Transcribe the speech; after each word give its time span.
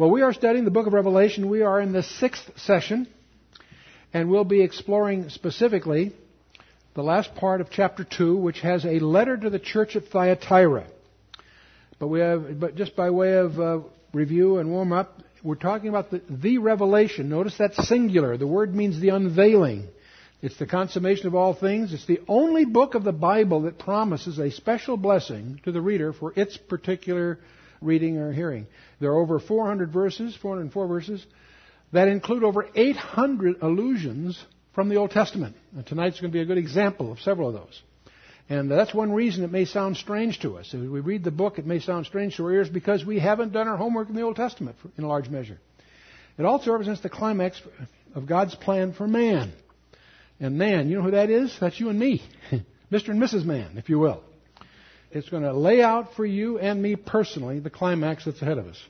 Well, 0.00 0.10
we 0.10 0.22
are 0.22 0.32
studying 0.32 0.64
the 0.64 0.70
book 0.70 0.86
of 0.86 0.94
Revelation. 0.94 1.50
We 1.50 1.60
are 1.60 1.78
in 1.78 1.92
the 1.92 2.02
sixth 2.02 2.58
session, 2.60 3.06
and 4.14 4.30
we'll 4.30 4.44
be 4.44 4.62
exploring 4.62 5.28
specifically 5.28 6.12
the 6.94 7.02
last 7.02 7.34
part 7.34 7.60
of 7.60 7.68
chapter 7.70 8.04
2, 8.04 8.34
which 8.34 8.60
has 8.60 8.86
a 8.86 8.98
letter 8.98 9.36
to 9.36 9.50
the 9.50 9.58
church 9.58 9.96
at 9.96 10.08
Thyatira. 10.08 10.86
But 11.98 12.08
we 12.08 12.20
have, 12.20 12.58
but 12.58 12.76
just 12.76 12.96
by 12.96 13.10
way 13.10 13.34
of 13.34 13.60
uh, 13.60 13.80
review 14.14 14.56
and 14.56 14.70
warm 14.70 14.94
up, 14.94 15.18
we're 15.42 15.54
talking 15.56 15.90
about 15.90 16.10
the, 16.10 16.22
the 16.30 16.56
revelation. 16.56 17.28
Notice 17.28 17.56
that's 17.58 17.86
singular. 17.86 18.38
The 18.38 18.46
word 18.46 18.74
means 18.74 18.98
the 18.98 19.10
unveiling. 19.10 19.86
It's 20.40 20.56
the 20.56 20.66
consummation 20.66 21.26
of 21.26 21.34
all 21.34 21.52
things. 21.52 21.92
It's 21.92 22.06
the 22.06 22.20
only 22.26 22.64
book 22.64 22.94
of 22.94 23.04
the 23.04 23.12
Bible 23.12 23.64
that 23.64 23.78
promises 23.78 24.38
a 24.38 24.50
special 24.50 24.96
blessing 24.96 25.60
to 25.64 25.72
the 25.72 25.82
reader 25.82 26.14
for 26.14 26.32
its 26.36 26.56
particular 26.56 27.38
reading 27.80 28.18
or 28.18 28.32
hearing. 28.32 28.66
There 29.00 29.10
are 29.10 29.18
over 29.18 29.38
400 29.38 29.92
verses, 29.92 30.36
404 30.36 30.86
verses, 30.86 31.24
that 31.92 32.08
include 32.08 32.44
over 32.44 32.68
800 32.74 33.62
allusions 33.62 34.42
from 34.74 34.88
the 34.88 34.96
Old 34.96 35.10
Testament. 35.10 35.56
And 35.76 35.86
tonight's 35.86 36.20
going 36.20 36.30
to 36.30 36.36
be 36.36 36.42
a 36.42 36.46
good 36.46 36.58
example 36.58 37.12
of 37.12 37.20
several 37.20 37.48
of 37.48 37.54
those. 37.54 37.82
And 38.48 38.70
that's 38.70 38.92
one 38.92 39.12
reason 39.12 39.44
it 39.44 39.52
may 39.52 39.64
sound 39.64 39.96
strange 39.96 40.40
to 40.40 40.56
us. 40.56 40.74
As 40.74 40.80
we 40.80 41.00
read 41.00 41.22
the 41.22 41.30
book, 41.30 41.58
it 41.58 41.66
may 41.66 41.78
sound 41.78 42.06
strange 42.06 42.36
to 42.36 42.44
our 42.44 42.52
ears 42.52 42.68
because 42.68 43.04
we 43.04 43.20
haven't 43.20 43.52
done 43.52 43.68
our 43.68 43.76
homework 43.76 44.08
in 44.08 44.16
the 44.16 44.22
Old 44.22 44.36
Testament 44.36 44.76
in 44.98 45.04
a 45.04 45.08
large 45.08 45.28
measure. 45.28 45.58
It 46.36 46.44
also 46.44 46.72
represents 46.72 47.00
the 47.00 47.08
climax 47.08 47.60
of 48.14 48.26
God's 48.26 48.54
plan 48.56 48.92
for 48.92 49.06
man. 49.06 49.52
And 50.40 50.58
man, 50.58 50.88
you 50.88 50.96
know 50.96 51.02
who 51.02 51.12
that 51.12 51.30
is? 51.30 51.56
That's 51.60 51.78
you 51.78 51.90
and 51.90 51.98
me. 51.98 52.22
Mr. 52.92 53.10
and 53.10 53.22
Mrs. 53.22 53.44
Man, 53.44 53.76
if 53.76 53.88
you 53.88 53.98
will. 53.98 54.24
It's 55.10 55.28
going 55.28 55.42
to 55.42 55.52
lay 55.52 55.82
out 55.82 56.14
for 56.14 56.24
you 56.24 56.58
and 56.58 56.80
me 56.80 56.96
personally 56.96 57.58
the 57.58 57.70
climax 57.70 58.24
that's 58.24 58.40
ahead 58.42 58.58
of 58.58 58.66
us. 58.66 58.80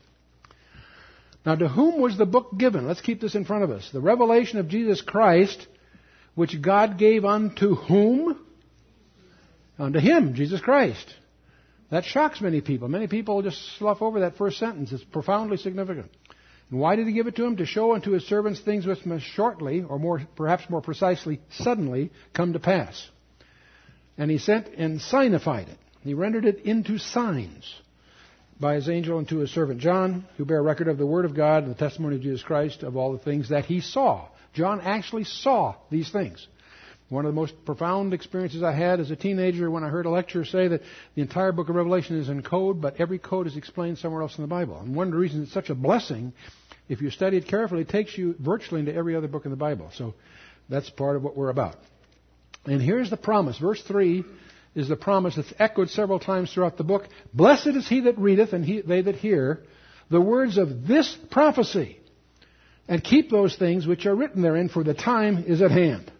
Now, 1.45 1.55
to 1.55 1.67
whom 1.67 1.99
was 1.99 2.17
the 2.17 2.27
book 2.27 2.51
given? 2.55 2.87
Let's 2.87 3.01
keep 3.01 3.19
this 3.19 3.33
in 3.33 3.45
front 3.45 3.63
of 3.63 3.71
us. 3.71 3.89
The 3.91 4.01
revelation 4.01 4.59
of 4.59 4.67
Jesus 4.67 5.01
Christ, 5.01 5.65
which 6.35 6.61
God 6.61 6.99
gave 6.99 7.25
unto 7.25 7.75
whom? 7.75 8.37
unto 9.81 9.99
him, 9.99 10.35
Jesus 10.35 10.61
Christ. 10.61 11.13
That 11.89 12.05
shocks 12.05 12.39
many 12.39 12.61
people. 12.61 12.87
Many 12.87 13.07
people 13.07 13.41
just 13.41 13.77
slough 13.77 14.01
over 14.01 14.21
that 14.21 14.37
first 14.37 14.59
sentence. 14.59 14.91
It's 14.91 15.03
profoundly 15.03 15.57
significant. 15.57 16.11
And 16.69 16.79
why 16.79 16.95
did 16.95 17.07
he 17.07 17.13
give 17.13 17.27
it 17.27 17.35
to 17.35 17.45
him? 17.45 17.57
To 17.57 17.65
show 17.65 17.93
unto 17.93 18.11
his 18.11 18.25
servants 18.27 18.61
things 18.61 18.85
which 18.85 19.05
must 19.05 19.25
shortly, 19.25 19.83
or 19.83 19.99
more, 19.99 20.21
perhaps 20.37 20.69
more 20.69 20.81
precisely, 20.81 21.41
suddenly 21.49 22.11
come 22.33 22.53
to 22.53 22.59
pass. 22.59 23.09
And 24.17 24.31
he 24.31 24.37
sent 24.37 24.67
and 24.67 25.01
signified 25.01 25.67
it. 25.67 25.77
He 26.03 26.13
rendered 26.13 26.45
it 26.45 26.59
into 26.65 26.97
signs 26.97 27.73
by 28.59 28.75
his 28.75 28.89
angel 28.89 29.17
unto 29.17 29.37
his 29.37 29.51
servant 29.51 29.79
John, 29.79 30.25
who 30.37 30.45
bear 30.45 30.61
record 30.61 30.87
of 30.87 30.97
the 30.97 31.05
word 31.05 31.25
of 31.25 31.35
God 31.35 31.63
and 31.63 31.73
the 31.73 31.77
testimony 31.77 32.15
of 32.15 32.21
Jesus 32.21 32.43
Christ 32.43 32.83
of 32.83 32.95
all 32.95 33.11
the 33.11 33.19
things 33.19 33.49
that 33.49 33.65
he 33.65 33.81
saw. 33.81 34.27
John 34.53 34.81
actually 34.81 35.23
saw 35.23 35.75
these 35.89 36.11
things. 36.11 36.47
One 37.09 37.25
of 37.25 37.33
the 37.33 37.39
most 37.39 37.65
profound 37.65 38.13
experiences 38.13 38.63
I 38.63 38.71
had 38.71 39.01
as 39.01 39.11
a 39.11 39.17
teenager 39.17 39.69
when 39.69 39.83
I 39.83 39.89
heard 39.89 40.05
a 40.05 40.09
lecturer 40.09 40.45
say 40.45 40.69
that 40.69 40.81
the 41.13 41.21
entire 41.21 41.51
book 41.51 41.67
of 41.67 41.75
Revelation 41.75 42.17
is 42.17 42.29
in 42.29 42.41
code, 42.41 42.81
but 42.81 43.01
every 43.01 43.19
code 43.19 43.47
is 43.47 43.57
explained 43.57 43.97
somewhere 43.97 44.21
else 44.21 44.37
in 44.37 44.43
the 44.43 44.47
Bible. 44.47 44.79
And 44.79 44.95
one 44.95 45.07
of 45.07 45.13
the 45.13 45.19
reasons 45.19 45.45
it's 45.45 45.53
such 45.53 45.69
a 45.69 45.75
blessing, 45.75 46.31
if 46.87 47.01
you 47.01 47.09
study 47.09 47.37
it 47.37 47.47
carefully, 47.47 47.81
it 47.81 47.89
takes 47.89 48.17
you 48.17 48.35
virtually 48.39 48.79
into 48.79 48.93
every 48.93 49.15
other 49.15 49.27
book 49.27 49.43
in 49.43 49.51
the 49.51 49.57
Bible. 49.57 49.91
So 49.95 50.13
that's 50.69 50.89
part 50.89 51.17
of 51.17 51.23
what 51.23 51.35
we're 51.35 51.49
about. 51.49 51.75
And 52.65 52.81
here's 52.81 53.09
the 53.09 53.17
promise. 53.17 53.57
Verse 53.57 53.81
3 53.81 54.23
is 54.75 54.87
the 54.87 54.95
promise 54.95 55.35
that's 55.35 55.53
echoed 55.59 55.89
several 55.89 56.19
times 56.19 56.53
throughout 56.53 56.77
the 56.77 56.83
book. 56.83 57.07
Blessed 57.33 57.67
is 57.67 57.87
he 57.87 58.01
that 58.01 58.17
readeth 58.17 58.53
and 58.53 58.63
he, 58.63 58.81
they 58.81 59.01
that 59.01 59.15
hear 59.15 59.63
the 60.09 60.21
words 60.21 60.57
of 60.57 60.87
this 60.87 61.17
prophecy 61.29 61.99
and 62.87 63.03
keep 63.03 63.29
those 63.29 63.55
things 63.55 63.87
which 63.87 64.05
are 64.05 64.15
written 64.15 64.41
therein, 64.41 64.69
for 64.69 64.83
the 64.83 64.93
time 64.93 65.45
is 65.47 65.61
at 65.61 65.71
hand. 65.71 66.11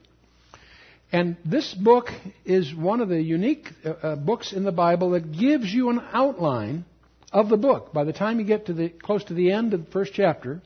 And 1.12 1.36
this 1.44 1.74
book 1.74 2.08
is 2.46 2.74
one 2.74 3.02
of 3.02 3.10
the 3.10 3.22
unique 3.22 3.70
uh, 3.84 3.90
uh, 3.90 4.16
books 4.16 4.54
in 4.54 4.64
the 4.64 4.72
Bible 4.72 5.12
that 5.12 5.32
gives 5.32 5.72
you 5.72 5.90
an 5.90 6.02
outline 6.14 6.86
of 7.34 7.50
the 7.50 7.58
book. 7.58 7.92
By 7.92 8.06
the 8.06 8.14
time 8.14 8.40
you 8.40 8.46
get 8.46 8.68
to 8.68 8.74
the 8.74 8.90
close 8.90 9.24
to 9.26 9.34
the 9.34 9.52
end 9.52 9.74
of 9.74 9.86
the 9.86 9.92
first 9.92 10.14
chapter, 10.14 10.62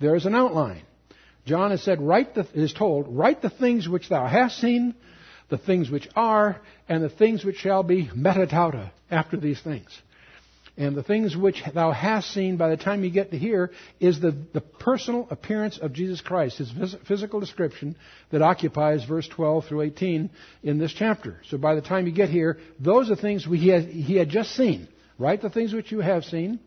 there 0.00 0.14
is 0.14 0.26
an 0.26 0.34
outline. 0.36 0.82
John 1.46 1.70
has 1.70 1.82
said, 1.82 2.00
write 2.00 2.34
the, 2.34 2.46
is 2.54 2.72
told, 2.72 3.06
write 3.08 3.42
the 3.42 3.50
things 3.50 3.88
which 3.88 4.08
thou 4.08 4.26
hast 4.26 4.60
seen, 4.60 4.94
the 5.48 5.58
things 5.58 5.90
which 5.90 6.08
are, 6.14 6.60
and 6.88 7.02
the 7.02 7.08
things 7.08 7.44
which 7.44 7.56
shall 7.56 7.82
be 7.82 8.08
metatauta 8.08 8.90
after 9.10 9.36
these 9.36 9.60
things. 9.60 9.86
And 10.78 10.96
the 10.96 11.02
things 11.02 11.36
which 11.36 11.64
thou 11.74 11.90
hast 11.90 12.32
seen 12.32 12.56
by 12.56 12.68
the 12.68 12.76
time 12.76 13.02
you 13.02 13.10
get 13.10 13.32
to 13.32 13.38
here 13.38 13.72
is 13.98 14.20
the, 14.20 14.36
the 14.52 14.60
personal 14.60 15.26
appearance 15.28 15.76
of 15.76 15.92
Jesus 15.92 16.20
Christ, 16.20 16.58
his 16.58 16.72
physical 17.08 17.40
description 17.40 17.96
that 18.30 18.42
occupies 18.42 19.04
verse 19.04 19.26
12 19.26 19.64
through 19.66 19.82
18 19.82 20.30
in 20.62 20.78
this 20.78 20.92
chapter. 20.92 21.40
So 21.48 21.58
by 21.58 21.74
the 21.74 21.80
time 21.80 22.06
you 22.06 22.12
get 22.12 22.28
here, 22.28 22.58
those 22.78 23.10
are 23.10 23.16
things 23.16 23.44
he 23.44 23.68
had, 23.68 23.86
he 23.86 24.14
had 24.14 24.28
just 24.28 24.54
seen. 24.54 24.86
Right? 25.18 25.42
The 25.42 25.50
things 25.50 25.72
which 25.72 25.90
you 25.90 25.98
have 25.98 26.24
seen. 26.24 26.60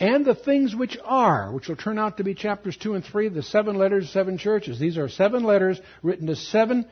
And 0.00 0.24
the 0.24 0.34
things 0.34 0.74
which 0.74 0.96
are, 1.04 1.52
which 1.52 1.68
will 1.68 1.76
turn 1.76 1.98
out 1.98 2.16
to 2.16 2.24
be 2.24 2.32
chapters 2.32 2.78
2 2.78 2.94
and 2.94 3.04
3, 3.04 3.28
the 3.28 3.42
seven 3.42 3.76
letters, 3.76 4.10
seven 4.10 4.38
churches. 4.38 4.78
These 4.78 4.96
are 4.96 5.10
seven 5.10 5.42
letters 5.42 5.78
written 6.02 6.28
to 6.28 6.36
seven 6.36 6.86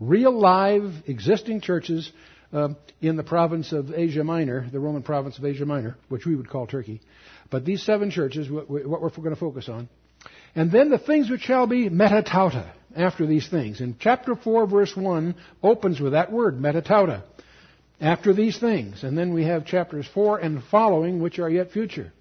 real 0.00 0.32
live 0.32 0.92
existing 1.06 1.60
churches 1.60 2.10
uh, 2.52 2.70
in 3.00 3.16
the 3.16 3.22
province 3.22 3.72
of 3.72 3.92
Asia 3.92 4.24
Minor, 4.24 4.68
the 4.72 4.80
Roman 4.80 5.02
province 5.02 5.38
of 5.38 5.44
Asia 5.44 5.66
Minor, 5.66 5.96
which 6.08 6.26
we 6.26 6.34
would 6.34 6.48
call 6.48 6.66
Turkey. 6.66 7.00
But 7.50 7.64
these 7.64 7.82
seven 7.82 8.10
churches, 8.10 8.50
what 8.50 8.68
we're 8.68 9.10
going 9.10 9.30
to 9.30 9.36
focus 9.36 9.68
on. 9.68 9.88
And 10.54 10.72
then 10.72 10.90
the 10.90 10.98
things 10.98 11.30
which 11.30 11.42
shall 11.42 11.66
be 11.66 11.88
metatauta 11.88 12.72
after 12.96 13.26
these 13.26 13.48
things. 13.48 13.80
And 13.80 13.98
chapter 14.00 14.34
4, 14.34 14.66
verse 14.66 14.96
1 14.96 15.34
opens 15.62 16.00
with 16.00 16.12
that 16.12 16.32
word, 16.32 16.58
metatauta, 16.58 17.22
after 18.00 18.32
these 18.32 18.58
things. 18.58 19.04
And 19.04 19.16
then 19.16 19.32
we 19.32 19.44
have 19.44 19.64
chapters 19.64 20.08
4 20.12 20.38
and 20.38 20.62
following, 20.64 21.20
which 21.20 21.38
are 21.38 21.50
yet 21.50 21.70
future. 21.70 22.12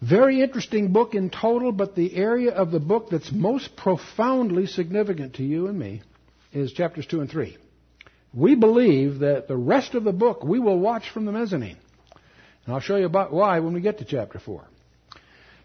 Very 0.00 0.40
interesting 0.42 0.92
book 0.92 1.14
in 1.14 1.28
total, 1.28 1.72
but 1.72 1.94
the 1.94 2.16
area 2.16 2.52
of 2.52 2.70
the 2.70 2.80
book 2.80 3.10
that's 3.10 3.30
most 3.30 3.76
profoundly 3.76 4.66
significant 4.66 5.34
to 5.34 5.42
you 5.44 5.66
and 5.66 5.78
me 5.78 6.02
is 6.52 6.72
chapters 6.72 7.06
2 7.06 7.20
and 7.20 7.30
3. 7.30 7.56
We 8.32 8.54
believe 8.54 9.18
that 9.18 9.46
the 9.46 9.56
rest 9.56 9.94
of 9.94 10.04
the 10.04 10.12
book 10.12 10.42
we 10.42 10.58
will 10.58 10.78
watch 10.78 11.10
from 11.10 11.26
the 11.26 11.32
mezzanine. 11.32 11.76
And 12.64 12.74
I'll 12.74 12.80
show 12.80 12.96
you 12.96 13.04
about 13.04 13.32
why 13.32 13.58
when 13.58 13.74
we 13.74 13.82
get 13.82 13.98
to 13.98 14.04
chapter 14.04 14.38
4. 14.38 14.64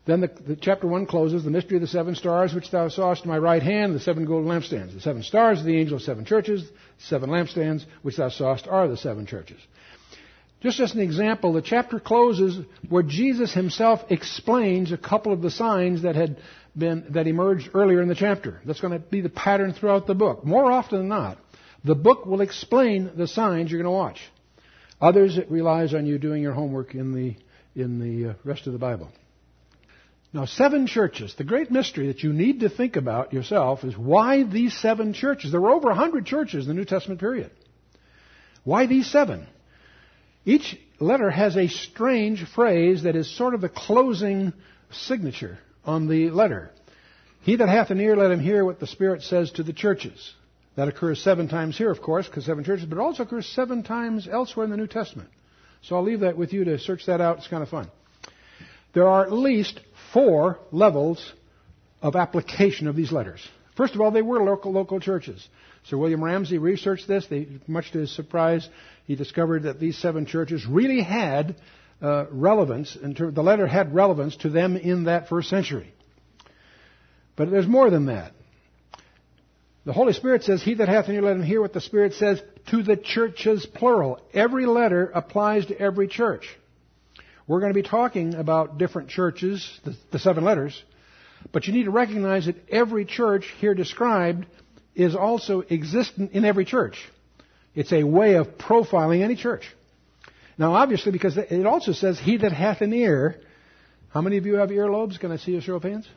Then 0.06 0.22
the, 0.22 0.28
the, 0.28 0.56
chapter 0.56 0.86
1 0.86 1.08
closes, 1.08 1.44
the 1.44 1.50
mystery 1.50 1.78
of 1.78 1.82
the 1.82 1.88
seven 1.88 2.14
stars 2.14 2.54
which 2.54 2.70
thou 2.70 2.90
sawest 2.90 3.24
in 3.24 3.32
my 3.32 3.40
right 3.40 3.64
hand, 3.64 3.96
the 3.96 4.00
seven 4.00 4.26
golden 4.26 4.50
lampstands. 4.50 4.94
The 4.94 5.02
seven 5.02 5.24
stars 5.24 5.62
are 5.62 5.64
the 5.64 5.78
angel 5.78 5.96
of 5.96 6.04
seven 6.04 6.26
churches, 6.26 6.64
seven 7.00 7.30
lampstands 7.30 7.86
which 8.02 8.18
thou 8.18 8.30
sawest 8.30 8.68
are 8.68 8.88
the 8.88 8.98
seven 8.98 9.26
churches. 9.26 9.60
Just 10.62 10.80
as 10.80 10.94
an 10.94 11.02
example, 11.02 11.54
the 11.54 11.62
chapter 11.62 12.00
closes 12.00 12.66
where 12.90 13.04
Jesus 13.04 13.54
himself 13.54 14.02
explains 14.10 14.92
a 14.92 14.98
couple 14.98 15.32
of 15.32 15.42
the 15.42 15.52
signs 15.52 16.04
that 16.04 16.16
had 16.16 16.38
been, 16.76 17.06
that 17.10 17.28
emerged 17.28 17.70
earlier 17.74 18.02
in 18.02 18.08
the 18.08 18.16
chapter. 18.16 18.62
That's 18.66 18.82
going 18.82 18.94
to 18.94 19.00
be 19.00 19.22
the 19.22 19.30
pattern 19.30 19.74
throughout 19.74 20.08
the 20.08 20.16
book. 20.16 20.46
More 20.46 20.72
often 20.72 21.00
than 21.00 21.08
not, 21.08 21.38
the 21.84 21.96
book 21.96 22.26
will 22.26 22.42
explain 22.42 23.12
the 23.16 23.28
signs 23.28 23.70
you're 23.72 23.82
going 23.82 23.92
to 23.94 23.98
watch. 23.98 24.20
Others, 25.00 25.38
it 25.38 25.52
relies 25.52 25.94
on 25.94 26.06
you 26.06 26.18
doing 26.18 26.42
your 26.42 26.54
homework 26.54 26.96
in 26.96 27.14
the, 27.14 27.36
in 27.80 28.00
the 28.00 28.32
uh, 28.32 28.34
rest 28.44 28.66
of 28.66 28.74
the 28.74 28.80
Bible. 28.80 29.12
Now, 30.34 30.46
seven 30.46 30.88
churches. 30.88 31.36
The 31.38 31.44
great 31.44 31.72
mystery 31.72 32.08
that 32.08 32.24
you 32.24 32.34
need 32.34 32.62
to 32.62 32.70
think 32.70 32.96
about 32.96 33.34
yourself 33.34 33.84
is 33.84 33.98
why 33.98 34.44
these 34.44 34.76
seven 34.76 35.14
churches? 35.14 35.52
There 35.52 35.62
were 35.62 35.72
over 35.72 35.90
a 35.90 35.96
hundred 35.96 36.26
churches 36.26 36.66
in 36.66 36.68
the 36.70 36.74
New 36.74 36.86
Testament 36.86 37.20
period. 37.20 37.52
Why 38.64 38.86
these 38.86 39.10
seven? 39.10 39.48
Each 40.46 40.80
letter 41.00 41.30
has 41.30 41.58
a 41.58 41.68
strange 41.68 42.46
phrase 42.48 43.04
that 43.04 43.16
is 43.16 43.36
sort 43.36 43.54
of 43.54 43.62
the 43.62 43.70
closing 43.70 44.54
signature 44.92 45.58
on 45.84 46.08
the 46.08 46.30
letter. 46.30 46.72
He 47.42 47.56
that 47.58 47.70
hath 47.70 47.90
an 47.90 48.00
ear, 48.00 48.16
let 48.16 48.32
him 48.32 48.40
hear 48.40 48.64
what 48.64 48.80
the 48.80 48.88
Spirit 48.88 49.24
says 49.24 49.52
to 49.52 49.64
the 49.64 49.74
churches. 49.74 50.34
That 50.76 50.88
occurs 50.88 51.22
seven 51.22 51.48
times 51.48 51.78
here, 51.78 51.92
of 51.92 52.02
course, 52.02 52.28
because 52.28 52.46
seven 52.46 52.64
churches, 52.64 52.86
but 52.86 52.98
it 52.98 53.02
also 53.02 53.24
occurs 53.24 53.48
seven 53.48 53.84
times 53.84 54.28
elsewhere 54.28 54.66
in 54.66 54.72
the 54.72 54.78
New 54.78 54.88
Testament. 54.88 55.30
So 55.82 55.96
I'll 55.96 56.04
leave 56.04 56.22
that 56.22 56.38
with 56.38 56.54
you 56.54 56.66
to 56.66 56.80
search 56.80 57.06
that 57.06 57.22
out. 57.22 57.38
It's 57.38 57.48
kind 57.48 57.64
of 57.64 57.70
fun. 57.70 57.90
There 58.94 59.08
are 59.08 59.26
at 59.26 59.32
least 59.32 59.80
four 60.14 60.60
levels 60.72 61.34
of 62.02 62.16
application 62.16 62.88
of 62.88 62.96
these 62.96 63.12
letters. 63.12 63.46
First 63.76 63.94
of 63.94 64.02
all, 64.02 64.12
they 64.12 64.22
were 64.22 64.44
local, 64.44 64.72
local 64.72 65.00
churches. 65.00 65.48
Sir 65.84 65.98
William 65.98 66.24
Ramsay 66.24 66.58
researched 66.58 67.08
this. 67.08 67.28
They, 67.28 67.48
much 67.68 67.92
to 67.92 68.00
his 68.00 68.16
surprise, 68.16 68.68
he 69.06 69.16
discovered 69.16 69.64
that 69.64 69.80
these 69.80 69.98
seven 69.98 70.26
churches 70.26 70.66
really 70.66 71.02
had 71.02 71.56
uh, 72.02 72.26
relevance, 72.32 72.98
and 73.02 73.16
the 73.16 73.44
letter 73.44 73.68
had 73.68 73.94
relevance 73.94 74.36
to 74.38 74.50
them 74.50 74.76
in 74.76 75.06
that 75.06 75.30
first 75.30 75.50
century. 75.50 75.94
But 77.36 77.52
there's 77.52 77.68
more 77.68 77.90
than 77.90 78.08
that. 78.08 78.34
The 79.86 79.94
Holy 79.94 80.14
Spirit 80.14 80.44
says, 80.44 80.64
He 80.64 80.74
that 80.76 80.90
hath 80.90 81.08
an 81.08 81.16
ear, 81.16 81.22
let 81.22 81.36
him 81.36 81.44
hear 81.44 81.62
what 81.62 81.74
the 81.74 81.82
Spirit 81.82 82.14
says 82.14 82.42
to 82.72 82.82
the 82.82 82.98
churches, 82.98 83.66
plural. 83.66 84.20
Every 84.34 84.66
letter 84.66 85.12
applies 85.14 85.68
to 85.68 85.80
every 85.80 86.08
church. 86.08 86.48
We're 87.48 87.60
going 87.60 87.74
to 87.74 87.80
be 87.80 87.88
talking 87.88 88.34
about 88.34 88.80
different 88.80 89.10
churches, 89.10 89.80
the, 89.84 89.96
the 90.12 90.18
seven 90.18 90.44
letters, 90.44 90.82
but 91.52 91.68
you 91.68 91.74
need 91.74 91.84
to 91.84 91.92
recognize 91.92 92.48
that 92.48 92.56
every 92.70 93.06
church 93.06 93.46
here 93.60 93.76
described 93.76 94.48
is 94.96 95.16
also 95.16 95.62
existent 95.62 96.32
in 96.32 96.46
every 96.46 96.66
church. 96.66 96.98
It's 97.76 97.92
a 97.92 98.04
way 98.04 98.36
of 98.36 98.58
profiling 98.58 99.22
any 99.22 99.36
church. 99.36 99.64
Now, 100.58 100.74
obviously, 100.76 101.12
because 101.12 101.38
it 101.38 101.66
also 101.66 101.92
says, 101.92 102.18
He 102.20 102.38
that 102.38 102.54
hath 102.54 102.82
an 102.82 102.94
ear. 102.94 103.42
How 104.10 104.22
many 104.22 104.38
of 104.38 104.46
you 104.46 104.56
have 104.56 104.70
earlobes? 104.70 105.20
Can 105.20 105.32
I 105.32 105.38
see 105.38 105.58
a 105.58 105.62
show 105.62 105.76
of 105.76 105.84
hands? 105.84 106.08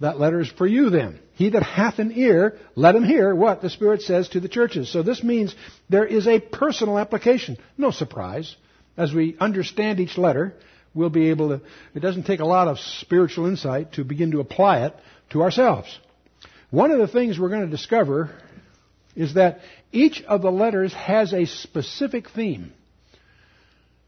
That 0.00 0.18
letter 0.18 0.40
is 0.40 0.50
for 0.50 0.66
you 0.66 0.90
then. 0.90 1.20
He 1.34 1.50
that 1.50 1.62
hath 1.62 1.98
an 1.98 2.12
ear, 2.12 2.58
let 2.74 2.94
him 2.94 3.04
hear 3.04 3.34
what 3.34 3.62
the 3.62 3.70
Spirit 3.70 4.02
says 4.02 4.28
to 4.30 4.40
the 4.40 4.48
churches. 4.48 4.92
So 4.92 5.02
this 5.02 5.22
means 5.22 5.54
there 5.88 6.06
is 6.06 6.26
a 6.26 6.40
personal 6.40 6.98
application. 6.98 7.56
No 7.76 7.90
surprise. 7.90 8.54
As 8.96 9.12
we 9.12 9.36
understand 9.40 10.00
each 10.00 10.18
letter, 10.18 10.54
we'll 10.94 11.10
be 11.10 11.30
able 11.30 11.50
to, 11.50 11.64
it 11.94 12.00
doesn't 12.00 12.24
take 12.24 12.40
a 12.40 12.44
lot 12.44 12.68
of 12.68 12.78
spiritual 12.78 13.46
insight 13.46 13.92
to 13.94 14.04
begin 14.04 14.32
to 14.32 14.40
apply 14.40 14.86
it 14.86 14.94
to 15.30 15.42
ourselves. 15.42 15.98
One 16.70 16.90
of 16.90 16.98
the 16.98 17.08
things 17.08 17.38
we're 17.38 17.48
going 17.48 17.64
to 17.64 17.76
discover 17.76 18.30
is 19.14 19.34
that 19.34 19.60
each 19.90 20.22
of 20.22 20.42
the 20.42 20.50
letters 20.50 20.92
has 20.94 21.32
a 21.32 21.44
specific 21.46 22.30
theme. 22.30 22.72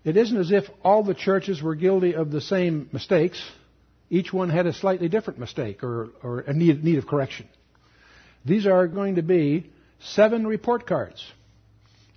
It 0.05 0.17
isn't 0.17 0.37
as 0.37 0.53
if 0.53 0.65
all 0.83 1.03
the 1.03 1.15
churches 1.15 1.63
were 1.63 1.75
guilty 1.75 2.15
of 2.15 2.31
the 2.31 2.41
same 2.41 2.89
mistakes. 2.93 3.43
Each 4.11 4.33
one 4.33 4.51
had 4.51 4.67
a 4.67 4.73
slightly 4.73 5.09
different 5.09 5.39
mistake 5.39 5.83
or, 5.83 6.11
or 6.23 6.41
a 6.41 6.53
need, 6.53 6.85
need 6.85 6.99
of 6.99 7.07
correction. 7.07 7.49
These 8.45 8.67
are 8.67 8.87
going 8.87 9.15
to 9.15 9.23
be 9.23 9.71
seven 10.01 10.47
report 10.47 10.87
cards. 10.87 11.25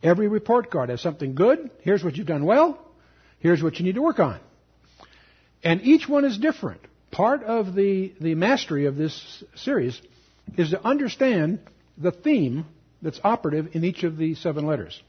Every 0.04 0.28
report 0.28 0.70
card 0.70 0.90
has 0.90 1.02
something 1.02 1.34
good. 1.34 1.72
Here's 1.82 2.04
what 2.04 2.18
you've 2.18 2.28
done 2.28 2.46
well. 2.46 2.78
Here's 3.40 3.64
what 3.64 3.80
you 3.80 3.86
need 3.86 3.96
to 3.96 4.02
work 4.02 4.20
on. 4.20 4.40
And 5.64 5.82
each 5.82 6.08
one 6.08 6.26
is 6.26 6.38
different. 6.38 6.82
Part 7.12 7.44
of 7.44 7.74
the, 7.74 8.14
the 8.20 8.36
mastery 8.36 8.86
of 8.86 8.96
this 8.96 9.44
series 9.56 10.00
is 10.58 10.72
to 10.72 10.86
understand 10.86 11.60
the 11.98 12.12
theme 12.12 12.66
that's 13.02 13.20
operative 13.24 13.70
in 13.74 13.84
each 13.84 14.04
of 14.04 14.18
the 14.18 14.36
seven 14.36 14.66
letters. 14.66 15.02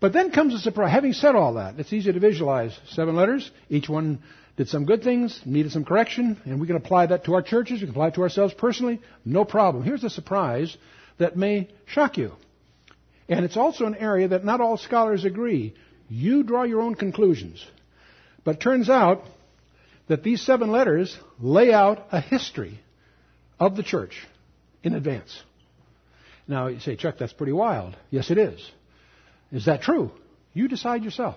But 0.00 0.12
then 0.12 0.30
comes 0.30 0.54
a 0.54 0.58
surprise. 0.58 0.92
Having 0.92 1.14
said 1.14 1.34
all 1.34 1.54
that, 1.54 1.78
it's 1.78 1.92
easy 1.92 2.12
to 2.12 2.20
visualize 2.20 2.78
seven 2.90 3.16
letters. 3.16 3.50
Each 3.68 3.88
one 3.88 4.20
did 4.56 4.68
some 4.68 4.84
good 4.84 5.02
things, 5.02 5.40
needed 5.44 5.72
some 5.72 5.84
correction, 5.84 6.40
and 6.44 6.60
we 6.60 6.66
can 6.66 6.76
apply 6.76 7.06
that 7.06 7.24
to 7.24 7.34
our 7.34 7.42
churches. 7.42 7.80
We 7.80 7.86
can 7.86 7.90
apply 7.90 8.08
it 8.08 8.14
to 8.14 8.22
ourselves 8.22 8.54
personally. 8.54 9.00
No 9.24 9.44
problem. 9.44 9.84
Here's 9.84 10.04
a 10.04 10.10
surprise 10.10 10.76
that 11.18 11.36
may 11.36 11.68
shock 11.86 12.16
you. 12.16 12.32
And 13.28 13.44
it's 13.44 13.56
also 13.56 13.86
an 13.86 13.94
area 13.94 14.28
that 14.28 14.44
not 14.44 14.60
all 14.60 14.76
scholars 14.76 15.24
agree. 15.24 15.74
You 16.08 16.42
draw 16.42 16.62
your 16.62 16.80
own 16.80 16.94
conclusions. 16.94 17.64
But 18.44 18.56
it 18.56 18.60
turns 18.60 18.88
out 18.88 19.24
that 20.08 20.22
these 20.22 20.40
seven 20.40 20.70
letters 20.70 21.16
lay 21.38 21.72
out 21.72 22.06
a 22.10 22.20
history 22.20 22.80
of 23.60 23.76
the 23.76 23.82
church 23.82 24.26
in 24.82 24.94
advance. 24.94 25.42
Now, 26.48 26.68
you 26.68 26.80
say, 26.80 26.96
Chuck, 26.96 27.16
that's 27.18 27.34
pretty 27.34 27.52
wild. 27.52 27.94
Yes, 28.10 28.30
it 28.30 28.38
is. 28.38 28.58
Is 29.52 29.66
that 29.66 29.82
true? 29.82 30.10
You 30.54 30.66
decide 30.66 31.04
yourself. 31.04 31.36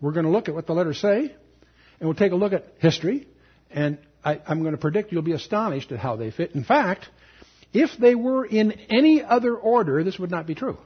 We're 0.00 0.12
going 0.12 0.26
to 0.26 0.32
look 0.32 0.48
at 0.48 0.54
what 0.54 0.66
the 0.66 0.72
letters 0.74 1.00
say, 1.00 1.20
and 1.20 2.08
we'll 2.08 2.14
take 2.14 2.32
a 2.32 2.36
look 2.36 2.52
at 2.52 2.66
history, 2.78 3.28
and 3.70 3.98
I, 4.24 4.40
am 4.46 4.60
going 4.60 4.72
to 4.72 4.80
predict 4.80 5.12
you'll 5.12 5.22
be 5.22 5.32
astonished 5.32 5.92
at 5.92 6.00
how 6.00 6.16
they 6.16 6.32
fit. 6.32 6.54
In 6.54 6.64
fact, 6.64 7.08
if 7.72 7.90
they 7.98 8.16
were 8.16 8.44
in 8.44 8.72
any 8.90 9.22
other 9.22 9.54
order, 9.54 10.02
this 10.02 10.18
would 10.18 10.32
not 10.32 10.46
be 10.46 10.54
true. 10.54 10.78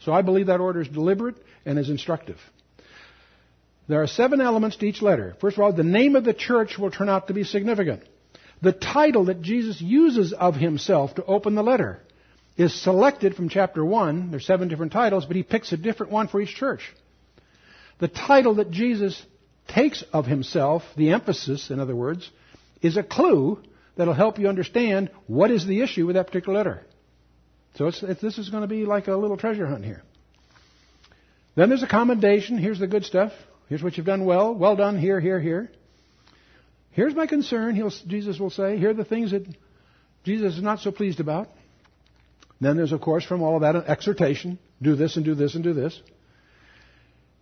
So 0.00 0.12
I 0.12 0.22
believe 0.22 0.46
that 0.46 0.60
order 0.60 0.80
is 0.80 0.88
deliberate 0.88 1.36
and 1.66 1.78
is 1.78 1.90
instructive. 1.90 2.38
There 3.88 4.02
are 4.02 4.06
seven 4.06 4.40
elements 4.40 4.76
to 4.76 4.86
each 4.86 5.02
letter. 5.02 5.36
First 5.40 5.56
of 5.56 5.64
all, 5.64 5.72
the 5.72 5.82
name 5.82 6.14
of 6.14 6.24
the 6.24 6.34
church 6.34 6.78
will 6.78 6.90
turn 6.90 7.08
out 7.08 7.26
to 7.28 7.34
be 7.34 7.42
significant. 7.42 8.02
The 8.62 8.72
title 8.72 9.24
that 9.26 9.42
Jesus 9.42 9.80
uses 9.80 10.32
of 10.32 10.54
himself 10.54 11.16
to 11.16 11.24
open 11.24 11.54
the 11.54 11.62
letter 11.62 12.00
is 12.58 12.74
selected 12.82 13.36
from 13.36 13.48
chapter 13.48 13.84
1. 13.84 14.32
There's 14.32 14.44
seven 14.44 14.66
different 14.68 14.92
titles, 14.92 15.24
but 15.24 15.36
he 15.36 15.44
picks 15.44 15.72
a 15.72 15.76
different 15.76 16.12
one 16.12 16.26
for 16.26 16.40
each 16.40 16.54
church. 16.56 16.82
The 18.00 18.08
title 18.08 18.56
that 18.56 18.72
Jesus 18.72 19.20
takes 19.68 20.02
of 20.12 20.26
himself, 20.26 20.82
the 20.96 21.12
emphasis, 21.12 21.70
in 21.70 21.78
other 21.78 21.94
words, 21.94 22.28
is 22.82 22.96
a 22.96 23.02
clue 23.02 23.62
that'll 23.96 24.12
help 24.12 24.40
you 24.40 24.48
understand 24.48 25.10
what 25.28 25.52
is 25.52 25.66
the 25.66 25.82
issue 25.82 26.04
with 26.04 26.16
that 26.16 26.26
particular 26.26 26.58
letter. 26.58 26.86
So 27.76 27.86
it's, 27.86 28.00
this 28.20 28.38
is 28.38 28.48
going 28.48 28.62
to 28.62 28.68
be 28.68 28.84
like 28.84 29.06
a 29.06 29.16
little 29.16 29.36
treasure 29.36 29.66
hunt 29.66 29.84
here. 29.84 30.02
Then 31.54 31.68
there's 31.68 31.82
a 31.84 31.88
commendation. 31.88 32.58
Here's 32.58 32.80
the 32.80 32.86
good 32.88 33.04
stuff. 33.04 33.32
Here's 33.68 33.82
what 33.82 33.96
you've 33.96 34.06
done 34.06 34.24
well. 34.24 34.52
Well 34.54 34.74
done 34.74 34.98
here, 34.98 35.20
here, 35.20 35.40
here. 35.40 35.70
Here's 36.90 37.14
my 37.14 37.26
concern, 37.26 37.76
He'll, 37.76 37.92
Jesus 38.08 38.40
will 38.40 38.50
say. 38.50 38.78
Here 38.78 38.90
are 38.90 38.94
the 38.94 39.04
things 39.04 39.30
that 39.30 39.46
Jesus 40.24 40.56
is 40.56 40.62
not 40.62 40.80
so 40.80 40.90
pleased 40.90 41.20
about. 41.20 41.48
Then 42.60 42.76
there's, 42.76 42.92
of 42.92 43.00
course, 43.00 43.24
from 43.24 43.42
all 43.42 43.56
of 43.56 43.62
that, 43.62 43.76
an 43.76 43.84
exhortation. 43.86 44.58
Do 44.82 44.96
this 44.96 45.16
and 45.16 45.24
do 45.24 45.34
this 45.34 45.54
and 45.54 45.62
do 45.62 45.72
this. 45.72 46.00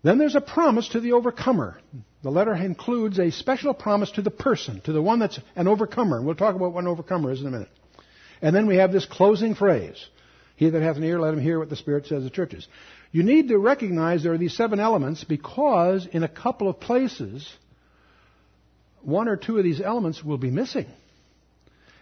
Then 0.03 0.19
there's 0.19 0.35
a 0.35 0.41
promise 0.41 0.89
to 0.89 1.01
the 1.01 1.13
overcomer. 1.13 1.81
The 2.23 2.31
letter 2.31 2.55
includes 2.55 3.19
a 3.19 3.31
special 3.31 3.75
promise 3.75 4.11
to 4.13 4.23
the 4.23 4.31
person, 4.31 4.81
to 4.83 4.93
the 4.93 5.03
one 5.03 5.19
that's 5.19 5.41
an 5.55 5.69
overcomer. 5.69 6.23
We'll 6.23 6.35
talk 6.35 6.55
about 6.55 6.73
what 6.73 6.85
an 6.85 6.89
overcomer 6.89 7.33
is 7.33 7.41
in 7.41 7.47
a 7.47 7.51
minute. 7.51 7.71
And 8.43 8.55
then 8.55 8.67
we 8.67 8.77
have 8.77 8.93
this 8.93 9.07
closing 9.07 9.55
phrase. 9.55 10.05
He 10.57 10.71
that 10.71 10.83
hath 10.83 10.97
an 10.97 11.05
ear, 11.05 11.19
let 11.19 11.35
him 11.35 11.41
hear 11.41 11.59
what 11.59 11.71
the 11.71 11.77
Spirit 11.77 12.07
says 12.07 12.23
to 12.23 12.31
churches. 12.31 12.67
You 13.13 13.23
need 13.23 13.49
to 13.49 13.59
recognize 13.59 14.23
there 14.23 14.33
are 14.33 14.39
these 14.39 14.57
seven 14.57 14.81
elements 14.81 15.25
because 15.25 16.07
in 16.07 16.23
a 16.23 16.29
couple 16.29 16.69
of 16.69 16.81
places, 16.81 17.51
one 19.03 19.29
or 19.29 19.37
two 19.37 19.59
of 19.59 19.65
these 19.65 19.81
elements 19.81 20.23
will 20.23 20.39
be 20.39 20.51
missing. 20.51 20.87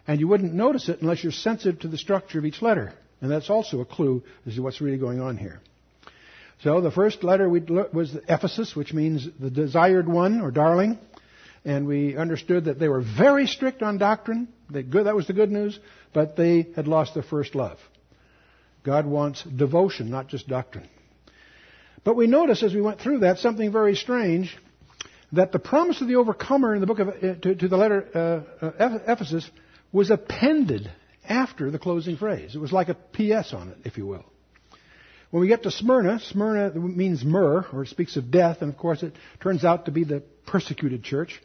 And 0.07 0.21
you 0.21 0.29
wouldn't 0.29 0.55
notice 0.55 0.89
it 0.89 1.01
unless 1.01 1.23
you're 1.23 1.33
sensitive 1.33 1.81
to 1.81 1.89
the 1.89 1.99
structure 1.99 2.39
of 2.39 2.45
each 2.45 2.63
letter. 2.63 2.93
And 3.25 3.33
that's 3.33 3.49
also 3.49 3.81
a 3.81 3.87
clue 3.87 4.23
as 4.47 4.57
to 4.57 4.61
what's 4.61 4.83
really 4.83 4.99
going 4.99 5.19
on 5.19 5.39
here. 5.39 5.63
So 6.63 6.83
the 6.83 6.91
first 6.91 7.25
letter 7.25 7.49
was 7.49 8.15
Ephesus, 8.29 8.77
which 8.77 8.93
means 8.93 9.27
the 9.41 9.49
desired 9.49 10.07
one 10.07 10.43
or 10.43 10.51
darling. 10.51 10.99
And 11.65 11.87
we 11.87 12.19
understood 12.19 12.67
that 12.67 12.79
they 12.79 12.87
were 12.87 13.01
very 13.01 13.47
strict 13.47 13.83
on 13.83 13.97
doctrine. 13.97 14.49
Good, 14.71 15.07
that 15.07 15.15
was 15.15 15.27
the 15.27 15.33
good 15.33 15.51
news. 15.51 15.79
But 16.13 16.37
they 16.37 16.67
had 16.77 16.87
lost 16.87 17.15
their 17.15 17.23
first 17.23 17.55
love. 17.55 17.79
God 18.83 19.07
wants 19.07 19.43
devotion, 19.43 20.11
not 20.11 20.29
just 20.29 20.47
doctrine. 20.47 20.91
But 22.05 22.17
we 22.17 22.27
notice 22.27 22.63
as 22.63 22.75
we 22.75 22.83
went 22.83 23.01
through 23.01 23.21
that 23.21 23.39
something 23.39 23.73
very 23.73 23.97
strange 23.97 24.55
that 25.33 25.51
the 25.51 25.59
promise 25.59 26.03
of 26.03 26.09
the 26.09 26.17
overcomer 26.17 26.75
in 26.75 26.83
the 26.83 26.87
book 26.87 26.99
of 26.99 27.09
uh, 27.09 27.35
to, 27.41 27.55
to, 27.55 27.69
the 27.69 27.77
letter 27.79 28.45
uh, 28.61 28.67
uh, 28.67 28.99
Ephesus 29.09 29.51
was 29.93 30.11
appended 30.11 30.91
after 31.29 31.71
the 31.71 31.79
closing 31.79 32.17
phrase. 32.17 32.55
It 32.55 32.59
was 32.59 32.73
like 32.73 32.89
a 32.89 32.95
PS 32.95 33.53
on 33.53 33.71
it, 33.71 33.79
if 33.85 33.97
you 33.97 34.07
will. 34.07 34.25
When 35.31 35.41
we 35.41 35.49
get 35.49 35.65
to 35.65 35.71
Smyrna, 35.71 36.21
Smyrna 36.21 36.71
means 36.75 37.25
myrrh, 37.25 37.67
or 37.73 37.83
it 37.83 37.89
speaks 37.89 38.17
of 38.17 38.31
death, 38.31 38.59
and 38.61 38.73
of 38.73 38.79
course 38.79 39.03
it 39.03 39.15
turns 39.41 39.65
out 39.65 39.87
to 39.87 39.91
be 39.91 40.05
the 40.05 40.23
persecuted 40.47 41.03
church. 41.03 41.41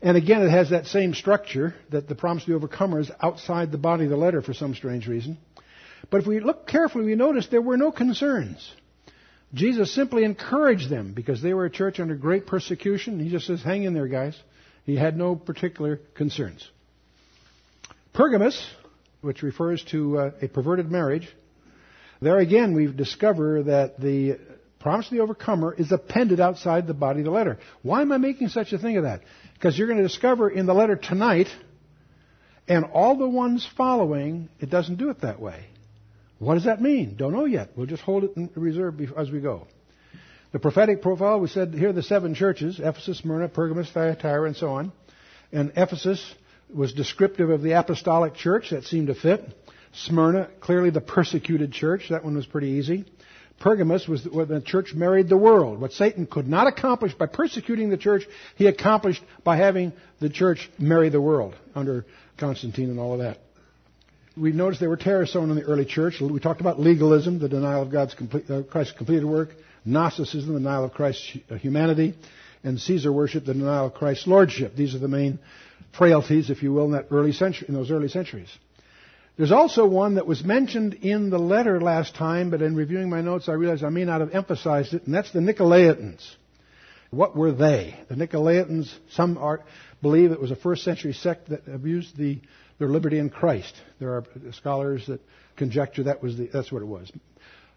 And 0.00 0.16
again, 0.16 0.42
it 0.42 0.50
has 0.50 0.70
that 0.70 0.86
same 0.86 1.14
structure 1.14 1.74
that 1.90 2.08
the 2.08 2.14
promise 2.14 2.44
of 2.44 2.48
the 2.48 2.54
overcomer 2.54 3.00
is 3.00 3.10
outside 3.20 3.70
the 3.70 3.78
body 3.78 4.04
of 4.04 4.10
the 4.10 4.16
letter 4.16 4.42
for 4.42 4.54
some 4.54 4.74
strange 4.74 5.06
reason. 5.06 5.38
But 6.10 6.22
if 6.22 6.26
we 6.26 6.40
look 6.40 6.66
carefully, 6.66 7.04
we 7.04 7.14
notice 7.14 7.46
there 7.46 7.62
were 7.62 7.76
no 7.76 7.92
concerns. 7.92 8.72
Jesus 9.54 9.94
simply 9.94 10.24
encouraged 10.24 10.88
them 10.88 11.12
because 11.12 11.42
they 11.42 11.52
were 11.52 11.66
a 11.66 11.70
church 11.70 12.00
under 12.00 12.14
great 12.14 12.46
persecution. 12.46 13.20
He 13.20 13.30
just 13.30 13.46
says, 13.46 13.62
hang 13.62 13.84
in 13.84 13.94
there, 13.94 14.08
guys. 14.08 14.36
He 14.84 14.96
had 14.96 15.16
no 15.16 15.36
particular 15.36 16.00
concerns. 16.14 16.68
Pergamos, 18.12 18.66
which 19.22 19.42
refers 19.42 19.82
to 19.84 20.18
uh, 20.18 20.30
a 20.42 20.48
perverted 20.48 20.90
marriage, 20.90 21.28
there 22.20 22.38
again 22.38 22.74
we 22.74 22.86
discover 22.86 23.62
that 23.64 23.98
the 23.98 24.38
promise 24.78 25.06
of 25.06 25.12
the 25.12 25.20
overcomer 25.20 25.72
is 25.72 25.90
appended 25.90 26.40
outside 26.40 26.86
the 26.86 26.94
body 26.94 27.20
of 27.20 27.24
the 27.24 27.30
letter. 27.30 27.58
Why 27.82 28.02
am 28.02 28.12
I 28.12 28.18
making 28.18 28.48
such 28.48 28.72
a 28.72 28.78
thing 28.78 28.96
of 28.96 29.04
that? 29.04 29.22
Because 29.54 29.78
you're 29.78 29.86
going 29.86 29.98
to 29.98 30.06
discover 30.06 30.50
in 30.50 30.66
the 30.66 30.74
letter 30.74 30.96
tonight 30.96 31.48
and 32.68 32.84
all 32.84 33.16
the 33.16 33.28
ones 33.28 33.68
following, 33.76 34.48
it 34.60 34.70
doesn't 34.70 34.96
do 34.96 35.10
it 35.10 35.22
that 35.22 35.40
way. 35.40 35.66
What 36.38 36.54
does 36.54 36.64
that 36.64 36.80
mean? 36.82 37.16
Don't 37.16 37.32
know 37.32 37.44
yet. 37.44 37.70
We'll 37.76 37.86
just 37.86 38.02
hold 38.02 38.24
it 38.24 38.32
in 38.36 38.50
reserve 38.56 39.00
as 39.16 39.30
we 39.30 39.40
go. 39.40 39.68
The 40.52 40.58
prophetic 40.58 41.00
profile, 41.00 41.40
we 41.40 41.48
said 41.48 41.72
here 41.72 41.90
are 41.90 41.92
the 41.92 42.02
seven 42.02 42.34
churches 42.34 42.78
Ephesus, 42.78 43.18
Smyrna, 43.18 43.48
Pergamos, 43.48 43.90
Thyatira, 43.90 44.46
and 44.46 44.56
so 44.56 44.70
on. 44.70 44.92
And 45.52 45.72
Ephesus 45.76 46.22
was 46.74 46.92
descriptive 46.92 47.50
of 47.50 47.62
the 47.62 47.72
apostolic 47.72 48.34
church. 48.34 48.70
That 48.70 48.84
seemed 48.84 49.08
to 49.08 49.14
fit. 49.14 49.44
Smyrna, 49.92 50.48
clearly 50.60 50.90
the 50.90 51.00
persecuted 51.00 51.72
church. 51.72 52.06
That 52.10 52.24
one 52.24 52.34
was 52.34 52.46
pretty 52.46 52.68
easy. 52.68 53.04
Pergamos 53.60 54.08
was 54.08 54.24
when 54.24 54.48
the 54.48 54.60
church 54.60 54.94
married 54.94 55.28
the 55.28 55.36
world. 55.36 55.80
What 55.80 55.92
Satan 55.92 56.26
could 56.26 56.48
not 56.48 56.66
accomplish 56.66 57.14
by 57.14 57.26
persecuting 57.26 57.90
the 57.90 57.96
church, 57.96 58.26
he 58.56 58.66
accomplished 58.66 59.22
by 59.44 59.56
having 59.56 59.92
the 60.20 60.30
church 60.30 60.70
marry 60.78 61.10
the 61.10 61.20
world 61.20 61.54
under 61.74 62.04
Constantine 62.38 62.90
and 62.90 62.98
all 62.98 63.12
of 63.12 63.20
that 63.20 63.38
we 64.36 64.52
noticed 64.52 64.80
there 64.80 64.88
were 64.88 64.96
terror 64.96 65.26
sown 65.26 65.50
in 65.50 65.56
the 65.56 65.62
early 65.62 65.84
church. 65.84 66.20
We 66.20 66.40
talked 66.40 66.60
about 66.60 66.80
legalism, 66.80 67.38
the 67.38 67.48
denial 67.48 67.82
of 67.82 67.90
God's 67.90 68.14
complete, 68.14 68.50
uh, 68.50 68.62
Christ's 68.62 68.96
completed 68.96 69.24
work, 69.24 69.50
Gnosticism, 69.84 70.52
the 70.52 70.60
denial 70.60 70.84
of 70.84 70.92
Christ's 70.92 71.36
humanity, 71.60 72.14
and 72.64 72.80
Caesar 72.80 73.12
worship, 73.12 73.44
the 73.44 73.54
denial 73.54 73.86
of 73.86 73.94
Christ's 73.94 74.26
lordship. 74.26 74.74
These 74.74 74.94
are 74.94 74.98
the 74.98 75.08
main 75.08 75.38
frailties, 75.96 76.50
if 76.50 76.62
you 76.62 76.72
will, 76.72 76.86
in 76.86 76.92
that 76.92 77.08
early 77.10 77.32
century, 77.32 77.66
in 77.68 77.74
those 77.74 77.90
early 77.90 78.08
centuries. 78.08 78.48
There's 79.36 79.52
also 79.52 79.86
one 79.86 80.16
that 80.16 80.26
was 80.26 80.44
mentioned 80.44 80.94
in 80.94 81.30
the 81.30 81.38
letter 81.38 81.80
last 81.80 82.14
time, 82.14 82.50
but 82.50 82.60
in 82.60 82.76
reviewing 82.76 83.08
my 83.08 83.22
notes, 83.22 83.48
I 83.48 83.52
realized 83.52 83.82
I 83.82 83.88
may 83.88 84.04
not 84.04 84.20
have 84.20 84.34
emphasized 84.34 84.92
it, 84.92 85.04
and 85.06 85.14
that's 85.14 85.32
the 85.32 85.40
Nicolaitans. 85.40 86.22
What 87.10 87.34
were 87.36 87.52
they? 87.52 87.98
The 88.08 88.14
Nicolaitans, 88.14 88.92
some 89.10 89.38
are, 89.38 89.62
believe 90.00 90.32
it 90.32 90.40
was 90.40 90.50
a 90.50 90.56
first 90.56 90.82
century 90.82 91.12
sect 91.12 91.48
that 91.48 91.66
abused 91.66 92.16
the, 92.16 92.40
their 92.78 92.88
liberty 92.88 93.18
in 93.18 93.30
Christ. 93.30 93.74
There 94.00 94.10
are 94.10 94.24
scholars 94.52 95.06
that 95.06 95.20
conjecture 95.56 96.04
that 96.04 96.22
was 96.22 96.36
the, 96.36 96.48
that's 96.52 96.70
what 96.70 96.82
it 96.82 96.86
was. 96.86 97.10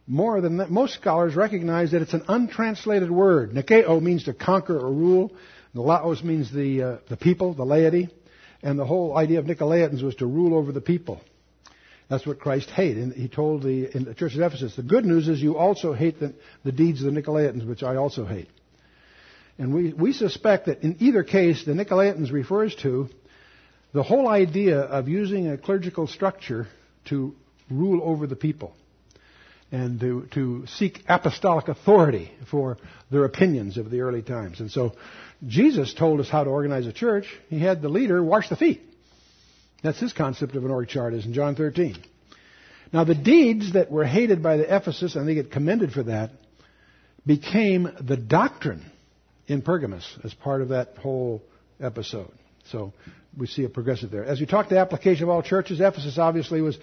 More 0.08 0.40
than 0.42 0.58
that, 0.58 0.70
most 0.70 0.94
scholars 0.94 1.36
recognize 1.36 1.92
that 1.92 2.02
it's 2.02 2.14
an 2.14 2.26
untranslated 2.28 3.10
word. 3.10 3.52
Nikeo 3.52 4.02
means 4.02 4.26
to 4.26 4.34
conquer 4.34 4.78
or 4.78 4.92
rule. 4.92 5.32
The 5.76 5.82
laos 5.82 6.24
means 6.24 6.52
the, 6.52 6.82
uh, 6.82 6.98
the 7.10 7.18
people, 7.18 7.54
the 7.54 7.66
laity. 7.66 8.10
And 8.64 8.80
the 8.80 8.86
whole 8.86 9.16
idea 9.16 9.40
of 9.40 9.46
Nicolaitans 9.46 10.02
was 10.02 10.16
to 10.16 10.26
rule 10.26 10.56
over 10.56 10.72
the 10.72 10.82
people. 10.82 11.22
That's 12.10 12.26
what 12.26 12.40
Christ 12.40 12.70
hated. 12.70 13.04
And 13.04 13.14
he 13.14 13.28
told 13.28 13.62
the, 13.62 13.96
in 13.96 14.06
the 14.06 14.16
church 14.16 14.36
of 14.36 14.42
Ephesus, 14.42 14.76
the 14.76 14.84
good 14.84 15.06
news 15.06 15.28
is 15.28 15.42
you 15.42 15.58
also 15.58 15.94
hate 15.94 16.20
the, 16.20 16.34
the 16.64 16.72
deeds 16.72 17.04
of 17.04 17.14
the 17.14 17.22
Nicolaitans, 17.22 17.68
which 17.68 17.84
I 17.84 17.98
also 17.98 18.26
hate. 18.26 18.48
And 19.58 19.74
we, 19.74 19.92
we 19.92 20.14
suspect 20.14 20.68
that 20.68 20.82
in 20.82 20.98
either 21.00 21.24
case, 21.24 21.66
the 21.66 21.74
Nicolaitans 21.74 22.32
refers 22.32 22.74
to 22.76 23.10
the 23.94 24.04
whole 24.04 24.30
idea 24.30 24.80
of 24.80 25.10
using 25.10 25.50
a 25.50 25.58
clerical 25.58 26.08
structure 26.08 26.68
to 27.06 27.36
rule 27.70 28.02
over 28.02 28.28
the 28.28 28.36
people 28.36 28.74
and 29.72 30.00
to, 30.00 30.28
to 30.32 30.66
seek 30.68 31.04
apostolic 31.08 31.68
authority 31.68 32.32
for 32.50 32.78
their 33.12 33.26
opinions 33.26 33.78
of 33.78 33.90
the 33.90 34.02
early 34.02 34.22
times. 34.22 34.60
And 34.60 34.72
so 34.72 34.94
Jesus 35.46 35.94
told 35.94 36.20
us 36.20 36.30
how 36.30 36.44
to 36.44 36.50
organize 36.50 36.88
a 36.88 36.94
church. 36.94 37.26
He 37.50 37.60
had 37.60 37.82
the 37.82 37.90
leader 37.90 38.24
wash 38.24 38.50
the 38.50 38.56
feet. 38.56 38.82
That's 39.84 40.00
his 40.00 40.14
concept 40.14 40.56
of 40.56 40.66
an 40.66 40.72
org 40.72 40.88
chart 40.88 41.14
is 41.14 41.26
in 41.26 41.34
John 41.34 41.56
13. 41.56 41.98
Now 42.94 43.04
the 43.04 43.16
deeds 43.16 43.74
that 43.74 43.92
were 43.92 44.06
hated 44.06 44.42
by 44.42 44.58
the 44.58 44.76
Ephesus, 44.76 45.16
and 45.16 45.28
they 45.28 45.36
get 45.36 45.52
commended 45.52 45.92
for 45.92 46.04
that, 46.04 46.32
became 47.26 47.90
the 48.02 48.18
doctrine 48.18 48.86
in 49.48 49.62
Pergamos 49.62 50.18
as 50.24 50.34
part 50.34 50.62
of 50.62 50.70
that 50.70 50.98
whole 50.98 51.44
episode. 51.80 52.32
So 52.72 52.94
we 53.38 53.48
see 53.48 53.64
a 53.64 53.70
progressive 53.70 54.12
there. 54.12 54.26
As 54.26 54.40
we 54.40 54.46
talk 54.46 54.70
the 54.70 54.80
application 54.80 55.24
of 55.24 55.30
all 55.30 55.44
churches, 55.44 55.80
Ephesus 55.80 56.18
obviously 56.18 56.62
was 56.62 56.78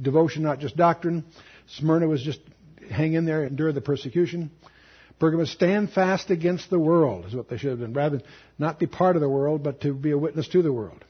devotion, 0.00 0.42
not 0.42 0.60
just 0.60 0.76
doctrine. 0.76 1.24
Smyrna 1.78 2.06
was 2.06 2.22
just 2.22 2.40
hang 2.90 3.14
in 3.14 3.24
there, 3.24 3.44
endure 3.44 3.72
the 3.72 3.80
persecution. 3.80 4.50
Pergamos, 5.18 5.50
stand 5.50 5.90
fast 5.90 6.30
against 6.30 6.68
the 6.68 6.78
world, 6.78 7.24
is 7.26 7.34
what 7.34 7.48
they 7.48 7.56
should 7.56 7.70
have 7.70 7.78
been. 7.78 7.94
Rather 7.94 8.18
than 8.18 8.26
not 8.58 8.78
be 8.78 8.86
part 8.86 9.16
of 9.16 9.22
the 9.22 9.28
world, 9.28 9.62
but 9.62 9.80
to 9.80 9.94
be 9.94 10.10
a 10.10 10.18
witness 10.18 10.48
to 10.48 10.62
the 10.62 10.72
world. 10.72 11.04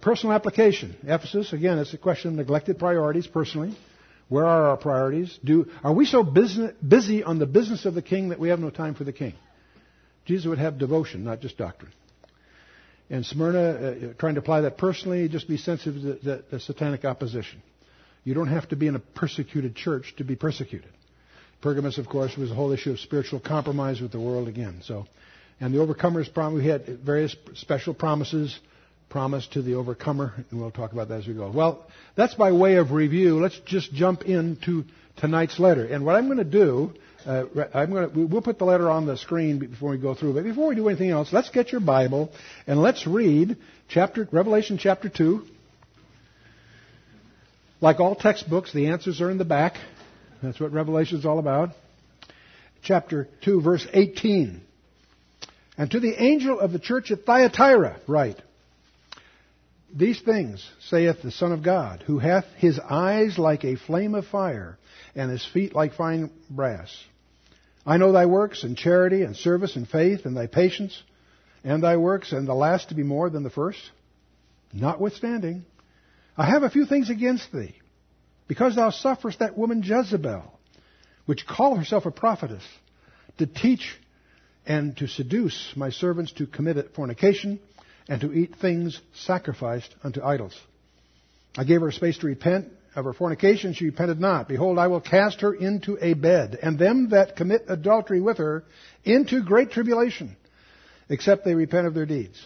Personal 0.00 0.34
application. 0.34 0.96
Ephesus, 1.02 1.52
again, 1.52 1.78
it's 1.78 1.92
a 1.92 1.98
question 1.98 2.30
of 2.30 2.36
neglected 2.36 2.78
priorities 2.78 3.26
personally. 3.26 3.76
Where 4.28 4.46
are 4.46 4.68
our 4.68 4.76
priorities? 4.76 5.38
Do, 5.44 5.66
are 5.82 5.92
we 5.92 6.06
so 6.06 6.22
business, 6.22 6.72
busy 6.86 7.22
on 7.22 7.38
the 7.38 7.46
business 7.46 7.84
of 7.84 7.94
the 7.94 8.02
king 8.02 8.30
that 8.30 8.38
we 8.38 8.48
have 8.48 8.60
no 8.60 8.70
time 8.70 8.94
for 8.94 9.04
the 9.04 9.12
king? 9.12 9.34
Jesus 10.24 10.46
would 10.46 10.58
have 10.58 10.78
devotion, 10.78 11.24
not 11.24 11.40
just 11.40 11.58
doctrine. 11.58 11.92
And 13.10 13.26
Smyrna, 13.26 13.58
uh, 13.58 14.12
trying 14.18 14.34
to 14.34 14.40
apply 14.40 14.62
that 14.62 14.78
personally, 14.78 15.28
just 15.28 15.48
be 15.48 15.56
sensitive 15.56 15.94
to 15.94 16.14
the, 16.24 16.44
the 16.50 16.60
satanic 16.60 17.04
opposition. 17.04 17.60
You 18.22 18.34
don't 18.34 18.48
have 18.48 18.68
to 18.68 18.76
be 18.76 18.86
in 18.86 18.94
a 18.94 19.00
persecuted 19.00 19.74
church 19.74 20.14
to 20.18 20.24
be 20.24 20.36
persecuted. 20.36 20.90
Pergamos, 21.60 21.98
of 21.98 22.08
course, 22.08 22.36
was 22.36 22.48
the 22.48 22.54
whole 22.54 22.72
issue 22.72 22.90
of 22.90 23.00
spiritual 23.00 23.40
compromise 23.40 24.00
with 24.00 24.12
the 24.12 24.20
world 24.20 24.48
again. 24.48 24.80
So, 24.82 25.06
and 25.60 25.74
the 25.74 25.78
overcomer's 25.78 26.28
promise, 26.28 26.62
we 26.62 26.68
had 26.68 26.86
various 27.00 27.36
special 27.54 27.92
promises 27.92 28.58
promised 29.10 29.52
to 29.52 29.62
the 29.62 29.74
overcomer, 29.74 30.32
and 30.50 30.60
we'll 30.60 30.70
talk 30.70 30.92
about 30.92 31.08
that 31.08 31.20
as 31.20 31.26
we 31.26 31.34
go. 31.34 31.50
Well, 31.50 31.84
that's 32.16 32.34
by 32.34 32.52
way 32.52 32.76
of 32.76 32.92
review. 32.92 33.40
Let's 33.40 33.58
just 33.66 33.92
jump 33.92 34.22
into 34.22 34.84
tonight's 35.16 35.58
letter. 35.58 35.84
And 35.84 36.06
what 36.06 36.16
I'm 36.16 36.26
going 36.26 36.38
to 36.38 36.44
do, 36.44 36.94
uh, 37.26 37.44
I'm 37.74 37.90
going 37.90 38.10
to, 38.10 38.26
we'll 38.26 38.40
put 38.40 38.58
the 38.58 38.64
letter 38.64 38.88
on 38.88 39.06
the 39.06 39.18
screen 39.18 39.58
before 39.58 39.90
we 39.90 39.98
go 39.98 40.14
through. 40.14 40.34
But 40.34 40.44
before 40.44 40.68
we 40.68 40.76
do 40.76 40.88
anything 40.88 41.10
else, 41.10 41.32
let's 41.32 41.50
get 41.50 41.72
your 41.72 41.82
Bible 41.82 42.32
and 42.66 42.80
let's 42.80 43.06
read 43.06 43.58
chapter 43.88 44.26
Revelation 44.32 44.78
chapter 44.78 45.10
two. 45.10 45.42
Like 47.82 48.00
all 48.00 48.14
textbooks, 48.14 48.72
the 48.72 48.88
answers 48.88 49.20
are 49.20 49.30
in 49.30 49.38
the 49.38 49.44
back. 49.44 49.74
That's 50.42 50.60
what 50.60 50.72
Revelation 50.72 51.18
is 51.18 51.26
all 51.26 51.38
about. 51.38 51.70
Chapter 52.82 53.28
2, 53.42 53.60
verse 53.60 53.86
18. 53.92 54.62
And 55.76 55.90
to 55.90 56.00
the 56.00 56.22
angel 56.22 56.58
of 56.60 56.72
the 56.72 56.78
church 56.78 57.10
at 57.10 57.24
Thyatira, 57.24 58.00
write, 58.06 58.40
These 59.94 60.20
things 60.22 60.68
saith 60.80 61.22
the 61.22 61.30
Son 61.30 61.52
of 61.52 61.62
God, 61.62 62.02
who 62.06 62.18
hath 62.18 62.44
his 62.56 62.78
eyes 62.78 63.38
like 63.38 63.64
a 63.64 63.76
flame 63.76 64.14
of 64.14 64.26
fire, 64.26 64.78
and 65.14 65.30
his 65.30 65.44
feet 65.44 65.74
like 65.74 65.94
fine 65.94 66.30
brass. 66.48 66.94
I 67.84 67.98
know 67.98 68.12
thy 68.12 68.26
works, 68.26 68.62
and 68.62 68.76
charity, 68.76 69.22
and 69.22 69.36
service, 69.36 69.76
and 69.76 69.88
faith, 69.88 70.24
and 70.24 70.36
thy 70.36 70.46
patience, 70.46 71.02
and 71.64 71.82
thy 71.82 71.96
works, 71.96 72.32
and 72.32 72.46
the 72.46 72.54
last 72.54 72.88
to 72.88 72.94
be 72.94 73.02
more 73.02 73.28
than 73.28 73.42
the 73.42 73.50
first. 73.50 73.90
Notwithstanding, 74.72 75.64
I 76.36 76.46
have 76.46 76.62
a 76.62 76.70
few 76.70 76.86
things 76.86 77.10
against 77.10 77.52
thee, 77.52 77.74
because 78.50 78.74
thou 78.74 78.90
sufferest 78.90 79.38
that 79.38 79.56
woman 79.56 79.80
Jezebel, 79.80 80.42
which 81.24 81.46
called 81.46 81.78
herself 81.78 82.04
a 82.04 82.10
prophetess, 82.10 82.64
to 83.38 83.46
teach 83.46 83.96
and 84.66 84.96
to 84.96 85.06
seduce 85.06 85.72
my 85.76 85.90
servants 85.90 86.32
to 86.32 86.48
commit 86.48 86.92
fornication 86.96 87.60
and 88.08 88.20
to 88.22 88.32
eat 88.32 88.56
things 88.56 89.00
sacrificed 89.14 89.94
unto 90.02 90.20
idols. 90.20 90.60
I 91.56 91.62
gave 91.62 91.80
her 91.80 91.92
space 91.92 92.18
to 92.18 92.26
repent 92.26 92.72
of 92.96 93.04
her 93.04 93.12
fornication, 93.12 93.72
she 93.72 93.84
repented 93.84 94.18
not. 94.18 94.48
Behold, 94.48 94.80
I 94.80 94.88
will 94.88 95.00
cast 95.00 95.42
her 95.42 95.54
into 95.54 95.96
a 96.00 96.14
bed, 96.14 96.58
and 96.60 96.76
them 96.76 97.10
that 97.10 97.36
commit 97.36 97.66
adultery 97.68 98.20
with 98.20 98.38
her 98.38 98.64
into 99.04 99.44
great 99.44 99.70
tribulation, 99.70 100.36
except 101.08 101.44
they 101.44 101.54
repent 101.54 101.86
of 101.86 101.94
their 101.94 102.04
deeds. 102.04 102.44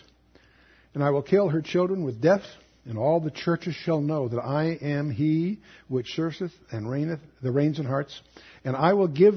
And 0.92 1.02
I 1.02 1.08
will 1.08 1.22
kill 1.22 1.48
her 1.48 1.62
children 1.62 2.04
with 2.04 2.20
death, 2.20 2.44
and 2.86 2.98
all 2.98 3.20
the 3.20 3.30
churches 3.30 3.74
shall 3.74 4.00
know 4.00 4.28
that 4.28 4.40
I 4.40 4.78
am 4.80 5.10
he 5.10 5.60
which 5.88 6.14
searcheth 6.14 6.52
and 6.70 6.88
reigneth 6.88 7.20
the 7.42 7.50
reins 7.50 7.78
and 7.78 7.88
hearts, 7.88 8.20
and 8.64 8.76
I 8.76 8.92
will 8.92 9.08
give 9.08 9.36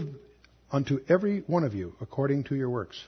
unto 0.71 0.99
every 1.07 1.41
one 1.47 1.63
of 1.63 1.73
you 1.73 1.93
according 2.01 2.45
to 2.45 2.55
your 2.55 2.69
works. 2.69 3.01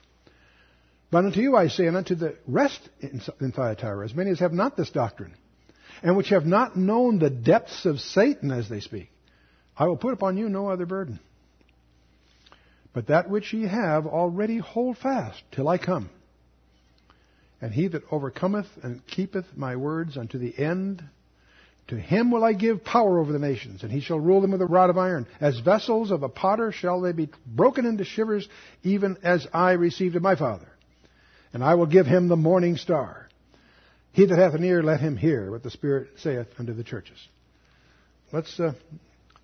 But 1.10 1.24
unto 1.24 1.40
you 1.40 1.56
I 1.56 1.68
say, 1.68 1.86
and 1.86 1.96
unto 1.96 2.14
the 2.14 2.36
rest 2.46 2.80
in 3.00 3.52
Thyatira, 3.52 4.04
as 4.04 4.14
many 4.14 4.30
as 4.30 4.38
have 4.38 4.52
not 4.52 4.76
this 4.76 4.90
doctrine, 4.90 5.34
and 6.02 6.16
which 6.16 6.28
have 6.28 6.46
not 6.46 6.76
known 6.76 7.18
the 7.18 7.30
depths 7.30 7.84
of 7.84 7.98
Satan 8.00 8.50
as 8.50 8.68
they 8.68 8.80
speak, 8.80 9.10
I 9.76 9.86
will 9.86 9.96
put 9.96 10.14
upon 10.14 10.36
you 10.36 10.48
no 10.48 10.68
other 10.68 10.86
burden. 10.86 11.20
But 12.92 13.08
that 13.08 13.28
which 13.28 13.52
ye 13.52 13.66
have 13.66 14.06
already 14.06 14.58
hold 14.58 14.98
fast 14.98 15.42
till 15.52 15.68
I 15.68 15.78
come. 15.78 16.10
And 17.60 17.72
he 17.72 17.88
that 17.88 18.02
overcometh 18.10 18.66
and 18.82 19.06
keepeth 19.06 19.44
my 19.56 19.76
words 19.76 20.16
unto 20.16 20.38
the 20.38 20.58
end, 20.58 21.04
to 21.88 21.96
him 21.96 22.30
will 22.30 22.44
I 22.44 22.52
give 22.52 22.84
power 22.84 23.18
over 23.18 23.32
the 23.32 23.38
nations, 23.38 23.82
and 23.82 23.92
he 23.92 24.00
shall 24.00 24.20
rule 24.20 24.40
them 24.40 24.52
with 24.52 24.62
a 24.62 24.66
rod 24.66 24.90
of 24.90 24.96
iron. 24.96 25.26
As 25.40 25.58
vessels 25.58 26.10
of 26.10 26.22
a 26.22 26.28
potter 26.28 26.72
shall 26.72 27.00
they 27.00 27.12
be 27.12 27.28
broken 27.46 27.84
into 27.84 28.04
shivers, 28.04 28.48
even 28.82 29.18
as 29.22 29.46
I 29.52 29.72
received 29.72 30.16
of 30.16 30.22
my 30.22 30.36
Father. 30.36 30.68
And 31.52 31.64
I 31.64 31.74
will 31.74 31.86
give 31.86 32.06
him 32.06 32.28
the 32.28 32.36
morning 32.36 32.76
star. 32.76 33.28
He 34.12 34.24
that 34.24 34.38
hath 34.38 34.54
an 34.54 34.64
ear, 34.64 34.82
let 34.82 35.00
him 35.00 35.16
hear 35.16 35.50
what 35.50 35.62
the 35.62 35.70
Spirit 35.70 36.08
saith 36.18 36.46
unto 36.58 36.72
the 36.72 36.84
churches. 36.84 37.18
Let's 38.32 38.58
uh, 38.58 38.72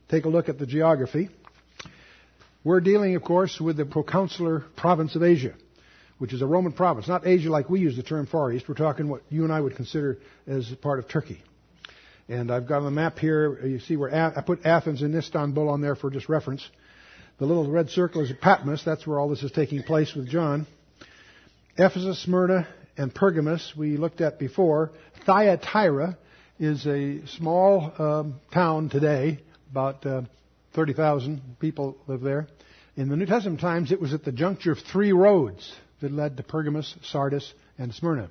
take 0.09 0.25
a 0.25 0.29
look 0.29 0.49
at 0.49 0.59
the 0.59 0.67
geography. 0.67 1.29
We're 2.65 2.81
dealing, 2.81 3.15
of 3.17 3.23
course, 3.23 3.61
with 3.61 3.77
the 3.77 3.85
proconsular 3.85 4.65
province 4.77 5.15
of 5.17 5.23
Asia 5.23 5.55
which 6.19 6.33
is 6.33 6.43
a 6.43 6.47
Roman 6.47 6.73
province, 6.73 7.09
not 7.09 7.27
Asia 7.27 7.51
like 7.51 7.69
we 7.69 7.81
use 7.81 7.97
the 7.97 8.03
term 8.03 8.27
Far 8.27 8.53
East. 8.53 8.69
We're 8.69 8.75
talking 8.75 9.09
what 9.09 9.23
you 9.29 9.45
and 9.45 9.53
I 9.53 9.61
would 9.61 9.77
consider 9.77 10.19
as 10.47 10.67
part 10.81 10.99
of 10.99 11.09
Turkey. 11.09 11.43
And 12.29 12.51
I've 12.51 12.67
got 12.67 12.79
on 12.79 12.85
the 12.85 12.91
map 12.91 13.19
here, 13.19 13.65
you 13.65 13.79
see 13.79 13.97
where 13.97 14.13
I 14.13 14.41
put 14.41 14.67
Athens 14.67 15.03
and 15.03 15.15
Istanbul 15.15 15.69
on 15.69 15.81
there 15.81 15.95
for 15.95 16.11
just 16.11 16.29
reference. 16.29 16.67
The 17.39 17.47
little 17.47 17.71
red 17.71 17.91
circle 17.91 18.23
is 18.23 18.33
Patmos. 18.41 18.83
That's 18.85 19.07
where 19.07 19.21
all 19.21 19.29
this 19.29 19.43
is 19.43 19.53
taking 19.53 19.83
place 19.83 20.15
with 20.15 20.29
John. 20.29 20.67
Ephesus, 21.77 22.23
Smyrna, 22.23 22.67
and 22.97 23.15
Pergamus 23.15 23.75
we 23.77 23.97
looked 23.97 24.23
at 24.23 24.39
before. 24.39 24.91
Thyatira 25.27 26.17
is 26.59 26.87
a 26.87 27.25
small 27.27 27.93
um, 27.99 28.41
town 28.53 28.89
today. 28.89 29.41
About 29.71 30.07
uh, 30.07 30.23
30,000 30.75 31.57
people 31.61 31.97
live 32.07 32.23
there. 32.23 32.49
In 32.97 33.09
the 33.09 33.17
New 33.17 33.27
Testament 33.27 33.61
times, 33.61 33.93
it 33.93 34.01
was 34.01 34.15
at 34.15 34.25
the 34.25 34.33
juncture 34.33 34.73
of 34.73 34.79
three 34.79 35.13
roads 35.13 35.71
that 36.01 36.13
led 36.13 36.37
to 36.37 36.43
Pergamos, 36.43 36.95
Sardis, 37.03 37.53
and 37.79 37.95
Smyrna. 37.95 38.31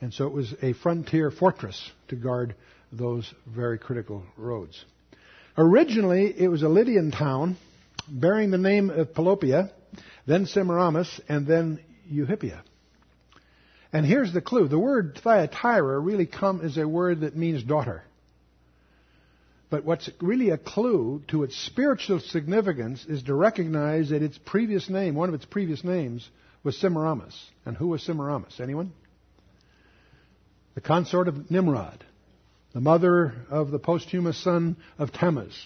And 0.00 0.12
so 0.12 0.26
it 0.26 0.32
was 0.32 0.54
a 0.62 0.72
frontier 0.74 1.30
fortress 1.30 1.90
to 2.08 2.16
guard 2.16 2.54
those 2.92 3.32
very 3.46 3.78
critical 3.78 4.22
roads. 4.36 4.84
Originally, 5.56 6.34
it 6.36 6.48
was 6.48 6.62
a 6.62 6.68
Lydian 6.68 7.10
town 7.10 7.56
bearing 8.08 8.50
the 8.50 8.58
name 8.58 8.90
of 8.90 9.14
Pelopia, 9.14 9.70
then 10.26 10.46
Semiramis, 10.46 11.20
and 11.28 11.46
then 11.46 11.80
Euhippia. 12.12 12.60
And 13.92 14.04
here's 14.04 14.32
the 14.32 14.42
clue. 14.42 14.68
The 14.68 14.78
word 14.78 15.18
Thyatira 15.22 15.98
really 15.98 16.26
come, 16.26 16.60
as 16.60 16.76
a 16.76 16.86
word 16.86 17.20
that 17.20 17.36
means 17.36 17.62
daughter. 17.62 18.02
But 19.70 19.84
what's 19.84 20.08
really 20.20 20.50
a 20.50 20.58
clue 20.58 21.22
to 21.28 21.42
its 21.42 21.56
spiritual 21.56 22.20
significance 22.20 23.04
is 23.08 23.22
to 23.24 23.34
recognize 23.34 24.10
that 24.10 24.22
its 24.22 24.38
previous 24.38 24.88
name, 24.88 25.14
one 25.14 25.28
of 25.28 25.34
its 25.34 25.44
previous 25.44 25.82
names, 25.82 26.28
was 26.66 26.76
Semiramis. 26.76 27.40
And 27.64 27.76
who 27.76 27.86
was 27.86 28.02
Semiramis? 28.02 28.58
Anyone? 28.60 28.92
The 30.74 30.80
consort 30.80 31.28
of 31.28 31.48
Nimrod, 31.48 32.04
the 32.74 32.80
mother 32.80 33.32
of 33.48 33.70
the 33.70 33.78
posthumous 33.78 34.36
son 34.36 34.76
of 34.98 35.12
Tammuz, 35.12 35.56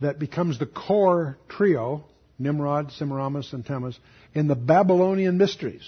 that 0.00 0.20
becomes 0.20 0.58
the 0.58 0.66
core 0.66 1.36
trio, 1.48 2.04
Nimrod, 2.38 2.92
Semiramis, 2.92 3.52
and 3.52 3.66
Tammuz, 3.66 3.98
in 4.34 4.46
the 4.46 4.54
Babylonian 4.54 5.36
mysteries. 5.36 5.84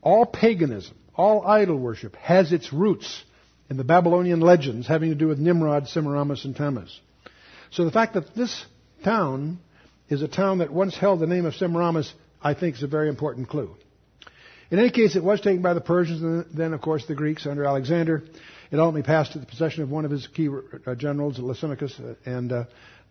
All 0.00 0.24
paganism, 0.24 0.96
all 1.14 1.46
idol 1.46 1.76
worship 1.76 2.16
has 2.16 2.52
its 2.52 2.72
roots 2.72 3.22
in 3.68 3.76
the 3.76 3.84
Babylonian 3.84 4.40
legends 4.40 4.86
having 4.86 5.10
to 5.10 5.16
do 5.16 5.28
with 5.28 5.38
Nimrod, 5.38 5.88
Semiramis, 5.88 6.46
and 6.46 6.56
Tammuz. 6.56 7.00
So 7.70 7.84
the 7.84 7.92
fact 7.92 8.14
that 8.14 8.34
this 8.34 8.64
town 9.04 9.58
is 10.08 10.22
a 10.22 10.28
town 10.28 10.58
that 10.58 10.72
once 10.72 10.96
held 10.96 11.20
the 11.20 11.26
name 11.26 11.44
of 11.44 11.54
Semiramis, 11.54 12.12
I 12.46 12.54
think 12.54 12.76
is 12.76 12.84
a 12.84 12.86
very 12.86 13.08
important 13.08 13.48
clue. 13.48 13.74
In 14.70 14.78
any 14.78 14.90
case, 14.90 15.16
it 15.16 15.24
was 15.24 15.40
taken 15.40 15.62
by 15.62 15.74
the 15.74 15.80
Persians 15.80 16.22
and 16.22 16.46
then, 16.54 16.74
of 16.74 16.80
course, 16.80 17.04
the 17.06 17.14
Greeks 17.14 17.44
under 17.44 17.64
Alexander. 17.64 18.22
It 18.70 18.78
ultimately 18.78 19.02
passed 19.02 19.32
to 19.32 19.40
the 19.40 19.46
possession 19.46 19.82
of 19.82 19.90
one 19.90 20.04
of 20.04 20.12
his 20.12 20.28
key 20.28 20.48
uh, 20.48 20.94
generals, 20.94 21.38
Lysimachus, 21.40 21.98
uh, 21.98 22.14
and 22.24 22.52
uh, 22.52 22.64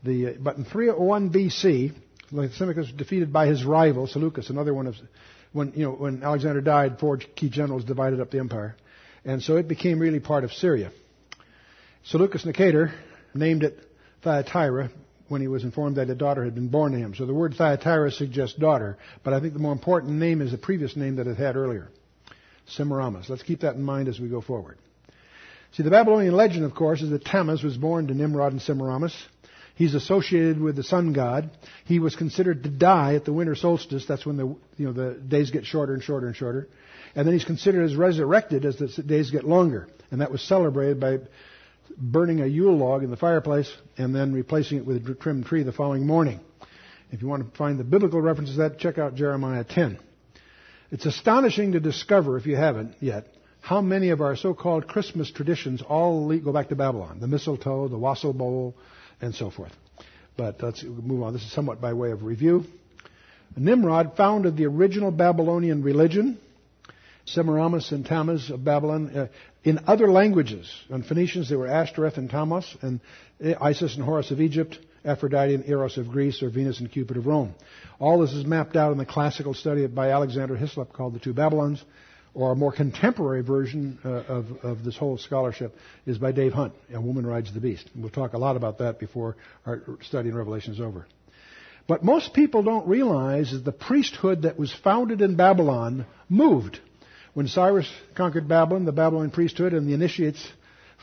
the. 0.04 0.38
But 0.40 0.56
in 0.56 0.64
301 0.64 1.32
BC, 1.32 1.94
Lysimachus 2.32 2.78
was 2.78 2.92
defeated 2.94 3.34
by 3.34 3.48
his 3.48 3.66
rival 3.66 4.08
Seleucus, 4.08 4.50
another 4.50 4.74
one 4.74 4.88
of 4.88 4.96
when 5.52 5.74
you 5.76 5.84
know 5.84 5.92
when 5.92 6.24
Alexander 6.24 6.62
died, 6.62 7.00
four 7.00 7.18
key 7.18 7.50
generals 7.50 7.84
divided 7.84 8.22
up 8.22 8.32
the 8.32 8.40
empire. 8.40 8.78
And 9.26 9.44
so 9.44 9.58
it 9.58 9.68
became 9.68 10.00
really 10.00 10.22
part 10.22 10.46
of 10.46 10.54
Syria. 10.54 10.92
Seleucus 12.04 12.46
Nicator 12.46 12.94
named 13.34 13.64
it 13.64 13.80
Thyatira 14.24 14.92
when 15.28 15.42
he 15.42 15.48
was 15.48 15.64
informed 15.64 15.98
that 15.98 16.10
a 16.10 16.16
daughter 16.16 16.44
had 16.44 16.56
been 16.56 16.68
born 16.68 16.92
to 16.92 16.98
him. 16.98 17.16
So 17.16 17.26
the 17.26 17.34
word 17.34 17.56
Thyatira 17.56 18.12
suggests 18.12 18.56
daughter, 18.56 18.98
but 19.24 19.34
I 19.34 19.40
think 19.40 19.54
the 19.54 19.60
more 19.60 19.72
important 19.72 20.14
name 20.14 20.42
is 20.42 20.52
the 20.52 20.58
previous 20.58 20.96
name 20.96 21.16
that 21.16 21.28
it 21.28 21.38
had 21.38 21.56
earlier, 21.56 21.90
Semiramis. 22.68 23.30
Let's 23.30 23.44
keep 23.44 23.62
that 23.62 23.76
in 23.76 23.84
mind 23.84 24.08
as 24.08 24.20
we 24.20 24.30
go 24.30 24.42
forward. 24.42 24.78
See, 25.74 25.84
the 25.84 25.90
Babylonian 25.90 26.34
legend, 26.36 26.64
of 26.64 26.74
course, 26.74 27.02
is 27.02 27.10
that 27.10 27.26
Tammuz 27.26 27.64
was 27.64 27.76
born 27.76 28.08
to 28.08 28.14
Nimrod 28.14 28.54
and 28.54 28.62
Semiramis. 28.62 29.16
He's 29.76 29.94
associated 29.94 30.62
with 30.62 30.78
the 30.78 30.84
sun 30.84 31.12
god. 31.12 31.50
He 31.84 32.00
was 32.00 32.16
considered 32.16 32.64
to 32.64 32.70
die 32.70 33.16
at 33.16 33.26
the 33.26 33.34
winter 33.34 33.56
solstice. 33.56 34.06
That's 34.08 34.26
when 34.26 34.38
the 34.38 34.56
you 34.78 34.86
know 34.86 34.94
the 34.94 35.16
days 35.16 35.52
get 35.52 35.66
shorter 35.66 35.94
and 35.94 36.02
shorter 36.02 36.28
and 36.28 36.36
shorter. 36.36 36.70
And 37.14 37.28
then 37.28 37.34
he's 37.34 37.44
considered 37.44 37.84
as 37.84 37.96
resurrected 37.96 38.66
as 38.66 38.78
the 38.78 38.88
days 39.04 39.32
get 39.32 39.44
longer. 39.44 39.88
And 40.12 40.22
that 40.22 40.32
was 40.32 40.42
celebrated 40.42 41.00
by 41.00 41.18
burning 41.98 42.42
a 42.42 42.46
Yule 42.46 42.78
log 42.78 43.04
in 43.04 43.10
the 43.10 43.18
fireplace 43.18 43.72
and 43.98 44.14
then 44.14 44.34
replacing 44.34 44.80
it 44.80 44.86
with 44.86 45.08
a 45.08 45.16
trimmed 45.16 45.46
tree 45.46 45.64
the 45.64 45.72
following 45.72 46.06
morning. 46.06 46.40
If 47.12 47.22
you 47.22 47.28
want 47.28 47.50
to 47.50 47.58
find 47.58 47.80
the 47.80 47.84
biblical 47.84 48.20
references 48.22 48.56
to 48.56 48.62
that, 48.64 48.80
check 48.80 48.98
out 48.98 49.16
Jeremiah 49.16 49.64
10. 49.64 50.00
It's 50.92 51.06
astonishing 51.06 51.74
to 51.74 51.80
discover, 51.80 52.38
if 52.38 52.46
you 52.46 52.56
haven't 52.56 52.96
yet, 53.00 53.28
how 53.62 53.82
many 53.82 54.10
of 54.10 54.22
our 54.22 54.36
so-called 54.36 54.88
Christmas 54.88 55.32
traditions 55.32 55.82
all 55.82 56.38
go 56.38 56.52
back 56.52 56.70
to 56.70 56.76
Babylon. 56.76 57.20
The 57.20 57.28
mistletoe, 57.28 57.88
the 57.88 57.98
wassail 57.98 58.34
bowl, 58.34 58.76
and 59.22 59.34
so 59.34 59.50
forth. 59.50 59.74
But 60.38 60.62
let's 60.62 60.84
move 60.84 61.24
on. 61.24 61.34
This 61.34 61.44
is 61.44 61.52
somewhat 61.52 61.82
by 61.82 61.94
way 61.94 62.12
of 62.12 62.24
review. 62.24 62.66
Nimrod 63.58 64.18
founded 64.18 64.58
the 64.58 64.66
original 64.66 65.12
Babylonian 65.12 65.82
religion, 65.82 66.38
Semiramis 67.26 67.92
and 67.92 68.06
Tammuz 68.06 68.50
of 68.50 68.64
Babylon. 68.64 69.10
Uh, 69.10 69.28
in 69.64 69.80
other 69.88 70.12
languages, 70.12 70.72
on 70.92 71.04
Phoenicians 71.04 71.50
there 71.50 71.58
were 71.58 71.68
Ashtoreth 71.68 72.18
and 72.18 72.30
Tammuz, 72.30 72.78
and 72.82 73.00
Isis 73.60 73.96
and 73.96 74.04
Horus 74.04 74.32
of 74.32 74.40
Egypt, 74.40 74.80
Aphrodite 75.04 75.54
and 75.54 75.68
Eros 75.68 75.98
of 75.98 76.08
Greece, 76.08 76.42
or 76.42 76.50
Venus 76.50 76.80
and 76.80 76.92
Cupid 76.92 77.18
of 77.18 77.26
Rome. 77.26 77.54
All 78.00 78.20
this 78.20 78.34
is 78.34 78.46
mapped 78.46 78.76
out 78.76 78.92
in 78.92 78.98
the 78.98 79.06
classical 79.06 79.54
study 79.54 79.86
by 79.88 80.12
Alexander 80.12 80.56
Hislop 80.56 80.94
called 80.94 81.14
The 81.14 81.20
Two 81.20 81.34
Babylons, 81.34 81.84
or 82.34 82.52
a 82.52 82.56
more 82.56 82.72
contemporary 82.72 83.42
version 83.42 83.98
uh, 84.04 84.10
of, 84.10 84.46
of 84.62 84.84
this 84.84 84.98
whole 84.98 85.18
scholarship 85.18 85.76
is 86.06 86.18
by 86.18 86.32
Dave 86.32 86.54
Hunt, 86.54 86.74
A 86.94 87.00
Woman 87.00 87.26
Rides 87.26 87.54
the 87.54 87.62
Beast. 87.62 87.90
We'll 87.96 88.10
talk 88.10 88.34
a 88.34 88.38
lot 88.38 88.58
about 88.58 88.80
that 88.80 89.00
before 89.00 89.38
our 89.66 89.82
study 90.02 90.30
in 90.30 90.36
Revelation 90.36 90.74
is 90.74 90.82
over. 90.82 91.08
But 91.88 92.04
most 92.04 92.34
people 92.34 92.64
don't 92.64 92.88
realize 92.88 93.52
that 93.52 93.64
the 93.64 93.72
priesthood 93.72 94.42
that 94.42 94.60
was 94.60 94.74
founded 94.84 95.22
in 95.22 95.36
Babylon 95.36 96.06
moved 96.30 96.80
when 97.36 97.48
Cyrus 97.48 97.92
conquered 98.16 98.48
Babylon, 98.48 98.86
the 98.86 98.92
Babylonian 98.92 99.30
priesthood 99.30 99.74
and 99.74 99.88
the 99.88 99.94
initiates 99.94 100.44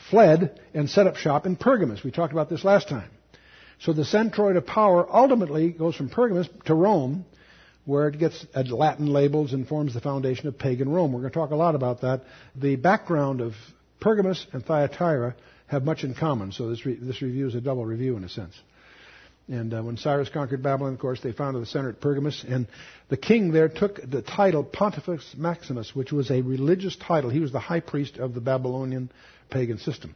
fled 0.09 0.59
and 0.73 0.89
set 0.89 1.07
up 1.07 1.15
shop 1.15 1.45
in 1.45 1.55
Pergamus. 1.55 2.03
We 2.03 2.11
talked 2.11 2.33
about 2.33 2.49
this 2.49 2.65
last 2.65 2.89
time. 2.89 3.09
So 3.79 3.93
the 3.93 4.01
centroid 4.03 4.57
of 4.57 4.65
power 4.65 5.07
ultimately 5.09 5.71
goes 5.71 5.95
from 5.95 6.09
Pergamus 6.09 6.49
to 6.65 6.73
Rome, 6.73 7.25
where 7.85 8.07
it 8.07 8.17
gets 8.17 8.45
uh, 8.55 8.61
Latin 8.61 9.07
labels 9.07 9.53
and 9.53 9.67
forms 9.67 9.93
the 9.93 10.01
foundation 10.01 10.47
of 10.47 10.57
pagan 10.57 10.89
Rome. 10.89 11.13
We're 11.13 11.21
going 11.21 11.31
to 11.31 11.39
talk 11.39 11.51
a 11.51 11.55
lot 11.55 11.75
about 11.75 12.01
that. 12.01 12.23
The 12.55 12.77
background 12.77 13.39
of 13.39 13.53
Pergamus 13.99 14.47
and 14.53 14.65
Thyatira 14.65 15.35
have 15.67 15.83
much 15.83 16.03
in 16.03 16.15
common, 16.15 16.51
so 16.51 16.69
this, 16.69 16.83
re- 16.85 16.97
this 16.99 17.21
review 17.21 17.47
is 17.47 17.55
a 17.55 17.61
double 17.61 17.85
review 17.85 18.17
in 18.17 18.23
a 18.23 18.29
sense. 18.29 18.53
And 19.47 19.73
uh, 19.73 19.81
when 19.81 19.97
Cyrus 19.97 20.29
conquered 20.29 20.63
Babylon, 20.63 20.93
of 20.93 20.99
course, 20.99 21.19
they 21.21 21.33
founded 21.33 21.61
the 21.61 21.67
center 21.67 21.89
at 21.89 21.99
Pergamus, 21.99 22.45
and 22.47 22.67
the 23.09 23.17
king 23.17 23.51
there 23.51 23.67
took 23.67 23.99
the 24.01 24.21
title 24.21 24.63
Pontifex 24.63 25.35
Maximus, 25.37 25.93
which 25.93 26.13
was 26.13 26.31
a 26.31 26.41
religious 26.41 26.95
title. 26.95 27.29
He 27.29 27.41
was 27.41 27.51
the 27.51 27.59
high 27.59 27.81
priest 27.81 28.17
of 28.17 28.33
the 28.33 28.41
Babylonian 28.41 29.11
pagan 29.49 29.79
system. 29.79 30.15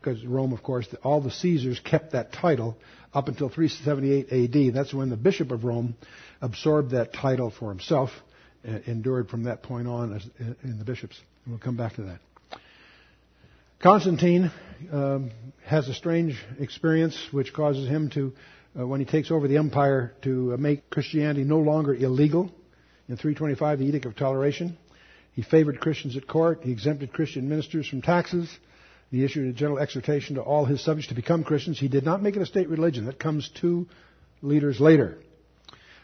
Because 0.00 0.24
Rome, 0.24 0.52
of 0.52 0.62
course, 0.62 0.86
all 1.02 1.20
the 1.20 1.32
Caesars 1.32 1.80
kept 1.80 2.12
that 2.12 2.32
title 2.32 2.76
up 3.12 3.28
until 3.28 3.48
378 3.48 4.54
AD. 4.56 4.74
That's 4.74 4.94
when 4.94 5.10
the 5.10 5.16
bishop 5.16 5.50
of 5.50 5.64
Rome 5.64 5.96
absorbed 6.40 6.92
that 6.92 7.12
title 7.12 7.50
for 7.50 7.70
himself, 7.70 8.10
and 8.62 8.82
endured 8.86 9.28
from 9.28 9.44
that 9.44 9.62
point 9.62 9.88
on 9.88 10.14
as, 10.14 10.26
in 10.62 10.78
the 10.78 10.84
bishops. 10.84 11.20
We'll 11.46 11.58
come 11.58 11.76
back 11.76 11.96
to 11.96 12.02
that. 12.02 12.20
Constantine 13.82 14.52
um, 14.92 15.30
has 15.64 15.88
a 15.88 15.94
strange 15.94 16.38
experience 16.58 17.18
which 17.32 17.52
causes 17.52 17.88
him 17.88 18.10
to 18.10 18.32
uh, 18.78 18.86
when 18.86 19.00
he 19.00 19.06
takes 19.06 19.30
over 19.30 19.48
the 19.48 19.56
empire 19.56 20.14
to 20.22 20.54
uh, 20.54 20.56
make 20.56 20.90
Christianity 20.90 21.44
no 21.44 21.58
longer 21.58 21.94
illegal. 21.94 22.50
In 23.08 23.16
325, 23.16 23.78
the 23.78 23.84
Edict 23.86 24.06
of 24.06 24.16
Toleration. 24.16 24.78
He 25.32 25.42
favored 25.42 25.80
Christians 25.80 26.16
at 26.16 26.28
court. 26.28 26.60
He 26.62 26.70
exempted 26.70 27.12
Christian 27.12 27.48
ministers 27.48 27.88
from 27.88 28.02
taxes. 28.02 28.48
He 29.10 29.24
issued 29.24 29.48
a 29.48 29.52
general 29.52 29.78
exhortation 29.80 30.36
to 30.36 30.42
all 30.42 30.64
his 30.64 30.84
subjects 30.84 31.08
to 31.08 31.14
become 31.14 31.42
Christians. 31.42 31.78
He 31.78 31.88
did 31.88 32.04
not 32.04 32.22
make 32.22 32.36
it 32.36 32.42
a 32.42 32.46
state 32.46 32.68
religion. 32.68 33.06
That 33.06 33.18
comes 33.18 33.50
two 33.60 33.88
leaders 34.42 34.80
later. 34.80 35.18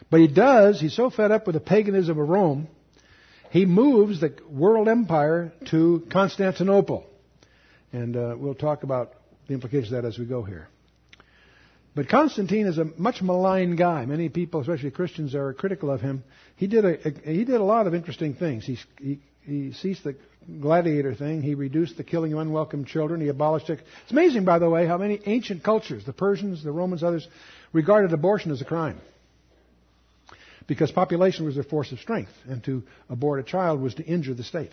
But 0.09 0.19
he 0.19 0.27
does, 0.27 0.79
he's 0.79 0.95
so 0.95 1.09
fed 1.09 1.31
up 1.31 1.47
with 1.47 1.53
the 1.53 1.61
paganism 1.61 2.19
of 2.19 2.27
Rome, 2.27 2.67
he 3.49 3.65
moves 3.65 4.19
the 4.19 4.33
world 4.49 4.87
empire 4.87 5.53
to 5.69 6.05
Constantinople. 6.11 7.05
And 7.93 8.15
uh, 8.15 8.35
we'll 8.37 8.55
talk 8.55 8.83
about 8.83 9.13
the 9.47 9.53
implications 9.53 9.93
of 9.93 10.01
that 10.01 10.07
as 10.07 10.17
we 10.17 10.25
go 10.25 10.43
here. 10.43 10.67
But 11.97 12.09
Constantine 12.09 12.67
is 12.67 12.77
a 12.77 12.85
much 12.95 13.23
maligned 13.23 13.75
guy. 13.75 14.05
Many 14.05 14.29
people, 14.29 14.61
especially 14.61 14.91
Christians, 14.91 15.33
are 15.33 15.51
critical 15.51 15.89
of 15.89 15.99
him. 15.99 16.23
He 16.55 16.67
did 16.67 16.85
a, 16.85 17.07
a 17.07 17.33
he 17.33 17.43
did 17.43 17.55
a 17.55 17.63
lot 17.63 17.87
of 17.87 17.95
interesting 17.95 18.35
things. 18.35 18.67
He, 18.67 18.77
he, 19.01 19.19
he 19.41 19.73
ceased 19.73 20.03
the 20.03 20.15
gladiator 20.61 21.15
thing. 21.15 21.41
He 21.41 21.55
reduced 21.55 21.97
the 21.97 22.03
killing 22.03 22.33
of 22.33 22.39
unwelcome 22.39 22.85
children. 22.85 23.19
He 23.19 23.29
abolished 23.29 23.71
it. 23.71 23.79
It's 24.03 24.11
amazing, 24.11 24.45
by 24.45 24.59
the 24.59 24.69
way, 24.69 24.85
how 24.85 24.99
many 24.99 25.19
ancient 25.25 25.63
cultures, 25.63 26.05
the 26.05 26.13
Persians, 26.13 26.63
the 26.63 26.71
Romans, 26.71 27.01
others, 27.01 27.27
regarded 27.73 28.13
abortion 28.13 28.51
as 28.51 28.61
a 28.61 28.65
crime. 28.65 29.01
Because 30.67 30.91
population 30.91 31.45
was 31.45 31.55
their 31.55 31.63
force 31.63 31.91
of 31.91 31.99
strength, 31.99 32.31
and 32.47 32.63
to 32.65 32.83
abort 33.09 33.39
a 33.39 33.43
child 33.43 33.81
was 33.81 33.95
to 33.95 34.03
injure 34.03 34.35
the 34.35 34.43
state. 34.43 34.71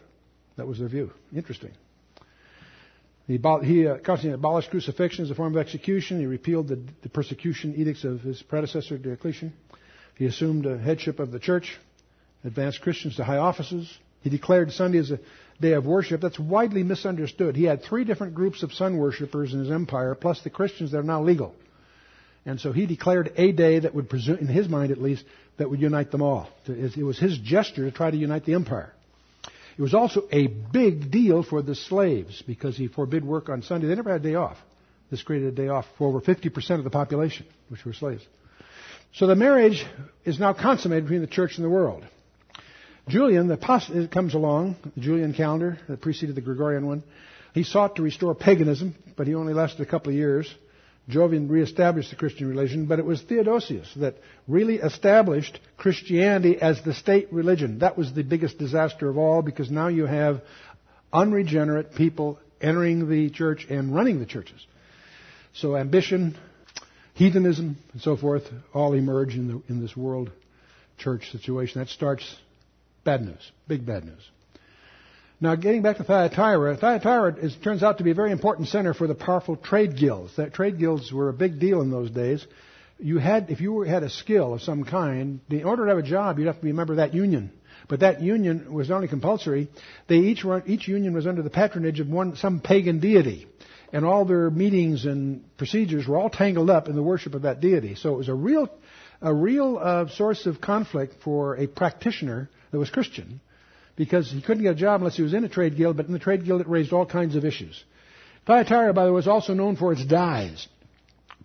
That 0.59 0.67
was 0.67 0.79
their 0.79 0.89
view. 0.89 1.11
Interesting. 1.35 1.71
He, 3.27 3.41
he 3.63 3.87
uh, 3.87 3.99
Constantine 3.99 4.35
abolished 4.35 4.71
crucifixion 4.71 5.25
as 5.25 5.31
a 5.31 5.35
form 5.35 5.57
of 5.57 5.61
execution. 5.61 6.21
He 6.21 6.27
repealed 6.27 6.69
the, 6.69 6.83
the 7.03 7.09
persecution 7.09 7.75
edicts 7.75 8.05
of 8.05 8.21
his 8.21 8.43
predecessor, 8.43 8.99
Diocletian. 8.99 9.53
He 10.17 10.27
assumed 10.27 10.67
a 10.67 10.79
headship 10.79 11.19
of 11.21 11.33
the 11.33 11.39
church, 11.39 11.77
advanced 12.45 12.83
Christians 12.83 13.17
to 13.17 13.25
high 13.25 13.39
offices. 13.39 13.93
He 14.21 14.31
declared 14.31 14.73
Sunday 14.73 14.99
as 14.99 15.11
a 15.11 15.21
day 15.61 15.73
of 15.73 15.87
worship. 15.87 16.21
That's 16.21 16.39
widely 16.39 16.83
misunderstood. 16.83 17.57
He 17.57 17.65
had 17.65 17.83
three 17.83 18.05
different 18.05 18.35
groups 18.35 18.63
of 18.63 18.73
sun 18.73 18.97
worshippers 18.99 19.53
in 19.53 19.61
his 19.61 19.71
empire, 19.71 20.15
plus 20.15 20.43
the 20.43 20.51
Christians 20.51 20.93
that 20.93 20.99
are 20.99 21.03
now 21.03 21.23
legal. 21.23 21.55
And 22.47 22.61
so 22.61 22.73
he 22.73 22.87
declared 22.87 23.33
a 23.37 23.53
day 23.53 23.79
that 23.79 23.95
would 23.95 24.11
presume, 24.11 24.39
in 24.39 24.49
his 24.49 24.69
mind 24.69 24.93
at 24.93 25.01
least, 25.01 25.25
that 25.57 25.71
would 25.71 25.81
unite 25.81 26.11
them 26.11 26.23
all. 26.23 26.49
It 26.67 27.03
was 27.03 27.19
his 27.19 27.39
gesture 27.39 27.85
to 27.85 27.97
try 27.97 28.11
to 28.11 28.17
unite 28.17 28.45
the 28.45 28.55
empire. 28.55 28.93
It 29.77 29.83
was 29.83 29.95
also 29.95 30.23
a 30.31 30.47
big 30.47 31.11
deal 31.11 31.43
for 31.43 31.63
the 31.63 31.75
slaves 31.75 32.43
because 32.47 32.77
he 32.77 32.87
forbid 32.87 33.25
work 33.25 33.49
on 33.49 33.63
Sunday. 33.63 33.89
They 33.89 33.95
never 33.95 34.13
had 34.13 34.21
a 34.21 34.29
day 34.29 34.35
off. 34.37 34.59
This 35.11 35.23
created 35.23 35.49
a 35.49 35.57
day 35.57 35.69
off 35.69 35.87
for 35.99 36.09
over 36.09 36.21
50% 36.21 36.79
of 36.79 36.85
the 36.85 36.91
population, 36.91 37.47
which 37.69 37.85
were 37.85 37.93
slaves. 37.93 38.25
So 39.15 39.27
the 39.27 39.37
marriage 39.37 39.85
is 40.25 40.39
now 40.39 40.53
consummated 40.53 41.05
between 41.05 41.21
the 41.21 41.27
church 41.27 41.57
and 41.57 41.65
the 41.65 41.71
world. 41.71 42.05
Julian, 43.09 43.49
the 43.49 44.09
comes 44.11 44.35
along, 44.35 44.77
the 44.95 45.01
Julian 45.01 45.35
calendar 45.35 45.79
that 45.89 46.01
preceded 46.01 46.35
the 46.35 46.41
Gregorian 46.41 46.87
one. 46.87 47.03
He 47.53 47.63
sought 47.63 47.97
to 47.97 48.03
restore 48.03 48.35
paganism, 48.35 48.95
but 49.17 49.27
he 49.27 49.35
only 49.35 49.55
lasted 49.55 49.83
a 49.83 49.91
couple 49.91 50.11
of 50.11 50.17
years. 50.17 50.53
Jovian 51.09 51.51
reestablished 51.51 52.11
the 52.11 52.17
Christian 52.17 52.49
religion, 52.49 52.87
but 52.87 52.99
it 52.99 53.05
was 53.05 53.21
Theodosius 53.21 53.93
that 53.97 54.15
really 54.49 54.77
established 54.77 55.61
Christianity 55.77 56.61
as 56.61 56.83
the 56.83 56.95
state 56.95 57.33
religion. 57.33 57.81
That 57.81 57.99
was 57.99 58.13
the 58.13 58.23
biggest 58.23 58.59
disaster 58.59 59.09
of 59.11 59.19
all 59.19 59.43
because 59.43 59.71
now 59.71 59.89
you 59.89 60.07
have 60.07 60.41
unregenerate 61.13 61.95
people 61.95 62.39
entering 62.61 63.09
the 63.09 63.29
church 63.29 63.67
and 63.69 63.95
running 63.95 64.19
the 64.19 64.27
churches. 64.27 64.67
So 65.53 65.77
ambition, 65.77 66.37
heathenism, 67.13 67.77
and 67.93 68.01
so 68.01 68.17
forth 68.17 68.45
all 68.73 68.95
emerge 68.95 69.35
in, 69.35 69.49
the, 69.49 69.63
in 69.69 69.81
this 69.81 69.95
world 69.95 70.31
church 70.97 71.31
situation. 71.31 71.81
That 71.81 71.89
starts 71.89 72.25
bad 73.05 73.23
news, 73.23 73.53
big 73.69 73.85
bad 73.85 74.05
news. 74.05 74.31
Now, 75.41 75.57
getting 75.57 75.83
back 75.83 75.97
to 75.97 76.05
Thyatira, 76.05 76.77
Thyatira 76.77 77.37
is, 77.37 77.57
turns 77.57 77.83
out 77.83 77.99
to 77.99 78.05
be 78.05 78.13
a 78.13 78.15
very 78.15 78.31
important 78.31 78.69
center 78.69 78.95
for 78.95 79.09
the 79.09 79.17
powerful 79.17 79.57
trade 79.57 79.97
guilds. 79.97 80.37
That 80.37 80.55
trade 80.55 80.79
guilds 80.79 81.13
were 81.13 81.29
a 81.29 81.33
big 81.33 81.59
deal 81.59 81.81
in 81.81 81.91
those 81.91 82.11
days. 82.11 82.47
You 82.99 83.19
had, 83.19 83.51
if 83.51 83.61
you 83.61 83.73
were, 83.73 83.85
had 83.85 84.05
a 84.05 84.11
skill 84.11 84.55
of 84.55 84.63
some 84.63 84.85
kind, 84.85 85.41
in 85.51 85.65
order 85.65 85.85
to 85.85 85.89
have 85.89 85.99
a 85.99 86.03
job, 86.03 86.39
you'd 86.39 86.47
have 86.47 86.59
to 86.59 86.63
be 86.65 86.71
a 86.71 86.75
member 86.75 86.93
of 86.93 86.99
that 86.99 87.15
union. 87.15 87.51
But 87.89 88.01
that 88.01 88.23
union 88.23 88.73
was 88.73 88.89
not 88.89 88.97
only 88.97 89.09
compulsory; 89.09 89.69
they 90.07 90.17
each 90.17 90.45
each 90.67 90.89
union 90.89 91.13
was 91.13 91.27
under 91.27 91.43
the 91.43 91.51
patronage 91.51 92.01
of 92.01 92.09
one 92.09 92.37
some 92.37 92.61
pagan 92.61 93.01
deity, 93.01 93.47
and 93.93 94.07
all 94.07 94.25
their 94.25 94.49
meetings 94.49 95.05
and 95.05 95.45
procedures 95.59 96.07
were 96.07 96.17
all 96.17 96.31
tangled 96.31 96.71
up 96.71 96.89
in 96.89 96.95
the 96.95 97.03
worship 97.03 97.35
of 97.35 97.43
that 97.43 97.61
deity. 97.61 97.97
So 97.97 98.15
it 98.15 98.19
was 98.19 98.29
a 98.29 98.35
real, 98.35 98.71
a 99.21 99.35
real 99.35 99.77
uh, 99.77 100.09
source 100.09 100.47
of 100.47 100.61
conflict 100.63 101.17
for 101.25 101.57
a 101.57 101.67
practitioner 101.67 102.49
that 102.71 102.79
was 102.79 102.89
Christian 102.89 103.41
because 103.97 104.31
he 104.31 104.41
couldn't 104.41 104.63
get 104.63 104.73
a 104.73 104.77
job 104.77 105.01
unless 105.01 105.17
he 105.17 105.23
was 105.23 105.35
in 105.35 105.45
a 105.45 105.49
trade 105.49 105.77
guild, 105.77 105.97
but 105.97 106.07
in 106.07 106.13
the 106.13 106.19
trade 106.19 106.45
guild 106.45 106.61
it 106.61 106.69
raised 106.69 106.93
all 106.93 107.07
kinds 107.07 107.37
of 107.37 107.45
issues. 107.45 107.83
Thyatira, 108.47 108.93
by 108.93 109.05
the 109.05 109.13
way, 109.13 109.17
was 109.17 109.29
also 109.29 109.55
known 109.55 109.77
for 109.77 109.93
its 109.93 110.05
dyes, 110.05 110.69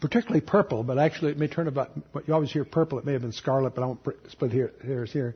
particularly 0.02 0.42
purple, 0.42 0.84
but 0.84 0.98
actually 0.98 1.32
it 1.32 1.38
may 1.38 1.48
turn 1.48 1.68
about, 1.68 1.92
but 2.14 2.28
you 2.28 2.34
always 2.34 2.52
hear 2.52 2.66
purple, 2.66 3.00
it 3.00 3.06
may 3.06 3.14
have 3.14 3.22
been 3.22 3.32
scarlet, 3.32 3.76
but 3.76 3.84
I 3.84 3.86
won't 3.86 4.02
split 4.30 4.52
hairs 4.52 5.12
here. 5.12 5.36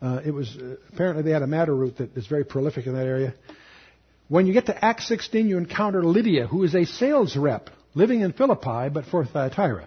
Uh, 0.00 0.20
it 0.24 0.32
was, 0.32 0.56
uh, 0.56 0.76
apparently 0.92 1.22
they 1.22 1.30
had 1.30 1.42
a 1.42 1.46
madder 1.46 1.74
root 1.74 1.98
that 1.98 2.16
is 2.16 2.26
very 2.26 2.44
prolific 2.44 2.86
in 2.86 2.94
that 2.94 3.06
area. 3.06 3.34
When 4.28 4.46
you 4.46 4.52
get 4.52 4.66
to 4.66 4.84
Acts 4.84 5.06
16, 5.08 5.48
you 5.48 5.58
encounter 5.58 6.02
Lydia, 6.02 6.46
who 6.46 6.64
is 6.64 6.74
a 6.74 6.84
sales 6.84 7.36
rep 7.36 7.70
living 7.94 8.20
in 8.20 8.32
Philippi, 8.32 8.88
but 8.88 9.04
for 9.06 9.24
Thyatira. 9.24 9.86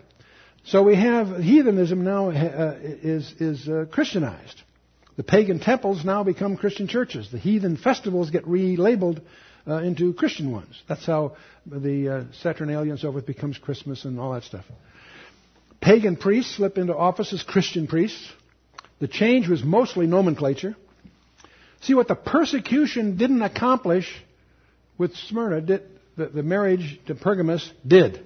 So 0.65 0.84
we 0.84 0.95
have 0.95 1.28
heathenism 1.43 2.04
now 2.04 2.32
uh, 2.32 2.78
is, 2.82 3.32
is 3.39 3.67
uh, 3.67 3.86
Christianized. 3.91 4.62
The 5.17 5.23
pagan 5.23 5.60
temples 5.60 6.04
now 6.04 6.23
become 6.23 6.58
Christian 6.58 6.88
churches. 6.88 7.30
The 7.32 7.38
heathen 7.38 7.78
festivals 7.78 8.32
get 8.32 8.45
relabeled 8.45 9.21
uh, 9.67 9.78
into 9.78 10.13
Christian 10.13 10.51
ones. 10.51 10.82
That's 10.88 11.06
how 11.06 11.38
the 11.65 12.10
uh, 12.10 12.23
Saturnalia 12.41 12.91
and 12.91 12.99
so 12.99 13.12
forth 13.12 13.25
becomes 13.25 13.58
Christmas 13.58 14.06
and 14.06 14.19
all 14.19 14.34
that 14.34 14.43
stuff. 14.43 14.65
Pagan 15.80 16.17
priests 16.17 16.56
slip 16.56 16.78
into 16.78 16.95
office 16.95 17.32
as 17.32 17.43
Christian 17.43 17.88
priests. 17.88 18.32
The 18.99 19.08
change 19.08 19.47
was 19.47 19.63
mostly 19.63 20.08
nomenclature. 20.08 20.75
See 21.82 21.93
what 21.93 22.08
the 22.08 22.15
persecution 22.15 23.17
didn't 23.17 23.41
accomplish 23.41 24.12
with 24.97 25.15
Smyrna, 25.15 25.62
did, 25.62 25.84
the, 26.17 26.28
the 26.28 26.43
marriage 26.43 26.99
to 27.08 27.15
Pergamus 27.15 27.69
did. 27.86 28.25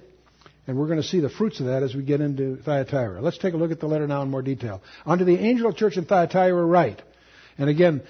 And 0.66 0.78
we're 0.78 0.86
going 0.86 1.00
to 1.00 1.06
see 1.06 1.20
the 1.20 1.30
fruits 1.30 1.60
of 1.60 1.66
that 1.66 1.82
as 1.82 1.94
we 1.94 2.02
get 2.02 2.20
into 2.20 2.56
Thyatira. 2.56 3.20
Let's 3.20 3.38
take 3.38 3.54
a 3.54 3.56
look 3.56 3.70
at 3.70 3.80
the 3.80 3.86
letter 3.86 4.06
now 4.06 4.22
in 4.22 4.30
more 4.30 4.42
detail. 4.42 4.82
Unto 5.04 5.24
the 5.24 5.36
angel 5.36 5.68
of 5.68 5.76
church 5.76 5.96
in 5.96 6.04
Thyatira 6.04 6.64
write. 6.64 7.02
And 7.58 7.68
again, 7.68 8.02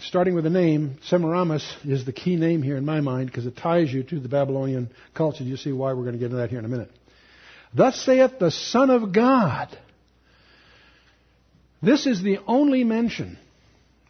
starting 0.00 0.34
with 0.34 0.44
the 0.44 0.50
name, 0.50 0.98
Semiramis 1.04 1.64
is 1.84 2.04
the 2.04 2.12
key 2.12 2.36
name 2.36 2.62
here 2.62 2.76
in 2.76 2.84
my 2.84 3.00
mind 3.00 3.26
because 3.26 3.46
it 3.46 3.56
ties 3.56 3.92
you 3.92 4.02
to 4.02 4.20
the 4.20 4.28
Babylonian 4.28 4.90
culture. 5.14 5.44
You 5.44 5.56
see 5.56 5.72
why 5.72 5.92
we're 5.92 6.02
going 6.02 6.14
to 6.14 6.18
get 6.18 6.26
into 6.26 6.36
that 6.36 6.50
here 6.50 6.58
in 6.58 6.64
a 6.64 6.68
minute. 6.68 6.90
Thus 7.74 7.96
saith 8.04 8.38
the 8.38 8.50
Son 8.50 8.90
of 8.90 9.12
God. 9.12 9.76
This 11.80 12.06
is 12.06 12.22
the 12.22 12.38
only 12.46 12.84
mention 12.84 13.38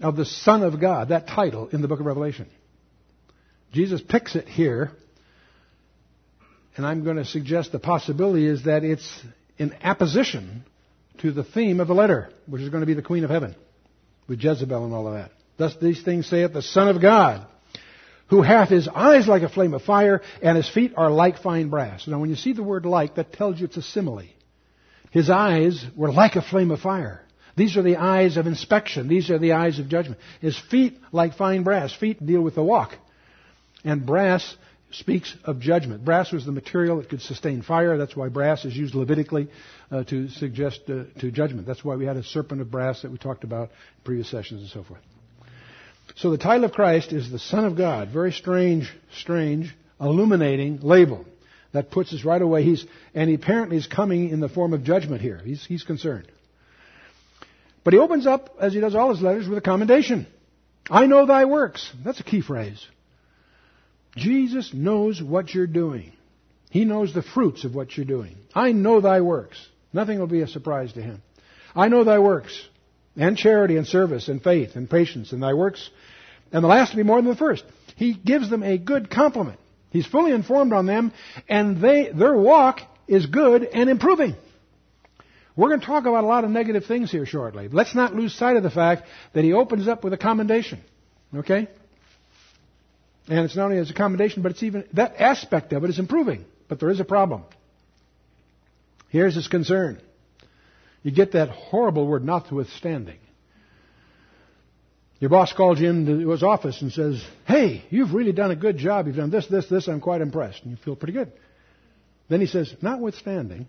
of 0.01 0.17
the 0.17 0.25
Son 0.25 0.63
of 0.63 0.81
God, 0.81 1.09
that 1.09 1.29
title, 1.29 1.69
in 1.69 1.81
the 1.81 1.89
book 1.89 2.01
of 2.01 2.07
Revelation. 2.07 2.51
Jesus 3.73 4.03
picks 4.03 4.37
it 4.37 4.47
here 4.49 4.91
and 6.77 6.87
I'm 6.87 7.05
going 7.05 7.17
to 7.17 7.25
suggest 7.25 7.73
the 7.73 7.79
possibility 7.79 8.47
is 8.47 8.65
that 8.65 8.85
it's 8.85 9.23
in 9.59 9.75
apposition 9.83 10.65
to 11.19 11.33
the 11.33 11.45
theme 11.45 11.81
of 11.81 11.89
the 11.89 11.95
letter, 11.95 12.31
which 12.47 12.63
is 12.63 12.71
going 12.71 12.81
to 12.81 12.87
be 12.87 12.95
the 12.95 13.03
Queen 13.03 13.25
of 13.25 13.31
Heaven, 13.31 13.55
with 14.29 14.43
Jezebel 14.43 14.85
and 14.85 14.95
all 14.95 15.07
of 15.07 15.15
that. 15.15 15.31
Thus 15.59 15.77
these 15.81 16.03
things 16.03 16.27
saith 16.27 16.53
the 16.53 16.63
Son 16.63 16.89
of 16.89 17.01
God, 17.01 17.47
who 18.29 18.43
hath 18.43 18.71
his 18.71 18.89
eyes 18.89 19.29
like 19.29 19.43
a 19.43 19.49
flame 19.49 19.75
of 19.75 19.83
fire, 19.83 20.23
and 20.43 20.57
his 20.57 20.69
feet 20.69 20.95
are 20.97 21.11
like 21.11 21.39
fine 21.39 21.69
brass. 21.69 22.07
Now 22.09 22.19
when 22.19 22.31
you 22.31 22.37
see 22.37 22.55
the 22.55 22.63
word 22.63 22.87
like, 22.87 23.17
that 23.17 23.33
tells 23.33 23.61
you 23.61 23.67
it's 23.67 23.77
a 23.77 23.83
simile. 23.83 24.25
His 25.11 25.29
eyes 25.29 25.85
were 25.95 26.11
like 26.11 26.37
a 26.37 26.43
flame 26.43 26.71
of 26.71 26.81
fire. 26.81 27.23
These 27.55 27.77
are 27.77 27.83
the 27.83 27.97
eyes 27.97 28.39
of 28.39 28.47
inspection. 28.47 29.09
These 29.09 29.31
are 29.31 29.39
the 29.39 29.53
eyes 29.53 29.79
of 29.79 29.89
judgment. 29.89 30.19
His 30.41 30.59
feet 30.59 30.99
like 31.13 31.35
fine 31.35 31.65
brass. 31.65 31.95
Feet 31.95 32.25
deal 32.25 32.41
with 32.41 32.55
the 32.55 32.63
walk. 32.63 32.95
And 33.85 34.07
brass 34.07 34.57
speaks 34.93 35.35
of 35.45 35.61
judgment. 35.61 36.05
Brass 36.05 36.33
was 36.33 36.45
the 36.45 36.53
material 36.53 36.99
that 36.99 37.09
could 37.09 37.23
sustain 37.23 37.63
fire. 37.63 37.97
That's 37.99 38.17
why 38.17 38.29
brass 38.29 38.65
is 38.65 38.77
used 38.77 38.95
Levitically 38.95 39.49
uh, 39.91 40.05
to 40.05 40.29
suggest 40.29 40.81
uh, 40.89 41.05
to 41.21 41.31
judgment. 41.31 41.67
That's 41.67 41.85
why 41.85 41.97
we 41.97 42.07
had 42.07 42.17
a 42.17 42.23
serpent 42.23 42.61
of 42.61 42.71
brass 42.71 43.03
that 43.03 43.11
we 43.11 43.19
talked 43.19 43.45
about 43.45 43.71
in 43.71 44.05
previous 44.05 44.31
sessions 44.31 44.63
and 44.63 44.71
so 44.71 44.83
forth. 44.83 45.01
So 46.17 46.31
the 46.31 46.39
title 46.39 46.65
of 46.65 46.73
Christ 46.73 47.13
is 47.13 47.31
the 47.31 47.39
Son 47.39 47.65
of 47.65 47.77
God. 47.77 48.11
Very 48.11 48.33
strange, 48.33 48.93
strange, 49.17 49.75
illuminating 50.01 50.81
label 50.81 51.25
that 51.73 51.91
puts 51.91 52.13
us 52.13 52.25
right 52.25 52.43
away. 52.43 52.65
He's 52.65 52.85
and 53.15 53.29
he 53.29 53.35
apparently 53.35 53.77
is 53.77 53.87
coming 53.87 54.29
in 54.29 54.41
the 54.41 54.49
form 54.49 54.75
of 54.75 54.85
judgment 54.85 55.23
here. 55.23 55.41
He's 55.43 55.65
he's 55.65 55.85
concerned. 55.85 56.31
But 57.85 57.95
he 57.95 57.99
opens 57.99 58.27
up, 58.27 58.57
as 58.61 58.73
he 58.73 58.81
does 58.81 58.95
all 58.95 59.13
his 59.13 59.21
letters, 59.21 59.49
with 59.49 59.59
a 59.59 59.63
commendation. 59.63 60.27
I 60.89 61.07
know 61.07 61.27
thy 61.27 61.47
works. 61.47 61.93
That's 62.05 62.21
a 62.21 62.25
key 62.25 62.41
phrase. 62.41 62.85
Jesus 64.17 64.73
knows 64.75 65.23
what 65.23 65.55
you're 65.55 65.67
doing. 65.67 66.13
He 66.71 66.85
knows 66.85 67.13
the 67.13 67.23
fruits 67.23 67.65
of 67.65 67.75
what 67.75 67.97
you're 67.97 68.07
doing. 68.07 68.37
I 68.55 68.73
know 68.73 69.01
thy 69.01 69.21
works. 69.21 69.59
Nothing 69.93 70.19
will 70.19 70.27
be 70.27 70.41
a 70.41 70.49
surprise 70.49 70.93
to 70.95 71.03
him. 71.03 71.23
I 71.75 71.89
know 71.89 72.05
thy 72.05 72.19
works, 72.19 72.59
and 73.17 73.37
charity, 73.37 73.77
and 73.77 73.87
service, 73.87 74.29
and 74.29 74.43
faith, 74.43 74.75
and 74.75 74.89
patience, 74.89 75.33
and 75.33 75.43
thy 75.43 75.55
works, 75.55 75.91
and 76.51 76.63
the 76.63 76.69
last 76.69 76.93
will 76.93 77.03
be 77.03 77.07
more 77.07 77.21
than 77.21 77.31
the 77.31 77.37
first. 77.37 77.65
He 77.97 78.15
gives 78.15 78.51
them 78.51 78.63
a 78.63 78.79
good 78.79 79.11
compliment. 79.11 79.59
He's 79.91 80.07
fully 80.07 80.33
informed 80.33 80.73
on 80.73 80.87
them, 80.87 81.13
and 81.49 81.81
they, 81.81 82.11
their 82.11 82.35
walk 82.35 82.81
is 83.07 83.27
good 83.27 83.65
and 83.65 83.91
improving. 83.91 84.35
We're 85.55 85.69
going 85.69 85.81
to 85.81 85.87
talk 85.87 86.07
about 86.07 86.25
a 86.25 86.27
lot 86.27 86.45
of 86.45 86.51
negative 86.51 86.87
things 86.87 87.11
here 87.11 87.27
shortly. 87.27 87.69
Let's 87.69 87.95
not 87.95 88.15
lose 88.15 88.35
sight 88.35 88.57
of 88.57 88.63
the 88.63 88.71
fact 88.71 89.03
that 89.35 89.45
he 89.45 89.53
opens 89.53 89.87
up 89.87 90.03
with 90.03 90.15
a 90.15 90.19
commendation. 90.19 90.81
Okay? 91.35 91.69
And 93.29 93.41
it's 93.41 93.57
not 93.57 93.67
only 93.67 93.79
as 93.79 93.91
accommodation, 93.91 94.43
but 94.43 94.53
it's 94.53 94.63
even 94.63 94.85
that 94.95 95.15
aspect 95.19 95.73
of 95.73 95.85
it 95.85 95.91
is 95.91 95.99
improving. 95.99 96.45
But 96.69 96.81
there 96.81 96.91
is 96.91 97.01
a 97.01 97.05
problem. 97.05 97.45
Here's 99.11 99.35
his 99.35 99.47
concern. 99.47 100.01
You 101.03 101.11
get 101.11 101.33
that 101.33 101.51
horrible 101.51 102.07
word, 102.07 102.25
notwithstanding. 102.25 103.19
Your 105.21 105.31
boss 105.31 105.53
calls 105.53 105.79
you 105.81 105.89
into 105.89 106.31
his 106.31 106.43
office 106.43 106.83
and 106.83 106.93
says, 106.93 107.23
Hey, 107.47 107.85
you've 107.91 108.13
really 108.13 108.33
done 108.33 108.51
a 108.51 108.57
good 108.57 108.77
job. 108.77 109.07
You've 109.07 109.17
done 109.17 109.31
this, 109.31 109.47
this, 109.47 109.69
this. 109.69 109.87
I'm 109.87 110.01
quite 110.01 110.21
impressed. 110.21 110.63
And 110.63 110.73
you 110.73 110.77
feel 110.85 110.97
pretty 110.97 111.13
good. 111.13 111.31
Then 112.29 112.41
he 112.41 112.47
says, 112.47 112.75
Notwithstanding. 112.83 113.69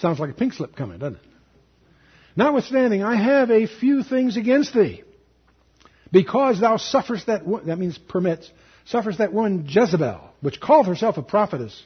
Sounds 0.00 0.18
like 0.18 0.30
a 0.30 0.34
pink 0.34 0.54
slip 0.54 0.74
coming, 0.74 0.98
doesn't 0.98 1.16
it? 1.16 1.22
Notwithstanding, 2.34 3.04
I 3.04 3.16
have 3.16 3.50
a 3.50 3.66
few 3.66 4.02
things 4.02 4.36
against 4.36 4.74
thee. 4.74 5.04
Because 6.12 6.60
thou 6.60 6.76
sufferest 6.76 7.26
that, 7.26 7.42
that 7.66 7.78
means 7.78 7.96
permits, 7.98 8.50
suffers 8.84 9.18
that 9.18 9.32
one 9.32 9.66
Jezebel, 9.68 10.20
which 10.40 10.60
called 10.60 10.86
herself 10.86 11.16
a 11.18 11.22
prophetess. 11.22 11.80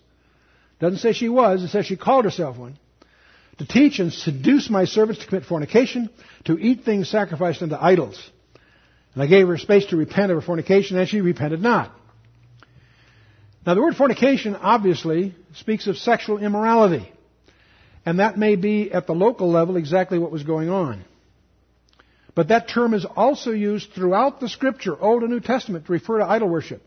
Doesn't 0.81 0.99
say 0.99 1.13
she 1.13 1.29
was, 1.29 1.63
it 1.63 1.69
says 1.69 1.87
she 1.87 1.97
called 1.97 2.25
herself 2.25 2.57
one. 2.57 2.79
To 3.59 3.67
teach 3.67 4.01
and 4.01 4.13
seduce 4.13 4.69
my 4.69 4.85
servants 4.87 5.21
to 5.21 5.29
commit 5.29 5.45
fornication, 5.45 6.11
to 6.45 6.59
eat 6.59 6.85
things 6.85 7.09
sacrificed 7.09 7.63
unto 7.63 7.77
idols. 7.77 8.21
And 9.15 9.23
I 9.23 9.27
gave 9.27 9.47
her 9.47 9.59
space 9.59 9.87
to 9.87 9.97
repent 9.97 10.33
of 10.33 10.37
her 10.37 10.43
fornication, 10.43 10.99
and 10.99 11.09
she 11.09 11.21
repented 11.21 11.61
not. 11.61 11.93
Now 13.65 13.75
the 13.75 13.83
word 13.83 13.97
fornication 13.97 14.57
obviously 14.57 15.35
speaks 15.55 15.87
of 15.87 15.97
sexual 15.97 16.39
immorality. 16.39 17.11
And 18.05 18.19
that 18.19 18.37
may 18.37 18.57
be 18.57 18.93
at 18.93 19.07
the 19.07 19.15
local 19.15 19.51
level 19.51 19.77
exactly 19.77 20.19
what 20.19 20.31
was 20.31 20.43
going 20.43 20.69
on. 20.69 21.05
But 22.35 22.49
that 22.49 22.69
term 22.69 22.95
is 22.95 23.05
also 23.05 23.51
used 23.51 23.93
throughout 23.93 24.41
the 24.41 24.49
scripture, 24.49 25.01
Old 25.01 25.23
and 25.23 25.31
New 25.31 25.41
Testament, 25.41 25.87
to 25.87 25.93
refer 25.93 26.19
to 26.19 26.25
idol 26.25 26.49
worship. 26.49 26.83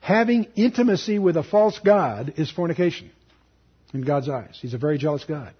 Having 0.00 0.48
intimacy 0.54 1.18
with 1.18 1.36
a 1.36 1.42
false 1.42 1.78
God 1.78 2.34
is 2.36 2.50
fornication 2.50 3.10
in 3.94 4.02
God's 4.02 4.28
eyes. 4.28 4.58
He's 4.60 4.74
a 4.74 4.78
very 4.78 4.98
jealous 4.98 5.24
God. 5.24 5.54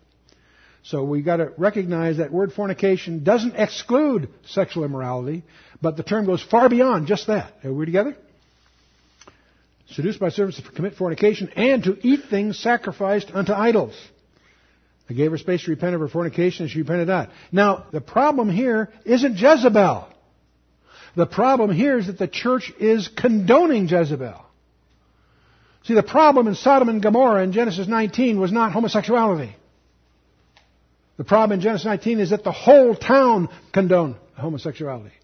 So 0.82 1.02
we've 1.02 1.24
got 1.24 1.38
to 1.38 1.52
recognize 1.56 2.18
that 2.18 2.30
word 2.30 2.52
fornication 2.52 3.24
doesn't 3.24 3.56
exclude 3.56 4.28
sexual 4.44 4.84
immorality, 4.84 5.44
but 5.80 5.96
the 5.96 6.02
term 6.02 6.26
goes 6.26 6.42
far 6.42 6.68
beyond 6.68 7.06
just 7.06 7.28
that. 7.28 7.54
Are 7.64 7.72
we 7.72 7.86
together? 7.86 8.14
Seduced 9.92 10.20
by 10.20 10.28
servants 10.28 10.60
to 10.60 10.70
commit 10.70 10.94
fornication 10.96 11.50
and 11.56 11.82
to 11.84 11.96
eat 12.06 12.24
things 12.28 12.58
sacrificed 12.58 13.30
unto 13.32 13.52
idols. 13.52 13.94
I 15.08 15.12
gave 15.12 15.30
her 15.30 15.38
space 15.38 15.64
to 15.64 15.70
repent 15.70 15.94
of 15.94 16.00
her 16.00 16.08
fornication 16.08 16.64
and 16.64 16.70
she 16.70 16.78
repented 16.78 17.08
not. 17.08 17.30
Now, 17.52 17.86
the 17.92 18.00
problem 18.00 18.48
here 18.48 18.90
isn't 19.04 19.36
Jezebel. 19.36 20.08
The 21.16 21.26
problem 21.26 21.70
here 21.70 21.98
is 21.98 22.06
that 22.06 22.18
the 22.18 22.28
church 22.28 22.72
is 22.80 23.08
condoning 23.08 23.88
Jezebel. 23.88 24.44
See, 25.84 25.94
the 25.94 26.02
problem 26.02 26.48
in 26.48 26.54
Sodom 26.54 26.88
and 26.88 27.02
Gomorrah 27.02 27.42
in 27.44 27.52
Genesis 27.52 27.86
19 27.86 28.40
was 28.40 28.50
not 28.50 28.72
homosexuality. 28.72 29.54
The 31.18 31.24
problem 31.24 31.58
in 31.58 31.60
Genesis 31.62 31.84
19 31.84 32.20
is 32.20 32.30
that 32.30 32.42
the 32.42 32.52
whole 32.52 32.94
town 32.94 33.48
condoned 33.72 34.16
homosexuality. 34.36 35.14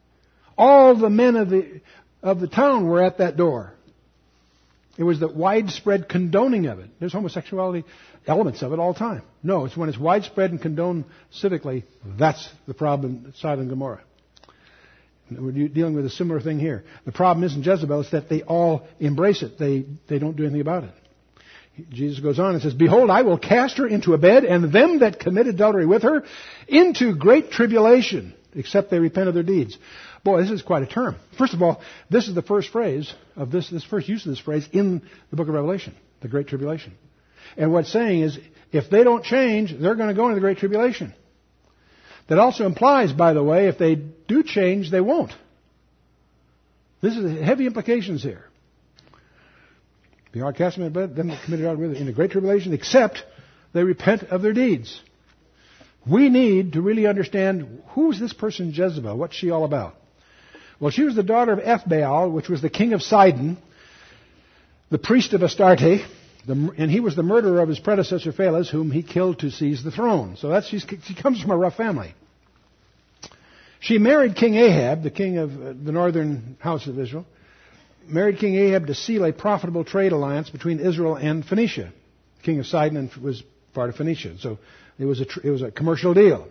All 0.56 0.94
the 0.94 1.10
men 1.10 1.36
of 1.36 1.48
the, 1.48 1.80
of 2.22 2.38
the 2.38 2.46
town 2.46 2.86
were 2.86 3.02
at 3.02 3.18
that 3.18 3.36
door. 3.36 3.72
It 4.98 5.04
was 5.04 5.18
the 5.18 5.28
widespread 5.28 6.08
condoning 6.08 6.66
of 6.66 6.78
it. 6.78 6.90
There's 7.00 7.14
homosexuality 7.14 7.86
elements 8.26 8.62
of 8.62 8.72
it 8.72 8.78
all 8.78 8.92
the 8.92 8.98
time. 8.98 9.22
No, 9.42 9.64
it's 9.64 9.76
when 9.76 9.88
it's 9.88 9.98
widespread 9.98 10.50
and 10.50 10.60
condoned 10.60 11.04
civically, 11.42 11.84
that's 12.18 12.48
the 12.66 12.74
problem 12.74 13.24
in 13.26 13.34
Sodom 13.34 13.60
and 13.60 13.70
Gomorrah. 13.70 14.02
We're 15.30 15.68
dealing 15.68 15.94
with 15.94 16.04
a 16.06 16.10
similar 16.10 16.40
thing 16.40 16.58
here. 16.58 16.84
The 17.04 17.12
problem 17.12 17.44
isn't 17.44 17.64
Jezebel, 17.64 18.00
it's 18.00 18.10
that 18.10 18.28
they 18.28 18.42
all 18.42 18.88
embrace 18.98 19.42
it. 19.42 19.58
They, 19.58 19.86
they 20.08 20.18
don't 20.18 20.36
do 20.36 20.42
anything 20.42 20.60
about 20.60 20.84
it. 20.84 20.90
Jesus 21.88 22.20
goes 22.20 22.38
on 22.38 22.54
and 22.54 22.62
says, 22.62 22.74
Behold, 22.74 23.10
I 23.10 23.22
will 23.22 23.38
cast 23.38 23.78
her 23.78 23.86
into 23.86 24.12
a 24.12 24.18
bed, 24.18 24.44
and 24.44 24.72
them 24.72 24.98
that 24.98 25.20
commit 25.20 25.46
adultery 25.46 25.86
with 25.86 26.02
her 26.02 26.24
into 26.68 27.14
great 27.14 27.52
tribulation, 27.52 28.34
except 28.54 28.90
they 28.90 28.98
repent 28.98 29.28
of 29.28 29.34
their 29.34 29.44
deeds. 29.44 29.78
Boy, 30.24 30.42
this 30.42 30.50
is 30.50 30.62
quite 30.62 30.82
a 30.82 30.86
term. 30.86 31.16
First 31.38 31.54
of 31.54 31.62
all, 31.62 31.80
this 32.10 32.28
is 32.28 32.34
the 32.34 32.42
first 32.42 32.70
phrase 32.70 33.12
of 33.36 33.50
this, 33.50 33.70
this 33.70 33.84
first 33.84 34.08
use 34.08 34.26
of 34.26 34.30
this 34.30 34.40
phrase 34.40 34.68
in 34.72 35.02
the 35.30 35.36
book 35.36 35.48
of 35.48 35.54
Revelation, 35.54 35.94
the 36.20 36.28
Great 36.28 36.48
Tribulation. 36.48 36.92
And 37.56 37.72
what's 37.72 37.92
saying 37.92 38.22
is, 38.22 38.38
if 38.72 38.90
they 38.90 39.04
don't 39.04 39.24
change, 39.24 39.74
they're 39.78 39.96
going 39.96 40.08
to 40.08 40.14
go 40.14 40.26
into 40.26 40.36
the 40.36 40.40
Great 40.40 40.58
Tribulation. 40.58 41.14
That 42.28 42.38
also 42.38 42.64
implies, 42.64 43.12
by 43.12 43.32
the 43.32 43.42
way, 43.42 43.66
if 43.66 43.78
they 43.78 43.96
do 43.96 44.44
change, 44.44 44.90
they 44.90 45.00
won't. 45.00 45.32
This 47.00 47.16
is 47.16 47.40
heavy 47.42 47.66
implications 47.66 48.22
here. 48.22 48.44
The 50.32 50.42
are 50.42 50.52
cast 50.52 50.78
them 50.78 50.92
bed, 50.92 51.16
them 51.16 51.36
committed 51.44 51.66
out 51.66 51.78
in 51.78 52.06
the 52.06 52.12
great 52.12 52.30
tribulation, 52.30 52.72
except 52.72 53.24
they 53.72 53.82
repent 53.82 54.24
of 54.24 54.42
their 54.42 54.52
deeds. 54.52 55.00
We 56.08 56.28
need 56.28 56.74
to 56.74 56.82
really 56.82 57.06
understand 57.06 57.82
who's 57.88 58.20
this 58.20 58.32
person 58.32 58.70
Jezebel? 58.72 59.16
What's 59.16 59.34
she 59.34 59.50
all 59.50 59.64
about? 59.64 59.96
Well, 60.78 60.90
she 60.90 61.02
was 61.02 61.14
the 61.14 61.22
daughter 61.22 61.52
of 61.52 61.58
Ethbaal, 61.58 62.32
which 62.32 62.48
was 62.48 62.62
the 62.62 62.70
king 62.70 62.92
of 62.92 63.02
Sidon, 63.02 63.58
the 64.90 64.98
priest 64.98 65.34
of 65.34 65.42
Astarte, 65.42 66.06
the, 66.46 66.74
and 66.78 66.90
he 66.90 67.00
was 67.00 67.16
the 67.16 67.22
murderer 67.22 67.60
of 67.60 67.68
his 67.68 67.78
predecessor 67.78 68.32
Phales, 68.32 68.70
whom 68.70 68.90
he 68.90 69.02
killed 69.02 69.40
to 69.40 69.50
seize 69.50 69.82
the 69.82 69.90
throne. 69.90 70.36
So 70.36 70.48
that's 70.48 70.68
she 70.68 70.80
comes 71.14 71.40
from 71.40 71.50
a 71.50 71.56
rough 71.56 71.76
family. 71.76 72.14
She 73.80 73.98
married 73.98 74.36
King 74.36 74.56
Ahab, 74.56 75.02
the 75.02 75.10
king 75.10 75.38
of 75.38 75.50
uh, 75.50 75.72
the 75.72 75.92
northern 75.92 76.56
house 76.60 76.86
of 76.86 76.98
Israel, 76.98 77.24
married 78.06 78.38
King 78.38 78.54
Ahab 78.56 78.86
to 78.88 78.94
seal 78.94 79.24
a 79.24 79.32
profitable 79.32 79.84
trade 79.84 80.12
alliance 80.12 80.50
between 80.50 80.80
Israel 80.80 81.16
and 81.16 81.44
Phoenicia. 81.44 81.92
The 82.38 82.42
king 82.42 82.58
of 82.58 82.66
Sidon 82.66 83.10
was 83.22 83.42
part 83.72 83.88
of 83.88 83.96
Phoenicia, 83.96 84.38
so 84.38 84.58
it 84.98 85.06
was 85.06 85.20
a 85.20 85.26
it 85.42 85.50
was 85.50 85.62
a 85.62 85.70
commercial 85.70 86.12
deal. 86.14 86.46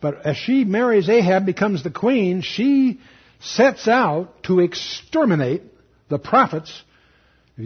But 0.00 0.26
as 0.26 0.36
she 0.36 0.64
marries 0.64 1.08
Ahab, 1.08 1.44
becomes 1.44 1.82
the 1.82 1.90
queen, 1.90 2.40
she 2.42 3.00
sets 3.40 3.88
out 3.88 4.42
to 4.44 4.60
exterminate 4.60 5.62
the 6.08 6.18
prophets 6.18 6.82
of 7.58 7.64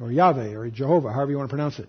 or 0.00 0.12
Yahweh, 0.12 0.54
or 0.54 0.68
Jehovah, 0.70 1.12
however 1.12 1.30
you 1.30 1.38
want 1.38 1.50
to 1.50 1.54
pronounce 1.54 1.78
it. 1.78 1.88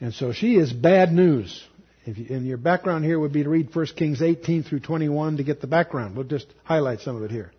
And 0.00 0.12
so 0.12 0.32
she 0.32 0.56
is 0.56 0.72
bad 0.72 1.12
news. 1.12 1.64
You, 2.04 2.36
and 2.36 2.46
your 2.46 2.58
background 2.58 3.04
here 3.04 3.18
would 3.18 3.32
be 3.32 3.42
to 3.42 3.48
read 3.48 3.74
1 3.74 3.86
Kings 3.96 4.22
18 4.22 4.62
through 4.62 4.80
21 4.80 5.38
to 5.38 5.44
get 5.44 5.60
the 5.60 5.66
background. 5.66 6.16
We'll 6.16 6.26
just 6.26 6.46
highlight 6.64 7.00
some 7.00 7.16
of 7.16 7.22
it 7.22 7.30
here. 7.30 7.52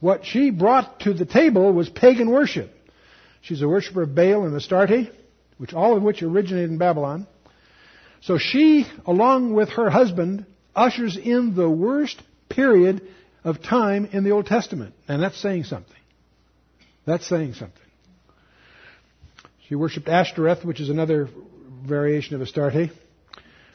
What 0.00 0.24
she 0.24 0.50
brought 0.50 1.00
to 1.00 1.12
the 1.12 1.26
table 1.26 1.72
was 1.72 1.88
pagan 1.88 2.30
worship. 2.30 2.72
She's 3.40 3.62
a 3.62 3.68
worshiper 3.68 4.02
of 4.02 4.14
Baal 4.14 4.44
and 4.44 4.54
Astarte, 4.54 5.12
which 5.58 5.74
all 5.74 5.96
of 5.96 6.02
which 6.02 6.22
originated 6.22 6.70
in 6.70 6.78
Babylon. 6.78 7.26
So 8.20 8.38
she, 8.38 8.86
along 9.06 9.54
with 9.54 9.70
her 9.70 9.90
husband, 9.90 10.46
ushers 10.74 11.16
in 11.16 11.54
the 11.54 11.68
worst 11.68 12.20
period 12.48 13.02
of 13.44 13.62
time 13.62 14.08
in 14.12 14.24
the 14.24 14.30
Old 14.30 14.46
Testament. 14.46 14.94
And 15.06 15.22
that's 15.22 15.40
saying 15.40 15.64
something. 15.64 15.94
That's 17.06 17.26
saying 17.26 17.54
something. 17.54 17.87
She 19.68 19.74
worshipped 19.74 20.08
Ashtoreth, 20.08 20.64
which 20.64 20.80
is 20.80 20.88
another 20.88 21.28
variation 21.86 22.34
of 22.34 22.40
Astarte. 22.40 22.90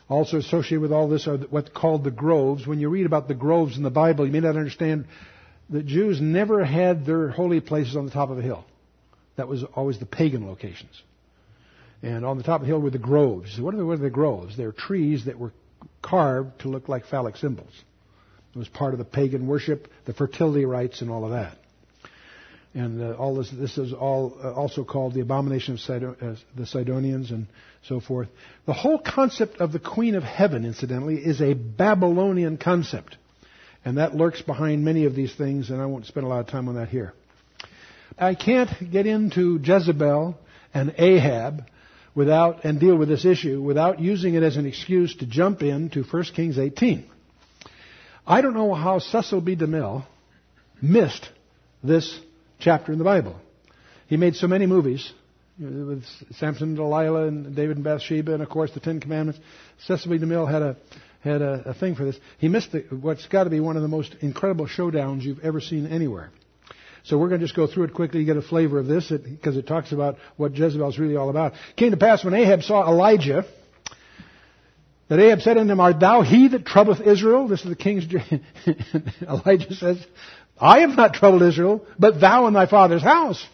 Also 0.10 0.38
associated 0.38 0.82
with 0.82 0.92
all 0.92 1.08
this 1.08 1.28
are 1.28 1.38
what's 1.38 1.70
called 1.70 2.04
the 2.04 2.12
groves. 2.12 2.66
When 2.66 2.80
you 2.80 2.90
read 2.90 3.06
about 3.06 3.28
the 3.28 3.36
groves 3.36 3.78
in 3.78 3.84
the 3.84 3.92
Bible, 3.92 4.26
you 4.26 4.32
may 4.32 4.40
not 4.40 4.58
understand 4.58 5.06
that 5.70 5.86
Jews 5.86 6.20
never 6.20 6.66
had 6.66 7.06
their 7.06 7.30
holy 7.30 7.62
places 7.62 7.96
on 7.96 8.06
the 8.06 8.12
top 8.12 8.32
of 8.32 8.40
a 8.40 8.42
hill. 8.42 8.66
That 9.36 9.48
was 9.48 9.64
always 9.76 10.00
the 10.00 10.06
pagan 10.08 10.48
locations. 10.48 11.02
And 12.02 12.26
on 12.26 12.38
the 12.38 12.44
top 12.44 12.62
of 12.62 12.68
the 12.68 12.74
hill 12.74 12.82
were 12.82 12.90
the 12.90 12.98
groves. 12.98 13.60
What 13.60 13.76
are 13.76 13.78
the, 13.78 13.86
what 13.86 14.00
are 14.00 14.04
the 14.04 14.10
groves? 14.10 14.58
They're 14.58 14.72
trees 14.72 15.26
that 15.26 15.38
were 15.38 15.54
carved 16.02 16.62
to 16.62 16.70
look 16.70 16.90
like 16.90 17.06
phallic 17.06 17.38
symbols. 17.38 17.74
It 18.56 18.58
was 18.58 18.68
part 18.68 18.94
of 18.94 18.98
the 18.98 19.06
pagan 19.06 19.48
worship, 19.48 19.88
the 20.06 20.14
fertility 20.14 20.66
rites, 20.66 21.02
and 21.02 21.12
all 21.12 21.24
of 21.24 21.32
that 21.32 21.58
and 22.74 23.02
uh, 23.02 23.16
all 23.16 23.36
this, 23.36 23.52
this 23.52 23.78
is 23.78 23.94
all 23.94 24.38
uh, 24.44 24.52
also 24.54 24.84
called 24.84 25.14
the 25.14 25.22
abomination 25.22 25.78
of 25.88 26.04
uh, 26.04 26.36
the 26.56 26.66
Sidonians 26.66 27.32
and 27.32 27.48
so 27.84 28.00
forth. 28.00 28.30
The 28.66 28.74
whole 28.74 29.00
concept 29.00 29.58
of 29.58 29.72
the 29.72 29.80
Queen 29.80 30.16
of 30.16 30.24
Heaven, 30.24 30.66
incidentally, 30.66 31.16
is 31.16 31.42
a 31.42 31.54
Babylonian 31.54 32.58
concept, 32.58 33.18
and 33.86 33.98
that 33.98 34.16
lurks 34.16 34.42
behind 34.42 34.84
many 34.84 35.06
of 35.06 35.16
these 35.16 35.36
things, 35.36 35.70
and 35.70 35.82
I 35.82 35.86
won't 35.86 36.08
spend 36.08 36.26
a 36.26 36.30
lot 36.30 36.40
of 36.40 36.48
time 36.48 36.68
on 36.68 36.76
that 36.76 36.90
here. 36.90 37.14
I 38.18 38.36
can't 38.36 38.70
get 38.92 39.06
into 39.06 39.60
Jezebel 39.62 40.38
and 40.74 40.96
Ahab 40.98 41.66
without 42.16 42.64
and 42.64 42.80
deal 42.80 42.96
with 42.96 43.10
this 43.10 43.26
issue 43.26 43.62
without 43.62 44.00
using 44.00 44.36
it 44.36 44.44
as 44.44 44.58
an 44.58 44.66
excuse 44.66 45.16
to 45.18 45.26
jump 45.26 45.62
into 45.62 46.04
1 46.04 46.24
Kings 46.36 46.60
18. 46.60 47.10
I 48.26 48.42
don't 48.42 48.54
know 48.54 48.74
how 48.74 49.00
Cecil 49.00 49.42
B. 49.42 49.56
DeMille 49.56 50.06
missed 50.82 51.28
this 51.84 52.20
chapter 52.64 52.92
in 52.92 52.98
the 52.98 53.04
Bible. 53.04 53.36
He 54.08 54.18
made 54.18 54.36
so 54.36 54.48
many 54.48 54.66
movies 54.66 55.12
with 55.60 56.04
Samson 56.38 56.70
and 56.70 56.78
Delilah 56.78 57.28
and 57.28 57.56
David 57.56 57.78
and 57.78 57.84
Bathsheba 57.84 58.34
and 58.34 58.42
of 58.42 58.50
course 58.50 58.72
the 58.72 58.80
Ten 58.80 59.00
Commandments. 59.00 59.40
Cecil 59.86 60.12
B. 60.12 60.18
DeMille 60.18 60.50
had 60.50 60.62
a 60.62 60.78
had 61.22 61.42
a, 61.42 61.70
a 61.70 61.74
thing 61.74 61.96
for 61.96 62.06
this. 62.06 62.18
He 62.38 62.48
missed 62.48 62.72
the, 62.72 62.80
what's 62.90 63.28
got 63.28 63.46
to 63.46 63.50
be 63.50 63.60
one 63.60 63.76
of 63.76 63.82
the 63.82 63.88
most 63.88 64.16
incredible 64.22 64.68
showdowns 64.68 65.22
you've 65.22 65.40
ever 65.40 65.62
seen 65.62 65.88
anywhere. 65.88 66.32
So 67.04 67.18
we're 67.18 67.30
going 67.30 67.42
to 67.42 67.46
just 67.46 67.56
go 67.56 67.68
through 67.68 67.86
it 67.86 67.94
quickly 67.94 68.20
to 68.20 68.26
get 68.26 68.38
a 68.38 68.42
flavor 68.42 68.80
of 68.80 68.88
this 68.88 69.12
because 69.12 69.58
it 69.58 69.68
talks 69.68 69.92
about 69.92 70.18
what 70.38 70.54
Jezebel 70.54 70.88
is 70.90 70.98
really 70.98 71.18
all 71.18 71.30
about. 71.30 71.54
It 71.54 71.76
came 71.76 71.92
to 71.92 71.98
pass 71.98 72.24
when 72.24 72.34
Ahab 72.34 72.64
saw 72.64 72.90
Elijah 72.90 73.46
that 75.10 75.20
Ahab 75.20 75.42
said 75.42 75.58
unto 75.58 75.72
him, 75.72 75.80
Art 75.80 76.00
thou 76.00 76.22
he 76.22 76.48
that 76.50 76.66
troubleth 76.66 77.02
Israel? 77.02 77.48
This 77.48 77.62
is 77.62 77.70
the 77.70 77.76
king's. 77.76 78.06
Elijah 79.22 79.74
says, 79.74 80.06
I 80.60 80.82
have 80.82 80.96
not 80.96 81.14
troubled 81.14 81.44
Israel, 81.44 81.86
but 81.98 82.20
thou 82.20 82.46
and 82.48 82.56
thy 82.56 82.68
father's 82.68 83.02
house. 83.02 83.46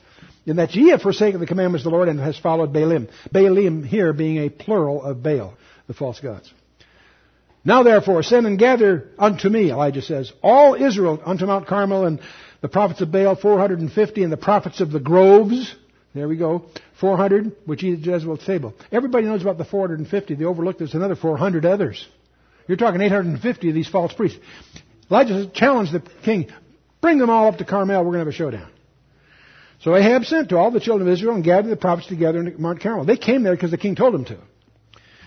In 0.45 0.55
that 0.55 0.73
ye 0.73 0.89
have 0.89 1.01
forsaken 1.01 1.39
the 1.39 1.45
commandments 1.45 1.85
of 1.85 1.91
the 1.91 1.95
Lord 1.95 2.09
and 2.09 2.19
has 2.19 2.37
followed 2.37 2.73
Baalim. 2.73 3.09
Baalim 3.33 3.85
here 3.85 4.13
being 4.13 4.37
a 4.37 4.49
plural 4.49 5.03
of 5.03 5.21
Baal, 5.21 5.53
the 5.87 5.93
false 5.93 6.19
gods. 6.19 6.51
Now 7.63 7.83
therefore 7.83 8.23
send 8.23 8.47
and 8.47 8.57
gather 8.57 9.09
unto 9.19 9.49
me, 9.49 9.69
Elijah 9.69 10.01
says, 10.01 10.31
all 10.41 10.75
Israel 10.75 11.21
unto 11.25 11.45
Mount 11.45 11.67
Carmel 11.67 12.05
and 12.05 12.19
the 12.61 12.69
prophets 12.69 13.01
of 13.01 13.11
Baal 13.11 13.35
450 13.35 14.23
and 14.23 14.31
the 14.31 14.37
prophets 14.37 14.81
of 14.81 14.91
the 14.91 14.99
groves. 14.99 15.75
There 16.15 16.27
we 16.27 16.37
go. 16.37 16.65
400, 16.99 17.55
which 17.65 17.83
eat 17.83 17.99
at 17.99 18.05
Jezebel's 18.05 18.45
table. 18.45 18.73
Everybody 18.91 19.27
knows 19.27 19.41
about 19.41 19.57
the 19.57 19.65
450. 19.65 20.35
They 20.35 20.45
overlook 20.45 20.77
there's 20.77 20.95
another 20.95 21.15
400 21.15 21.65
others. 21.65 22.07
You're 22.67 22.77
talking 22.77 23.01
850 23.01 23.69
of 23.69 23.75
these 23.75 23.89
false 23.89 24.13
priests. 24.13 24.39
Elijah 25.11 25.49
challenged 25.53 25.91
the 25.91 26.03
king, 26.23 26.49
Bring 27.01 27.17
them 27.17 27.29
all 27.29 27.47
up 27.47 27.57
to 27.57 27.65
Carmel. 27.65 28.03
We're 28.03 28.11
going 28.11 28.25
to 28.25 28.25
have 28.25 28.27
a 28.27 28.31
showdown. 28.31 28.69
So 29.81 29.95
Ahab 29.95 30.25
sent 30.25 30.49
to 30.49 30.57
all 30.57 30.71
the 30.71 30.81
children 30.81 31.07
of 31.07 31.13
Israel 31.13 31.35
and 31.35 31.43
gathered 31.43 31.69
the 31.69 31.77
prophets 31.77 32.07
together 32.07 32.39
in 32.39 32.61
Mount 32.61 32.81
Carmel. 32.81 33.05
They 33.05 33.17
came 33.17 33.43
there 33.43 33.55
because 33.55 33.71
the 33.71 33.77
king 33.77 33.95
told 33.95 34.13
them 34.13 34.25
to. 34.25 34.37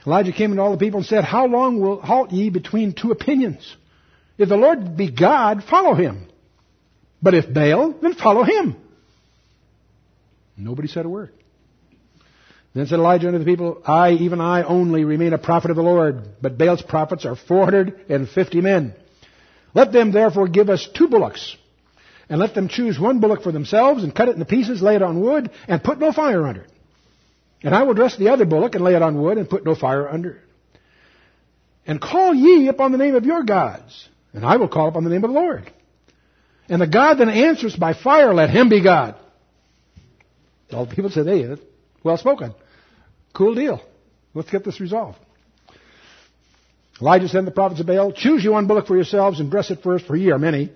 Elijah 0.06 0.32
came 0.32 0.54
to 0.54 0.60
all 0.60 0.72
the 0.72 0.78
people 0.78 0.98
and 0.98 1.06
said, 1.06 1.24
How 1.24 1.46
long 1.46 1.80
will 1.80 2.00
halt 2.00 2.32
ye 2.32 2.50
between 2.50 2.92
two 2.92 3.12
opinions? 3.12 3.76
If 4.36 4.48
the 4.48 4.56
Lord 4.56 4.96
be 4.96 5.10
God, 5.10 5.62
follow 5.64 5.94
him. 5.94 6.28
But 7.22 7.34
if 7.34 7.52
Baal, 7.52 7.94
then 8.02 8.14
follow 8.14 8.42
him. 8.42 8.76
Nobody 10.56 10.88
said 10.88 11.06
a 11.06 11.08
word. 11.08 11.32
Then 12.74 12.86
said 12.86 12.98
Elijah 12.98 13.28
unto 13.28 13.38
the 13.38 13.44
people, 13.44 13.82
I, 13.86 14.12
even 14.12 14.40
I 14.40 14.62
only, 14.62 15.04
remain 15.04 15.34
a 15.34 15.38
prophet 15.38 15.70
of 15.70 15.76
the 15.76 15.82
Lord, 15.82 16.40
but 16.40 16.58
Baal's 16.58 16.82
prophets 16.82 17.24
are 17.24 17.36
four 17.36 17.64
hundred 17.64 18.06
and 18.08 18.28
fifty 18.28 18.60
men. 18.60 18.94
Let 19.74 19.92
them 19.92 20.10
therefore 20.10 20.48
give 20.48 20.68
us 20.68 20.88
two 20.94 21.08
bullocks, 21.08 21.56
and 22.32 22.40
let 22.40 22.54
them 22.54 22.66
choose 22.66 22.98
one 22.98 23.20
bullock 23.20 23.42
for 23.42 23.52
themselves, 23.52 24.02
and 24.02 24.14
cut 24.14 24.26
it 24.26 24.32
into 24.32 24.46
pieces, 24.46 24.80
lay 24.80 24.96
it 24.96 25.02
on 25.02 25.20
wood, 25.20 25.50
and 25.68 25.84
put 25.84 25.98
no 25.98 26.12
fire 26.12 26.46
under 26.46 26.62
it. 26.62 26.70
And 27.62 27.74
I 27.74 27.82
will 27.82 27.92
dress 27.92 28.16
the 28.16 28.30
other 28.30 28.46
bullock, 28.46 28.74
and 28.74 28.82
lay 28.82 28.94
it 28.94 29.02
on 29.02 29.20
wood, 29.20 29.36
and 29.36 29.50
put 29.50 29.66
no 29.66 29.74
fire 29.74 30.08
under 30.08 30.30
it. 30.30 30.40
And 31.86 32.00
call 32.00 32.32
ye 32.32 32.68
upon 32.68 32.90
the 32.90 32.96
name 32.96 33.16
of 33.16 33.26
your 33.26 33.42
gods, 33.42 34.08
and 34.32 34.46
I 34.46 34.56
will 34.56 34.68
call 34.68 34.88
upon 34.88 35.04
the 35.04 35.10
name 35.10 35.24
of 35.24 35.30
the 35.30 35.38
Lord. 35.38 35.70
And 36.70 36.80
the 36.80 36.86
God 36.86 37.18
that 37.18 37.28
answers 37.28 37.76
by 37.76 37.92
fire, 37.92 38.32
let 38.32 38.48
him 38.48 38.70
be 38.70 38.82
God. 38.82 39.14
All 40.72 40.86
the 40.86 40.94
people 40.94 41.10
said, 41.10 41.26
hey, 41.26 41.54
well 42.02 42.16
spoken. 42.16 42.54
Cool 43.34 43.54
deal. 43.54 43.82
Let's 44.32 44.50
get 44.50 44.64
this 44.64 44.80
resolved. 44.80 45.18
Elijah 46.98 47.28
sent 47.28 47.44
the 47.44 47.52
prophets 47.52 47.82
of 47.82 47.86
Baal, 47.86 48.10
choose 48.10 48.42
you 48.42 48.52
one 48.52 48.68
bullock 48.68 48.86
for 48.86 48.96
yourselves 48.96 49.38
and 49.38 49.50
dress 49.50 49.70
it 49.70 49.82
first, 49.82 50.06
for 50.06 50.16
ye 50.16 50.30
are 50.30 50.38
many, 50.38 50.72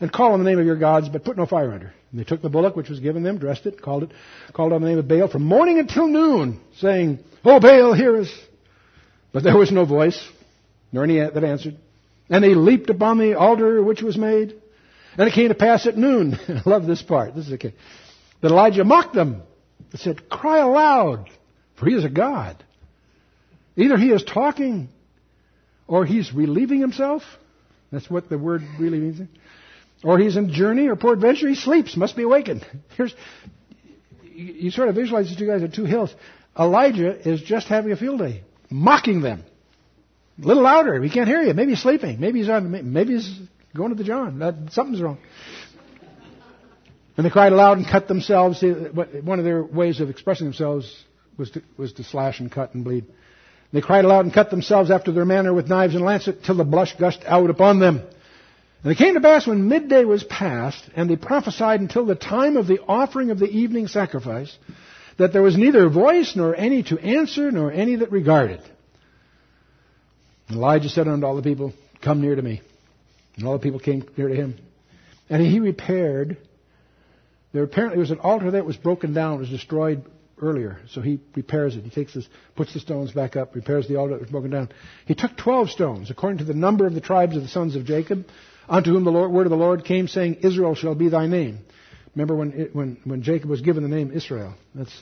and 0.00 0.12
call 0.12 0.32
on 0.32 0.42
the 0.42 0.48
name 0.48 0.58
of 0.58 0.66
your 0.66 0.76
gods, 0.76 1.08
but 1.08 1.24
put 1.24 1.36
no 1.36 1.46
fire 1.46 1.72
under. 1.72 1.92
And 2.10 2.20
they 2.20 2.24
took 2.24 2.42
the 2.42 2.48
bullock 2.48 2.74
which 2.74 2.88
was 2.88 3.00
given 3.00 3.22
them, 3.22 3.38
dressed 3.38 3.66
it, 3.66 3.80
called 3.80 4.04
it, 4.04 4.10
called 4.52 4.72
on 4.72 4.80
the 4.80 4.88
name 4.88 4.98
of 4.98 5.06
Baal 5.06 5.28
from 5.28 5.44
morning 5.44 5.78
until 5.78 6.06
noon, 6.06 6.60
saying, 6.78 7.20
O 7.44 7.60
Baal, 7.60 7.92
hear 7.92 8.16
us. 8.16 8.32
But 9.32 9.44
there 9.44 9.56
was 9.56 9.70
no 9.70 9.84
voice, 9.84 10.20
nor 10.90 11.04
any 11.04 11.18
that 11.18 11.44
answered. 11.44 11.76
And 12.28 12.42
they 12.42 12.54
leaped 12.54 12.90
upon 12.90 13.18
the 13.18 13.34
altar 13.34 13.82
which 13.82 14.02
was 14.02 14.16
made. 14.16 14.54
And 15.18 15.28
it 15.28 15.34
came 15.34 15.48
to 15.48 15.54
pass 15.54 15.86
at 15.86 15.96
noon. 15.96 16.34
I 16.48 16.62
love 16.68 16.86
this 16.86 17.02
part. 17.02 17.34
This 17.34 17.46
is 17.46 17.52
okay. 17.54 17.74
That 18.40 18.50
Elijah 18.50 18.84
mocked 18.84 19.14
them. 19.14 19.42
He 19.92 19.98
said, 19.98 20.28
Cry 20.30 20.58
aloud, 20.58 21.28
for 21.78 21.86
he 21.86 21.94
is 21.94 22.04
a 22.04 22.08
God. 22.08 22.62
Either 23.76 23.96
he 23.96 24.10
is 24.10 24.22
talking 24.22 24.88
or 25.86 26.06
he's 26.06 26.32
relieving 26.32 26.80
himself. 26.80 27.22
That's 27.90 28.08
what 28.08 28.28
the 28.28 28.38
word 28.38 28.62
really 28.78 28.98
means. 28.98 29.28
Or 30.02 30.18
he's 30.18 30.36
in 30.36 30.52
journey 30.52 30.88
or 30.88 30.96
peradventure 30.96 31.48
he 31.48 31.54
sleeps, 31.54 31.96
must 31.96 32.16
be 32.16 32.22
awakened. 32.22 32.66
Here's, 32.96 33.14
you 34.22 34.70
sort 34.70 34.88
of 34.88 34.94
visualize 34.94 35.28
these 35.28 35.36
two 35.36 35.46
guys 35.46 35.62
at 35.62 35.74
two 35.74 35.84
hills. 35.84 36.14
Elijah 36.58 37.28
is 37.28 37.42
just 37.42 37.68
having 37.68 37.92
a 37.92 37.96
field 37.96 38.20
day, 38.20 38.42
mocking 38.70 39.20
them. 39.20 39.44
A 40.42 40.46
little 40.46 40.62
louder. 40.62 41.02
He 41.02 41.10
can't 41.10 41.28
hear 41.28 41.42
you. 41.42 41.52
Maybe 41.52 41.72
he's 41.72 41.82
sleeping. 41.82 42.18
Maybe 42.18 42.40
he's 42.40 42.48
on. 42.48 42.92
Maybe 42.92 43.14
he's 43.14 43.40
going 43.76 43.90
to 43.90 43.94
the 43.94 44.04
John. 44.04 44.68
Something's 44.72 45.02
wrong. 45.02 45.18
And 47.16 47.26
they 47.26 47.30
cried 47.30 47.52
aloud 47.52 47.76
and 47.76 47.86
cut 47.86 48.08
themselves. 48.08 48.62
One 48.62 49.38
of 49.38 49.44
their 49.44 49.62
ways 49.62 50.00
of 50.00 50.08
expressing 50.08 50.46
themselves 50.46 51.04
was 51.36 51.50
to, 51.50 51.62
was 51.76 51.92
to 51.94 52.04
slash 52.04 52.40
and 52.40 52.50
cut 52.50 52.74
and 52.74 52.84
bleed. 52.84 53.04
They 53.72 53.82
cried 53.82 54.04
aloud 54.04 54.24
and 54.24 54.32
cut 54.32 54.50
themselves 54.50 54.90
after 54.90 55.12
their 55.12 55.26
manner 55.26 55.52
with 55.52 55.68
knives 55.68 55.94
and 55.94 56.04
lancet 56.04 56.42
till 56.44 56.56
the 56.56 56.64
blush 56.64 56.96
gushed 56.96 57.22
out 57.26 57.50
upon 57.50 57.78
them. 57.78 58.02
And 58.82 58.92
it 58.92 58.98
came 58.98 59.14
to 59.14 59.20
pass 59.20 59.46
when 59.46 59.68
midday 59.68 60.04
was 60.04 60.24
past, 60.24 60.82
and 60.96 61.08
they 61.08 61.16
prophesied 61.16 61.80
until 61.80 62.06
the 62.06 62.14
time 62.14 62.56
of 62.56 62.66
the 62.66 62.80
offering 62.80 63.30
of 63.30 63.38
the 63.38 63.48
evening 63.48 63.88
sacrifice, 63.88 64.56
that 65.18 65.32
there 65.34 65.42
was 65.42 65.56
neither 65.56 65.88
voice 65.90 66.34
nor 66.34 66.56
any 66.56 66.82
to 66.84 66.98
answer, 66.98 67.50
nor 67.50 67.70
any 67.70 67.96
that 67.96 68.10
regarded. 68.10 68.62
And 70.48 70.56
Elijah 70.56 70.88
said 70.88 71.08
unto 71.08 71.26
all 71.26 71.36
the 71.36 71.42
people, 71.42 71.74
Come 72.02 72.22
near 72.22 72.34
to 72.34 72.42
me. 72.42 72.62
And 73.36 73.46
all 73.46 73.52
the 73.52 73.62
people 73.62 73.80
came 73.80 74.08
near 74.16 74.28
to 74.28 74.34
him. 74.34 74.56
And 75.28 75.42
he 75.42 75.60
repaired. 75.60 76.38
There 77.52 77.62
apparently 77.62 77.98
was 77.98 78.10
an 78.10 78.20
altar 78.20 78.52
that 78.52 78.64
was 78.64 78.76
broken 78.76 79.12
down, 79.12 79.38
was 79.38 79.50
destroyed 79.50 80.04
earlier. 80.40 80.78
So 80.90 81.02
he 81.02 81.20
repairs 81.34 81.76
it. 81.76 81.84
He 81.84 81.90
takes 81.90 82.14
this, 82.14 82.26
puts 82.56 82.72
the 82.72 82.80
stones 82.80 83.12
back 83.12 83.36
up, 83.36 83.54
repairs 83.54 83.86
the 83.88 83.96
altar 83.96 84.14
that 84.14 84.22
was 84.22 84.30
broken 84.30 84.50
down. 84.50 84.70
He 85.06 85.14
took 85.14 85.36
twelve 85.36 85.68
stones, 85.68 86.10
according 86.10 86.38
to 86.38 86.44
the 86.44 86.54
number 86.54 86.86
of 86.86 86.94
the 86.94 87.00
tribes 87.00 87.36
of 87.36 87.42
the 87.42 87.48
sons 87.48 87.76
of 87.76 87.84
Jacob, 87.84 88.26
unto 88.68 88.90
whom 88.92 89.04
the 89.04 89.10
Lord, 89.10 89.30
word 89.30 89.46
of 89.46 89.50
the 89.50 89.56
Lord 89.56 89.84
came, 89.84 90.08
saying, 90.08 90.36
Israel 90.42 90.74
shall 90.74 90.94
be 90.94 91.08
thy 91.08 91.26
name. 91.26 91.60
Remember 92.14 92.34
when, 92.34 92.52
it, 92.52 92.74
when, 92.74 92.98
when 93.04 93.22
Jacob 93.22 93.48
was 93.48 93.60
given 93.60 93.82
the 93.82 93.88
name 93.88 94.10
Israel. 94.12 94.54
That's, 94.74 94.92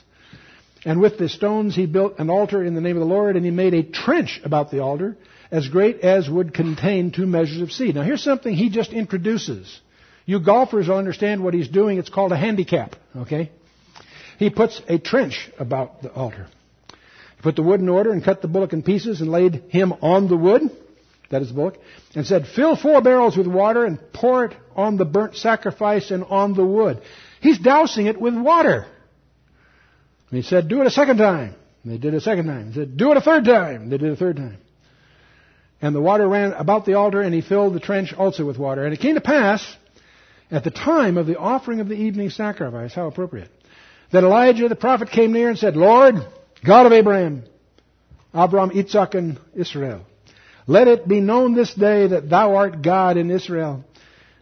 and 0.85 1.01
with 1.01 1.17
the 1.17 1.27
stones 1.27 1.75
he 1.75 1.85
built 1.85 2.19
an 2.19 2.29
altar 2.29 2.63
in 2.63 2.75
the 2.75 2.81
name 2.81 2.95
of 2.95 3.01
the 3.01 3.13
Lord, 3.13 3.35
and 3.35 3.43
he 3.43 3.51
made 3.51 3.73
a 3.73 3.83
trench 3.83 4.39
about 4.43 4.71
the 4.71 4.79
altar, 4.79 5.17
as 5.51 5.67
great 5.67 6.01
as 6.01 6.29
would 6.29 6.53
contain 6.53 7.11
two 7.11 7.25
measures 7.25 7.61
of 7.61 7.71
seed. 7.71 7.95
Now 7.95 8.03
here's 8.03 8.23
something 8.23 8.53
he 8.53 8.69
just 8.69 8.93
introduces. 8.93 9.79
You 10.25 10.39
golfers 10.39 10.87
will 10.87 10.97
understand 10.97 11.43
what 11.43 11.55
he's 11.55 11.67
doing. 11.67 11.97
It's 11.97 12.09
called 12.09 12.31
a 12.31 12.37
handicap, 12.37 12.95
okay? 13.15 13.49
He 14.37 14.51
puts 14.51 14.79
a 14.87 14.99
trench 14.99 15.49
about 15.57 16.03
the 16.03 16.11
altar. 16.11 16.47
He 16.87 17.41
put 17.41 17.55
the 17.55 17.63
wood 17.63 17.79
in 17.79 17.89
order 17.89 18.11
and 18.11 18.23
cut 18.23 18.41
the 18.41 18.47
bullock 18.47 18.73
in 18.73 18.83
pieces 18.83 19.21
and 19.21 19.31
laid 19.31 19.63
him 19.69 19.91
on 20.01 20.27
the 20.27 20.37
wood. 20.37 20.61
That 21.29 21.41
is 21.41 21.49
the 21.49 21.53
bullock. 21.53 21.77
And 22.15 22.25
said, 22.25 22.47
fill 22.47 22.75
four 22.75 23.01
barrels 23.01 23.37
with 23.37 23.47
water 23.47 23.85
and 23.85 23.99
pour 24.13 24.45
it 24.45 24.55
on 24.75 24.97
the 24.97 25.05
burnt 25.05 25.35
sacrifice 25.35 26.11
and 26.11 26.23
on 26.23 26.53
the 26.53 26.65
wood. 26.65 27.01
He's 27.41 27.59
dousing 27.59 28.07
it 28.07 28.19
with 28.19 28.35
water. 28.35 28.87
And 30.29 30.37
he 30.37 30.41
said, 30.41 30.67
do 30.67 30.81
it 30.81 30.87
a 30.87 30.91
second 30.91 31.17
time. 31.17 31.55
And 31.83 31.93
they 31.93 31.97
did 31.97 32.13
it 32.13 32.17
a 32.17 32.21
second 32.21 32.47
time. 32.47 32.67
He 32.67 32.73
said, 32.73 32.97
do 32.97 33.11
it 33.11 33.17
a 33.17 33.21
third 33.21 33.45
time. 33.45 33.89
They 33.89 33.97
did 33.97 34.09
it 34.09 34.13
a 34.13 34.15
third 34.15 34.37
time. 34.37 34.57
And 35.81 35.95
the 35.95 36.01
water 36.01 36.27
ran 36.27 36.51
about 36.53 36.85
the 36.85 36.95
altar, 36.95 37.21
and 37.21 37.33
he 37.33 37.41
filled 37.41 37.73
the 37.73 37.79
trench 37.79 38.13
also 38.13 38.45
with 38.45 38.57
water. 38.57 38.83
And 38.83 38.93
it 38.93 38.99
came 38.99 39.15
to 39.15 39.21
pass, 39.21 39.65
at 40.51 40.63
the 40.63 40.71
time 40.71 41.17
of 41.17 41.25
the 41.25 41.37
offering 41.37 41.79
of 41.79 41.87
the 41.87 41.95
evening 41.95 42.31
sacrifice, 42.31 42.93
how 42.93 43.07
appropriate, 43.07 43.49
that 44.11 44.23
Elijah 44.23 44.67
the 44.67 44.75
prophet 44.75 45.09
came 45.11 45.31
near 45.31 45.49
and 45.49 45.57
said, 45.57 45.77
Lord, 45.77 46.15
God 46.65 46.85
of 46.85 46.91
Abraham, 46.91 47.43
Abraham, 48.35 48.71
Isaac, 48.71 49.13
and 49.13 49.39
Israel, 49.55 50.05
let 50.69 50.87
it 50.87 51.07
be 51.07 51.19
known 51.19 51.55
this 51.55 51.73
day 51.73 52.05
that 52.07 52.29
thou 52.29 52.55
art 52.55 52.83
God 52.83 53.17
in 53.17 53.31
Israel, 53.31 53.83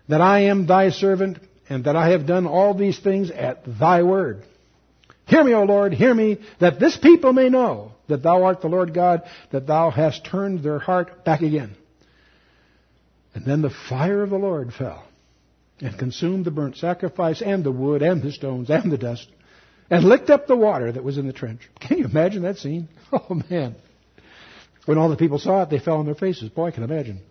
that 0.09 0.19
I 0.19 0.41
am 0.41 0.67
thy 0.67 0.89
servant, 0.89 1.39
and 1.69 1.85
that 1.85 1.95
I 1.95 2.09
have 2.09 2.27
done 2.27 2.45
all 2.45 2.73
these 2.73 2.99
things 2.99 3.31
at 3.31 3.63
thy 3.79 4.03
word. 4.03 4.43
Hear 5.25 5.41
me, 5.41 5.53
O 5.53 5.63
Lord, 5.63 5.93
hear 5.93 6.13
me, 6.13 6.39
that 6.59 6.81
this 6.81 6.97
people 6.97 7.31
may 7.31 7.47
know 7.47 7.93
that 8.09 8.23
thou 8.23 8.43
art 8.43 8.59
the 8.59 8.67
Lord 8.67 8.93
God, 8.93 9.21
that 9.51 9.67
thou 9.67 9.89
hast 9.89 10.25
turned 10.25 10.63
their 10.63 10.79
heart 10.79 11.23
back 11.23 11.41
again. 11.41 11.75
And 13.33 13.45
then 13.45 13.61
the 13.61 13.73
fire 13.87 14.21
of 14.21 14.29
the 14.29 14.37
Lord 14.37 14.73
fell 14.73 15.05
and 15.79 15.97
consumed 15.97 16.43
the 16.43 16.51
burnt 16.51 16.75
sacrifice 16.75 17.41
and 17.41 17.63
the 17.63 17.71
wood 17.71 18.01
and 18.01 18.21
the 18.21 18.33
stones 18.33 18.69
and 18.69 18.91
the 18.91 18.97
dust 18.97 19.29
and 19.89 20.03
licked 20.03 20.29
up 20.29 20.47
the 20.47 20.57
water 20.57 20.91
that 20.91 21.05
was 21.05 21.17
in 21.17 21.25
the 21.25 21.33
trench. 21.33 21.61
Can 21.79 21.99
you 21.99 22.05
imagine 22.05 22.43
that 22.43 22.57
scene? 22.57 22.89
Oh 23.13 23.41
man. 23.49 23.77
When 24.87 24.97
all 24.97 25.09
the 25.09 25.17
people 25.17 25.37
saw 25.37 25.63
it, 25.63 25.69
they 25.69 25.79
fell 25.79 25.97
on 25.97 26.05
their 26.05 26.15
faces. 26.15 26.47
Boy, 26.47 26.67
I 26.67 26.71
can 26.71 26.83
imagine. 26.83 27.21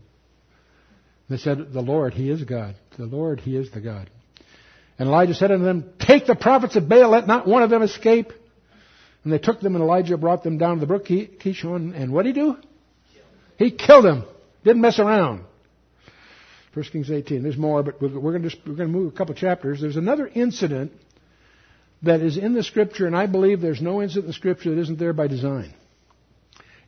They 1.30 1.38
said, 1.38 1.72
The 1.72 1.80
Lord, 1.80 2.12
He 2.12 2.28
is 2.28 2.44
God. 2.44 2.74
The 2.98 3.06
Lord, 3.06 3.40
He 3.40 3.56
is 3.56 3.70
the 3.70 3.80
God. 3.80 4.10
And 4.98 5.08
Elijah 5.08 5.32
said 5.32 5.50
unto 5.50 5.64
them, 5.64 5.90
Take 5.98 6.26
the 6.26 6.34
prophets 6.34 6.76
of 6.76 6.86
Baal, 6.86 7.08
let 7.08 7.26
not 7.26 7.46
one 7.46 7.62
of 7.62 7.70
them 7.70 7.80
escape. 7.80 8.30
And 9.24 9.32
they 9.32 9.38
took 9.38 9.60
them, 9.60 9.74
and 9.74 9.82
Elijah 9.82 10.18
brought 10.18 10.42
them 10.42 10.58
down 10.58 10.74
to 10.74 10.80
the 10.80 10.86
brook 10.86 11.06
Kishon. 11.06 11.98
And 11.98 12.12
what 12.12 12.24
did 12.24 12.36
he 12.36 12.42
do? 12.42 12.56
He 13.56 13.70
killed 13.70 14.04
them. 14.04 14.26
Didn't 14.62 14.82
mess 14.82 14.98
around. 14.98 15.44
1 16.74 16.84
Kings 16.92 17.10
18. 17.10 17.42
There's 17.42 17.56
more, 17.56 17.82
but 17.82 18.02
we're 18.02 18.10
going 18.10 18.42
to 18.42 18.50
just, 18.50 18.60
we're 18.66 18.74
going 18.74 18.92
to 18.92 18.98
move 18.98 19.14
a 19.14 19.16
couple 19.16 19.34
chapters. 19.34 19.80
There's 19.80 19.96
another 19.96 20.28
incident 20.28 20.92
that 22.02 22.20
is 22.20 22.36
in 22.36 22.52
the 22.52 22.62
Scripture, 22.62 23.06
and 23.06 23.16
I 23.16 23.24
believe 23.24 23.62
there's 23.62 23.80
no 23.80 24.02
incident 24.02 24.26
in 24.26 24.28
the 24.28 24.34
Scripture 24.34 24.74
that 24.74 24.80
isn't 24.82 24.98
there 24.98 25.14
by 25.14 25.26
design. 25.26 25.72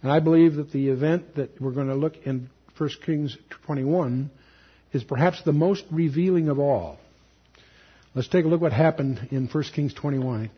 And 0.03 0.13
I 0.13 0.21
believe 0.21 0.57
that 0.57 0.71
the 0.73 0.89
event 0.89 1.37
that 1.37 1.61
we're 1.61 1.73
going 1.73 1.89
to 1.89 1.95
look 1.95 2.15
in 2.25 2.49
1 2.77 2.91
Kings 3.05 3.37
21 3.67 4.31
is 4.93 5.03
perhaps 5.03 5.43
the 5.43 5.53
most 5.53 5.85
revealing 5.91 6.49
of 6.49 6.59
all. 6.59 6.99
Let's 8.15 8.29
take 8.29 8.45
a 8.45 8.49
look 8.49 8.61
what 8.61 8.73
happened 8.73 9.29
in 9.31 9.49
1 9.49 9.65
Kings 9.75 9.95
21. 9.95 10.51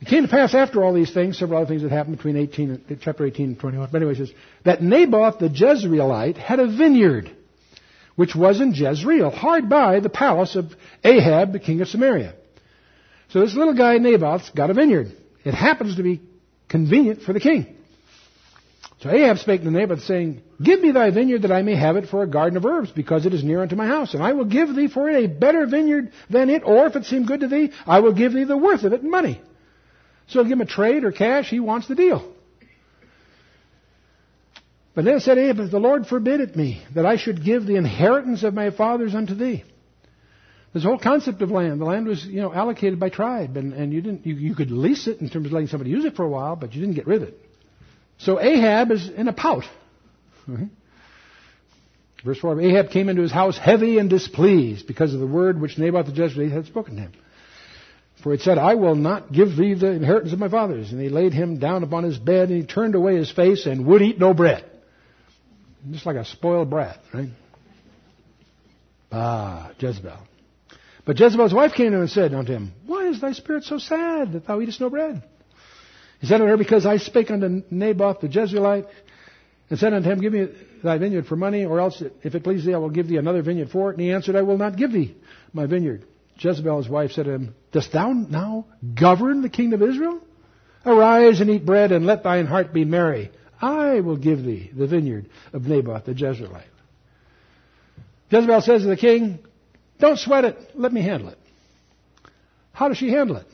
It 0.00 0.08
came 0.08 0.22
to 0.22 0.28
pass 0.28 0.54
after 0.54 0.84
all 0.84 0.92
these 0.92 1.12
things, 1.12 1.38
several 1.38 1.60
other 1.60 1.68
things 1.68 1.82
that 1.82 1.90
happened 1.90 2.16
between 2.16 2.36
18, 2.36 2.98
chapter 3.00 3.24
18 3.24 3.46
and 3.46 3.58
21. 3.58 3.88
But 3.90 4.02
anyway, 4.02 4.16
says, 4.16 4.32
that 4.64 4.82
Naboth 4.82 5.38
the 5.38 5.48
Jezreelite 5.48 6.36
had 6.36 6.60
a 6.60 6.66
vineyard, 6.66 7.34
which 8.16 8.34
was 8.34 8.60
in 8.60 8.74
Jezreel, 8.74 9.30
hard 9.30 9.68
by 9.68 10.00
the 10.00 10.10
palace 10.10 10.56
of 10.56 10.72
Ahab, 11.02 11.52
the 11.52 11.58
king 11.58 11.80
of 11.80 11.88
Samaria. 11.88 12.34
So 13.30 13.40
this 13.40 13.54
little 13.54 13.74
guy 13.74 13.98
Naboth's 13.98 14.50
got 14.50 14.70
a 14.70 14.74
vineyard. 14.74 15.12
It 15.44 15.54
happens 15.54 15.96
to 15.96 16.02
be 16.02 16.20
convenient 16.68 17.22
for 17.22 17.32
the 17.32 17.40
king. 17.40 17.74
So 19.04 19.10
Ahab 19.10 19.36
spake 19.36 19.60
to 19.60 19.70
Naboth, 19.70 20.04
saying, 20.04 20.40
Give 20.62 20.80
me 20.80 20.90
thy 20.90 21.10
vineyard 21.10 21.42
that 21.42 21.52
I 21.52 21.60
may 21.60 21.74
have 21.74 21.96
it 21.96 22.08
for 22.08 22.22
a 22.22 22.26
garden 22.26 22.56
of 22.56 22.64
herbs, 22.64 22.90
because 22.90 23.26
it 23.26 23.34
is 23.34 23.44
near 23.44 23.60
unto 23.60 23.76
my 23.76 23.86
house. 23.86 24.14
And 24.14 24.22
I 24.22 24.32
will 24.32 24.46
give 24.46 24.74
thee 24.74 24.88
for 24.88 25.10
it 25.10 25.22
a 25.22 25.28
better 25.28 25.66
vineyard 25.66 26.10
than 26.30 26.48
it, 26.48 26.62
or 26.64 26.86
if 26.86 26.96
it 26.96 27.04
seem 27.04 27.26
good 27.26 27.40
to 27.40 27.48
thee, 27.48 27.70
I 27.86 28.00
will 28.00 28.14
give 28.14 28.32
thee 28.32 28.44
the 28.44 28.56
worth 28.56 28.82
of 28.82 28.94
it 28.94 29.02
in 29.02 29.10
money. 29.10 29.42
So 30.28 30.42
give 30.42 30.52
him 30.52 30.62
a 30.62 30.64
trade 30.64 31.04
or 31.04 31.12
cash. 31.12 31.50
He 31.50 31.60
wants 31.60 31.86
the 31.86 31.94
deal. 31.94 32.32
But 34.94 35.04
then 35.04 35.20
said 35.20 35.36
Ahab, 35.36 35.58
The 35.70 35.78
Lord 35.78 36.06
forbid 36.06 36.40
it 36.40 36.56
me, 36.56 36.82
that 36.94 37.04
I 37.04 37.18
should 37.18 37.44
give 37.44 37.66
the 37.66 37.76
inheritance 37.76 38.42
of 38.42 38.54
my 38.54 38.70
fathers 38.70 39.14
unto 39.14 39.34
thee. 39.34 39.64
A 40.74 40.80
whole 40.80 40.98
concept 40.98 41.42
of 41.42 41.50
land. 41.50 41.78
The 41.78 41.84
land 41.84 42.06
was, 42.06 42.24
you 42.24 42.40
know, 42.40 42.54
allocated 42.54 42.98
by 42.98 43.10
tribe, 43.10 43.58
and, 43.58 43.74
and 43.74 43.92
you 43.92 44.00
didn't, 44.00 44.26
you, 44.26 44.34
you 44.34 44.54
could 44.54 44.70
lease 44.70 45.06
it 45.08 45.20
in 45.20 45.28
terms 45.28 45.44
of 45.44 45.52
letting 45.52 45.68
somebody 45.68 45.90
use 45.90 46.06
it 46.06 46.16
for 46.16 46.24
a 46.24 46.30
while, 46.30 46.56
but 46.56 46.72
you 46.72 46.80
didn't 46.80 46.94
get 46.94 47.06
rid 47.06 47.20
of 47.20 47.28
it. 47.28 47.43
So 48.24 48.40
Ahab 48.40 48.90
is 48.90 49.08
in 49.08 49.28
a 49.28 49.32
pout. 49.32 49.64
Mm-hmm. 50.48 50.66
Verse 52.24 52.38
4 52.38 52.60
Ahab 52.60 52.90
came 52.90 53.10
into 53.10 53.20
his 53.20 53.32
house 53.32 53.58
heavy 53.58 53.98
and 53.98 54.08
displeased 54.08 54.86
because 54.86 55.12
of 55.12 55.20
the 55.20 55.26
word 55.26 55.60
which 55.60 55.76
Naboth 55.76 56.06
the 56.06 56.12
Jezreelite 56.12 56.52
had 56.52 56.66
spoken 56.66 56.96
to 56.96 57.02
him. 57.02 57.12
For 58.22 58.32
it 58.32 58.40
said, 58.40 58.56
I 58.56 58.76
will 58.76 58.94
not 58.94 59.30
give 59.30 59.54
thee 59.54 59.74
the 59.74 59.90
inheritance 59.90 60.32
of 60.32 60.38
my 60.38 60.48
fathers. 60.48 60.90
And 60.90 61.00
he 61.00 61.10
laid 61.10 61.34
him 61.34 61.58
down 61.58 61.82
upon 61.82 62.04
his 62.04 62.16
bed, 62.16 62.48
and 62.48 62.62
he 62.62 62.66
turned 62.66 62.94
away 62.94 63.16
his 63.16 63.30
face 63.30 63.66
and 63.66 63.84
would 63.84 64.00
eat 64.00 64.18
no 64.18 64.32
bread. 64.32 64.64
Just 65.90 66.06
like 66.06 66.16
a 66.16 66.24
spoiled 66.24 66.70
brat, 66.70 66.98
right? 67.12 67.28
Ah, 69.12 69.72
Jezebel. 69.78 70.16
But 71.04 71.20
Jezebel's 71.20 71.52
wife 71.52 71.74
came 71.74 71.90
to 71.90 71.96
him 71.96 72.00
and 72.00 72.10
said 72.10 72.32
unto 72.32 72.52
him, 72.52 72.72
Why 72.86 73.08
is 73.08 73.20
thy 73.20 73.32
spirit 73.32 73.64
so 73.64 73.76
sad 73.76 74.32
that 74.32 74.46
thou 74.46 74.62
eatest 74.62 74.80
no 74.80 74.88
bread? 74.88 75.22
He 76.24 76.28
said 76.28 76.40
unto 76.40 76.52
her, 76.52 76.56
Because 76.56 76.86
I 76.86 76.96
spake 76.96 77.30
unto 77.30 77.62
Naboth 77.70 78.20
the 78.20 78.28
Jezreelite, 78.28 78.88
and 79.68 79.78
said 79.78 79.92
unto 79.92 80.08
him, 80.08 80.22
Give 80.22 80.32
me 80.32 80.48
thy 80.82 80.96
vineyard 80.96 81.26
for 81.26 81.36
money, 81.36 81.66
or 81.66 81.80
else, 81.80 82.02
if 82.22 82.34
it 82.34 82.42
please 82.42 82.64
thee, 82.64 82.72
I 82.72 82.78
will 82.78 82.88
give 82.88 83.08
thee 83.08 83.18
another 83.18 83.42
vineyard 83.42 83.68
for 83.68 83.90
it. 83.90 83.98
And 83.98 84.00
he 84.00 84.10
answered, 84.10 84.34
I 84.34 84.40
will 84.40 84.56
not 84.56 84.78
give 84.78 84.90
thee 84.90 85.14
my 85.52 85.66
vineyard. 85.66 86.06
Jezebel, 86.38 86.78
his 86.78 86.88
wife, 86.88 87.12
said 87.12 87.26
to 87.26 87.32
him, 87.32 87.54
Dost 87.72 87.92
thou 87.92 88.14
now 88.14 88.64
govern 88.94 89.42
the 89.42 89.50
kingdom 89.50 89.82
of 89.82 89.90
Israel? 89.90 90.18
Arise 90.86 91.42
and 91.42 91.50
eat 91.50 91.66
bread, 91.66 91.92
and 91.92 92.06
let 92.06 92.22
thine 92.22 92.46
heart 92.46 92.72
be 92.72 92.86
merry. 92.86 93.30
I 93.60 94.00
will 94.00 94.16
give 94.16 94.42
thee 94.42 94.70
the 94.74 94.86
vineyard 94.86 95.28
of 95.52 95.66
Naboth 95.66 96.06
the 96.06 96.14
Jezreelite. 96.14 96.64
Jezebel 98.30 98.62
says 98.62 98.80
to 98.80 98.88
the 98.88 98.96
king, 98.96 99.40
Don't 99.98 100.18
sweat 100.18 100.46
it, 100.46 100.70
let 100.74 100.90
me 100.90 101.02
handle 101.02 101.28
it. 101.28 101.38
How 102.72 102.88
does 102.88 102.96
she 102.96 103.10
handle 103.10 103.36
it? 103.36 103.46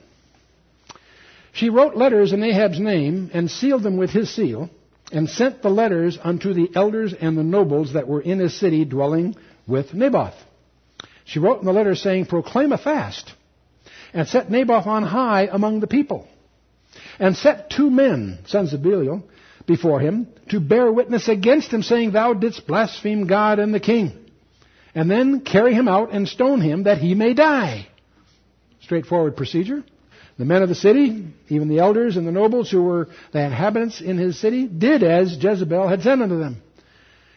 She 1.53 1.69
wrote 1.69 1.97
letters 1.97 2.33
in 2.33 2.43
Ahab's 2.43 2.81
name 2.81 3.31
and 3.33 3.51
sealed 3.51 3.83
them 3.83 3.97
with 3.97 4.11
his 4.11 4.31
seal 4.35 4.71
and 5.13 5.29
sent 5.29 5.63
the 5.63 5.71
letters 5.71 6.19
unto 6.23 6.55
the 6.55 6.71
elders 6.75 7.13
and 7.13 7.37
the 7.37 7.43
nobles 7.43 7.95
that 7.95 8.07
were 8.07 8.21
in 8.21 8.39
his 8.39 8.59
city 8.59 8.85
dwelling 8.85 9.35
with 9.67 9.93
Naboth. 9.93 10.35
She 11.25 11.39
wrote 11.39 11.61
in 11.61 11.67
the 11.67 11.73
letter 11.73 11.95
saying, 11.95 12.27
Proclaim 12.27 12.73
a 12.73 12.79
fast, 12.79 13.33
and 14.13 14.27
set 14.27 14.51
Naboth 14.51 14.87
on 14.87 15.03
high 15.03 15.49
among 15.51 15.81
the 15.81 15.87
people, 15.87 16.29
and 17.19 17.37
set 17.37 17.71
two 17.71 17.91
men, 17.91 18.39
sons 18.47 18.73
of 18.73 18.83
Belial, 18.83 19.23
before 19.67 20.01
him, 20.01 20.27
to 20.49 20.59
bear 20.59 20.91
witness 20.91 21.29
against 21.29 21.73
him, 21.73 21.83
saying, 21.83 22.13
Thou 22.13 22.35
didst 22.35 22.67
blaspheme 22.67 23.27
God 23.27 23.59
and 23.59 23.73
the 23.73 23.81
king. 23.81 24.13
And 24.95 25.09
then 25.09 25.43
carry 25.43 25.73
him 25.73 25.87
out 25.87 26.13
and 26.13 26.27
stone 26.27 26.61
him 26.61 26.85
that 26.85 26.99
he 26.99 27.15
may 27.15 27.35
die. 27.35 27.87
Straightforward 28.83 29.37
procedure. 29.37 29.85
The 30.39 30.45
men 30.45 30.63
of 30.63 30.69
the 30.69 30.75
city, 30.75 31.27
even 31.49 31.69
the 31.69 31.81
elders 31.81 32.17
and 32.17 32.27
the 32.27 32.33
nobles 32.33 32.71
who 32.71 32.83
were 32.83 33.09
the 33.33 33.45
inhabitants 33.45 34.01
in 34.01 34.17
his 34.17 34.39
city, 34.39 34.67
did 34.67 35.03
as 35.03 35.37
Jezebel 35.37 35.89
had 35.89 36.03
sent 36.03 36.23
unto 36.23 36.39
them. 36.39 36.63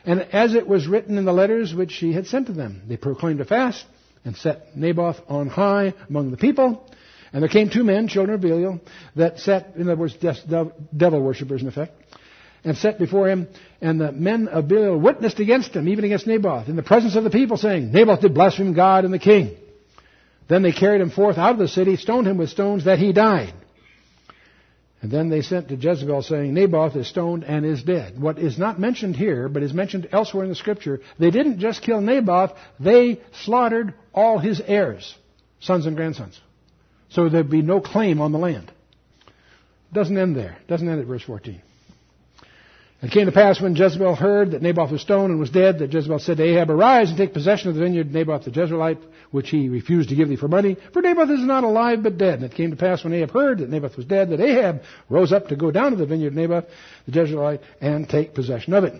And 0.05 0.21
as 0.21 0.53
it 0.53 0.67
was 0.67 0.87
written 0.87 1.17
in 1.17 1.25
the 1.25 1.33
letters 1.33 1.73
which 1.73 1.91
she 1.91 2.13
had 2.13 2.27
sent 2.27 2.47
to 2.47 2.53
them, 2.53 2.81
they 2.87 2.97
proclaimed 2.97 3.41
a 3.41 3.45
fast 3.45 3.85
and 4.25 4.35
set 4.35 4.75
Naboth 4.77 5.21
on 5.27 5.47
high 5.47 5.93
among 6.09 6.31
the 6.31 6.37
people. 6.37 6.89
And 7.31 7.41
there 7.41 7.49
came 7.49 7.69
two 7.69 7.83
men, 7.83 8.07
children 8.07 8.35
of 8.35 8.41
Belial, 8.41 8.79
that 9.15 9.39
sat, 9.39 9.75
in 9.75 9.89
other 9.89 9.99
words, 9.99 10.15
devil 10.15 11.21
worshippers 11.21 11.61
in 11.61 11.67
effect, 11.67 11.93
and 12.63 12.77
set 12.77 12.99
before 12.99 13.27
him. 13.27 13.47
And 13.81 13.99
the 13.99 14.11
men 14.11 14.47
of 14.47 14.67
Belial 14.67 14.99
witnessed 14.99 15.39
against 15.39 15.75
him, 15.75 15.87
even 15.87 16.05
against 16.05 16.27
Naboth, 16.27 16.69
in 16.69 16.75
the 16.75 16.83
presence 16.83 17.15
of 17.15 17.23
the 17.23 17.29
people, 17.29 17.57
saying, 17.57 17.91
Naboth 17.91 18.21
did 18.21 18.33
blaspheme 18.33 18.73
God 18.73 19.03
and 19.03 19.13
the 19.13 19.19
king. 19.19 19.57
Then 20.47 20.61
they 20.61 20.71
carried 20.71 21.01
him 21.01 21.09
forth 21.09 21.37
out 21.37 21.53
of 21.53 21.57
the 21.57 21.67
city, 21.67 21.95
stoned 21.95 22.27
him 22.27 22.37
with 22.37 22.49
stones, 22.49 22.85
that 22.85 22.99
he 22.99 23.13
died. 23.13 23.53
And 25.01 25.11
then 25.11 25.29
they 25.29 25.41
sent 25.41 25.67
to 25.67 25.75
Jezebel 25.75 26.21
saying, 26.21 26.53
Naboth 26.53 26.95
is 26.95 27.09
stoned 27.09 27.43
and 27.43 27.65
is 27.65 27.83
dead. 27.83 28.21
What 28.21 28.39
is 28.39 28.57
not 28.57 28.79
mentioned 28.79 29.17
here, 29.17 29.49
but 29.49 29.61
is 29.61 29.73
mentioned 29.73 30.07
elsewhere 30.13 30.43
in 30.43 30.49
the 30.49 30.55
scripture, 30.55 31.01
they 31.19 31.29
didn't 31.29 31.59
just 31.59 31.81
kill 31.81 31.99
Naboth, 31.99 32.51
they 32.79 33.19
slaughtered 33.43 33.93
all 34.13 34.39
his 34.39 34.61
heirs, 34.65 35.13
sons 35.59 35.85
and 35.85 35.97
grandsons. 35.97 36.39
So 37.09 37.27
there'd 37.27 37.49
be 37.49 37.61
no 37.61 37.81
claim 37.81 38.21
on 38.21 38.31
the 38.31 38.37
land. 38.37 38.71
Doesn't 39.91 40.17
end 40.17 40.35
there. 40.35 40.57
Doesn't 40.67 40.87
end 40.87 41.01
at 41.01 41.05
verse 41.05 41.23
14. 41.23 41.61
It 43.03 43.11
came 43.11 43.25
to 43.25 43.33
pass 43.33 43.59
when 43.59 43.75
Jezebel 43.75 44.15
heard 44.15 44.51
that 44.51 44.61
Naboth 44.61 44.89
was 44.89 45.01
stoned 45.01 45.31
and 45.31 45.37
was 45.37 45.49
dead, 45.49 45.79
that 45.79 45.93
Jezebel 45.93 46.19
said 46.19 46.37
to 46.37 46.43
Ahab, 46.43 46.71
Arise 46.71 47.09
and 47.09 47.17
take 47.17 47.33
possession 47.33 47.67
of 47.67 47.75
the 47.75 47.81
vineyard 47.81 48.07
of 48.07 48.13
Naboth 48.13 48.45
the 48.45 48.51
Jezreelite, 48.51 49.03
which 49.29 49.49
he 49.49 49.67
refused 49.67 50.07
to 50.07 50.15
give 50.15 50.29
thee 50.29 50.37
for 50.37 50.47
money, 50.47 50.77
for 50.93 51.01
Naboth 51.01 51.29
is 51.29 51.41
not 51.41 51.65
alive 51.65 52.01
but 52.01 52.17
dead. 52.17 52.35
And 52.35 52.45
it 52.45 52.55
came 52.55 52.71
to 52.71 52.77
pass 52.77 53.03
when 53.03 53.13
Ahab 53.13 53.31
heard 53.31 53.57
that 53.57 53.69
Naboth 53.69 53.97
was 53.97 54.05
dead, 54.05 54.29
that 54.29 54.39
Ahab 54.39 54.83
rose 55.09 55.33
up 55.33 55.49
to 55.49 55.57
go 55.57 55.69
down 55.69 55.91
to 55.91 55.97
the 55.97 56.05
vineyard 56.05 56.29
of 56.29 56.33
Naboth 56.35 56.63
the 57.05 57.11
Jezreelite 57.11 57.59
and 57.81 58.07
take 58.07 58.33
possession 58.33 58.73
of 58.73 58.85
it. 58.85 58.93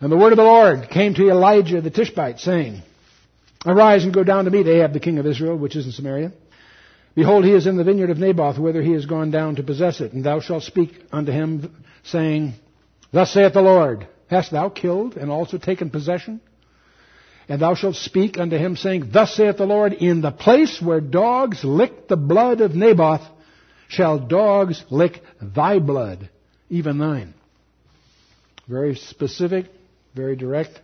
And 0.00 0.12
the 0.12 0.16
word 0.16 0.32
of 0.32 0.36
the 0.36 0.44
Lord 0.44 0.88
came 0.88 1.14
to 1.14 1.30
Elijah 1.30 1.80
the 1.80 1.90
Tishbite, 1.90 2.38
saying, 2.38 2.82
Arise 3.66 4.04
and 4.04 4.14
go 4.14 4.22
down 4.22 4.44
to 4.44 4.52
meet 4.52 4.68
Ahab 4.68 4.92
the 4.92 5.00
king 5.00 5.18
of 5.18 5.26
Israel, 5.26 5.56
which 5.56 5.74
is 5.74 5.86
in 5.86 5.90
Samaria. 5.90 6.30
Behold, 7.16 7.44
he 7.44 7.54
is 7.54 7.66
in 7.66 7.76
the 7.76 7.84
vineyard 7.84 8.10
of 8.10 8.18
Naboth, 8.18 8.56
whither 8.56 8.82
he 8.82 8.92
is 8.92 9.06
gone 9.06 9.32
down 9.32 9.56
to 9.56 9.64
possess 9.64 10.00
it. 10.00 10.12
And 10.12 10.22
thou 10.22 10.38
shalt 10.38 10.62
speak 10.62 10.92
unto 11.10 11.32
him 11.32 11.84
saying, 12.04 12.54
Thus 13.12 13.32
saith 13.32 13.52
the 13.52 13.62
Lord, 13.62 14.06
Hast 14.28 14.50
thou 14.50 14.70
killed 14.70 15.16
and 15.18 15.30
also 15.30 15.58
taken 15.58 15.90
possession? 15.90 16.40
And 17.48 17.60
thou 17.60 17.74
shalt 17.74 17.96
speak 17.96 18.38
unto 18.38 18.56
him, 18.56 18.76
saying, 18.76 19.10
Thus 19.12 19.34
saith 19.34 19.58
the 19.58 19.66
Lord, 19.66 19.92
In 19.92 20.22
the 20.22 20.30
place 20.30 20.80
where 20.80 21.02
dogs 21.02 21.62
licked 21.62 22.08
the 22.08 22.16
blood 22.16 22.62
of 22.62 22.74
Naboth, 22.74 23.20
shall 23.88 24.18
dogs 24.18 24.82
lick 24.88 25.22
thy 25.40 25.78
blood, 25.80 26.30
even 26.70 26.96
thine. 26.96 27.34
Very 28.66 28.94
specific, 28.94 29.66
very 30.14 30.34
direct. 30.34 30.80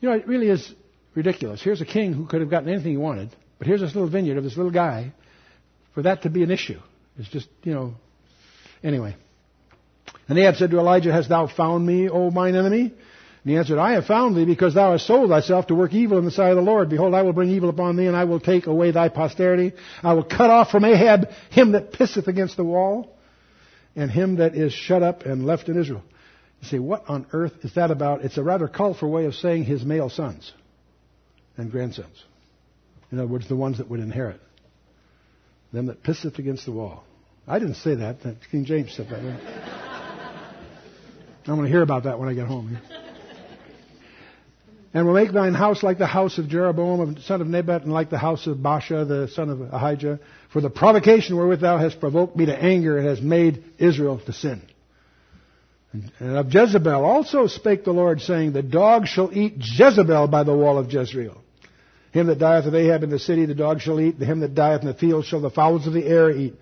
You 0.00 0.08
know, 0.08 0.14
it 0.14 0.26
really 0.26 0.48
is 0.48 0.72
ridiculous. 1.14 1.62
Here's 1.62 1.82
a 1.82 1.86
king 1.86 2.14
who 2.14 2.24
could 2.24 2.40
have 2.40 2.48
gotten 2.48 2.70
anything 2.70 2.92
he 2.92 2.96
wanted, 2.96 3.28
but 3.58 3.66
here's 3.66 3.82
this 3.82 3.94
little 3.94 4.08
vineyard 4.08 4.38
of 4.38 4.44
this 4.44 4.56
little 4.56 4.72
guy. 4.72 5.12
For 5.94 6.02
that 6.02 6.22
to 6.22 6.30
be 6.30 6.42
an 6.42 6.50
issue 6.50 6.80
is 7.18 7.28
just, 7.28 7.48
you 7.62 7.74
know. 7.74 7.94
Anyway. 8.82 9.16
And 10.28 10.38
Ahab 10.38 10.56
said 10.56 10.70
to 10.70 10.78
Elijah, 10.78 11.12
Hast 11.12 11.28
thou 11.28 11.46
found 11.46 11.86
me, 11.86 12.08
O 12.08 12.30
mine 12.30 12.56
enemy? 12.56 12.92
And 13.46 13.52
he 13.52 13.56
answered, 13.56 13.78
I 13.78 13.92
have 13.92 14.06
found 14.06 14.36
thee 14.36 14.44
because 14.44 14.74
thou 14.74 14.90
hast 14.90 15.06
sold 15.06 15.30
thyself 15.30 15.68
to 15.68 15.74
work 15.76 15.94
evil 15.94 16.18
in 16.18 16.24
the 16.24 16.32
sight 16.32 16.50
of 16.50 16.56
the 16.56 16.62
Lord. 16.62 16.90
Behold, 16.90 17.14
I 17.14 17.22
will 17.22 17.32
bring 17.32 17.50
evil 17.50 17.68
upon 17.68 17.96
thee, 17.96 18.06
and 18.06 18.16
I 18.16 18.24
will 18.24 18.40
take 18.40 18.66
away 18.66 18.90
thy 18.90 19.08
posterity. 19.08 19.72
I 20.02 20.14
will 20.14 20.24
cut 20.24 20.50
off 20.50 20.70
from 20.70 20.84
Ahab 20.84 21.28
him 21.50 21.72
that 21.72 21.92
pisseth 21.92 22.26
against 22.26 22.56
the 22.56 22.64
wall, 22.64 23.16
and 23.94 24.10
him 24.10 24.36
that 24.36 24.56
is 24.56 24.72
shut 24.72 25.04
up 25.04 25.22
and 25.22 25.46
left 25.46 25.68
in 25.68 25.78
Israel. 25.78 26.02
You 26.60 26.68
say, 26.68 26.78
what 26.80 27.04
on 27.08 27.26
earth 27.32 27.52
is 27.62 27.74
that 27.74 27.92
about? 27.92 28.24
It's 28.24 28.36
a 28.36 28.42
rather 28.42 28.66
colorful 28.66 29.10
way 29.10 29.26
of 29.26 29.34
saying 29.36 29.64
his 29.64 29.84
male 29.84 30.10
sons 30.10 30.52
and 31.56 31.70
grandsons. 31.70 32.24
In 33.12 33.18
other 33.18 33.28
words, 33.28 33.48
the 33.48 33.54
ones 33.54 33.78
that 33.78 33.88
would 33.88 34.00
inherit. 34.00 34.40
Them 35.72 35.86
that 35.86 36.02
pisseth 36.02 36.38
against 36.40 36.66
the 36.66 36.72
wall. 36.72 37.04
I 37.46 37.60
didn't 37.60 37.76
say 37.76 37.94
that. 37.94 38.16
King 38.50 38.64
James 38.64 38.92
said 38.96 39.08
that. 39.10 39.85
I'm 41.48 41.54
going 41.54 41.66
to 41.66 41.72
hear 41.72 41.82
about 41.82 42.04
that 42.04 42.18
when 42.18 42.28
I 42.28 42.34
get 42.34 42.46
home. 42.46 42.76
And 44.92 45.06
will 45.06 45.14
make 45.14 45.32
thine 45.32 45.52
house 45.52 45.82
like 45.82 45.98
the 45.98 46.06
house 46.06 46.38
of 46.38 46.48
Jeroboam, 46.48 47.18
son 47.18 47.42
of 47.42 47.46
Nebat, 47.46 47.82
and 47.82 47.92
like 47.92 48.08
the 48.08 48.18
house 48.18 48.46
of 48.46 48.56
Baasha, 48.56 49.06
the 49.06 49.28
son 49.28 49.50
of 49.50 49.60
Ahijah, 49.60 50.18
for 50.52 50.62
the 50.62 50.70
provocation 50.70 51.36
wherewith 51.36 51.60
thou 51.60 51.76
hast 51.76 52.00
provoked 52.00 52.34
me 52.34 52.46
to 52.46 52.56
anger 52.56 52.96
and 52.98 53.06
hast 53.06 53.22
made 53.22 53.62
Israel 53.78 54.18
to 54.24 54.32
sin. 54.32 54.62
And 56.18 56.36
of 56.36 56.52
Jezebel 56.52 57.04
also 57.04 57.46
spake 57.46 57.84
the 57.84 57.92
Lord, 57.92 58.20
saying, 58.22 58.52
The 58.52 58.62
dog 58.62 59.06
shall 59.06 59.30
eat 59.36 59.54
Jezebel 59.58 60.28
by 60.28 60.42
the 60.44 60.54
wall 60.54 60.78
of 60.78 60.90
Jezreel. 60.90 61.42
Him 62.12 62.28
that 62.28 62.38
dieth 62.38 62.64
of 62.64 62.74
Ahab 62.74 63.02
in 63.02 63.10
the 63.10 63.18
city, 63.18 63.44
the 63.44 63.54
dog 63.54 63.80
shall 63.80 64.00
eat. 64.00 64.16
Him 64.16 64.40
that 64.40 64.54
dieth 64.54 64.80
in 64.80 64.86
the 64.86 64.94
field 64.94 65.26
shall 65.26 65.40
the 65.40 65.50
fowls 65.50 65.86
of 65.86 65.92
the 65.92 66.06
air 66.06 66.30
eat. 66.30 66.54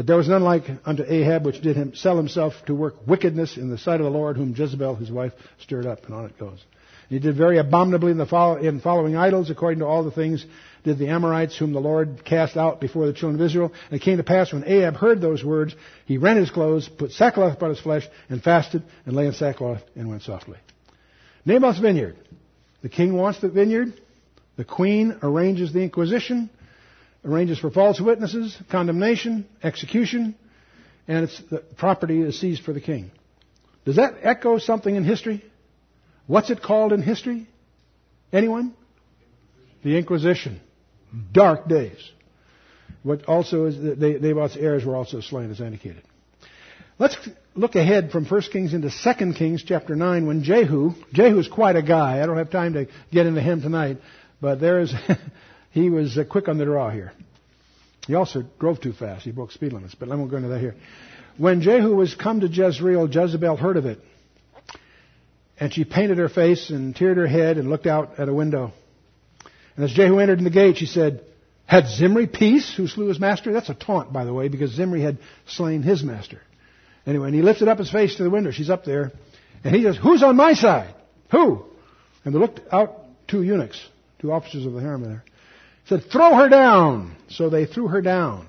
But 0.00 0.06
there 0.06 0.16
was 0.16 0.30
none 0.30 0.42
like 0.42 0.64
unto 0.86 1.04
Ahab, 1.06 1.44
which 1.44 1.60
did 1.60 1.76
him 1.76 1.94
sell 1.94 2.16
himself 2.16 2.54
to 2.64 2.74
work 2.74 3.06
wickedness 3.06 3.58
in 3.58 3.68
the 3.68 3.76
sight 3.76 4.00
of 4.00 4.04
the 4.04 4.10
Lord, 4.10 4.38
whom 4.38 4.54
Jezebel 4.56 4.94
his 4.94 5.10
wife 5.10 5.34
stirred 5.58 5.84
up. 5.84 6.06
And 6.06 6.14
on 6.14 6.24
it 6.24 6.38
goes. 6.38 6.64
He 7.10 7.18
did 7.18 7.36
very 7.36 7.58
abominably 7.58 8.10
in, 8.10 8.16
the 8.16 8.24
follow, 8.24 8.56
in 8.56 8.80
following 8.80 9.14
idols, 9.14 9.50
according 9.50 9.80
to 9.80 9.84
all 9.84 10.02
the 10.02 10.10
things 10.10 10.46
did 10.84 10.96
the 10.96 11.08
Amorites, 11.08 11.58
whom 11.58 11.74
the 11.74 11.80
Lord 11.80 12.24
cast 12.24 12.56
out 12.56 12.80
before 12.80 13.06
the 13.06 13.12
children 13.12 13.38
of 13.38 13.44
Israel. 13.44 13.74
And 13.90 14.00
it 14.00 14.02
came 14.02 14.16
to 14.16 14.22
pass 14.22 14.54
when 14.54 14.64
Ahab 14.66 14.96
heard 14.96 15.20
those 15.20 15.44
words, 15.44 15.74
he 16.06 16.16
rent 16.16 16.38
his 16.38 16.50
clothes, 16.50 16.88
put 16.88 17.12
sackcloth 17.12 17.52
upon 17.52 17.68
his 17.68 17.80
flesh, 17.80 18.08
and 18.30 18.42
fasted, 18.42 18.82
and 19.04 19.14
lay 19.14 19.26
in 19.26 19.34
sackcloth, 19.34 19.82
and 19.94 20.08
went 20.08 20.22
softly. 20.22 20.56
Naboth's 21.44 21.78
vineyard. 21.78 22.16
The 22.80 22.88
king 22.88 23.18
wants 23.18 23.42
the 23.42 23.50
vineyard. 23.50 23.92
The 24.56 24.64
queen 24.64 25.18
arranges 25.22 25.74
the 25.74 25.82
inquisition 25.82 26.48
arranges 27.24 27.58
for 27.58 27.70
false 27.70 28.00
witnesses, 28.00 28.56
condemnation, 28.70 29.46
execution, 29.62 30.34
and 31.08 31.28
the 31.50 31.58
property 31.76 32.22
is 32.22 32.38
seized 32.40 32.62
for 32.62 32.72
the 32.72 32.80
king. 32.80 33.10
Does 33.84 33.96
that 33.96 34.14
echo 34.22 34.58
something 34.58 34.94
in 34.94 35.04
history? 35.04 35.44
What's 36.26 36.50
it 36.50 36.62
called 36.62 36.92
in 36.92 37.02
history? 37.02 37.48
Anyone? 38.32 38.74
the 39.82 39.96
Inquisition, 39.96 40.60
dark 41.32 41.68
days. 41.68 41.98
What 43.02 43.24
also 43.24 43.66
is 43.66 43.80
that 43.80 43.98
they, 43.98 44.18
Naboth's 44.18 44.56
heirs 44.56 44.84
were 44.84 44.94
also 44.94 45.20
slain, 45.20 45.50
as 45.50 45.60
indicated. 45.60 46.02
Let's 46.98 47.16
look 47.54 47.76
ahead 47.76 48.10
from 48.10 48.26
1 48.26 48.42
Kings 48.52 48.74
into 48.74 48.90
2 48.90 49.32
Kings 49.32 49.64
chapter 49.66 49.96
9 49.96 50.26
when 50.26 50.42
Jehu, 50.42 50.92
Jehu's 51.12 51.48
quite 51.48 51.76
a 51.76 51.82
guy. 51.82 52.22
I 52.22 52.26
don't 52.26 52.36
have 52.36 52.50
time 52.50 52.74
to 52.74 52.88
get 53.10 53.24
into 53.24 53.40
him 53.40 53.62
tonight, 53.62 53.98
but 54.40 54.60
there 54.60 54.80
is, 54.80 54.92
he 55.70 55.88
was 55.88 56.18
uh, 56.18 56.24
quick 56.24 56.48
on 56.48 56.58
the 56.58 56.64
draw 56.64 56.90
here. 56.90 57.12
He 58.06 58.14
also 58.14 58.42
drove 58.58 58.80
too 58.80 58.92
fast. 58.92 59.24
He 59.24 59.30
broke 59.30 59.52
speed 59.52 59.72
limits, 59.72 59.94
but 59.94 60.10
I 60.10 60.14
won't 60.14 60.30
go 60.30 60.36
into 60.36 60.48
that 60.48 60.60
here. 60.60 60.74
When 61.36 61.62
Jehu 61.62 61.94
was 61.94 62.14
come 62.14 62.40
to 62.40 62.48
Jezreel, 62.48 63.08
Jezebel 63.08 63.56
heard 63.56 63.76
of 63.76 63.86
it. 63.86 64.00
And 65.58 65.72
she 65.72 65.84
painted 65.84 66.18
her 66.18 66.28
face 66.28 66.70
and 66.70 66.94
teared 66.94 67.16
her 67.16 67.26
head 67.26 67.58
and 67.58 67.68
looked 67.68 67.86
out 67.86 68.18
at 68.18 68.28
a 68.28 68.34
window. 68.34 68.72
And 69.76 69.84
as 69.84 69.92
Jehu 69.92 70.18
entered 70.18 70.38
in 70.38 70.44
the 70.44 70.50
gate, 70.50 70.78
she 70.78 70.86
said, 70.86 71.24
Had 71.66 71.86
Zimri 71.86 72.26
peace 72.26 72.74
who 72.74 72.88
slew 72.88 73.06
his 73.06 73.20
master? 73.20 73.52
That's 73.52 73.68
a 73.68 73.74
taunt, 73.74 74.12
by 74.12 74.24
the 74.24 74.32
way, 74.32 74.48
because 74.48 74.72
Zimri 74.72 75.02
had 75.02 75.18
slain 75.46 75.82
his 75.82 76.02
master. 76.02 76.40
Anyway, 77.06 77.26
and 77.26 77.34
he 77.34 77.42
lifted 77.42 77.68
up 77.68 77.78
his 77.78 77.90
face 77.90 78.16
to 78.16 78.22
the 78.22 78.30
window. 78.30 78.50
She's 78.50 78.70
up 78.70 78.84
there. 78.84 79.12
And 79.62 79.74
he 79.74 79.82
says, 79.82 79.98
Who's 80.02 80.22
on 80.22 80.36
my 80.36 80.54
side? 80.54 80.94
Who? 81.30 81.64
And 82.24 82.34
they 82.34 82.38
looked 82.38 82.60
out 82.72 82.98
two 83.28 83.42
eunuchs, 83.42 83.80
two 84.18 84.32
officers 84.32 84.66
of 84.66 84.72
the 84.72 84.80
harem 84.80 85.02
there. 85.02 85.24
Said, 85.90 86.04
Throw 86.04 86.36
her 86.36 86.48
down. 86.48 87.16
So 87.30 87.50
they 87.50 87.66
threw 87.66 87.88
her 87.88 88.00
down. 88.00 88.46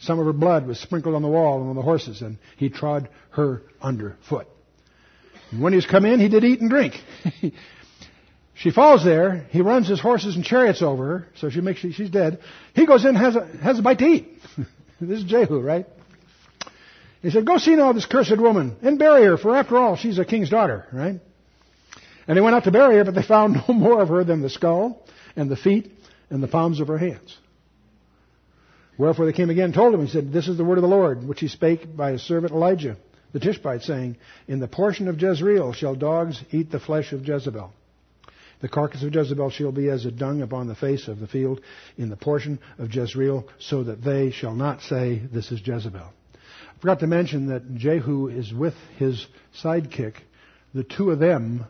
Some 0.00 0.18
of 0.18 0.26
her 0.26 0.32
blood 0.32 0.66
was 0.66 0.80
sprinkled 0.80 1.14
on 1.14 1.22
the 1.22 1.28
wall 1.28 1.60
and 1.60 1.70
on 1.70 1.76
the 1.76 1.82
horses, 1.82 2.22
and 2.22 2.38
he 2.56 2.70
trod 2.70 3.08
her 3.30 3.62
underfoot. 3.80 4.48
And 5.52 5.62
when 5.62 5.72
he's 5.72 5.86
come 5.86 6.04
in, 6.04 6.18
he 6.18 6.28
did 6.28 6.42
eat 6.42 6.60
and 6.60 6.68
drink. 6.68 6.94
she 8.54 8.72
falls 8.72 9.04
there. 9.04 9.46
He 9.50 9.60
runs 9.60 9.86
his 9.86 10.00
horses 10.00 10.34
and 10.34 10.44
chariots 10.44 10.82
over 10.82 11.06
her, 11.06 11.28
so 11.36 11.50
she 11.50 11.60
makes 11.60 11.80
she's 11.80 12.10
dead. 12.10 12.40
He 12.74 12.84
goes 12.84 13.04
in, 13.04 13.14
has 13.14 13.36
a 13.36 13.46
has 13.62 13.78
a 13.78 13.82
bite 13.82 14.00
to 14.00 14.04
eat. 14.04 14.28
this 15.00 15.20
is 15.20 15.24
Jehu, 15.24 15.60
right? 15.60 15.86
He 17.22 17.30
said, 17.30 17.46
Go 17.46 17.58
see 17.58 17.76
now 17.76 17.92
this 17.92 18.06
cursed 18.06 18.38
woman 18.38 18.76
and 18.82 18.98
bury 18.98 19.24
her, 19.24 19.36
for 19.36 19.54
after 19.54 19.76
all, 19.76 19.94
she's 19.94 20.18
a 20.18 20.24
king's 20.24 20.50
daughter, 20.50 20.84
right? 20.92 21.20
And 22.26 22.36
they 22.36 22.40
went 22.40 22.56
out 22.56 22.64
to 22.64 22.72
bury 22.72 22.96
her, 22.96 23.04
but 23.04 23.14
they 23.14 23.22
found 23.22 23.54
no 23.68 23.72
more 23.72 24.02
of 24.02 24.08
her 24.08 24.24
than 24.24 24.42
the 24.42 24.50
skull 24.50 25.06
and 25.36 25.48
the 25.48 25.56
feet 25.56 25.92
and 26.30 26.42
the 26.42 26.48
palms 26.48 26.80
of 26.80 26.88
her 26.88 26.98
hands. 26.98 27.36
Wherefore 28.98 29.26
they 29.26 29.32
came 29.32 29.50
again 29.50 29.66
and 29.66 29.74
told 29.74 29.92
him, 29.94 30.04
he 30.04 30.10
said, 30.10 30.32
This 30.32 30.48
is 30.48 30.56
the 30.56 30.64
word 30.64 30.78
of 30.78 30.82
the 30.82 30.88
Lord, 30.88 31.26
which 31.26 31.40
he 31.40 31.48
spake 31.48 31.96
by 31.96 32.12
his 32.12 32.22
servant 32.22 32.52
Elijah, 32.52 32.96
the 33.32 33.40
Tishbite, 33.40 33.82
saying, 33.82 34.16
In 34.48 34.58
the 34.58 34.68
portion 34.68 35.08
of 35.08 35.20
Jezreel 35.20 35.72
shall 35.72 35.94
dogs 35.94 36.42
eat 36.50 36.70
the 36.70 36.80
flesh 36.80 37.12
of 37.12 37.26
Jezebel. 37.26 37.72
The 38.60 38.68
carcass 38.68 39.02
of 39.02 39.14
Jezebel 39.14 39.50
shall 39.50 39.72
be 39.72 39.90
as 39.90 40.06
a 40.06 40.10
dung 40.10 40.40
upon 40.40 40.66
the 40.66 40.74
face 40.74 41.08
of 41.08 41.20
the 41.20 41.26
field 41.26 41.60
in 41.98 42.08
the 42.08 42.16
portion 42.16 42.58
of 42.78 42.94
Jezreel, 42.94 43.46
so 43.58 43.84
that 43.84 44.02
they 44.02 44.30
shall 44.30 44.54
not 44.54 44.80
say, 44.80 45.20
This 45.30 45.52
is 45.52 45.60
Jezebel. 45.64 46.10
I 46.34 46.80
forgot 46.80 47.00
to 47.00 47.06
mention 47.06 47.48
that 47.48 47.74
Jehu 47.74 48.28
is 48.28 48.52
with 48.52 48.74
his 48.96 49.26
sidekick. 49.62 50.14
The 50.74 50.84
two 50.84 51.10
of 51.10 51.18
them 51.18 51.66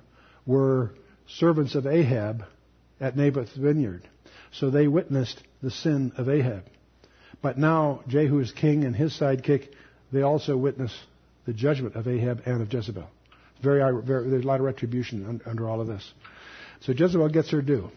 were 0.46 0.92
servants 1.28 1.74
of 1.74 1.86
Ahab 1.86 2.44
at 3.00 3.16
Naboth's 3.16 3.56
vineyard. 3.56 4.08
So 4.52 4.70
they 4.70 4.88
witnessed 4.88 5.42
the 5.62 5.70
sin 5.70 6.12
of 6.16 6.28
Ahab. 6.28 6.64
But 7.42 7.58
now 7.58 8.02
Jehu 8.08 8.40
is 8.40 8.52
king 8.52 8.84
and 8.84 8.94
his 8.94 9.12
sidekick, 9.18 9.68
they 10.12 10.22
also 10.22 10.56
witness 10.56 10.96
the 11.46 11.52
judgment 11.52 11.94
of 11.94 12.08
Ahab 12.08 12.42
and 12.46 12.62
of 12.62 12.72
Jezebel. 12.72 13.08
Very, 13.62 14.02
very, 14.02 14.28
there's 14.30 14.44
a 14.44 14.46
lot 14.46 14.60
of 14.60 14.66
retribution 14.66 15.40
under 15.46 15.68
all 15.68 15.80
of 15.80 15.86
this. 15.86 16.12
So 16.80 16.92
Jezebel 16.92 17.28
gets 17.30 17.50
her 17.50 17.62
due. 17.62 17.90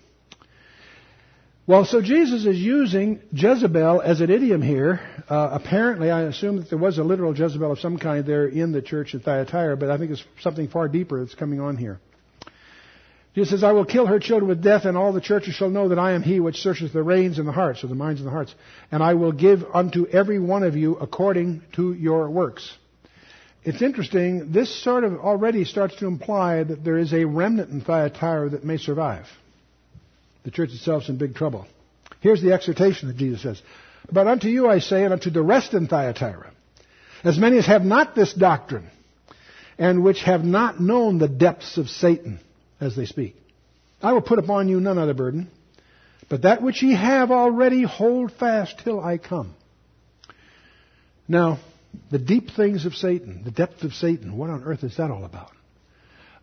Well, 1.68 1.86
so 1.86 2.02
Jesus 2.02 2.48
is 2.48 2.58
using 2.58 3.22
Jezebel 3.32 4.02
as 4.02 4.22
an 4.22 4.32
idiom 4.32 4.64
here. 4.64 5.02
Uh, 5.30 5.50
apparently, 5.52 6.10
I 6.10 6.24
assume 6.24 6.58
that 6.58 6.70
there 6.70 6.80
was 6.80 6.98
a 6.98 7.04
literal 7.04 7.38
Jezebel 7.38 7.72
of 7.72 7.80
some 7.80 8.00
kind 8.00 8.26
there 8.26 8.48
in 8.48 8.72
the 8.72 8.82
church 8.82 9.14
at 9.14 9.22
Thyatira, 9.22 9.78
but 9.78 9.92
I 9.92 10.00
think 10.00 10.10
it's 10.10 10.24
something 10.42 10.68
far 10.68 10.88
deeper 10.88 11.20
that's 11.20 11.36
coming 11.36 11.60
on 11.60 11.78
here. 11.78 12.00
Jesus 13.40 13.52
says, 13.52 13.64
I 13.64 13.72
will 13.72 13.86
kill 13.86 14.06
her 14.06 14.20
children 14.20 14.50
with 14.50 14.62
death, 14.62 14.84
and 14.84 14.98
all 14.98 15.14
the 15.14 15.22
churches 15.22 15.54
shall 15.54 15.70
know 15.70 15.88
that 15.88 15.98
I 15.98 16.12
am 16.12 16.24
he 16.24 16.42
which 16.42 16.58
searches 16.58 16.92
the 16.92 17.02
reins 17.02 17.40
and 17.40 17.48
the 17.48 17.54
hearts, 17.54 17.82
or 17.86 17.88
the 17.88 17.96
minds 17.96 18.20
and 18.20 18.28
the 18.28 18.34
hearts. 18.34 18.54
And 18.92 19.02
I 19.02 19.14
will 19.14 19.32
give 19.32 19.64
unto 19.74 20.06
every 20.08 20.40
one 20.40 20.64
of 20.64 20.76
you 20.76 20.98
according 20.98 21.62
to 21.78 21.94
your 21.94 22.30
works. 22.30 22.70
It's 23.64 23.82
interesting, 23.82 24.52
this 24.52 24.84
sort 24.84 25.06
of 25.06 25.20
already 25.20 25.64
starts 25.64 25.96
to 26.00 26.08
imply 26.08 26.64
that 26.64 26.84
there 26.84 26.98
is 26.98 27.14
a 27.14 27.24
remnant 27.24 27.70
in 27.70 27.80
Thyatira 27.80 28.50
that 28.50 28.66
may 28.66 28.76
survive 28.76 29.26
the 30.44 30.52
church 30.52 30.72
itself 30.72 31.04
is 31.04 31.10
in 31.10 31.18
big 31.18 31.34
trouble. 31.34 31.66
Here's 32.20 32.42
the 32.42 32.52
exhortation 32.52 33.08
that 33.08 33.16
Jesus 33.16 33.42
says. 33.42 33.62
But 34.12 34.28
unto 34.28 34.50
you 34.50 34.68
I 34.68 34.80
say, 34.80 35.06
and 35.06 35.14
unto 35.14 35.30
the 35.30 35.42
rest 35.42 35.74
in 35.74 35.88
Thyatira, 35.88 36.52
as 37.24 37.38
many 37.38 37.58
as 37.58 37.68
have 37.68 37.84
not 37.84 38.16
this 38.16 38.34
doctrine, 38.34 38.90
and 39.78 40.04
which 40.04 40.24
have 40.24 40.44
not 40.44 40.82
known 40.82 41.20
the 41.20 41.30
depths 41.30 41.78
of 41.78 41.88
Satan, 41.88 42.42
as 42.80 42.96
they 42.96 43.06
speak, 43.06 43.36
I 44.02 44.14
will 44.14 44.22
put 44.22 44.40
upon 44.40 44.70
you 44.70 44.80
none 44.80 44.98
other 44.98 45.14
burden, 45.14 45.50
but 46.30 46.44
that 46.44 46.62
which 46.62 46.82
ye 46.82 46.94
have 46.96 47.32
already 47.32 47.84
hold 47.84 48.32
fast 48.32 48.80
till 48.84 49.00
I 49.00 49.18
come. 49.18 49.54
Now, 51.28 51.60
the 52.12 52.20
deep 52.20 52.52
things 52.52 52.86
of 52.86 52.96
Satan, 52.96 53.44
the 53.44 53.52
depth 53.52 53.84
of 53.84 53.94
Satan, 53.94 54.38
what 54.38 54.50
on 54.50 54.64
earth 54.64 54.84
is 54.84 54.98
that 54.98 55.12
all 55.12 55.26
about? 55.26 55.52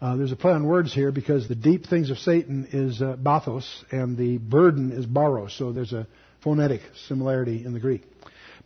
Uh, 0.01 0.17
there's 0.17 0.33
a 0.33 0.37
play 0.37 0.53
on 0.53 0.67
words 0.67 0.93
here 0.93 1.11
because 1.11 1.49
the 1.49 1.55
deep 1.55 1.87
things 1.87 2.11
of 2.11 2.19
Satan 2.19 2.69
is 2.73 3.01
uh, 3.01 3.17
bathos 3.17 3.67
and 3.91 4.17
the 4.17 4.37
burden 4.37 4.93
is 4.93 5.07
baros. 5.07 5.57
So 5.57 5.73
there's 5.73 5.95
a 5.95 6.07
phonetic 6.43 6.83
similarity 7.09 7.65
in 7.65 7.73
the 7.73 7.81
Greek. 7.81 8.03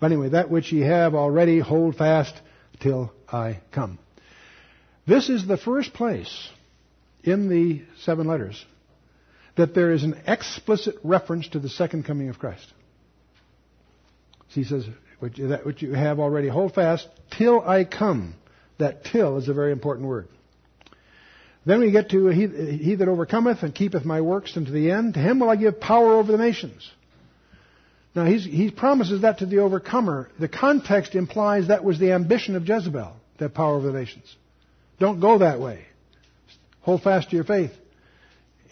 But 0.00 0.06
anyway, 0.06 0.30
that 0.30 0.50
which 0.50 0.72
ye 0.72 0.80
have 0.80 1.14
already 1.14 1.60
hold 1.60 1.96
fast 1.96 2.34
till 2.80 3.12
I 3.30 3.60
come. 3.70 3.98
This 5.06 5.28
is 5.28 5.46
the 5.46 5.56
first 5.56 5.92
place 5.92 6.48
in 7.24 7.48
the 7.48 7.82
seven 8.02 8.26
letters 8.26 8.64
that 9.56 9.74
there 9.74 9.92
is 9.92 10.02
an 10.04 10.20
explicit 10.26 10.96
reference 11.02 11.48
to 11.48 11.58
the 11.58 11.68
second 11.68 12.04
coming 12.04 12.28
of 12.28 12.38
Christ. 12.38 12.66
He 14.48 14.64
says, 14.64 14.86
that 15.20 15.66
which 15.66 15.82
you 15.82 15.92
have 15.92 16.18
already 16.18 16.48
hold 16.48 16.74
fast 16.74 17.06
till 17.36 17.60
I 17.60 17.84
come. 17.84 18.34
That 18.78 19.04
till 19.04 19.36
is 19.36 19.48
a 19.48 19.54
very 19.54 19.72
important 19.72 20.08
word. 20.08 20.28
Then 21.66 21.80
we 21.80 21.90
get 21.90 22.10
to 22.10 22.28
he, 22.28 22.46
he 22.46 22.94
that 22.94 23.08
overcometh 23.08 23.62
and 23.62 23.74
keepeth 23.74 24.04
my 24.04 24.22
works 24.22 24.56
unto 24.56 24.72
the 24.72 24.90
end. 24.90 25.14
To 25.14 25.20
him 25.20 25.40
will 25.40 25.50
I 25.50 25.56
give 25.56 25.78
power 25.78 26.14
over 26.14 26.32
the 26.32 26.38
nations. 26.38 26.90
Now 28.14 28.24
he 28.24 28.70
promises 28.70 29.22
that 29.22 29.38
to 29.38 29.46
the 29.46 29.58
overcomer. 29.58 30.30
The 30.38 30.48
context 30.48 31.14
implies 31.14 31.68
that 31.68 31.84
was 31.84 31.98
the 31.98 32.12
ambition 32.12 32.56
of 32.56 32.66
Jezebel, 32.66 33.12
that 33.38 33.54
power 33.54 33.76
over 33.76 33.92
the 33.92 33.98
nations. 33.98 34.34
Don't 34.98 35.20
go 35.20 35.38
that 35.38 35.60
way. 35.60 35.84
Hold 36.82 37.02
fast 37.02 37.30
to 37.30 37.36
your 37.36 37.44
faith. 37.44 37.72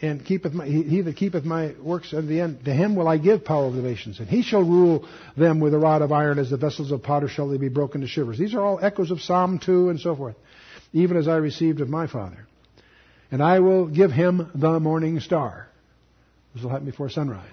And 0.01 0.25
keepeth 0.25 0.53
my, 0.53 0.65
he 0.65 1.01
that 1.01 1.17
keepeth 1.17 1.45
my 1.45 1.75
works 1.83 2.15
unto 2.15 2.29
the 2.29 2.41
end, 2.41 2.65
to 2.67 2.73
him 2.73 2.95
will 2.95 3.09
I 3.09 3.19
give 3.19 3.45
power 3.45 3.65
over 3.65 3.77
the 3.77 3.83
nations. 3.83 4.21
And 4.21 4.29
he 4.29 4.43
shall 4.43 4.63
rule 4.63 5.09
them 5.37 5.59
with 5.59 5.75
a 5.75 5.79
rod 5.79 6.03
of 6.03 6.13
iron, 6.13 6.39
as 6.39 6.51
the 6.51 6.57
vessels 6.57 6.93
of 6.93 7.03
potter 7.03 7.29
shall 7.29 7.49
they 7.49 7.59
be 7.59 7.69
broken 7.69 8.03
to 8.03 8.07
shivers. 8.07 8.39
These 8.39 8.55
are 8.55 8.63
all 8.63 8.79
echoes 8.81 9.11
of 9.11 9.21
Psalm 9.21 9.59
2 9.59 9.89
and 9.89 9.99
so 9.99 10.15
forth. 10.15 10.37
Even 10.93 11.17
as 11.17 11.27
I 11.27 11.37
received 11.37 11.81
of 11.81 11.89
my 11.89 12.07
Father 12.07 12.47
and 13.31 13.43
I 13.43 13.61
will 13.61 13.87
give 13.87 14.11
him 14.11 14.51
the 14.55 14.81
morning 14.81 15.21
star. 15.21 15.69
This 16.55 16.63
will 16.63 16.71
happen 16.71 16.87
before 16.87 17.11
sunrise. 17.11 17.45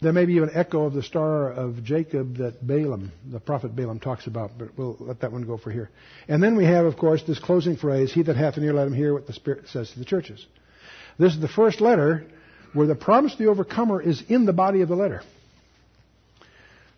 There 0.00 0.12
may 0.12 0.26
be 0.26 0.38
an 0.38 0.50
echo 0.54 0.84
of 0.84 0.94
the 0.94 1.02
star 1.02 1.50
of 1.50 1.82
Jacob 1.82 2.36
that 2.36 2.64
Balaam, 2.64 3.10
the 3.28 3.40
prophet 3.40 3.74
Balaam, 3.74 3.98
talks 3.98 4.28
about, 4.28 4.52
but 4.56 4.68
we'll 4.78 4.96
let 5.00 5.20
that 5.20 5.32
one 5.32 5.42
go 5.42 5.56
for 5.56 5.72
here. 5.72 5.90
And 6.28 6.40
then 6.40 6.56
we 6.56 6.64
have, 6.66 6.84
of 6.84 6.96
course, 6.96 7.24
this 7.24 7.40
closing 7.40 7.76
phrase, 7.76 8.12
He 8.12 8.22
that 8.22 8.36
hath 8.36 8.56
an 8.56 8.64
ear, 8.64 8.72
let 8.72 8.86
him 8.86 8.92
hear 8.92 9.12
what 9.12 9.26
the 9.26 9.32
Spirit 9.32 9.66
says 9.68 9.90
to 9.90 9.98
the 9.98 10.04
churches. 10.04 10.46
This 11.18 11.34
is 11.34 11.40
the 11.40 11.48
first 11.48 11.80
letter 11.80 12.24
where 12.74 12.86
the 12.86 12.94
promise 12.94 13.32
of 13.32 13.38
the 13.38 13.46
overcomer 13.46 14.00
is 14.00 14.22
in 14.28 14.46
the 14.46 14.52
body 14.52 14.82
of 14.82 14.88
the 14.88 14.94
letter. 14.94 15.22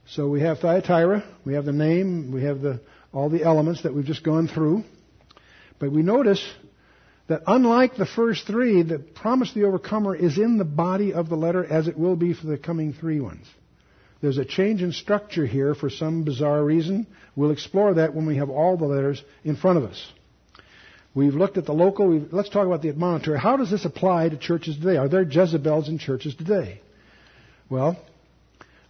So 0.09 0.29
we 0.29 0.41
have 0.43 0.59
Thyatira, 0.59 1.25
we 1.47 1.55
have 1.55 1.65
the 1.65 1.73
name, 1.73 2.33
we 2.33 2.43
have 2.43 2.61
the, 2.61 2.81
all 3.15 3.31
the 3.31 3.45
elements 3.45 3.85
that 3.85 3.95
we've 3.95 4.05
just 4.05 4.25
gone 4.25 4.47
through. 4.47 4.85
But 5.79 5.91
we 5.91 6.03
notice 6.03 6.45
that 7.31 7.45
unlike 7.47 7.95
the 7.95 8.07
first 8.07 8.45
three, 8.45 8.83
the 8.83 8.99
promise 8.99 9.51
of 9.51 9.55
the 9.55 9.63
overcomer 9.63 10.17
is 10.17 10.37
in 10.37 10.59
the 10.59 10.65
body 10.65 11.13
of 11.13 11.29
the 11.29 11.37
letter 11.37 11.65
as 11.65 11.87
it 11.87 11.97
will 11.97 12.17
be 12.17 12.35
for 12.35 12.49
the 12.49 12.59
coming 12.59 12.93
three 12.93 13.21
ones. 13.21 13.47
There's 14.21 14.39
a 14.39 14.45
change 14.45 14.83
in 14.83 14.91
structure 14.91 15.47
here 15.47 15.77
for 15.77 15.91
some 15.91 16.25
bizarre 16.25 16.65
reason. 16.65 17.07
We'll 17.37 17.53
explore 17.53 17.95
that 17.95 18.17
when 18.17 18.27
we 18.27 18.39
have 18.39 18.51
all 18.51 18.77
the 18.77 18.87
letters 18.87 19.23
in 19.45 19.55
front 19.55 19.79
of 19.79 19.85
us. 19.85 20.13
We've 21.15 21.35
looked 21.35 21.57
at 21.57 21.67
the 21.67 21.73
local. 21.73 22.27
let's 22.33 22.49
talk 22.49 22.67
about 22.67 22.83
the 22.83 22.89
admonitory. 22.89 23.39
How 23.39 23.57
does 23.57 23.71
this 23.71 23.85
apply 23.85 24.31
to 24.31 24.37
churches 24.37 24.77
today? 24.77 24.97
Are 24.97 25.09
there 25.09 25.23
Jezebels 25.23 25.89
in 25.89 25.99
churches 25.99 26.35
today? 26.35 26.81
Well, 27.71 27.97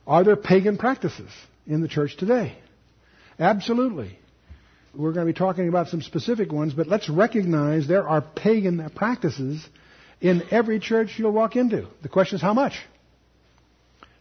are 0.07 0.25
there 0.25 0.37
pagan 0.37 0.79
practices 0.79 1.29
in 1.67 1.83
the 1.83 1.89
church 1.89 2.17
today? 2.17 2.57
Absolutely. 3.39 4.19
We're 4.95 5.13
going 5.13 5.27
to 5.27 5.33
be 5.33 5.39
talking 5.39 5.69
about 5.69 5.89
some 5.89 6.03
specific 6.03 6.53
ones, 6.53 6.75
but 6.75 6.89
let's 6.89 7.09
recognize 7.09 7.87
there 7.87 8.09
are 8.09 8.21
pagan 8.21 8.91
practices 8.95 9.65
in 10.21 10.43
every 10.51 10.81
church 10.81 11.15
you'll 11.17 11.33
walk 11.33 11.57
into. 11.57 11.87
The 12.03 12.09
question 12.09 12.37
is 12.37 12.43
how 12.43 12.55
much? 12.55 12.75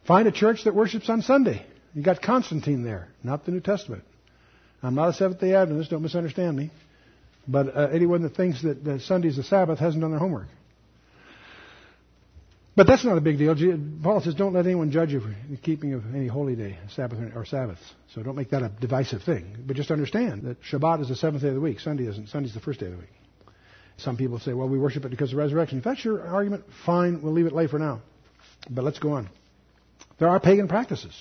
Find 0.06 0.28
a 0.28 0.32
church 0.32 0.64
that 0.66 0.76
worships 0.76 1.10
on 1.10 1.22
Sunday. 1.22 1.66
You 1.94 2.04
got 2.04 2.22
Constantine 2.22 2.84
there, 2.84 3.10
not 3.24 3.46
the 3.46 3.52
New 3.52 3.62
Testament. 3.62 4.04
I'm 4.82 4.96
not 4.96 5.10
a 5.10 5.14
Seventh 5.14 5.42
day 5.42 5.56
Adventist, 5.56 5.90
don't 5.90 6.04
misunderstand 6.04 6.56
me. 6.56 6.72
But 7.48 7.76
uh, 7.76 7.88
anyone 7.92 8.22
that 8.22 8.36
thinks 8.36 8.62
that, 8.62 8.84
that 8.86 9.02
Sunday's 9.02 9.38
the 9.38 9.44
Sabbath 9.44 9.80
hasn't 9.80 10.02
done 10.02 10.12
their 10.12 10.20
homework. 10.20 10.48
But 12.80 12.88
that's 12.88 13.04
not 13.04 13.18
a 13.18 13.22
big 13.22 13.38
deal. 13.38 13.54
Paul 14.02 14.22
says, 14.22 14.36
don't 14.36 14.54
let 14.54 14.66
anyone 14.66 14.90
judge 14.90 15.12
you 15.12 15.20
for 15.20 15.36
the 15.50 15.58
keeping 15.58 15.96
of 15.96 16.16
any 16.16 16.28
holy 16.28 16.56
day, 16.56 16.78
Sabbath 16.96 17.20
or 17.36 17.44
Sabbaths. 17.44 17.82
So 18.16 18.24
don't 18.24 18.38
make 18.38 18.52
that 18.52 18.64
a 18.64 18.70
divisive 18.70 19.22
thing. 19.22 19.54
But 19.68 19.76
just 19.76 19.92
understand 19.92 20.44
that 20.44 20.62
Shabbat 20.64 21.02
is 21.02 21.10
the 21.10 21.18
seventh 21.18 21.42
day 21.42 21.50
of 21.50 21.56
the 21.56 21.60
week. 21.60 21.82
Sunday 21.82 22.08
isn't. 22.08 22.30
Sunday's 22.30 22.54
the 22.54 22.62
first 22.62 22.80
day 22.80 22.86
of 22.86 22.94
the 22.94 23.00
week. 23.00 23.10
Some 23.98 24.16
people 24.16 24.40
say, 24.40 24.54
well, 24.54 24.70
we 24.70 24.80
worship 24.80 25.04
it 25.04 25.10
because 25.10 25.34
of 25.34 25.38
resurrection. 25.40 25.80
If 25.80 25.84
that's 25.84 26.06
your 26.06 26.26
argument, 26.26 26.64
fine. 26.86 27.22
We'll 27.22 27.34
leave 27.34 27.48
it 27.48 27.52
lay 27.52 27.68
for 27.68 27.80
now. 27.80 28.02
But 28.70 28.86
let's 28.86 29.00
go 29.00 29.12
on. 29.12 29.30
There 30.18 30.30
are 30.30 30.40
pagan 30.40 30.70
practices. 30.70 31.12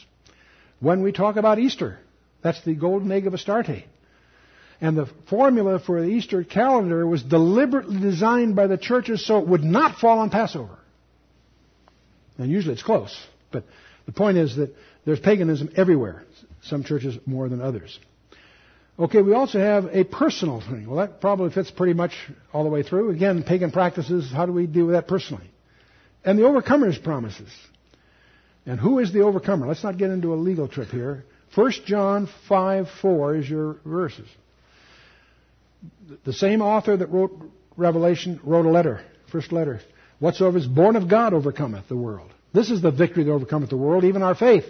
When 0.79 1.03
we 1.03 1.11
talk 1.11 1.35
about 1.35 1.59
Easter, 1.59 1.99
that's 2.41 2.63
the 2.63 2.77
golden 2.77 3.11
egg 3.11 3.27
of 3.27 3.35
Astarte. 3.35 3.83
And 4.81 4.97
the 4.97 5.11
formula 5.29 5.81
for 5.81 6.03
the 6.03 6.07
Easter 6.07 6.45
calendar 6.45 7.05
was 7.05 7.25
deliberately 7.25 7.99
designed 7.99 8.55
by 8.55 8.69
the 8.69 8.79
churches 8.79 9.27
so 9.27 9.39
it 9.39 9.49
would 9.49 9.65
not 9.65 9.99
fall 9.99 10.21
on 10.21 10.31
Passover. 10.31 10.79
And 12.39 12.51
usually 12.51 12.75
it's 12.75 12.83
close. 12.83 13.15
But 13.51 13.65
the 14.07 14.13
point 14.13 14.39
is 14.39 14.57
that 14.57 14.75
there's 15.05 15.21
paganism 15.21 15.71
everywhere. 15.77 16.25
Some 16.63 16.85
churches 16.85 17.19
more 17.27 17.49
than 17.49 17.61
others. 17.61 17.99
Okay, 18.99 19.23
we 19.23 19.33
also 19.33 19.61
have 19.61 19.87
a 19.93 20.05
personal 20.05 20.61
thing. 20.61 20.89
Well, 20.89 20.99
that 20.99 21.21
probably 21.21 21.51
fits 21.51 21.71
pretty 21.71 21.95
much 21.95 22.13
all 22.53 22.65
the 22.65 22.71
way 22.71 22.83
through. 22.83 23.11
Again, 23.11 23.45
pagan 23.45 23.71
practices, 23.71 24.31
how 24.33 24.47
do 24.47 24.53
we 24.53 24.67
deal 24.67 24.87
with 24.87 24.95
that 24.95 25.07
personally? 25.07 25.49
And 26.25 26.39
the 26.39 26.43
overcomer's 26.43 26.99
promises. 26.99 27.51
And 28.67 28.81
who 28.81 28.99
is 28.99 29.13
the 29.13 29.21
overcomer? 29.21 29.67
Let's 29.67 29.85
not 29.85 29.99
get 29.99 30.11
into 30.11 30.35
a 30.35 30.37
legal 30.37 30.67
trip 30.67 30.89
here. 30.89 31.25
1 31.55 31.73
John 31.87 32.29
5 32.49 32.89
4 33.01 33.37
is 33.37 33.49
your 33.49 33.77
verses. 33.85 34.29
The 36.25 36.33
same 36.33 36.61
author 36.61 36.97
that 36.97 37.11
wrote 37.11 37.33
Revelation 37.77 38.41
wrote 38.43 38.67
a 38.67 38.71
letter, 38.71 39.01
first 39.31 39.53
letter. 39.53 39.81
Whatsoever 40.19 40.59
is 40.59 40.67
born 40.67 40.97
of 40.97 41.09
God 41.09 41.33
overcometh 41.33 41.89
the 41.89 41.97
world. 41.97 42.31
This 42.53 42.71
is 42.71 42.83
the 42.83 42.91
victory 42.91 43.25
that 43.25 43.31
overcometh 43.31 43.71
the 43.71 43.77
world, 43.77 44.05
even 44.05 44.23
our 44.23 44.35
faith. 44.35 44.65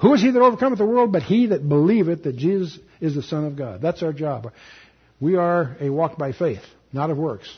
Who 0.00 0.14
is 0.14 0.22
he 0.22 0.30
that 0.30 0.40
overcometh 0.40 0.78
the 0.78 0.86
world 0.86 1.12
but 1.12 1.22
he 1.22 1.46
that 1.46 1.68
believeth 1.68 2.24
that 2.24 2.36
Jesus 2.36 2.78
is 3.00 3.14
the 3.14 3.22
Son 3.22 3.44
of 3.44 3.56
God? 3.56 3.82
That's 3.82 4.02
our 4.02 4.12
job. 4.12 4.52
We 5.20 5.36
are 5.36 5.76
a 5.80 5.90
walk 5.90 6.16
by 6.16 6.32
faith, 6.32 6.62
not 6.92 7.10
of 7.10 7.18
works. 7.18 7.48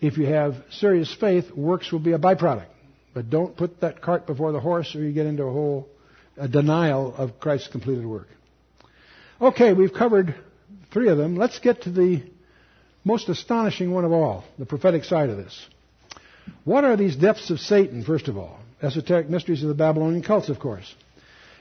If 0.00 0.18
you 0.18 0.26
have 0.26 0.56
serious 0.70 1.14
faith, 1.14 1.50
works 1.50 1.90
will 1.90 2.00
be 2.00 2.12
a 2.12 2.18
byproduct. 2.18 2.66
But 3.12 3.30
don't 3.30 3.56
put 3.56 3.80
that 3.80 4.02
cart 4.02 4.26
before 4.26 4.52
the 4.52 4.60
horse 4.60 4.94
or 4.94 5.00
you 5.00 5.12
get 5.12 5.26
into 5.26 5.44
a 5.44 5.52
whole 5.52 5.88
a 6.36 6.48
denial 6.48 7.14
of 7.14 7.40
Christ's 7.40 7.68
completed 7.68 8.04
work. 8.04 8.28
Okay, 9.40 9.72
we've 9.72 9.92
covered 9.92 10.34
three 10.92 11.08
of 11.08 11.18
them. 11.18 11.36
Let's 11.36 11.58
get 11.58 11.82
to 11.82 11.90
the 11.90 12.22
most 13.04 13.28
astonishing 13.28 13.90
one 13.90 14.04
of 14.04 14.12
all, 14.12 14.44
the 14.58 14.66
prophetic 14.66 15.04
side 15.04 15.30
of 15.30 15.36
this. 15.36 15.66
What 16.64 16.84
are 16.84 16.96
these 16.96 17.16
depths 17.16 17.50
of 17.50 17.60
Satan, 17.60 18.04
first 18.04 18.28
of 18.28 18.36
all? 18.36 18.58
Esoteric 18.82 19.30
mysteries 19.30 19.62
of 19.62 19.68
the 19.68 19.74
Babylonian 19.74 20.22
cults, 20.22 20.48
of 20.48 20.58
course. 20.58 20.94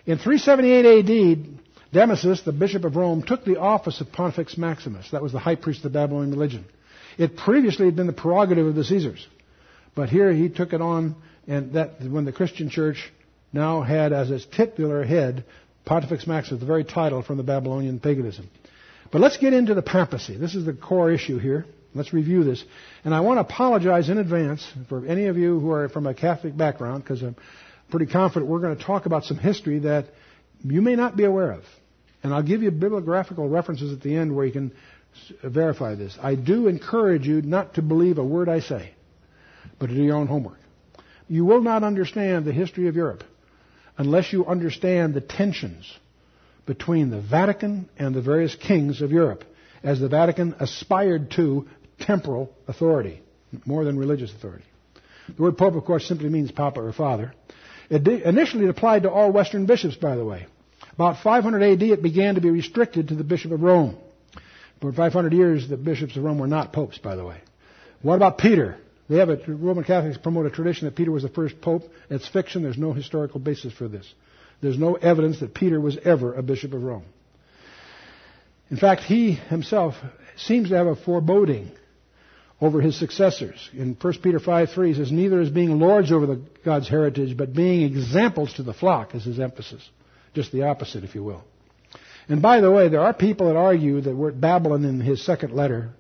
In 0.06 0.18
378 0.18 0.86
AD, 0.86 1.60
Damasus, 1.94 2.44
the 2.44 2.52
Bishop 2.52 2.84
of 2.84 2.96
Rome, 2.96 3.24
took 3.24 3.46
the 3.46 3.60
office 3.60 4.02
of 4.02 4.12
Pontifex 4.12 4.58
Maximus. 4.58 5.10
That 5.12 5.22
was 5.22 5.32
the 5.32 5.40
high 5.40 5.56
priest 5.56 5.80
of 5.80 5.92
the 5.92 5.98
Babylonian 5.98 6.32
religion. 6.32 6.66
It 7.18 7.38
previously 7.38 7.86
had 7.86 7.96
been 7.96 8.08
the 8.08 8.14
prerogative 8.14 8.68
of 8.68 8.76
the 8.76 8.84
Caesars. 8.84 9.26
But 9.96 10.10
here 10.10 10.34
he 10.34 10.50
took 10.50 10.74
it 10.74 10.82
on, 10.82 11.16
and 11.48 11.74
that 11.74 12.02
when 12.02 12.26
the 12.26 12.34
Christian 12.34 12.70
church 12.70 13.12
now 13.54 13.82
had 13.82 14.12
as 14.12 14.30
its 14.30 14.46
titular 14.46 15.04
head 15.04 15.46
Pontifex 15.86 16.28
Maximus, 16.28 16.60
the 16.60 16.66
very 16.66 16.84
title 16.84 17.22
from 17.22 17.38
the 17.38 17.44
Babylonian 17.44 18.00
paganism. 18.00 18.50
But 19.12 19.22
let's 19.22 19.38
get 19.38 19.54
into 19.54 19.74
the 19.76 19.84
papacy. 19.84 20.36
This 20.36 20.56
is 20.56 20.66
the 20.66 20.74
core 20.74 21.12
issue 21.12 21.38
here. 21.38 21.66
Let's 21.96 22.12
review 22.12 22.44
this. 22.44 22.64
And 23.06 23.16
I 23.16 23.22
want 23.22 23.38
to 23.38 23.42
apologize 23.42 24.10
in 24.10 24.18
advance 24.18 24.70
for 24.90 25.06
any 25.06 25.28
of 25.28 25.38
you 25.38 25.60
who 25.60 25.72
are 25.72 25.88
from 25.88 26.06
a 26.06 26.14
Catholic 26.14 26.56
background, 26.56 27.04
because 27.04 27.24
I'm 27.24 27.38
pretty 27.90 28.08
confident 28.08 28.52
we're 28.52 28.60
going 28.60 28.78
to 28.78 28.84
talk 28.84 29.06
about 29.06 29.24
some 29.24 29.38
history 29.38 29.80
that 29.80 30.08
you 30.64 30.82
may 30.82 30.96
not 30.96 31.16
be 31.16 31.24
aware 31.24 31.52
of. 31.52 31.64
And 32.22 32.34
I'll 32.34 32.44
give 32.44 32.62
you 32.62 32.72
bibliographical 32.72 33.48
references 33.48 33.94
at 33.94 34.02
the 34.02 34.16
end 34.16 34.36
where 34.36 34.46
you 34.46 34.52
can 34.52 34.72
verify 35.44 35.96
this. 35.96 36.18
I 36.22 36.36
do 36.36 36.68
encourage 36.68 37.26
you 37.26 37.42
not 37.42 37.76
to 37.76 37.82
believe 37.82 38.18
a 38.18 38.26
word 38.26 38.50
I 38.50 38.60
say, 38.60 38.92
but 39.80 39.88
to 39.88 39.94
do 39.94 40.04
your 40.04 40.18
own 40.18 40.28
homework. 40.28 40.60
You 41.30 41.46
will 41.46 41.62
not 41.62 41.84
understand 41.84 42.44
the 42.44 42.52
history 42.52 42.90
of 42.90 42.96
Europe 42.96 43.24
unless 43.98 44.34
you 44.34 44.46
understand 44.46 45.14
the 45.14 45.22
tensions 45.22 45.92
between 46.66 47.10
the 47.10 47.22
Vatican 47.22 47.90
and 47.98 48.14
the 48.14 48.22
various 48.22 48.56
kings 48.56 49.02
of 49.02 49.12
Europe 49.12 49.46
as 49.84 50.00
the 50.00 50.10
Vatican 50.10 50.56
aspired 50.60 51.32
to 51.32 51.68
temporal 52.00 52.52
authority, 52.68 53.22
more 53.66 53.84
than 53.84 53.98
religious 53.98 54.32
authority. 54.32 54.66
The 55.36 55.42
word 55.42 55.58
pope, 55.58 55.76
of 55.76 55.86
course, 55.86 56.08
simply 56.08 56.30
means 56.30 56.52
papa 56.52 56.82
or 56.82 56.94
father. 56.94 57.34
It 57.90 58.08
initially 58.08 58.66
it 58.66 58.70
applied 58.70 59.04
to 59.04 59.12
all 59.12 59.32
Western 59.32 59.66
bishops, 59.66 59.96
by 59.96 60.16
the 60.16 60.26
way. 60.26 60.48
About 60.94 61.22
500 61.22 61.62
AD, 61.62 61.84
it 61.84 62.02
began 62.02 62.36
to 62.36 62.42
be 62.42 62.50
restricted 62.50 63.10
to 63.10 63.16
the 63.16 63.24
Bishop 63.24 63.52
of 63.52 63.62
Rome. 63.62 63.98
For 64.82 64.92
500 64.92 65.34
years, 65.34 65.68
the 65.68 65.78
bishops 65.78 66.16
of 66.16 66.24
Rome 66.24 66.40
were 66.40 66.48
not 66.48 66.74
popes, 66.74 66.98
by 66.98 67.16
the 67.16 67.26
way. 67.26 67.38
What 68.02 68.16
about 68.16 68.38
Peter? 68.38 68.78
They 69.10 69.18
have 69.18 69.30
a, 69.30 69.38
Roman 69.48 69.84
Catholics 69.84 70.18
promote 70.18 70.46
a 70.46 70.50
tradition 70.50 70.86
that 70.86 70.96
Peter 70.96 71.12
was 71.12 71.24
the 71.24 71.30
first 71.30 71.62
pope. 71.62 71.84
It's 72.10 72.28
fiction. 72.28 72.64
There's 72.64 72.78
no 72.78 72.94
historical 72.94 73.40
basis 73.40 73.74
for 73.74 73.88
this. 73.88 74.12
There's 74.62 74.78
no 74.78 74.96
evidence 74.96 75.40
that 75.42 75.54
Peter 75.54 75.80
was 75.80 75.98
ever 76.04 76.34
a 76.34 76.42
bishop 76.42 76.74
of 76.74 76.84
Rome. 76.84 77.06
In 78.72 78.78
fact, 78.78 79.02
he 79.02 79.34
himself 79.34 79.96
seems 80.38 80.70
to 80.70 80.76
have 80.76 80.88
a 80.88 80.96
foreboding 80.96 81.72
over 82.62 82.82
his 82.82 82.98
successors. 82.98 83.70
In 83.74 83.98
1 84.00 84.14
Peter 84.22 84.40
5 84.40 84.72
3, 84.72 84.90
he 84.90 84.96
says, 84.96 85.12
Neither 85.12 85.42
as 85.42 85.50
being 85.50 85.80
lords 85.80 86.12
over 86.12 86.26
the, 86.26 86.42
God's 86.64 86.88
heritage, 86.88 87.36
but 87.38 87.54
being 87.54 87.82
examples 87.84 88.54
to 88.54 88.64
the 88.64 88.74
flock 88.74 89.14
is 89.14 89.26
his 89.26 89.40
emphasis. 89.40 89.88
Just 90.34 90.52
the 90.52 90.64
opposite, 90.64 91.04
if 91.04 91.16
you 91.16 91.24
will. 91.24 91.44
And 92.28 92.42
by 92.42 92.62
the 92.62 92.72
way, 92.72 92.90
there 92.90 93.02
are 93.02 93.14
people 93.14 93.48
that 93.48 93.56
argue 93.56 94.02
that 94.02 94.16
word 94.16 94.42
Babylon 94.42 94.84
in 94.86 95.00
his 95.00 95.24
second 95.24 95.54
letter, 95.54 95.92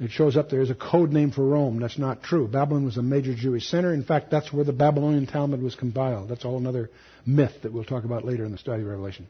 it 0.00 0.10
shows 0.10 0.36
up 0.36 0.50
there 0.50 0.60
as 0.60 0.70
a 0.70 0.74
code 0.74 1.12
name 1.12 1.30
for 1.30 1.46
Rome. 1.46 1.78
That's 1.78 1.98
not 1.98 2.22
true. 2.22 2.48
Babylon 2.48 2.84
was 2.84 2.96
a 2.96 3.02
major 3.02 3.34
Jewish 3.34 3.68
center. 3.68 3.94
In 3.94 4.02
fact, 4.02 4.30
that's 4.30 4.52
where 4.52 4.64
the 4.64 4.72
Babylonian 4.72 5.26
Talmud 5.26 5.62
was 5.62 5.76
compiled. 5.76 6.28
That's 6.28 6.44
all 6.44 6.58
another 6.58 6.90
myth 7.24 7.52
that 7.62 7.72
we'll 7.72 7.84
talk 7.84 8.04
about 8.04 8.24
later 8.24 8.44
in 8.44 8.50
the 8.50 8.58
study 8.58 8.82
of 8.82 8.88
Revelation. 8.88 9.28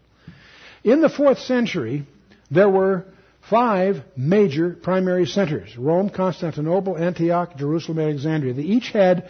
In 0.83 1.01
the 1.01 1.11
fourth 1.11 1.39
century, 1.41 2.07
there 2.51 2.69
were 2.69 3.05
five 3.51 4.03
major 4.17 4.71
primary 4.71 5.27
centers 5.27 5.77
Rome, 5.77 6.11
Constantinople, 6.11 6.97
Antioch, 6.97 7.57
Jerusalem, 7.57 7.99
and 7.99 8.09
Alexandria. 8.09 8.55
They 8.55 8.63
each 8.63 8.91
had 8.91 9.29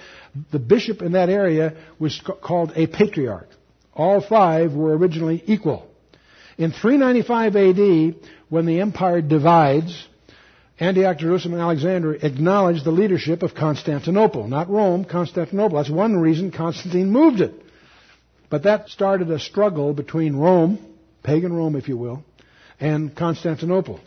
the 0.51 0.59
bishop 0.59 1.03
in 1.03 1.13
that 1.13 1.29
area 1.29 1.75
was 1.99 2.21
called 2.43 2.73
a 2.77 2.87
patriarch. 2.87 3.49
All 3.93 4.21
five 4.21 4.73
were 4.73 4.97
originally 4.97 5.43
equal. 5.47 5.89
In 6.59 6.73
395 6.73 7.57
AD, 7.57 8.31
when 8.49 8.67
the 8.67 8.81
empire 8.81 9.21
divides, 9.21 10.07
Antioch, 10.79 11.19
Jerusalem, 11.19 11.55
and 11.55 11.63
Alexandria 11.63 12.21
acknowledged 12.23 12.85
the 12.85 12.93
leadership 12.93 13.43
of 13.43 13.55
Constantinople, 13.55 14.49
not 14.49 14.69
Rome, 14.69 15.05
Constantinople. 15.05 15.79
That's 15.79 15.91
one 15.91 16.17
reason 16.17 16.51
Constantine 16.51 17.11
moved 17.11 17.41
it. 17.41 17.55
But 18.51 18.65
that 18.65 18.89
started 18.89 19.31
a 19.31 19.39
struggle 19.39 19.93
between 19.93 20.37
Rome, 20.37 20.79
pagan 21.23 21.53
Rome, 21.53 21.77
if 21.77 21.89
you 21.89 21.97
will, 21.97 22.25
and 22.81 23.15
Constantinople. 23.15 24.01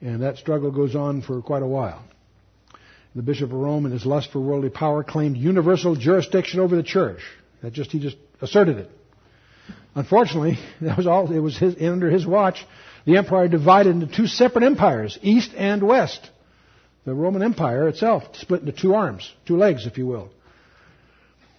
And 0.00 0.22
that 0.22 0.38
struggle 0.38 0.70
goes 0.70 0.94
on 0.94 1.22
for 1.22 1.40
quite 1.42 1.62
a 1.62 1.66
while. 1.66 2.02
The 3.14 3.22
Bishop 3.22 3.50
of 3.50 3.56
Rome, 3.56 3.86
in 3.86 3.92
his 3.92 4.06
lust 4.06 4.30
for 4.30 4.40
worldly 4.40 4.70
power, 4.70 5.02
claimed 5.02 5.36
universal 5.36 5.96
jurisdiction 5.96 6.60
over 6.60 6.76
the 6.76 6.82
church. 6.82 7.20
That 7.62 7.72
just 7.72 7.90
he 7.90 7.98
just 7.98 8.16
asserted 8.40 8.78
it. 8.78 8.90
Unfortunately, 9.94 10.58
that 10.80 10.96
was 10.96 11.06
all. 11.06 11.30
It 11.30 11.40
was 11.40 11.58
his, 11.58 11.76
under 11.82 12.08
his 12.08 12.26
watch. 12.26 12.64
The 13.04 13.16
empire 13.16 13.48
divided 13.48 13.90
into 13.90 14.06
two 14.06 14.26
separate 14.26 14.64
empires, 14.64 15.18
east 15.22 15.52
and 15.56 15.82
west. 15.82 16.30
The 17.04 17.14
Roman 17.14 17.42
Empire 17.42 17.88
itself 17.88 18.36
split 18.36 18.60
into 18.60 18.72
two 18.72 18.94
arms, 18.94 19.30
two 19.46 19.56
legs, 19.56 19.86
if 19.86 19.96
you 19.96 20.06
will. 20.06 20.30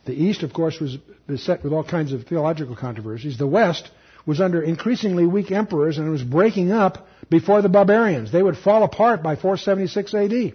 The 0.05 0.13
east, 0.13 0.43
of 0.43 0.53
course, 0.53 0.79
was 0.79 0.97
beset 1.27 1.63
with 1.63 1.73
all 1.73 1.83
kinds 1.83 2.13
of 2.13 2.23
theological 2.23 2.75
controversies. 2.75 3.37
The 3.37 3.47
west 3.47 3.89
was 4.25 4.41
under 4.41 4.61
increasingly 4.61 5.25
weak 5.25 5.51
emperors 5.51 5.97
and 5.97 6.07
it 6.07 6.11
was 6.11 6.23
breaking 6.23 6.71
up 6.71 7.07
before 7.29 7.61
the 7.61 7.69
barbarians. 7.69 8.31
They 8.31 8.43
would 8.43 8.57
fall 8.57 8.83
apart 8.83 9.23
by 9.23 9.35
476 9.35 10.13
AD. 10.13 10.53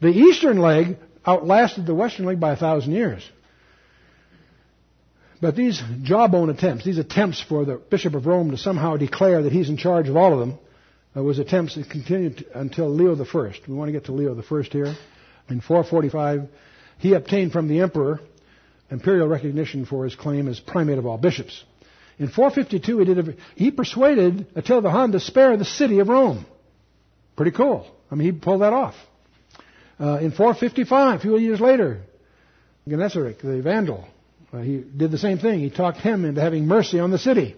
The 0.00 0.08
eastern 0.08 0.58
leg 0.58 0.98
outlasted 1.26 1.86
the 1.86 1.94
western 1.94 2.26
leg 2.26 2.40
by 2.40 2.52
a 2.52 2.56
thousand 2.56 2.92
years. 2.92 3.28
But 5.40 5.56
these 5.56 5.82
jawbone 6.02 6.50
attempts, 6.50 6.84
these 6.84 6.98
attempts 6.98 7.40
for 7.40 7.64
the 7.64 7.76
Bishop 7.76 8.14
of 8.14 8.26
Rome 8.26 8.50
to 8.50 8.58
somehow 8.58 8.96
declare 8.96 9.42
that 9.42 9.52
he's 9.52 9.68
in 9.68 9.76
charge 9.76 10.08
of 10.08 10.16
all 10.16 10.32
of 10.32 10.38
them, 10.38 10.58
uh, 11.16 11.22
was 11.22 11.38
attempts 11.38 11.74
that 11.76 11.88
continued 11.90 12.46
until 12.54 12.88
Leo 12.88 13.14
I. 13.14 13.54
We 13.68 13.74
want 13.74 13.88
to 13.88 13.92
get 13.92 14.06
to 14.06 14.12
Leo 14.12 14.34
I 14.34 14.62
here. 14.62 14.94
In 15.48 15.60
445, 15.60 16.48
he 16.98 17.12
obtained 17.12 17.52
from 17.52 17.68
the 17.68 17.80
emperor 17.80 18.20
imperial 18.90 19.28
recognition 19.28 19.86
for 19.86 20.04
his 20.04 20.14
claim 20.14 20.48
as 20.48 20.60
primate 20.60 20.98
of 20.98 21.06
all 21.06 21.18
bishops. 21.18 21.64
In 22.18 22.28
452, 22.28 22.98
he, 22.98 23.04
did 23.04 23.18
a, 23.18 23.34
he 23.56 23.70
persuaded 23.70 24.46
Attila 24.54 24.82
the 24.82 24.90
Hun 24.90 25.12
to 25.12 25.20
spare 25.20 25.56
the 25.56 25.64
city 25.64 25.98
of 25.98 26.08
Rome. 26.08 26.46
Pretty 27.36 27.50
cool. 27.50 27.86
I 28.10 28.14
mean, 28.14 28.32
he 28.32 28.38
pulled 28.38 28.62
that 28.62 28.72
off. 28.72 28.94
Uh, 29.98 30.18
in 30.18 30.30
455, 30.30 31.18
a 31.18 31.22
few 31.22 31.36
years 31.38 31.60
later, 31.60 32.02
Genseric, 32.88 33.40
the 33.40 33.62
Vandal, 33.62 34.06
uh, 34.52 34.58
he 34.58 34.78
did 34.78 35.10
the 35.10 35.18
same 35.18 35.38
thing. 35.38 35.60
He 35.60 35.70
talked 35.70 35.98
him 35.98 36.24
into 36.24 36.40
having 36.40 36.66
mercy 36.66 37.00
on 37.00 37.10
the 37.10 37.18
city. 37.18 37.56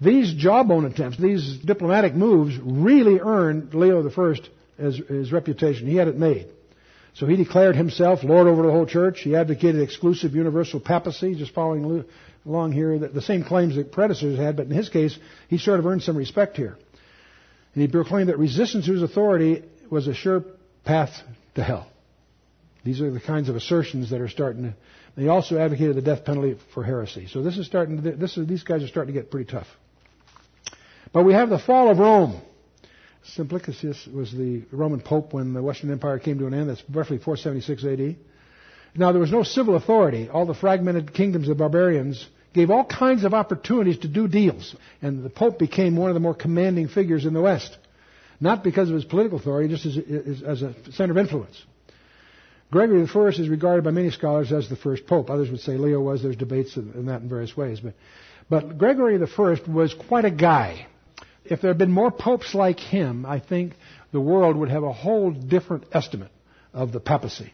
These 0.00 0.32
jawbone 0.34 0.84
attempts, 0.84 1.18
these 1.18 1.58
diplomatic 1.58 2.14
moves, 2.14 2.56
really 2.60 3.18
earned 3.20 3.74
Leo 3.74 4.08
I 4.08 4.34
his, 4.80 4.96
his 4.96 5.32
reputation. 5.32 5.88
He 5.88 5.96
had 5.96 6.08
it 6.08 6.16
made. 6.16 6.48
So 7.14 7.26
he 7.26 7.36
declared 7.36 7.74
himself 7.74 8.22
Lord 8.22 8.46
over 8.46 8.62
the 8.62 8.70
whole 8.70 8.86
church. 8.86 9.20
He 9.20 9.34
advocated 9.34 9.80
exclusive 9.80 10.36
universal 10.36 10.78
papacy, 10.78 11.34
just 11.34 11.52
following 11.52 12.04
along 12.46 12.72
here, 12.72 12.98
the 12.98 13.22
same 13.22 13.44
claims 13.44 13.76
that 13.76 13.92
predecessors 13.92 14.38
had, 14.38 14.56
but 14.56 14.66
in 14.66 14.72
his 14.72 14.88
case, 14.88 15.18
he 15.48 15.58
sort 15.58 15.78
of 15.78 15.86
earned 15.86 16.02
some 16.02 16.16
respect 16.16 16.56
here. 16.56 16.76
And 17.74 17.82
he 17.82 17.88
proclaimed 17.88 18.28
that 18.28 18.38
resistance 18.38 18.86
to 18.86 18.92
his 18.92 19.02
authority 19.02 19.62
was 19.90 20.08
a 20.08 20.14
sure 20.14 20.44
path 20.84 21.10
to 21.54 21.62
hell. 21.62 21.86
These 22.84 23.00
are 23.00 23.10
the 23.10 23.20
kinds 23.20 23.48
of 23.48 23.56
assertions 23.56 24.10
that 24.10 24.20
are 24.20 24.28
starting 24.28 24.62
to. 24.62 24.74
They 25.16 25.28
also 25.28 25.58
advocated 25.58 25.96
the 25.96 26.02
death 26.02 26.24
penalty 26.24 26.56
for 26.72 26.84
heresy. 26.84 27.26
So 27.26 27.42
this 27.42 27.58
is 27.58 27.66
starting. 27.66 28.02
To, 28.02 28.12
this 28.12 28.36
is, 28.36 28.46
these 28.46 28.62
guys 28.62 28.82
are 28.82 28.88
starting 28.88 29.14
to 29.14 29.20
get 29.20 29.30
pretty 29.30 29.50
tough. 29.50 29.66
But 31.12 31.24
we 31.24 31.32
have 31.32 31.50
the 31.50 31.58
fall 31.58 31.90
of 31.90 31.98
Rome. 31.98 32.40
Simplicius 33.36 34.06
was 34.06 34.32
the 34.32 34.62
Roman 34.70 35.00
Pope 35.00 35.32
when 35.34 35.52
the 35.52 35.62
Western 35.62 35.90
Empire 35.90 36.18
came 36.18 36.38
to 36.38 36.46
an 36.46 36.54
end. 36.54 36.70
That's 36.70 36.82
roughly 36.90 37.18
476 37.18 37.84
AD. 37.84 38.16
Now, 38.94 39.12
there 39.12 39.20
was 39.20 39.32
no 39.32 39.42
civil 39.42 39.76
authority. 39.76 40.28
All 40.28 40.46
the 40.46 40.54
fragmented 40.54 41.14
kingdoms 41.14 41.48
of 41.48 41.58
barbarians 41.58 42.26
gave 42.52 42.70
all 42.70 42.84
kinds 42.84 43.24
of 43.24 43.34
opportunities 43.34 43.98
to 43.98 44.08
do 44.08 44.26
deals. 44.26 44.74
And 45.02 45.22
the 45.22 45.30
Pope 45.30 45.58
became 45.58 45.96
one 45.96 46.10
of 46.10 46.14
the 46.14 46.20
more 46.20 46.34
commanding 46.34 46.88
figures 46.88 47.24
in 47.24 47.34
the 47.34 47.40
West. 47.40 47.76
Not 48.40 48.64
because 48.64 48.88
of 48.88 48.94
his 48.94 49.04
political 49.04 49.38
authority, 49.38 49.68
just 49.74 49.86
as, 49.86 50.42
as 50.42 50.62
a 50.62 50.74
center 50.92 51.12
of 51.12 51.18
influence. 51.18 51.62
Gregory 52.70 53.00
I 53.00 53.28
is 53.28 53.48
regarded 53.48 53.84
by 53.84 53.90
many 53.90 54.10
scholars 54.10 54.52
as 54.52 54.68
the 54.68 54.76
first 54.76 55.06
Pope. 55.06 55.30
Others 55.30 55.50
would 55.50 55.60
say 55.60 55.76
Leo 55.76 56.00
was. 56.00 56.22
There's 56.22 56.36
debates 56.36 56.76
in 56.76 57.06
that 57.06 57.22
in 57.22 57.28
various 57.28 57.56
ways. 57.56 57.80
But, 57.80 57.94
but 58.48 58.78
Gregory 58.78 59.16
I 59.16 59.56
was 59.70 59.94
quite 59.94 60.24
a 60.24 60.30
guy 60.30 60.86
if 61.50 61.60
there 61.60 61.70
had 61.70 61.78
been 61.78 61.90
more 61.90 62.10
popes 62.10 62.54
like 62.54 62.78
him, 62.78 63.26
I 63.26 63.40
think 63.40 63.74
the 64.12 64.20
world 64.20 64.56
would 64.56 64.70
have 64.70 64.82
a 64.82 64.92
whole 64.92 65.30
different 65.30 65.84
estimate 65.92 66.30
of 66.72 66.92
the 66.92 67.00
papacy. 67.00 67.52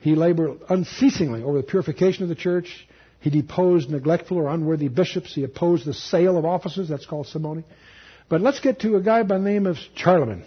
He 0.00 0.14
labored 0.14 0.60
unceasingly 0.68 1.42
over 1.42 1.58
the 1.58 1.66
purification 1.66 2.22
of 2.22 2.28
the 2.28 2.34
church. 2.34 2.86
He 3.20 3.30
deposed 3.30 3.90
neglectful 3.90 4.36
or 4.36 4.48
unworthy 4.48 4.88
bishops. 4.88 5.34
He 5.34 5.44
opposed 5.44 5.84
the 5.84 5.94
sale 5.94 6.38
of 6.38 6.44
offices. 6.44 6.88
That's 6.88 7.06
called 7.06 7.26
simony. 7.26 7.64
But 8.28 8.40
let's 8.40 8.60
get 8.60 8.80
to 8.80 8.96
a 8.96 9.00
guy 9.00 9.22
by 9.22 9.38
the 9.38 9.44
name 9.44 9.66
of 9.66 9.76
Charlemagne. 9.96 10.44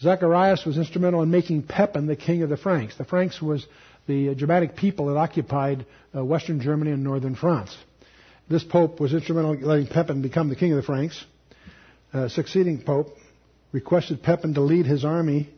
Zacharias 0.00 0.64
was 0.64 0.78
instrumental 0.78 1.22
in 1.22 1.30
making 1.30 1.64
Pepin 1.64 2.06
the 2.06 2.16
king 2.16 2.42
of 2.42 2.48
the 2.48 2.56
Franks. 2.56 2.96
The 2.96 3.04
Franks 3.04 3.40
was 3.40 3.66
the 4.06 4.34
Germanic 4.34 4.76
people 4.76 5.06
that 5.06 5.16
occupied 5.16 5.84
uh, 6.14 6.24
western 6.24 6.60
Germany 6.60 6.92
and 6.92 7.02
northern 7.02 7.34
France. 7.34 7.76
This 8.48 8.62
pope 8.62 9.00
was 9.00 9.12
instrumental 9.12 9.52
in 9.52 9.62
letting 9.62 9.88
Pepin 9.88 10.22
become 10.22 10.48
the 10.48 10.56
king 10.56 10.72
of 10.72 10.76
the 10.76 10.82
Franks 10.82 11.24
uh, 12.12 12.28
succeeding 12.28 12.82
pope 12.82 13.08
requested 13.72 14.22
Pepin 14.22 14.54
to 14.54 14.60
lead 14.60 14.86
his 14.86 15.04
army 15.04 15.50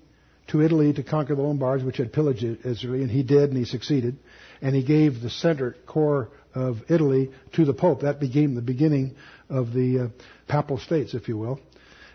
to 0.48 0.62
Italy 0.62 0.92
to 0.94 1.02
conquer 1.02 1.34
the 1.34 1.42
Lombards, 1.42 1.84
which 1.84 1.98
had 1.98 2.12
pillaged 2.12 2.42
Italy, 2.42 3.02
and 3.02 3.10
he 3.10 3.22
did, 3.22 3.50
and 3.50 3.56
he 3.56 3.64
succeeded. 3.64 4.18
And 4.60 4.74
he 4.74 4.82
gave 4.82 5.20
the 5.20 5.30
center 5.30 5.76
core 5.86 6.30
of 6.54 6.78
Italy 6.88 7.30
to 7.52 7.64
the 7.64 7.74
Pope. 7.74 8.00
That 8.00 8.18
became 8.18 8.54
the 8.54 8.62
beginning 8.62 9.14
of 9.48 9.72
the 9.72 9.98
uh, 9.98 10.08
Papal 10.48 10.78
States, 10.78 11.14
if 11.14 11.28
you 11.28 11.36
will. 11.36 11.60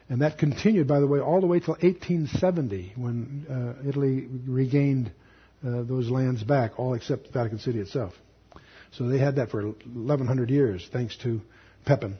And 0.10 0.22
that 0.22 0.38
continued, 0.38 0.88
by 0.88 1.00
the 1.00 1.08
way, 1.08 1.20
all 1.20 1.40
the 1.40 1.48
way 1.48 1.60
till 1.60 1.76
1870, 1.76 2.94
when 2.98 3.46
uh, 3.50 3.88
Italy 3.88 4.28
regained 4.48 5.12
uh, 5.66 5.84
those 5.84 6.10
lands 6.10 6.44
back, 6.44 6.78
all 6.78 6.94
except 6.94 7.32
Vatican 7.32 7.60
City 7.60 7.80
itself. 7.80 8.14
So 8.92 9.08
they 9.08 9.18
had 9.18 9.38
that 9.38 9.50
for 9.50 9.64
1100 9.64 10.50
years, 10.50 10.88
thanks 10.92 11.16
to 11.18 11.42
Pepin. 11.86 12.18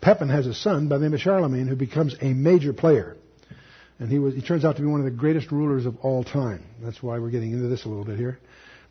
Pepin 0.00 0.28
has 0.28 0.46
a 0.46 0.54
son 0.54 0.88
by 0.88 0.98
the 0.98 1.04
name 1.04 1.14
of 1.14 1.20
Charlemagne 1.20 1.66
who 1.66 1.76
becomes 1.76 2.14
a 2.20 2.32
major 2.32 2.72
player. 2.72 3.16
And 3.98 4.10
he, 4.10 4.18
was, 4.18 4.34
he 4.34 4.42
turns 4.42 4.64
out 4.64 4.76
to 4.76 4.82
be 4.82 4.88
one 4.88 5.00
of 5.00 5.04
the 5.04 5.10
greatest 5.10 5.50
rulers 5.50 5.86
of 5.86 5.96
all 5.98 6.22
time. 6.22 6.62
That's 6.80 7.02
why 7.02 7.18
we're 7.18 7.30
getting 7.30 7.52
into 7.52 7.68
this 7.68 7.84
a 7.84 7.88
little 7.88 8.04
bit 8.04 8.16
here. 8.16 8.38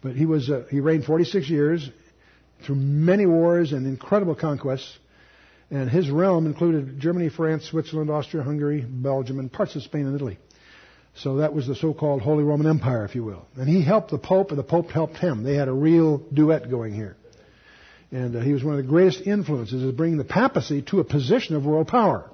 But 0.01 0.15
he, 0.15 0.25
was, 0.25 0.49
uh, 0.49 0.65
he 0.69 0.79
reigned 0.79 1.05
46 1.05 1.49
years 1.49 1.89
through 2.65 2.75
many 2.75 3.25
wars 3.25 3.71
and 3.71 3.87
incredible 3.87 4.35
conquests. 4.35 4.97
And 5.69 5.89
his 5.89 6.09
realm 6.09 6.45
included 6.45 6.99
Germany, 6.99 7.29
France, 7.29 7.65
Switzerland, 7.65 8.09
Austria, 8.09 8.43
Hungary, 8.43 8.81
Belgium, 8.81 9.39
and 9.39 9.51
parts 9.51 9.75
of 9.75 9.83
Spain 9.83 10.05
and 10.05 10.15
Italy. 10.15 10.37
So 11.15 11.37
that 11.37 11.53
was 11.53 11.67
the 11.67 11.75
so-called 11.75 12.21
Holy 12.21 12.43
Roman 12.43 12.67
Empire, 12.67 13.03
if 13.03 13.15
you 13.15 13.23
will. 13.23 13.45
And 13.55 13.67
he 13.67 13.81
helped 13.81 14.11
the 14.11 14.17
Pope, 14.17 14.49
and 14.49 14.59
the 14.59 14.63
Pope 14.63 14.91
helped 14.91 15.17
him. 15.17 15.43
They 15.43 15.55
had 15.55 15.67
a 15.67 15.73
real 15.73 16.17
duet 16.17 16.69
going 16.69 16.93
here. 16.93 17.17
And 18.11 18.35
uh, 18.35 18.39
he 18.41 18.53
was 18.53 18.63
one 18.63 18.77
of 18.77 18.85
the 18.85 18.89
greatest 18.89 19.21
influences 19.21 19.83
in 19.83 19.95
bringing 19.95 20.17
the 20.17 20.23
papacy 20.23 20.83
to 20.83 20.99
a 20.99 21.03
position 21.03 21.55
of 21.55 21.65
world 21.65 21.87
power. 21.87 22.29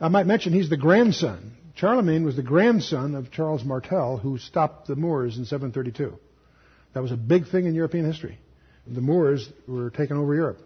I 0.00 0.08
might 0.08 0.26
mention 0.26 0.52
he's 0.52 0.68
the 0.68 0.76
grandson. 0.76 1.56
Charlemagne 1.74 2.24
was 2.24 2.36
the 2.36 2.42
grandson 2.42 3.14
of 3.14 3.30
Charles 3.30 3.64
Martel, 3.64 4.18
who 4.18 4.38
stopped 4.38 4.88
the 4.88 4.96
Moors 4.96 5.38
in 5.38 5.44
732. 5.44 6.18
That 6.94 7.02
was 7.02 7.12
a 7.12 7.16
big 7.16 7.48
thing 7.48 7.66
in 7.66 7.74
European 7.74 8.04
history. 8.04 8.38
The 8.86 9.00
Moors 9.00 9.48
were 9.66 9.90
taking 9.90 10.16
over 10.16 10.34
Europe. 10.34 10.58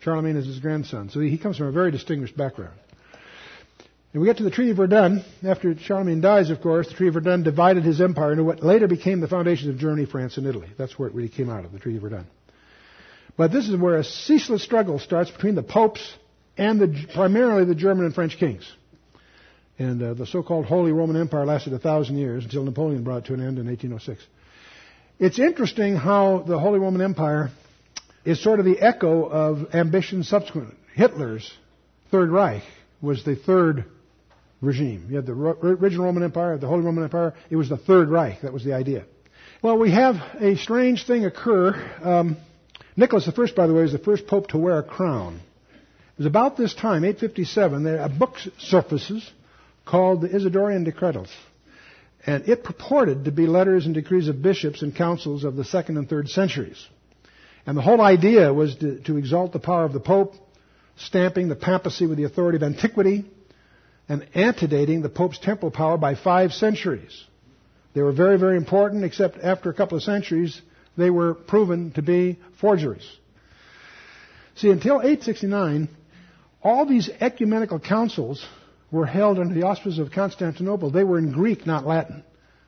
Charlemagne 0.00 0.36
is 0.36 0.46
his 0.46 0.58
grandson. 0.58 1.10
So 1.10 1.20
he 1.20 1.38
comes 1.38 1.56
from 1.56 1.66
a 1.66 1.72
very 1.72 1.90
distinguished 1.90 2.36
background. 2.36 2.74
And 4.12 4.20
we 4.20 4.28
get 4.28 4.38
to 4.38 4.42
the 4.42 4.50
Treaty 4.50 4.72
of 4.72 4.76
Verdun. 4.76 5.24
After 5.42 5.76
Charlemagne 5.78 6.20
dies, 6.20 6.50
of 6.50 6.60
course, 6.60 6.88
the 6.88 6.94
Treaty 6.94 7.08
of 7.08 7.14
Verdun 7.14 7.44
divided 7.44 7.84
his 7.84 8.00
empire 8.00 8.32
into 8.32 8.44
what 8.44 8.62
later 8.62 8.86
became 8.88 9.20
the 9.20 9.28
foundations 9.28 9.70
of 9.70 9.78
Germany, 9.78 10.06
France, 10.06 10.36
and 10.36 10.46
Italy. 10.46 10.68
That's 10.76 10.98
where 10.98 11.08
it 11.08 11.14
really 11.14 11.28
came 11.28 11.48
out 11.48 11.64
of, 11.64 11.72
the 11.72 11.78
Treaty 11.78 11.96
of 11.96 12.02
Verdun. 12.02 12.26
But 13.36 13.52
this 13.52 13.68
is 13.68 13.76
where 13.76 13.96
a 13.96 14.04
ceaseless 14.04 14.62
struggle 14.62 14.98
starts 14.98 15.30
between 15.30 15.54
the 15.54 15.62
popes 15.62 16.12
and 16.56 16.80
the, 16.80 17.06
primarily 17.14 17.64
the 17.64 17.74
German 17.74 18.04
and 18.04 18.14
French 18.14 18.38
kings. 18.38 18.70
And 19.78 20.02
uh, 20.02 20.14
the 20.14 20.26
so-called 20.26 20.66
Holy 20.66 20.92
Roman 20.92 21.16
Empire 21.16 21.46
lasted 21.46 21.72
a 21.72 21.78
thousand 21.78 22.18
years 22.18 22.44
until 22.44 22.62
Napoleon 22.64 23.04
brought 23.04 23.24
it 23.24 23.26
to 23.26 23.34
an 23.34 23.40
end 23.40 23.58
in 23.58 23.66
1806. 23.66 24.22
It's 25.18 25.38
interesting 25.38 25.96
how 25.96 26.44
the 26.46 26.58
Holy 26.58 26.78
Roman 26.78 27.00
Empire 27.00 27.50
is 28.24 28.42
sort 28.42 28.60
of 28.60 28.64
the 28.64 28.80
echo 28.80 29.24
of 29.24 29.74
ambition 29.74 30.22
subsequent. 30.22 30.74
Hitler's 30.94 31.50
Third 32.10 32.30
Reich 32.30 32.62
was 33.00 33.24
the 33.24 33.34
third 33.34 33.84
regime. 34.60 35.06
You 35.08 35.16
had 35.16 35.26
the 35.26 35.32
original 35.32 36.04
Roman 36.04 36.22
Empire, 36.22 36.58
the 36.58 36.68
Holy 36.68 36.84
Roman 36.84 37.04
Empire. 37.04 37.34
It 37.50 37.56
was 37.56 37.68
the 37.68 37.76
Third 37.76 38.08
Reich. 38.08 38.42
That 38.42 38.52
was 38.52 38.64
the 38.64 38.74
idea. 38.74 39.04
Well, 39.62 39.78
we 39.78 39.90
have 39.92 40.16
a 40.38 40.56
strange 40.56 41.06
thing 41.06 41.24
occur. 41.24 41.74
Um, 42.02 42.36
Nicholas 42.96 43.28
I, 43.28 43.46
by 43.56 43.66
the 43.66 43.74
way, 43.74 43.84
is 43.84 43.92
the 43.92 43.98
first 43.98 44.26
pope 44.26 44.48
to 44.48 44.58
wear 44.58 44.78
a 44.78 44.82
crown. 44.82 45.40
It 46.12 46.18
was 46.18 46.26
about 46.26 46.56
this 46.56 46.74
time, 46.74 47.04
857, 47.04 47.84
that 47.84 48.04
a 48.04 48.08
book 48.08 48.36
surfaces 48.58 49.28
called 49.86 50.20
the 50.20 50.28
Isidorian 50.28 50.84
Decretals. 50.84 51.30
And 52.26 52.48
it 52.48 52.62
purported 52.62 53.24
to 53.24 53.32
be 53.32 53.46
letters 53.46 53.86
and 53.86 53.94
decrees 53.94 54.28
of 54.28 54.42
bishops 54.42 54.82
and 54.82 54.94
councils 54.94 55.42
of 55.42 55.56
the 55.56 55.64
second 55.64 55.96
and 55.96 56.08
third 56.08 56.28
centuries. 56.28 56.86
And 57.66 57.76
the 57.76 57.82
whole 57.82 58.00
idea 58.00 58.52
was 58.52 58.76
to, 58.76 59.00
to 59.00 59.16
exalt 59.16 59.52
the 59.52 59.58
power 59.58 59.84
of 59.84 59.92
the 59.92 60.00
pope, 60.00 60.34
stamping 60.96 61.48
the 61.48 61.56
papacy 61.56 62.06
with 62.06 62.18
the 62.18 62.24
authority 62.24 62.56
of 62.56 62.62
antiquity, 62.62 63.24
and 64.08 64.26
antedating 64.34 65.00
the 65.00 65.08
pope's 65.08 65.38
temporal 65.38 65.72
power 65.72 65.96
by 65.96 66.14
five 66.14 66.52
centuries. 66.52 67.24
They 67.94 68.02
were 68.02 68.12
very, 68.12 68.38
very 68.38 68.56
important, 68.56 69.04
except 69.04 69.38
after 69.38 69.70
a 69.70 69.74
couple 69.74 69.96
of 69.96 70.02
centuries, 70.02 70.60
they 70.96 71.10
were 71.10 71.34
proven 71.34 71.92
to 71.92 72.02
be 72.02 72.38
forgeries. 72.60 73.08
See, 74.56 74.70
until 74.70 74.96
869, 74.96 75.88
all 76.62 76.86
these 76.86 77.08
ecumenical 77.20 77.80
councils 77.80 78.44
were 78.90 79.06
held 79.06 79.38
under 79.38 79.54
the 79.54 79.62
auspices 79.62 79.98
of 79.98 80.12
Constantinople. 80.12 80.90
They 80.90 81.04
were 81.04 81.18
in 81.18 81.32
Greek, 81.32 81.66
not 81.66 81.86
Latin. 81.86 82.22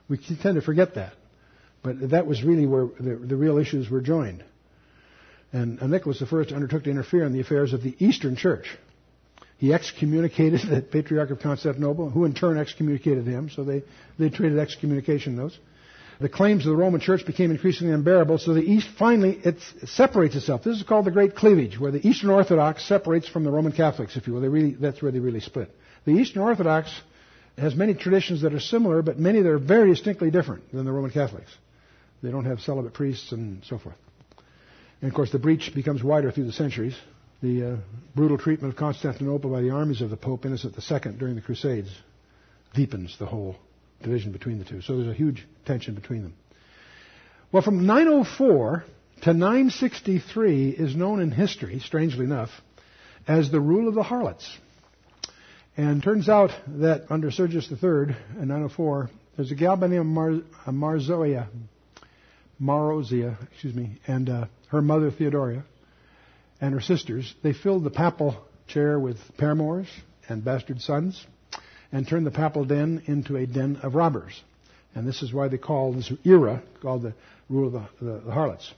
We 0.08 0.18
tend 0.18 0.56
to 0.56 0.62
forget 0.62 0.94
that. 0.94 1.12
But 1.82 2.10
that 2.10 2.26
was 2.26 2.42
really 2.42 2.66
where 2.66 2.88
the, 2.98 3.16
the 3.16 3.36
real 3.36 3.58
issues 3.58 3.90
were 3.90 4.00
joined. 4.00 4.42
And 5.52 5.80
uh, 5.80 5.86
Nicholas 5.86 6.22
I 6.22 6.36
undertook 6.54 6.84
to 6.84 6.90
interfere 6.90 7.24
in 7.24 7.32
the 7.32 7.40
affairs 7.40 7.72
of 7.72 7.82
the 7.82 7.94
Eastern 7.98 8.36
Church. 8.36 8.66
He 9.58 9.72
excommunicated 9.72 10.62
the 10.68 10.82
Patriarch 10.82 11.30
of 11.30 11.40
Constantinople, 11.40 12.10
who 12.10 12.24
in 12.24 12.34
turn 12.34 12.58
excommunicated 12.58 13.26
him, 13.26 13.50
so 13.50 13.62
they, 13.62 13.82
they 14.18 14.30
traded 14.30 14.58
excommunication 14.58 15.36
notes 15.36 15.56
the 16.20 16.28
claims 16.28 16.64
of 16.64 16.70
the 16.70 16.76
Roman 16.76 17.00
Church 17.00 17.26
became 17.26 17.50
increasingly 17.50 17.92
unbearable, 17.92 18.38
so 18.38 18.54
the 18.54 18.62
East 18.62 18.88
finally 18.98 19.40
it 19.44 19.56
separates 19.84 20.36
itself. 20.36 20.62
This 20.62 20.76
is 20.76 20.82
called 20.82 21.06
the 21.06 21.10
Great 21.10 21.34
Cleavage, 21.34 21.78
where 21.78 21.90
the 21.90 22.06
Eastern 22.06 22.30
Orthodox 22.30 22.86
separates 22.86 23.28
from 23.28 23.44
the 23.44 23.50
Roman 23.50 23.72
Catholics, 23.72 24.16
if 24.16 24.26
you 24.26 24.34
will. 24.34 24.42
Really, 24.42 24.74
that's 24.74 25.02
where 25.02 25.12
they 25.12 25.18
really 25.18 25.40
split. 25.40 25.70
The 26.04 26.12
Eastern 26.12 26.42
Orthodox 26.42 26.90
has 27.58 27.74
many 27.74 27.94
traditions 27.94 28.42
that 28.42 28.52
are 28.52 28.60
similar, 28.60 29.02
but 29.02 29.18
many 29.18 29.40
that 29.40 29.48
are 29.48 29.58
very 29.58 29.90
distinctly 29.90 30.30
different 30.30 30.70
than 30.72 30.84
the 30.84 30.92
Roman 30.92 31.10
Catholics. 31.10 31.50
They 32.22 32.30
don't 32.30 32.46
have 32.46 32.60
celibate 32.60 32.94
priests 32.94 33.32
and 33.32 33.64
so 33.64 33.78
forth. 33.78 33.96
And 35.00 35.10
of 35.10 35.14
course, 35.14 35.30
the 35.30 35.38
breach 35.38 35.72
becomes 35.74 36.02
wider 36.02 36.30
through 36.30 36.46
the 36.46 36.52
centuries. 36.52 36.96
The 37.42 37.72
uh, 37.72 37.76
brutal 38.14 38.38
treatment 38.38 38.72
of 38.72 38.78
Constantinople 38.78 39.50
by 39.50 39.60
the 39.60 39.70
armies 39.70 40.00
of 40.00 40.10
the 40.10 40.16
Pope 40.16 40.46
Innocent 40.46 40.74
II 40.78 41.12
during 41.18 41.34
the 41.34 41.42
Crusades 41.42 41.90
deepens 42.74 43.16
the 43.18 43.26
whole 43.26 43.56
division 44.04 44.30
between 44.30 44.58
the 44.58 44.64
two. 44.64 44.80
So 44.82 44.96
there's 44.96 45.08
a 45.08 45.14
huge 45.14 45.44
tension 45.64 45.94
between 45.94 46.22
them. 46.22 46.34
Well, 47.50 47.62
from 47.62 47.86
904 47.86 48.84
to 49.22 49.32
963 49.32 50.70
is 50.70 50.94
known 50.94 51.20
in 51.20 51.30
history, 51.30 51.80
strangely 51.80 52.24
enough, 52.24 52.50
as 53.26 53.50
the 53.50 53.60
rule 53.60 53.88
of 53.88 53.94
the 53.94 54.02
harlots. 54.02 54.48
And 55.76 56.02
turns 56.02 56.28
out 56.28 56.50
that 56.78 57.06
under 57.10 57.30
Sergius 57.30 57.68
III 57.70 58.16
in 58.40 58.48
904, 58.48 59.10
there's 59.36 59.50
a 59.50 59.54
gal 59.56 59.76
by 59.76 59.88
the 59.88 59.94
name 59.94 60.00
of 60.00 60.06
Mar- 60.06 60.42
uh, 60.66 60.70
Marzoia, 60.70 61.48
Marozia, 62.60 63.36
excuse 63.50 63.74
me, 63.74 63.98
and 64.06 64.28
uh, 64.28 64.46
her 64.68 64.80
mother 64.80 65.10
Theodora 65.10 65.64
and 66.60 66.74
her 66.74 66.80
sisters. 66.80 67.34
They 67.42 67.52
filled 67.52 67.82
the 67.82 67.90
papal 67.90 68.36
chair 68.68 68.98
with 68.98 69.18
paramours 69.36 69.88
and 70.28 70.44
bastard 70.44 70.80
sons 70.80 71.26
and 71.94 72.08
turned 72.08 72.26
the 72.26 72.30
papal 72.32 72.64
den 72.64 73.04
into 73.06 73.36
a 73.36 73.46
den 73.46 73.78
of 73.84 73.94
robbers. 73.94 74.42
And 74.96 75.06
this 75.06 75.22
is 75.22 75.32
why 75.32 75.46
they 75.46 75.58
call 75.58 75.92
this 75.92 76.12
era 76.24 76.60
called 76.82 77.02
the 77.02 77.14
rule 77.48 77.68
of 77.68 77.72
the, 77.72 78.04
the, 78.04 78.20
the 78.26 78.32
harlots. 78.32 78.68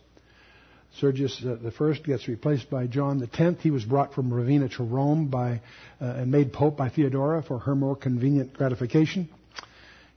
Sergius 1.00 1.42
uh, 1.42 1.56
the 1.62 1.70
first 1.70 2.04
gets 2.04 2.28
replaced 2.28 2.68
by 2.68 2.86
John 2.86 3.18
the 3.18 3.26
Tenth. 3.26 3.60
He 3.60 3.70
was 3.70 3.84
brought 3.84 4.12
from 4.12 4.32
Ravenna 4.32 4.68
to 4.76 4.82
Rome 4.82 5.28
by 5.28 5.62
uh, 5.98 6.04
and 6.04 6.30
made 6.30 6.52
pope 6.52 6.76
by 6.76 6.90
Theodora 6.90 7.42
for 7.42 7.58
her 7.60 7.74
more 7.74 7.96
convenient 7.96 8.52
gratification. 8.52 9.30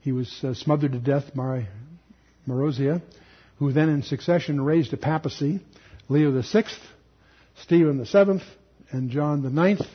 He 0.01 0.11
was 0.11 0.43
uh, 0.43 0.53
smothered 0.53 0.91
to 0.91 0.99
death 0.99 1.33
by 1.33 1.69
Marozia, 2.49 3.01
who 3.59 3.71
then 3.71 3.87
in 3.87 4.03
succession 4.03 4.59
raised 4.59 4.91
a 4.91 4.97
papacy. 4.97 5.61
Leo 6.09 6.31
the 6.31 6.43
Sixth, 6.43 6.79
Stephen 7.61 7.97
the 7.97 8.05
Seventh, 8.05 8.43
and 8.91 9.09
John 9.09 9.41
the 9.41 9.49
Ninth, 9.49 9.85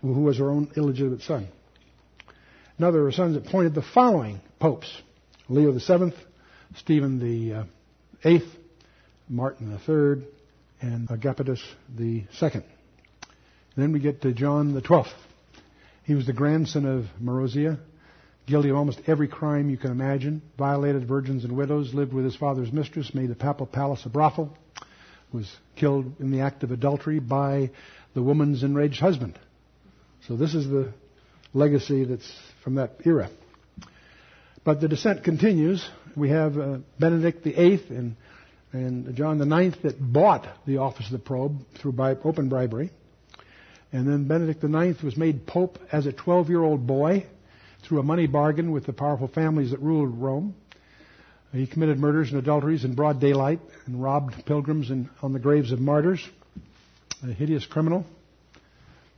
who 0.00 0.22
was 0.22 0.38
her 0.38 0.50
own 0.50 0.70
illegitimate 0.74 1.20
son. 1.20 1.48
Now 2.80 2.90
there 2.92 3.02
were 3.02 3.12
sons 3.12 3.36
appointed 3.36 3.74
the 3.74 3.82
following 3.82 4.40
popes: 4.58 4.90
Leo 5.50 5.70
the 5.70 5.80
Seventh, 5.80 6.14
Stephen 6.76 7.18
the 7.18 7.52
uh, 7.52 7.64
Eighth, 8.24 8.48
Martin 9.28 9.70
III, 9.70 10.26
and 10.80 11.06
Agapetus 11.10 11.60
II. 12.00 12.62
Then 13.76 13.92
we 13.92 14.00
get 14.00 14.22
to 14.22 14.32
John 14.32 14.72
the 14.72 14.80
Twelfth. 14.80 15.12
He 16.04 16.14
was 16.14 16.24
the 16.24 16.32
grandson 16.32 16.86
of 16.86 17.04
Marozia, 17.22 17.78
guilty 18.46 18.70
of 18.70 18.76
almost 18.76 19.02
every 19.06 19.28
crime 19.28 19.68
you 19.68 19.76
can 19.76 19.90
imagine, 19.90 20.40
violated 20.56 21.06
virgins 21.06 21.44
and 21.44 21.54
widows, 21.54 21.92
lived 21.92 22.14
with 22.14 22.24
his 22.24 22.36
father's 22.36 22.72
mistress, 22.72 23.12
made 23.12 23.28
the 23.28 23.34
papal 23.34 23.66
palace 23.66 24.06
a 24.06 24.08
brothel, 24.08 24.56
was 25.34 25.54
killed 25.76 26.14
in 26.18 26.30
the 26.30 26.40
act 26.40 26.62
of 26.62 26.70
adultery 26.70 27.18
by 27.18 27.72
the 28.14 28.22
woman's 28.22 28.62
enraged 28.62 29.00
husband. 29.00 29.38
So 30.26 30.34
this 30.34 30.54
is 30.54 30.66
the 30.66 30.94
legacy 31.52 32.04
that's 32.04 32.32
from 32.62 32.76
that 32.76 32.92
era. 33.04 33.30
But 34.64 34.80
the 34.80 34.88
descent 34.88 35.24
continues. 35.24 35.86
We 36.16 36.30
have 36.30 36.58
uh, 36.58 36.78
Benedict 36.98 37.44
VIII 37.44 37.82
and 37.90 38.16
and 38.72 39.14
John 39.16 39.38
the 39.38 39.46
Ninth 39.46 39.82
that 39.82 40.00
bought 40.00 40.46
the 40.66 40.78
office 40.78 41.06
of 41.06 41.12
the 41.12 41.18
probe 41.18 41.64
through 41.74 41.94
open 42.24 42.48
bribery. 42.48 42.90
And 43.92 44.06
then 44.06 44.28
Benedict 44.28 44.60
the 44.60 44.68
Ninth 44.68 45.02
was 45.02 45.16
made 45.16 45.46
pope 45.46 45.78
as 45.90 46.06
a 46.06 46.12
12-year-old 46.12 46.86
boy 46.86 47.26
through 47.82 47.98
a 47.98 48.02
money 48.02 48.26
bargain 48.26 48.70
with 48.70 48.86
the 48.86 48.92
powerful 48.92 49.26
families 49.26 49.72
that 49.72 49.80
ruled 49.80 50.16
Rome. 50.16 50.54
He 51.52 51.66
committed 51.66 51.98
murders 51.98 52.30
and 52.30 52.38
adulteries 52.38 52.84
in 52.84 52.94
broad 52.94 53.20
daylight 53.20 53.58
and 53.86 54.00
robbed 54.00 54.46
pilgrims 54.46 54.90
in, 54.90 55.10
on 55.20 55.32
the 55.32 55.40
graves 55.40 55.72
of 55.72 55.80
martyrs. 55.80 56.24
A 57.24 57.32
hideous 57.32 57.66
criminal. 57.66 58.06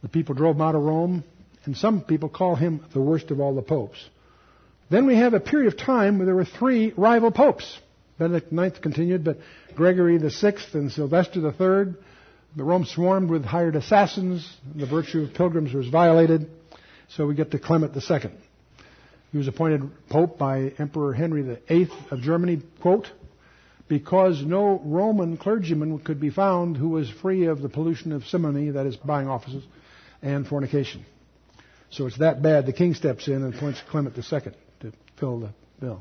The 0.02 0.08
people 0.08 0.34
drove 0.34 0.56
him 0.56 0.62
out 0.62 0.74
of 0.74 0.82
Rome, 0.82 1.24
and 1.64 1.76
some 1.76 2.02
people 2.02 2.28
call 2.28 2.54
him 2.54 2.84
the 2.92 3.00
worst 3.00 3.30
of 3.30 3.40
all 3.40 3.54
the 3.54 3.62
popes. 3.62 3.98
Then 4.90 5.06
we 5.06 5.16
have 5.16 5.32
a 5.32 5.40
period 5.40 5.72
of 5.72 5.78
time 5.78 6.18
where 6.18 6.26
there 6.26 6.34
were 6.34 6.44
three 6.44 6.92
rival 6.96 7.30
popes. 7.30 7.78
Benedict 8.18 8.52
IX 8.52 8.78
continued, 8.78 9.24
but 9.24 9.38
Gregory 9.74 10.18
VI 10.18 10.54
and 10.74 10.92
Sylvester 10.92 11.40
III, 11.40 11.94
the 12.54 12.64
Rome 12.64 12.84
swarmed 12.84 13.30
with 13.30 13.44
hired 13.44 13.76
assassins. 13.76 14.46
The 14.74 14.86
virtue 14.86 15.22
of 15.22 15.34
pilgrims 15.34 15.72
was 15.72 15.88
violated. 15.88 16.50
So 17.08 17.26
we 17.26 17.34
get 17.34 17.50
to 17.52 17.58
Clement 17.58 17.96
II. 17.96 18.30
He 19.32 19.38
was 19.38 19.48
appointed 19.48 19.90
pope 20.10 20.38
by 20.38 20.72
Emperor 20.78 21.14
Henry 21.14 21.42
VIII 21.42 21.88
of 22.10 22.20
Germany, 22.20 22.60
quote, 22.80 23.10
because 23.88 24.42
no 24.44 24.80
Roman 24.84 25.38
clergyman 25.38 25.98
could 26.00 26.20
be 26.20 26.30
found 26.30 26.76
who 26.76 26.90
was 26.90 27.10
free 27.10 27.46
of 27.46 27.62
the 27.62 27.68
pollution 27.70 28.12
of 28.12 28.24
simony, 28.26 28.70
that 28.70 28.84
is, 28.86 28.96
buying 28.96 29.28
offices, 29.28 29.64
and 30.20 30.46
fornication. 30.46 31.04
So 31.92 32.06
it's 32.06 32.18
that 32.18 32.42
bad. 32.42 32.66
The 32.66 32.72
king 32.72 32.94
steps 32.94 33.28
in 33.28 33.34
and 33.34 33.54
appoints 33.54 33.80
Clement 33.90 34.16
II 34.16 34.40
to 34.80 34.92
fill 35.18 35.40
the 35.40 35.50
bill. 35.78 36.00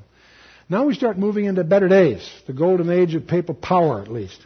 Now 0.70 0.86
we 0.86 0.94
start 0.94 1.18
moving 1.18 1.46
into 1.46 1.66
better 1.66 1.90
days, 1.90 2.28
the 2.48 2.54
golden 2.54 2.90
age 2.90 3.14
of 3.14 3.28
papal 3.28 3.56
power, 3.56 4.02
at 4.02 4.08
least. 4.08 4.40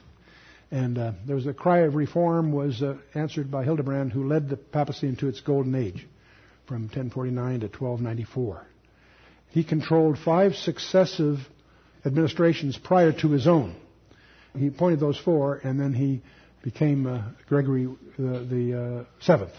And 0.72 0.98
uh, 0.98 1.12
there 1.28 1.36
was 1.36 1.46
a 1.46 1.54
cry 1.54 1.82
of 1.82 1.94
reform 1.94 2.52
was 2.52 2.82
uh, 2.82 2.98
answered 3.14 3.52
by 3.52 3.64
Hildebrand, 3.64 4.12
who 4.12 4.28
led 4.28 4.50
the 4.50 4.58
papacy 4.58 5.08
into 5.08 5.28
its 5.28 5.40
golden 5.40 5.76
age 5.76 6.08
from 6.66 6.84
1049 6.84 7.60
to 7.60 7.68
1294. 7.68 8.66
He 9.52 9.64
controlled 9.64 10.18
five 10.18 10.56
successive 10.56 11.38
administrations 12.04 12.78
prior 12.78 13.12
to 13.14 13.30
his 13.30 13.46
own. 13.46 13.76
He 14.58 14.68
appointed 14.68 15.00
those 15.00 15.18
four, 15.20 15.58
and 15.64 15.80
then 15.80 15.94
he 15.94 16.24
became 16.64 17.06
uh, 17.06 17.22
Gregory 17.48 17.88
the, 18.18 18.40
the 18.40 18.82
uh, 18.82 19.06
seventh, 19.20 19.54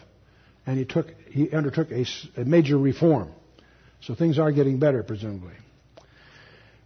and 0.66 0.78
he 0.78 0.84
took 0.84 1.06
he 1.30 1.50
undertook 1.50 1.90
a, 1.90 2.04
a 2.36 2.44
major 2.44 2.76
reform. 2.76 3.30
So 4.00 4.14
things 4.14 4.38
are 4.38 4.52
getting 4.52 4.78
better, 4.78 5.02
presumably. 5.02 5.54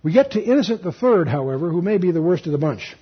We 0.03 0.13
get 0.13 0.33
to 0.33 0.43
Innocent 0.43 0.85
III, 0.85 1.31
however, 1.31 1.71
who 1.71 1.83
may 1.83 1.99
be 1.99 2.11
the 2.11 2.23
worst 2.23 2.47
of 2.47 2.53
the 2.53 2.59
bunch. 2.59 2.97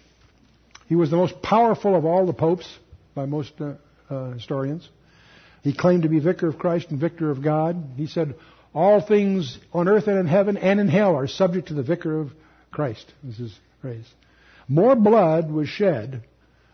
He 0.86 0.96
was 0.96 1.10
the 1.10 1.16
most 1.16 1.42
powerful 1.42 1.94
of 1.94 2.04
all 2.04 2.26
the 2.26 2.32
popes 2.32 2.68
by 3.14 3.26
most 3.26 3.52
uh, 3.60 3.74
uh, 4.10 4.32
historians. 4.32 4.88
He 5.62 5.74
claimed 5.74 6.04
to 6.04 6.08
be 6.08 6.18
vicar 6.18 6.48
of 6.48 6.58
Christ 6.58 6.90
and 6.90 6.98
victor 6.98 7.30
of 7.30 7.42
God. 7.42 7.92
He 7.96 8.06
said, 8.06 8.34
All 8.74 9.00
things 9.00 9.58
on 9.72 9.86
earth 9.86 10.06
and 10.06 10.18
in 10.18 10.26
heaven 10.26 10.56
and 10.56 10.80
in 10.80 10.88
hell 10.88 11.14
are 11.16 11.28
subject 11.28 11.68
to 11.68 11.74
the 11.74 11.82
vicar 11.82 12.20
of 12.20 12.32
Christ. 12.70 13.12
This 13.22 13.38
is 13.38 13.58
phrase. 13.80 14.06
More 14.66 14.96
blood 14.96 15.50
was 15.50 15.68
shed 15.68 16.22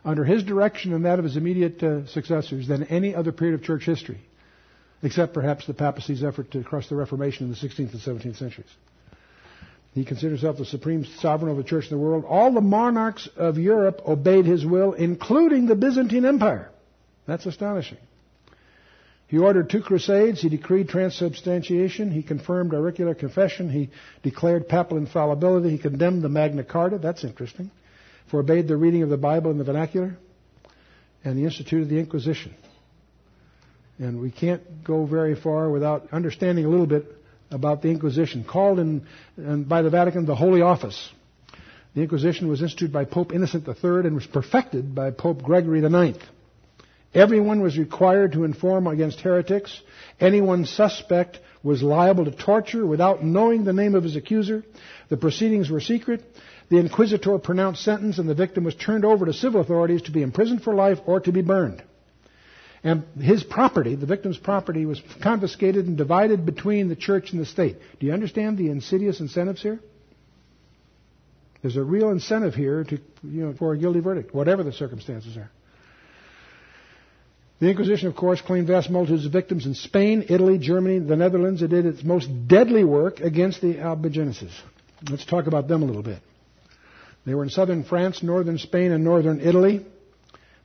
under 0.04 0.24
his 0.24 0.42
direction 0.42 0.92
and 0.92 1.04
that 1.04 1.18
of 1.18 1.24
his 1.24 1.36
immediate 1.36 1.82
uh, 1.82 2.06
successors 2.06 2.68
than 2.68 2.84
any 2.84 3.14
other 3.14 3.32
period 3.32 3.54
of 3.54 3.62
church 3.64 3.84
history, 3.84 4.20
except 5.02 5.32
perhaps 5.32 5.66
the 5.66 5.74
papacy's 5.74 6.22
effort 6.22 6.50
to 6.50 6.62
crush 6.62 6.88
the 6.88 6.96
Reformation 6.96 7.46
in 7.46 7.50
the 7.52 7.56
16th 7.58 7.92
and 7.92 8.20
17th 8.20 8.36
centuries. 8.36 8.68
He 9.94 10.04
considered 10.04 10.32
himself 10.32 10.58
the 10.58 10.64
supreme 10.64 11.04
sovereign 11.20 11.52
of 11.52 11.56
the 11.56 11.62
church 11.62 11.84
in 11.84 11.96
the 11.96 12.02
world. 12.02 12.24
All 12.28 12.52
the 12.52 12.60
monarchs 12.60 13.28
of 13.36 13.58
Europe 13.58 14.02
obeyed 14.06 14.44
his 14.44 14.66
will, 14.66 14.92
including 14.92 15.66
the 15.66 15.76
Byzantine 15.76 16.24
Empire. 16.24 16.70
That's 17.26 17.46
astonishing. 17.46 17.98
He 19.28 19.38
ordered 19.38 19.70
two 19.70 19.80
crusades. 19.80 20.42
He 20.42 20.48
decreed 20.48 20.88
transubstantiation. 20.88 22.10
He 22.10 22.22
confirmed 22.22 22.74
auricular 22.74 23.14
confession. 23.14 23.70
He 23.70 23.90
declared 24.22 24.68
papal 24.68 24.98
infallibility. 24.98 25.70
He 25.70 25.78
condemned 25.78 26.22
the 26.22 26.28
Magna 26.28 26.64
Carta. 26.64 26.98
That's 26.98 27.24
interesting. 27.24 27.70
Forbade 28.30 28.68
the 28.68 28.76
reading 28.76 29.02
of 29.02 29.10
the 29.10 29.16
Bible 29.16 29.50
in 29.50 29.58
the 29.58 29.64
vernacular. 29.64 30.16
And 31.24 31.38
the 31.38 31.44
Institute 31.44 31.82
of 31.82 31.88
the 31.88 31.98
Inquisition. 31.98 32.54
And 33.98 34.20
we 34.20 34.30
can't 34.30 34.84
go 34.84 35.06
very 35.06 35.34
far 35.34 35.70
without 35.70 36.08
understanding 36.12 36.64
a 36.64 36.68
little 36.68 36.86
bit 36.86 37.06
about 37.50 37.82
the 37.82 37.88
Inquisition, 37.88 38.44
called 38.44 38.78
in, 38.78 39.06
in, 39.36 39.64
by 39.64 39.82
the 39.82 39.90
Vatican 39.90 40.26
the 40.26 40.34
Holy 40.34 40.60
Office. 40.60 41.10
The 41.94 42.02
Inquisition 42.02 42.48
was 42.48 42.60
instituted 42.60 42.92
by 42.92 43.04
Pope 43.04 43.32
Innocent 43.32 43.68
III 43.68 44.00
and 44.06 44.14
was 44.14 44.26
perfected 44.26 44.94
by 44.94 45.12
Pope 45.12 45.42
Gregory 45.42 45.84
IX. 45.84 46.18
Everyone 47.14 47.60
was 47.60 47.78
required 47.78 48.32
to 48.32 48.42
inform 48.42 48.88
against 48.88 49.20
heretics. 49.20 49.80
Anyone 50.18 50.64
suspect 50.64 51.38
was 51.62 51.80
liable 51.80 52.24
to 52.24 52.32
torture 52.32 52.84
without 52.84 53.22
knowing 53.24 53.62
the 53.62 53.72
name 53.72 53.94
of 53.94 54.02
his 54.02 54.16
accuser. 54.16 54.64
The 55.08 55.16
proceedings 55.16 55.70
were 55.70 55.80
secret. 55.80 56.24
The 56.70 56.78
inquisitor 56.78 57.38
pronounced 57.38 57.82
sentence 57.82 58.18
and 58.18 58.28
the 58.28 58.34
victim 58.34 58.64
was 58.64 58.74
turned 58.74 59.04
over 59.04 59.26
to 59.26 59.32
civil 59.32 59.60
authorities 59.60 60.02
to 60.02 60.12
be 60.12 60.22
imprisoned 60.22 60.62
for 60.62 60.74
life 60.74 60.98
or 61.06 61.20
to 61.20 61.32
be 61.32 61.42
burned. 61.42 61.82
And 62.82 63.04
his 63.18 63.42
property, 63.42 63.94
the 63.94 64.06
victim's 64.06 64.36
property, 64.36 64.84
was 64.84 65.00
confiscated 65.22 65.86
and 65.86 65.96
divided 65.96 66.44
between 66.44 66.88
the 66.88 66.96
church 66.96 67.32
and 67.32 67.40
the 67.40 67.46
state. 67.46 67.76
Do 67.98 68.06
you 68.06 68.12
understand 68.12 68.58
the 68.58 68.68
insidious 68.68 69.20
incentives 69.20 69.62
here? 69.62 69.80
There's 71.62 71.76
a 71.76 71.82
real 71.82 72.10
incentive 72.10 72.54
here 72.54 72.84
to, 72.84 72.98
you 73.22 73.46
know, 73.46 73.54
for 73.54 73.72
a 73.72 73.78
guilty 73.78 74.00
verdict, 74.00 74.34
whatever 74.34 74.62
the 74.62 74.72
circumstances 74.72 75.38
are. 75.38 75.50
The 77.60 77.70
Inquisition, 77.70 78.08
of 78.08 78.16
course, 78.16 78.42
claimed 78.42 78.66
vast 78.66 78.90
multitudes 78.90 79.24
of 79.24 79.32
victims 79.32 79.64
in 79.64 79.72
Spain, 79.72 80.26
Italy, 80.28 80.58
Germany, 80.58 80.98
the 80.98 81.16
Netherlands. 81.16 81.62
It 81.62 81.68
did 81.68 81.86
its 81.86 82.04
most 82.04 82.28
deadly 82.48 82.84
work 82.84 83.20
against 83.20 83.62
the 83.62 83.78
Albigenses. 83.78 84.52
Let's 85.08 85.24
talk 85.24 85.46
about 85.46 85.68
them 85.68 85.82
a 85.82 85.86
little 85.86 86.02
bit. 86.02 86.18
They 87.24 87.34
were 87.34 87.42
in 87.42 87.50
southern 87.50 87.84
France, 87.84 88.22
northern 88.22 88.58
Spain, 88.58 88.92
and 88.92 89.02
northern 89.02 89.40
Italy. 89.40 89.84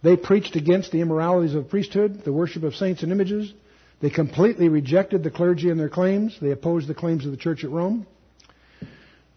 They 0.02 0.16
preached 0.16 0.56
against 0.56 0.92
the 0.92 1.02
immoralities 1.02 1.56
of 1.56 1.70
priesthood, 1.70 2.24
the 2.24 2.34
worship 2.34 2.64
of 2.64 2.76
saints 2.76 3.04
and 3.04 3.12
images. 3.12 3.54
They 4.02 4.10
completely 4.10 4.70
rejected 4.70 5.24
the 5.24 5.32
clergy 5.32 5.70
and 5.70 5.80
their 5.80 5.90
claims. 5.90 6.38
They 6.42 6.52
opposed 6.52 6.88
the 6.88 6.96
claims 6.96 7.26
of 7.26 7.32
the 7.32 7.38
church 7.38 7.64
at 7.64 7.70
Rome. 7.70 8.08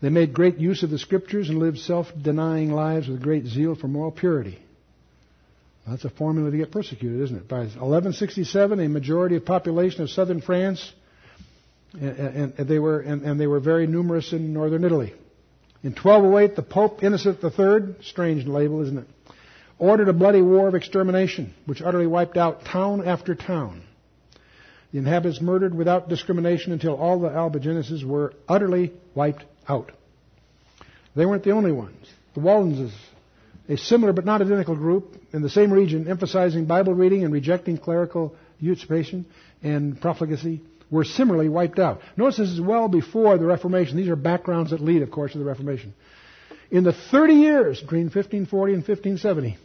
They 0.01 0.09
made 0.09 0.33
great 0.33 0.59
use 0.59 0.83
of 0.83 0.91
the 0.91 0.99
scriptures 0.99 1.49
and 1.49 1.59
lived 1.59 1.79
self-denying 1.79 2.73
lives 2.73 3.09
with 3.09 3.23
great 3.23 3.47
zeal 3.47 3.77
for 3.77 3.87
moral 3.89 4.11
purity. 4.11 4.59
That's 5.87 6.05
a 6.05 6.11
formula 6.11 6.51
to 6.51 6.57
get 6.57 6.71
persecuted, 6.71 7.21
isn't 7.23 7.37
it? 7.37 7.49
By 7.49 7.59
1167, 7.59 8.81
a 8.81 8.89
majority 8.89 9.37
of 9.37 9.45
population 9.45 10.03
of 10.03 10.11
southern 10.11 10.41
France, 10.41 10.93
and, 11.93 12.55
and 12.57 12.69
they 12.69 12.79
were 12.79 13.01
and, 13.01 13.23
and, 13.23 13.41
they 13.41 13.47
were 13.47 13.61
very 13.61 13.87
numerous 13.87 14.33
in 14.33 14.53
northern 14.53 14.85
Italy. 14.85 15.13
In 15.85 15.91
1208, 15.91 16.55
the 16.55 16.63
Pope 16.63 17.03
Innocent 17.03 17.43
III, 17.43 17.97
strange 18.03 18.47
label, 18.47 18.83
isn't 18.83 18.99
it? 18.99 19.07
Ordered 19.79 20.09
a 20.09 20.13
bloody 20.13 20.41
war 20.41 20.69
of 20.69 20.75
extermination, 20.77 21.55
which 21.67 21.83
utterly 21.83 22.07
wiped 22.07 22.37
out 22.37 22.65
town 22.65 23.07
after 23.07 23.35
town. 23.35 23.83
The 24.93 24.99
inhabitants 24.99 25.41
murdered 25.41 25.75
without 25.75 26.09
discrimination 26.09 26.73
until 26.73 26.95
all 26.95 27.19
the 27.19 27.31
Albigenses 27.31 28.05
were 28.05 28.33
utterly 28.49 28.93
wiped 29.15 29.45
out. 29.69 29.91
They 31.17 31.27
weren't 31.27 31.43
the 31.43 31.51
only 31.51 31.73
ones. 31.73 32.07
The 32.35 32.41
Waldenses 32.41 32.93
a 33.69 33.77
similar 33.77 34.13
but 34.13 34.25
not 34.25 34.43
identical 34.43 34.75
group 34.75 35.17
in 35.33 35.43
the 35.43 35.51
same 35.51 35.73
region 35.73 36.09
emphasizing 36.09 36.67
Bible 36.67 36.95
reading 36.95 37.25
and 37.25 37.33
rejecting 37.33 37.79
clerical 37.79 38.35
usurpation 38.59 39.27
and 39.63 40.01
profligacy 40.01 40.61
were 40.93 41.05
similarly 41.05 41.49
wiped 41.49 41.81
out. 41.81 42.03
Notice 42.17 42.37
this 42.37 42.51
is 42.51 42.61
well 42.61 42.87
before 42.87 43.39
the 43.39 43.47
Reformation. 43.47 43.97
These 43.97 44.11
are 44.11 44.17
backgrounds 44.17 44.71
that 44.71 44.81
lead, 44.81 45.03
of 45.03 45.11
course, 45.11 45.33
to 45.33 45.39
the 45.39 45.45
Reformation. 45.45 45.95
In 46.71 46.85
the 46.85 46.93
30 46.93 47.35
years 47.35 47.81
between 47.81 48.05
1540 48.05 48.75
and 48.75 48.83
1570, 48.87 49.57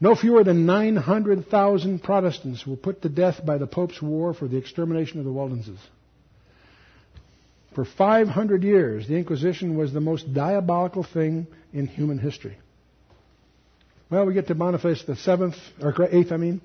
no 0.00 0.14
fewer 0.14 0.44
than 0.44 0.66
900,000 0.66 2.02
Protestants 2.02 2.66
were 2.66 2.76
put 2.76 3.02
to 3.02 3.08
death 3.08 3.44
by 3.44 3.56
the 3.56 3.66
Pope's 3.66 4.00
war 4.02 4.34
for 4.34 4.46
the 4.46 4.58
extermination 4.58 5.18
of 5.18 5.24
the 5.24 5.32
Waldenses. 5.32 5.78
For 7.74 7.86
500 7.86 8.62
years, 8.62 9.08
the 9.08 9.16
Inquisition 9.16 9.78
was 9.78 9.94
the 9.94 10.00
most 10.00 10.34
diabolical 10.34 11.04
thing 11.04 11.46
in 11.72 11.86
human 11.86 12.18
history. 12.18 12.58
Well, 14.10 14.26
we 14.26 14.34
get 14.34 14.48
to 14.48 14.54
Boniface 14.54 15.02
the 15.04 15.16
seventh, 15.16 15.56
or 15.80 15.94
eighth, 16.10 16.32
I 16.32 16.36
mean. 16.36 16.60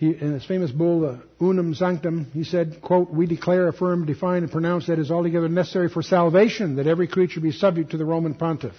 He, 0.00 0.06
in 0.06 0.32
his 0.32 0.46
famous 0.46 0.70
bull, 0.70 1.04
uh, 1.04 1.18
Unum 1.44 1.74
Sanctum, 1.74 2.30
he 2.32 2.42
said, 2.42 2.80
quote, 2.80 3.10
We 3.10 3.26
declare, 3.26 3.68
affirm, 3.68 4.06
define, 4.06 4.44
and 4.44 4.50
pronounce 4.50 4.86
that 4.86 4.94
it 4.94 5.00
is 5.00 5.10
altogether 5.10 5.46
necessary 5.46 5.90
for 5.90 6.00
salvation 6.00 6.76
that 6.76 6.86
every 6.86 7.06
creature 7.06 7.38
be 7.40 7.52
subject 7.52 7.90
to 7.90 7.98
the 7.98 8.06
Roman 8.06 8.32
pontiff. 8.32 8.72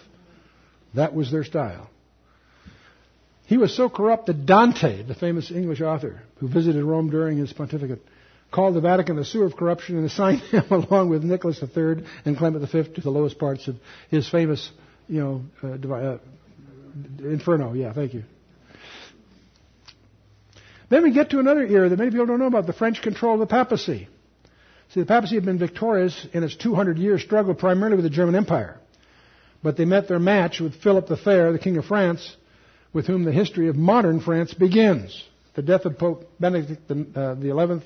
That 0.96 1.14
was 1.14 1.32
their 1.32 1.44
style. 1.44 1.92
He 3.46 3.58
was 3.58 3.76
so 3.76 3.88
corrupt 3.88 4.26
that 4.26 4.48
Dante, 4.48 5.04
the 5.04 5.14
famous 5.14 5.52
English 5.52 5.80
author 5.80 6.24
who 6.40 6.48
visited 6.48 6.84
Rome 6.84 7.12
during 7.12 7.38
his 7.38 7.54
pontificate, 7.54 8.02
called 8.50 8.74
the 8.74 8.82
Vatican 8.82 9.16
the 9.16 9.24
sewer 9.24 9.46
of 9.46 9.56
corruption 9.56 9.98
and 9.98 10.08
assigned 10.08 10.42
him, 10.50 10.64
along 10.72 11.10
with 11.10 11.24
Nicholas 11.24 11.62
III 11.62 12.04
and 12.26 12.36
Clement 12.36 12.68
V, 12.68 12.96
to 12.96 13.02
the 13.02 13.12
lowest 13.12 13.38
parts 13.38 13.68
of 13.68 13.76
his 14.10 14.28
famous, 14.28 14.72
you 15.08 15.20
know, 15.20 15.44
uh, 15.64 15.94
uh 15.94 16.18
Inferno, 17.20 17.74
yeah, 17.74 17.94
thank 17.94 18.16
you. 18.16 18.24
Then 20.92 21.04
we 21.04 21.12
get 21.12 21.30
to 21.30 21.40
another 21.40 21.66
era 21.66 21.88
that 21.88 21.98
many 21.98 22.12
people 22.12 22.26
don't 22.26 22.40
know 22.40 22.48
about 22.48 22.68
the 22.68 22.74
French 22.74 23.02
control 23.02 23.36
of 23.36 23.40
the 23.40 23.46
papacy. 23.46 24.10
See, 24.90 25.00
the 25.00 25.06
papacy 25.06 25.36
had 25.36 25.46
been 25.46 25.58
victorious 25.58 26.28
in 26.34 26.44
its 26.44 26.54
200 26.58 26.98
year 26.98 27.18
struggle 27.18 27.56
primarily 27.56 27.96
with 27.96 28.04
the 28.04 28.10
German 28.10 28.36
Empire. 28.36 28.78
But 29.64 29.78
they 29.78 29.86
met 29.86 30.10
their 30.10 30.20
match 30.20 30.60
with 30.60 30.76
Philip 30.84 31.08
the 31.08 31.16
Fair, 31.16 31.54
the 31.54 31.60
King 31.60 31.78
of 31.78 31.86
France, 31.86 32.36
with 32.92 33.08
whom 33.08 33.24
the 33.24 33.32
history 33.32 33.70
of 33.70 33.78
modern 33.78 34.20
France 34.20 34.54
begins. 34.54 35.24
The 35.56 35.62
death 35.62 35.86
of 35.86 35.98
Pope 35.98 36.30
Benedict 36.42 36.86
the, 36.90 37.08
uh, 37.16 37.36
the 37.36 37.48
11th, 37.48 37.84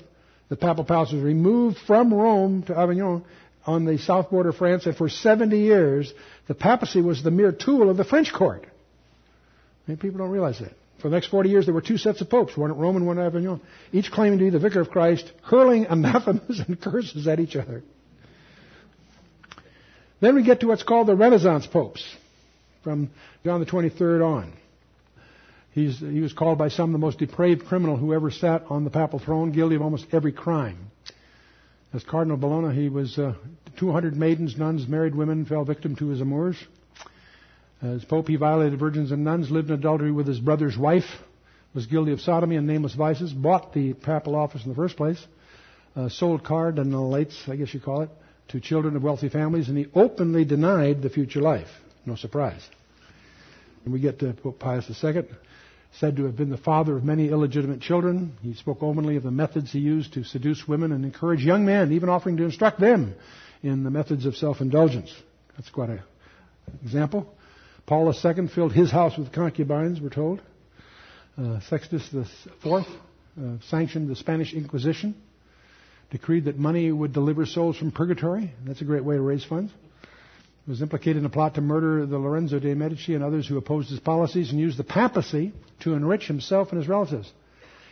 the 0.48 0.56
papal 0.56 0.82
palace 0.82 1.12
was 1.12 1.22
removed 1.22 1.78
from 1.86 2.12
Rome 2.12 2.64
to 2.64 2.76
Avignon 2.76 3.24
on 3.66 3.84
the 3.84 3.98
south 3.98 4.30
border 4.30 4.48
of 4.48 4.56
France, 4.56 4.84
and 4.84 4.96
for 4.96 5.08
70 5.08 5.56
years, 5.56 6.12
the 6.48 6.54
papacy 6.56 7.02
was 7.02 7.22
the 7.22 7.30
mere 7.30 7.52
tool 7.52 7.88
of 7.88 7.96
the 7.96 8.04
French 8.04 8.32
court. 8.32 8.66
Many 9.86 9.96
people 9.96 10.18
don't 10.18 10.30
realize 10.30 10.58
that. 10.58 10.72
For 11.06 11.10
the 11.10 11.14
next 11.14 11.28
40 11.28 11.50
years, 11.50 11.66
there 11.66 11.72
were 11.72 11.82
two 11.82 11.98
sets 11.98 12.20
of 12.20 12.28
popes, 12.28 12.56
one 12.56 12.72
at 12.72 12.76
Rome 12.76 12.96
and 12.96 13.06
one 13.06 13.20
at 13.20 13.26
Avignon, 13.26 13.60
each 13.92 14.10
claiming 14.10 14.40
to 14.40 14.44
be 14.46 14.50
the 14.50 14.58
vicar 14.58 14.80
of 14.80 14.90
Christ, 14.90 15.30
hurling 15.44 15.86
anathemas 15.88 16.58
and 16.66 16.80
curses 16.80 17.28
at 17.28 17.38
each 17.38 17.54
other. 17.54 17.84
Then 20.18 20.34
we 20.34 20.42
get 20.42 20.58
to 20.62 20.66
what's 20.66 20.82
called 20.82 21.06
the 21.06 21.14
Renaissance 21.14 21.64
popes, 21.64 22.04
from 22.82 23.10
John 23.44 23.60
the 23.60 23.66
23rd 23.66 24.26
on. 24.26 24.52
He's, 25.70 25.96
he 26.00 26.18
was 26.18 26.32
called 26.32 26.58
by 26.58 26.70
some 26.70 26.90
the 26.90 26.98
most 26.98 27.20
depraved 27.20 27.66
criminal 27.66 27.96
who 27.96 28.12
ever 28.12 28.32
sat 28.32 28.64
on 28.68 28.82
the 28.82 28.90
papal 28.90 29.20
throne, 29.20 29.52
guilty 29.52 29.76
of 29.76 29.82
almost 29.82 30.06
every 30.10 30.32
crime. 30.32 30.90
As 31.94 32.02
Cardinal 32.02 32.36
Bologna, 32.36 32.74
he 32.74 32.88
was 32.88 33.16
uh, 33.16 33.34
200 33.78 34.16
maidens, 34.16 34.56
nuns, 34.58 34.88
married 34.88 35.14
women 35.14 35.44
fell 35.44 35.64
victim 35.64 35.94
to 35.94 36.08
his 36.08 36.20
amours. 36.20 36.56
As 37.82 38.04
Pope, 38.04 38.28
he 38.28 38.36
violated 38.36 38.78
virgins 38.78 39.12
and 39.12 39.22
nuns, 39.22 39.50
lived 39.50 39.68
in 39.68 39.74
adultery 39.74 40.10
with 40.10 40.26
his 40.26 40.40
brother's 40.40 40.78
wife, 40.78 41.04
was 41.74 41.86
guilty 41.86 42.12
of 42.12 42.20
sodomy 42.20 42.56
and 42.56 42.66
nameless 42.66 42.94
vices, 42.94 43.32
bought 43.32 43.74
the 43.74 43.92
papal 43.92 44.34
office 44.34 44.62
in 44.64 44.70
the 44.70 44.74
first 44.74 44.96
place, 44.96 45.22
uh, 45.94 46.08
sold 46.08 46.42
lights—I 46.48 47.56
guess 47.56 47.74
you 47.74 47.80
call 47.80 48.02
it, 48.02 48.10
to 48.48 48.60
children 48.60 48.96
of 48.96 49.02
wealthy 49.02 49.28
families, 49.28 49.68
and 49.68 49.76
he 49.76 49.86
openly 49.94 50.44
denied 50.44 51.02
the 51.02 51.10
future 51.10 51.40
life. 51.40 51.68
No 52.06 52.16
surprise. 52.16 52.66
And 53.84 53.92
we 53.92 54.00
get 54.00 54.20
to 54.20 54.32
Pope 54.32 54.58
Pius 54.58 54.88
II, 54.88 55.24
said 55.98 56.16
to 56.16 56.24
have 56.24 56.36
been 56.36 56.50
the 56.50 56.56
father 56.56 56.96
of 56.96 57.04
many 57.04 57.28
illegitimate 57.28 57.80
children. 57.80 58.36
He 58.42 58.54
spoke 58.54 58.82
openly 58.82 59.16
of 59.16 59.22
the 59.22 59.30
methods 59.30 59.70
he 59.70 59.80
used 59.80 60.14
to 60.14 60.24
seduce 60.24 60.66
women 60.66 60.92
and 60.92 61.04
encourage 61.04 61.44
young 61.44 61.66
men, 61.66 61.92
even 61.92 62.08
offering 62.08 62.38
to 62.38 62.44
instruct 62.44 62.80
them 62.80 63.14
in 63.62 63.84
the 63.84 63.90
methods 63.90 64.24
of 64.24 64.36
self-indulgence. 64.36 65.12
That's 65.56 65.70
quite 65.70 65.90
an 65.90 66.02
example. 66.82 67.35
Paul 67.86 68.12
II 68.12 68.48
filled 68.48 68.72
his 68.72 68.90
house 68.90 69.16
with 69.16 69.32
concubines, 69.32 70.00
we're 70.00 70.08
told. 70.08 70.42
Uh, 71.38 71.60
Sixtus 71.60 72.02
IV 72.12 72.66
uh, 72.66 72.84
sanctioned 73.68 74.08
the 74.08 74.16
Spanish 74.16 74.52
Inquisition, 74.52 75.14
decreed 76.10 76.46
that 76.46 76.58
money 76.58 76.90
would 76.90 77.12
deliver 77.12 77.46
souls 77.46 77.76
from 77.76 77.92
purgatory. 77.92 78.52
That's 78.64 78.80
a 78.80 78.84
great 78.84 79.04
way 79.04 79.14
to 79.14 79.22
raise 79.22 79.44
funds. 79.44 79.72
He 80.64 80.70
was 80.70 80.82
implicated 80.82 81.18
in 81.18 81.26
a 81.26 81.30
plot 81.30 81.54
to 81.54 81.60
murder 81.60 82.06
the 82.06 82.18
Lorenzo 82.18 82.58
de' 82.58 82.74
Medici 82.74 83.14
and 83.14 83.22
others 83.22 83.46
who 83.46 83.56
opposed 83.56 83.88
his 83.88 84.00
policies 84.00 84.50
and 84.50 84.58
used 84.58 84.78
the 84.78 84.84
papacy 84.84 85.52
to 85.80 85.94
enrich 85.94 86.26
himself 86.26 86.70
and 86.72 86.80
his 86.80 86.88
relatives. 86.88 87.32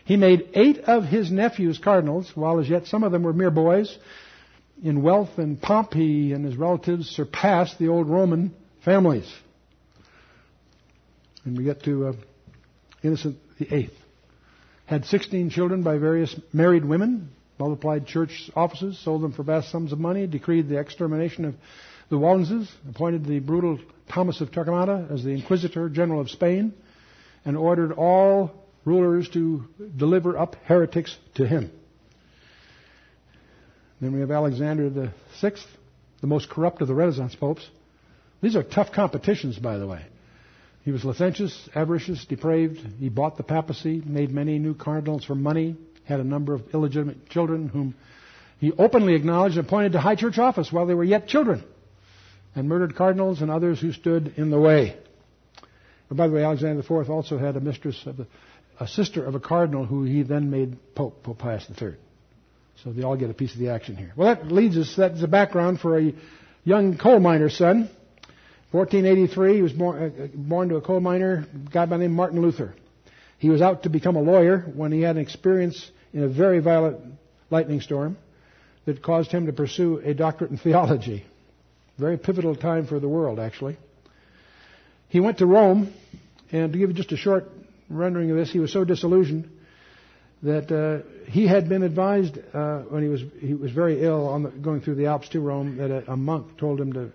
He 0.05 0.17
made 0.17 0.49
eight 0.55 0.79
of 0.79 1.05
his 1.05 1.31
nephews 1.31 1.79
cardinals, 1.79 2.33
while 2.35 2.59
as 2.59 2.69
yet 2.69 2.87
some 2.87 3.05
of 3.05 3.13
them 3.13 3.23
were 3.23 3.33
mere 3.33 3.53
boys. 3.53 3.97
In 4.83 5.03
wealth 5.03 5.39
and 5.39 5.61
pomp, 5.63 5.95
he 5.95 6.33
and 6.33 6.45
his 6.45 6.57
relatives 6.57 7.09
surpassed 7.11 7.79
the 7.79 7.89
old 7.89 8.09
Roman 8.09 8.53
families. 8.85 9.33
And 11.45 11.59
we 11.59 11.65
get 11.65 11.83
to 11.85 12.09
uh, 12.09 12.13
Innocent 13.03 13.37
VIII. 13.59 13.91
Had 14.87 15.05
16 15.07 15.51
children 15.51 15.83
by 15.83 15.99
various 15.99 16.35
married 16.53 16.85
women, 16.85 17.31
multiplied 17.59 18.07
church 18.07 18.51
offices, 18.55 18.99
sold 18.99 19.23
them 19.23 19.33
for 19.33 19.43
vast 19.43 19.71
sums 19.71 19.93
of 19.93 19.99
money, 19.99 20.27
decreed 20.27 20.69
the 20.69 20.79
extermination 20.79 21.45
of 21.45 21.55
the 22.11 22.19
Waldenses, 22.19 22.71
appointed 22.89 23.25
the 23.25 23.41
brutal 23.41 23.79
Thomas 24.13 24.41
of 24.41 24.51
Torquemada 24.51 25.11
as 25.11 25.25
the 25.25 25.31
Inquisitor 25.31 25.89
General 25.89 26.21
of 26.21 26.31
Spain, 26.31 26.75
and 27.45 27.57
ordered 27.57 27.93
all 27.93 28.51
rulers 28.85 29.29
to 29.31 29.65
deliver 29.97 30.37
up 30.37 30.57
heretics 30.65 31.17
to 31.37 31.47
him. 31.47 31.71
Then 34.01 34.13
we 34.13 34.21
have 34.21 34.31
Alexander 34.31 34.91
the 34.91 35.13
Sixth, 35.39 35.67
the 36.21 36.27
most 36.27 36.51
corrupt 36.51 36.83
of 36.83 36.89
the 36.89 36.95
Renaissance 36.95 37.35
popes. 37.35 37.67
These 38.43 38.57
are 38.57 38.63
tough 38.63 38.93
competitions, 38.93 39.59
by 39.59 39.79
the 39.79 39.87
way. 39.87 40.05
He 40.85 40.93
was 40.93 41.03
licentious, 41.03 41.69
avaricious, 41.75 42.27
depraved. 42.27 42.79
He 43.01 43.09
bought 43.09 43.39
the 43.39 43.43
papacy, 43.43 44.03
made 44.05 44.31
many 44.31 44.59
new 44.59 44.75
cardinals 44.75 45.25
for 45.25 45.35
money, 45.35 45.77
had 46.05 46.21
a 46.21 46.25
number 46.25 46.53
of 46.53 46.75
illegitimate 46.75 47.31
children 47.31 47.69
whom 47.69 47.95
he 48.59 48.71
openly 48.73 49.15
acknowledged 49.15 49.57
and 49.57 49.67
appointed 49.67 49.93
to 49.93 50.01
high 50.01 50.15
church 50.15 50.39
office 50.39 50.71
while 50.71 50.85
they 50.85 50.93
were 50.93 51.05
yet 51.05 51.27
children, 51.27 51.65
and 52.55 52.69
murdered 52.69 52.97
cardinals 52.97 53.41
and 53.41 53.51
others 53.51 53.81
who 53.81 53.93
stood 53.93 54.35
in 54.37 54.51
the 54.51 54.61
way. 54.61 54.95
But 56.09 56.19
by 56.19 56.29
the 56.29 56.35
way, 56.35 56.45
Alexander 56.45 56.81
IV 56.81 57.09
also 57.09 57.39
had 57.39 57.57
a 57.57 57.61
mistress 57.61 58.01
of 58.05 58.19
the, 58.19 58.27
a 58.79 58.87
sister 58.87 59.25
of 59.25 59.35
a 59.35 59.41
cardinal 59.41 59.87
who 59.87 60.05
he 60.05 60.23
then 60.23 60.51
made 60.51 60.77
Pope, 60.95 61.23
Pope 61.23 61.39
Pius 61.39 61.67
III. 61.81 61.95
So 62.83 62.93
they 62.93 63.03
all 63.03 63.17
get 63.17 63.31
a 63.31 63.35
piece 63.35 63.55
of 63.55 63.59
the 63.59 63.71
action 63.71 63.97
here. 63.97 64.13
Well, 64.17 64.35
that 64.35 64.53
leads 64.53 64.77
us, 64.77 64.95
that's 64.95 65.21
the 65.23 65.29
background 65.29 65.81
for 65.81 65.99
a 65.99 66.13
young 66.63 66.99
coal 66.99 67.21
miner's 67.21 67.57
son 67.57 67.89
1483, 68.75 69.55
he 69.55 69.63
was 69.63 69.73
born, 69.73 70.03
uh, 70.03 70.27
born 70.35 70.69
to 70.69 70.75
a 70.75 70.81
coal 70.81 70.99
miner, 70.99 71.47
a 71.55 71.71
guy 71.71 71.87
by 71.87 71.97
the 71.97 72.03
name 72.03 72.11
of 72.11 72.17
Martin 72.17 72.43
Luther. 72.43 72.75
He 73.39 73.47
He 73.47 73.49
was 73.49 73.63
out 73.63 73.85
to 73.85 73.89
become 73.89 74.17
a 74.17 74.21
lawyer 74.21 74.63
when 74.75 74.91
he 74.91 75.01
had 75.01 75.15
an 75.15 75.23
experience 75.23 75.89
in 76.13 76.25
a 76.25 76.29
very 76.29 76.59
violent 76.59 76.99
lightning 77.51 77.81
storm 77.81 78.17
that 78.85 79.01
caused 79.01 79.31
him 79.31 79.47
to 79.47 79.53
pursue 79.53 79.99
a 79.99 80.13
doctorate 80.13 80.51
in 80.51 80.57
theology. 80.67 81.25
Very 81.99 82.19
pivotal 82.19 82.57
time 82.57 82.89
for 82.89 82.99
the 82.99 83.09
world, 83.09 83.39
actually. 83.39 83.77
He 85.09 85.21
went 85.21 85.39
to 85.39 85.47
Rome, 85.47 85.95
and 86.51 86.73
to 86.73 86.79
give 86.79 86.91
you 86.91 86.97
just 86.97 87.13
a 87.13 87.17
short 87.17 87.49
rendering 87.89 88.33
of 88.33 88.37
this, 88.37 88.51
he 88.51 88.59
was 88.59 88.73
so 88.73 88.83
disillusioned 88.83 89.49
that 90.43 90.73
uh, 90.73 91.31
he 91.31 91.47
had 91.47 91.69
been 91.69 91.85
advised 91.85 92.39
uh, 92.53 92.81
when 92.81 93.05
he 93.05 93.09
was 93.09 93.23
he 93.41 93.55
was 93.55 93.71
very 93.71 94.03
ill 94.03 94.27
on 94.27 94.43
the, 94.43 94.51
going 94.51 94.81
through 94.81 94.97
the 94.97 95.07
Alps 95.07 95.29
to 95.29 95.41
Rome 95.41 95.77
that 95.77 95.93
a, 95.93 96.11
a 96.11 96.17
monk 96.17 96.59
told 96.59 96.81
him 96.81 96.93
to. 96.95 97.13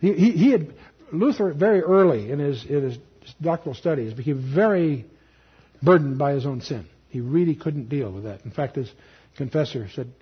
He, 0.00 0.12
he, 0.12 0.30
he, 0.32 0.50
had 0.50 0.74
Luther 1.12 1.52
very 1.52 1.80
early 1.80 2.30
in 2.30 2.38
his 2.38 2.64
in 2.64 2.82
his 2.82 2.98
doctoral 3.40 3.74
studies 3.74 4.12
became 4.14 4.52
very 4.54 5.06
burdened 5.82 6.18
by 6.18 6.32
his 6.32 6.46
own 6.46 6.60
sin. 6.60 6.86
He 7.08 7.20
really 7.20 7.54
couldn't 7.54 7.88
deal 7.88 8.10
with 8.10 8.24
that. 8.24 8.44
In 8.44 8.50
fact, 8.50 8.76
his 8.76 8.90
confessor 9.36 9.88
said, 9.94 10.12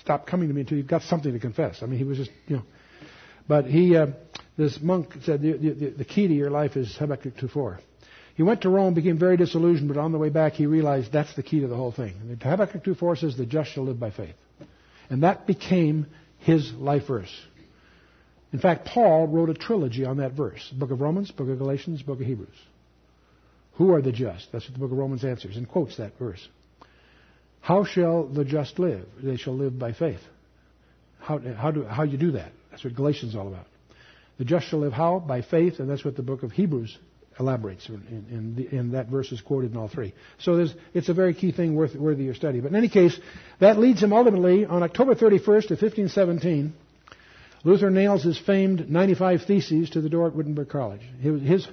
"Stop 0.00 0.26
coming 0.26 0.48
to 0.48 0.54
me 0.54 0.62
until 0.62 0.78
you've 0.78 0.86
got 0.86 1.02
something 1.02 1.32
to 1.32 1.40
confess." 1.40 1.82
I 1.82 1.86
mean, 1.86 1.98
he 1.98 2.04
was 2.04 2.18
just 2.18 2.30
you 2.46 2.56
know. 2.56 2.62
But 3.46 3.66
he, 3.66 3.96
uh, 3.96 4.06
this 4.56 4.78
monk 4.80 5.14
said, 5.24 5.42
the, 5.42 5.52
the, 5.52 5.90
the 5.98 6.04
key 6.04 6.28
to 6.28 6.34
your 6.34 6.50
life 6.50 6.76
is 6.76 6.96
Habakkuk 6.96 7.36
2:4. 7.36 7.78
He 8.36 8.42
went 8.42 8.62
to 8.62 8.68
Rome, 8.68 8.94
became 8.94 9.18
very 9.18 9.36
disillusioned, 9.36 9.88
but 9.88 9.96
on 9.96 10.12
the 10.12 10.18
way 10.18 10.28
back 10.28 10.54
he 10.54 10.66
realized 10.66 11.12
that's 11.12 11.34
the 11.36 11.42
key 11.42 11.60
to 11.60 11.68
the 11.68 11.76
whole 11.76 11.92
thing. 11.92 12.14
And 12.20 12.42
Habakkuk 12.42 12.82
2.4 12.82 13.18
says, 13.18 13.36
the 13.36 13.46
just 13.46 13.70
shall 13.70 13.84
live 13.84 14.00
by 14.00 14.10
faith. 14.10 14.34
And 15.08 15.22
that 15.22 15.46
became 15.46 16.06
his 16.38 16.72
life 16.72 17.06
verse. 17.06 17.32
In 18.54 18.60
fact, 18.60 18.86
Paul 18.86 19.26
wrote 19.26 19.50
a 19.50 19.54
trilogy 19.54 20.04
on 20.04 20.18
that 20.18 20.34
verse. 20.34 20.70
Book 20.70 20.92
of 20.92 21.00
Romans, 21.00 21.32
Book 21.32 21.48
of 21.48 21.58
Galatians, 21.58 22.02
Book 22.02 22.20
of 22.20 22.26
Hebrews. 22.26 22.56
Who 23.78 23.92
are 23.92 24.00
the 24.00 24.12
just? 24.12 24.46
That's 24.52 24.64
what 24.66 24.74
the 24.74 24.78
book 24.78 24.92
of 24.92 24.96
Romans 24.96 25.24
answers 25.24 25.56
and 25.56 25.68
quotes 25.68 25.96
that 25.96 26.16
verse. 26.20 26.46
How 27.60 27.84
shall 27.84 28.28
the 28.28 28.44
just 28.44 28.78
live? 28.78 29.08
They 29.20 29.38
shall 29.38 29.56
live 29.56 29.76
by 29.76 29.92
faith. 29.92 30.20
How, 31.18 31.40
how, 31.40 31.72
do, 31.72 31.82
how 31.82 32.04
you 32.04 32.16
do 32.16 32.30
that? 32.32 32.52
That's 32.70 32.84
what 32.84 32.94
Galatians 32.94 33.32
is 33.32 33.36
all 33.36 33.48
about. 33.48 33.66
The 34.38 34.44
just 34.44 34.68
shall 34.68 34.78
live 34.78 34.92
how? 34.92 35.18
By 35.18 35.42
faith, 35.42 35.80
and 35.80 35.90
that's 35.90 36.04
what 36.04 36.14
the 36.14 36.22
book 36.22 36.44
of 36.44 36.52
Hebrews 36.52 36.96
elaborates, 37.40 37.88
and, 37.88 38.70
and, 38.70 38.94
that 38.94 39.08
verse 39.08 39.32
is 39.32 39.40
quoted 39.40 39.72
in 39.72 39.76
all 39.76 39.88
three. 39.88 40.14
So 40.38 40.64
it's 40.92 41.08
a 41.08 41.14
very 41.14 41.34
key 41.34 41.50
thing 41.50 41.74
worth, 41.74 41.96
worthy 41.96 42.22
of 42.22 42.26
your 42.26 42.34
study. 42.36 42.60
But 42.60 42.68
in 42.68 42.76
any 42.76 42.88
case, 42.88 43.18
that 43.58 43.80
leads 43.80 44.00
him 44.00 44.12
ultimately 44.12 44.64
on 44.64 44.84
October 44.84 45.16
31st 45.16 45.72
of 45.72 45.82
1517. 45.82 46.72
Luther 47.64 47.90
nails 47.90 48.22
his 48.22 48.38
famed 48.38 48.90
95 48.90 49.42
Theses 49.42 49.90
to 49.90 50.00
the 50.00 50.10
door 50.10 50.26
at 50.26 50.34
Wittenberg 50.34 50.68
College. 50.68 51.00
His, 51.20 51.66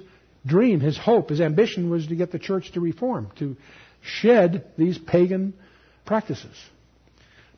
dream, 0.46 0.80
his 0.80 0.98
hope, 0.98 1.30
his 1.30 1.40
ambition 1.40 1.90
was 1.90 2.06
to 2.08 2.16
get 2.16 2.32
the 2.32 2.38
church 2.38 2.72
to 2.72 2.80
reform, 2.80 3.30
to 3.38 3.56
shed 4.00 4.64
these 4.76 4.98
pagan 4.98 5.54
practices. 6.04 6.56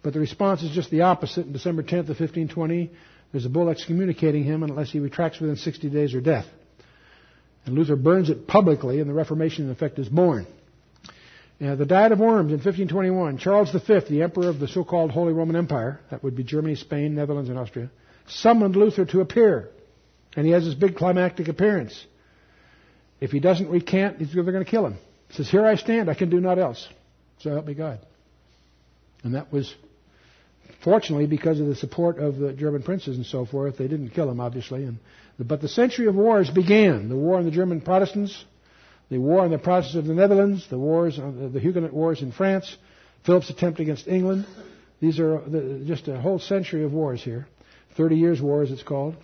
But 0.03 0.13
the 0.13 0.21
response 0.21 0.63
is 0.63 0.71
just 0.71 0.91
the 0.91 1.03
opposite. 1.03 1.47
In 1.47 1.53
December 1.53 1.83
10th 1.83 2.11
of 2.11 2.21
1520, 2.21 2.91
there's 3.33 3.47
a 3.47 3.51
bull 3.51 3.71
excommunicating 3.71 4.45
him 4.45 4.63
unless 4.63 4.91
he 4.91 5.01
retracts 5.01 5.41
within 5.41 5.57
60 5.57 5.89
days 5.91 6.15
or 6.15 6.21
death. 6.21 6.47
And 7.65 7.75
Luther 7.75 7.97
burns 7.97 8.29
it 8.29 8.47
publicly, 8.47 9.01
and 9.01 9.09
the 9.09 9.15
Reformation, 9.15 9.65
in 9.65 9.71
effect, 9.71 9.99
is 9.99 10.09
born. 10.09 10.47
Now, 11.59 11.77
the 11.77 11.87
Diet 11.87 12.13
of 12.13 12.19
Worms 12.19 12.51
in 12.51 12.59
1521, 12.59 13.39
Charles 13.39 13.73
V, 13.73 14.01
the 14.11 14.23
emperor 14.23 14.51
of 14.51 14.59
the 14.59 14.69
so-called 14.69 15.13
Holy 15.13 15.33
Roman 15.33 15.57
Empire, 15.57 16.01
that 16.11 16.23
would 16.23 16.37
be 16.37 16.45
Germany, 16.45 16.75
Spain, 16.75 17.15
Netherlands, 17.15 17.49
and 17.49 17.59
Austria, 17.59 17.91
summoned 18.27 18.77
Luther 18.77 19.05
to 19.07 19.21
appear. 19.21 19.71
And 20.37 20.45
he 20.47 20.53
has 20.53 20.65
this 20.65 20.75
big 20.75 20.97
climactic 20.97 21.49
appearance. 21.49 22.05
If 23.21 23.31
he 23.31 23.41
doesn't 23.41 23.69
recant, 23.69 24.19
they're 24.19 24.43
going 24.43 24.65
to 24.65 24.71
kill 24.71 24.87
him. 24.87 24.99
He 25.29 25.35
says, 25.35 25.49
Here 25.49 25.65
I 25.65 25.77
stand, 25.77 26.11
I 26.11 26.15
can 26.15 26.31
do 26.31 26.41
naught 26.41 26.59
else. 26.59 26.87
So 27.39 27.51
help 27.51 27.67
me 27.67 27.75
God. 27.75 28.01
And 29.23 29.35
that 29.35 29.53
was, 29.53 29.75
fortunately, 30.83 31.27
because 31.27 31.61
of 31.61 31.67
the 31.67 31.75
support 31.75 32.19
of 32.19 32.37
the 32.37 32.53
German 32.53 32.83
princes 32.83 33.17
and 33.17 33.25
so 33.25 33.47
forth, 33.47 33.79
they 33.79 33.89
didn't 33.89 34.11
kill 34.11 34.31
him, 34.31 34.41
obviously. 34.41 34.85
And 34.85 34.99
but 35.39 35.61
the 35.61 35.69
century 35.69 36.07
of 36.07 36.15
wars 36.15 36.51
began. 36.51 37.09
The 37.09 37.17
war 37.17 37.39
on 37.39 37.45
the 37.45 37.51
German 37.51 37.81
Protestants, 37.81 38.45
the 39.11 39.19
war 39.19 39.41
on 39.41 39.51
the 39.51 39.59
Protestants 39.59 39.97
of 39.97 40.07
the 40.07 40.15
Netherlands, 40.15 40.67
the 40.69 40.79
wars, 40.79 41.19
on 41.19 41.53
the 41.53 41.61
Huguenot 41.61 41.93
wars 41.93 42.23
in 42.23 42.33
France, 42.33 42.77
Philip's 43.25 43.51
attempt 43.51 43.81
against 43.81 44.07
England. 44.07 44.47
These 45.01 45.19
are 45.19 45.43
just 45.87 46.09
a 46.09 46.21
whole 46.21 46.39
century 46.39 46.85
of 46.85 46.93
wars 46.93 47.23
here. 47.23 47.47
30 47.97 48.17
years 48.17 48.41
wars, 48.41 48.71
it's 48.71 48.83
called. 48.83 49.17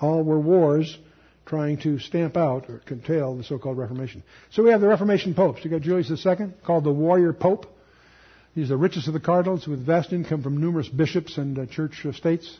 All 0.00 0.22
were 0.22 0.40
wars 0.40 0.96
trying 1.46 1.78
to 1.78 1.98
stamp 1.98 2.36
out 2.36 2.70
or 2.70 2.80
curtail 2.86 3.36
the 3.36 3.44
so-called 3.44 3.76
Reformation. 3.76 4.22
So 4.50 4.62
we 4.62 4.70
have 4.70 4.80
the 4.80 4.86
Reformation 4.86 5.34
popes. 5.34 5.64
You 5.64 5.70
got 5.70 5.80
Julius 5.80 6.10
II, 6.10 6.52
called 6.64 6.84
the 6.84 6.92
warrior 6.92 7.32
pope. 7.32 7.66
He's 8.54 8.68
the 8.68 8.76
richest 8.76 9.08
of 9.08 9.14
the 9.14 9.20
cardinals 9.20 9.66
with 9.66 9.84
vast 9.84 10.12
income 10.12 10.42
from 10.42 10.60
numerous 10.60 10.88
bishops 10.88 11.38
and 11.38 11.58
uh, 11.58 11.66
church 11.66 12.04
estates. 12.04 12.58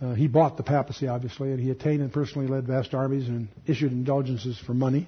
Uh, 0.00 0.14
he 0.14 0.26
bought 0.26 0.56
the 0.56 0.62
papacy, 0.62 1.06
obviously, 1.06 1.50
and 1.50 1.60
he 1.60 1.70
attained 1.70 2.00
and 2.00 2.12
personally 2.12 2.48
led 2.48 2.66
vast 2.66 2.92
armies 2.92 3.28
and 3.28 3.48
issued 3.66 3.92
indulgences 3.92 4.58
for 4.58 4.74
money. 4.74 5.06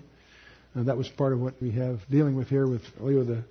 And 0.74 0.86
that 0.88 0.96
was 0.96 1.08
part 1.08 1.32
of 1.32 1.40
what 1.40 1.54
we 1.60 1.72
have 1.72 2.00
dealing 2.10 2.36
with 2.36 2.48
here 2.48 2.66
with 2.66 2.82
Leo 3.00 3.24
the 3.24 3.44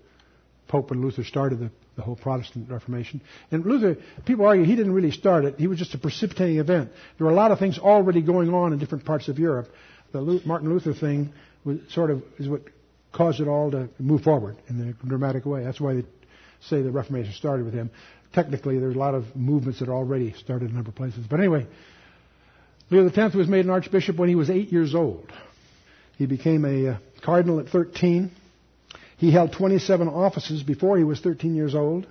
Pope 0.67 0.89
when 0.89 1.01
Luther 1.01 1.23
started 1.23 1.59
the, 1.59 1.71
the 1.95 2.01
whole 2.01 2.15
Protestant 2.15 2.69
Reformation. 2.69 3.21
And 3.51 3.65
Luther, 3.65 4.01
people 4.25 4.45
argue 4.45 4.65
he 4.65 4.75
didn't 4.75 4.93
really 4.93 5.11
start 5.11 5.45
it. 5.45 5.55
He 5.57 5.67
was 5.67 5.77
just 5.77 5.93
a 5.93 5.97
precipitating 5.97 6.57
event. 6.57 6.91
There 7.17 7.25
were 7.25 7.31
a 7.33 7.35
lot 7.35 7.51
of 7.51 7.59
things 7.59 7.77
already 7.77 8.21
going 8.21 8.53
on 8.53 8.73
in 8.73 8.79
different 8.79 9.05
parts 9.05 9.27
of 9.27 9.37
Europe. 9.39 9.67
The 10.11 10.41
Martin 10.45 10.69
Luther 10.69 10.93
thing 10.93 11.33
was 11.63 11.79
sort 11.89 12.11
of 12.11 12.23
is 12.39 12.47
what 12.47 12.61
caused 13.11 13.39
it 13.39 13.47
all 13.47 13.71
to 13.71 13.89
move 13.99 14.21
forward 14.21 14.57
in 14.69 14.95
a 15.01 15.07
dramatic 15.07 15.45
way. 15.45 15.63
That's 15.63 15.79
why 15.79 15.93
they 15.93 16.03
say 16.61 16.81
the 16.81 16.91
Reformation 16.91 17.33
started 17.33 17.65
with 17.65 17.73
him 17.73 17.91
technically, 18.33 18.79
there's 18.79 18.95
a 18.95 18.99
lot 18.99 19.15
of 19.15 19.35
movements 19.35 19.79
that 19.79 19.89
already 19.89 20.33
started 20.33 20.65
in 20.65 20.71
a 20.71 20.75
number 20.75 20.89
of 20.89 20.95
places. 20.95 21.25
But 21.29 21.39
anyway, 21.39 21.67
Leo 22.89 23.07
X 23.07 23.35
was 23.35 23.47
made 23.47 23.65
an 23.65 23.71
archbishop 23.71 24.17
when 24.17 24.29
he 24.29 24.35
was 24.35 24.49
eight 24.49 24.71
years 24.71 24.93
old. 24.93 25.31
He 26.17 26.25
became 26.25 26.65
a 26.65 26.89
uh, 26.89 26.97
cardinal 27.23 27.59
at 27.59 27.69
13. 27.69 28.31
He 29.23 29.31
held 29.31 29.53
27 29.53 30.09
offices 30.09 30.63
before 30.63 30.97
he 30.97 31.05
was 31.05 31.21
13 31.21 31.55
years 31.55 31.75
old. 31.75 32.05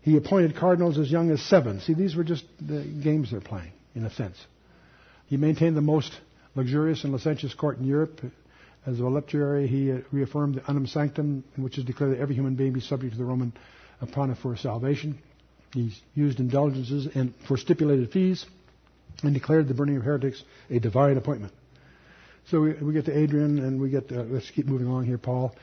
He 0.00 0.16
appointed 0.16 0.54
cardinals 0.54 0.96
as 0.96 1.10
young 1.10 1.28
as 1.32 1.42
seven. 1.42 1.80
See, 1.80 1.92
these 1.92 2.14
were 2.14 2.22
just 2.22 2.44
the 2.64 2.84
games 2.84 3.32
they're 3.32 3.40
playing, 3.40 3.72
in 3.96 4.04
a 4.04 4.10
sense. 4.10 4.36
He 5.26 5.36
maintained 5.36 5.76
the 5.76 5.80
most 5.80 6.12
luxurious 6.54 7.02
and 7.02 7.12
licentious 7.12 7.52
court 7.52 7.78
in 7.78 7.84
Europe. 7.84 8.20
As 8.86 9.00
a 9.00 9.02
voluptuary, 9.02 9.66
he 9.66 9.90
uh, 9.90 10.02
reaffirmed 10.12 10.54
the 10.54 10.70
unum 10.70 10.86
sanctum, 10.86 11.42
which 11.56 11.78
is 11.78 11.84
declared 11.84 12.12
that 12.12 12.20
every 12.20 12.36
human 12.36 12.54
being 12.54 12.74
be 12.74 12.80
subject 12.80 13.14
to 13.14 13.18
the 13.18 13.24
Roman 13.24 13.52
pontiff 14.12 14.38
for 14.38 14.56
salvation. 14.56 15.18
He 15.74 15.92
used 16.14 16.38
indulgences 16.38 17.08
and 17.12 17.34
for 17.48 17.56
stipulated 17.56 18.12
fees 18.12 18.46
and 19.24 19.34
declared 19.34 19.66
the 19.66 19.74
burning 19.74 19.96
of 19.96 20.04
heretics 20.04 20.40
a 20.70 20.78
divine 20.78 21.16
appointment. 21.16 21.52
So 22.52 22.60
we, 22.60 22.74
we 22.74 22.92
get 22.92 23.06
to 23.06 23.18
Adrian 23.18 23.58
and 23.58 23.80
we 23.80 23.90
get 23.90 24.10
to, 24.10 24.22
let's 24.22 24.48
keep 24.52 24.66
moving 24.66 24.86
along 24.86 25.06
here. 25.06 25.18
Paul 25.18 25.56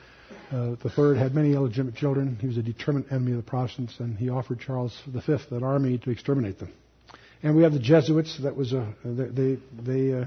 uh, 0.50 0.76
the 0.82 0.90
third 0.90 1.16
had 1.16 1.34
many 1.34 1.52
illegitimate 1.52 1.94
children. 1.94 2.36
He 2.40 2.46
was 2.46 2.56
a 2.56 2.62
determined 2.62 3.06
enemy 3.10 3.32
of 3.32 3.38
the 3.38 3.42
Protestants, 3.42 3.98
and 4.00 4.16
he 4.16 4.30
offered 4.30 4.60
Charles 4.60 4.98
V 5.06 5.20
an 5.50 5.62
army 5.62 5.98
to 5.98 6.10
exterminate 6.10 6.58
them. 6.58 6.72
And 7.42 7.54
we 7.54 7.62
have 7.62 7.72
the 7.72 7.78
Jesuits. 7.78 8.38
That 8.42 8.56
was 8.56 8.72
a 8.72 8.94
they 9.04 9.58
they 9.80 10.12
uh, 10.12 10.24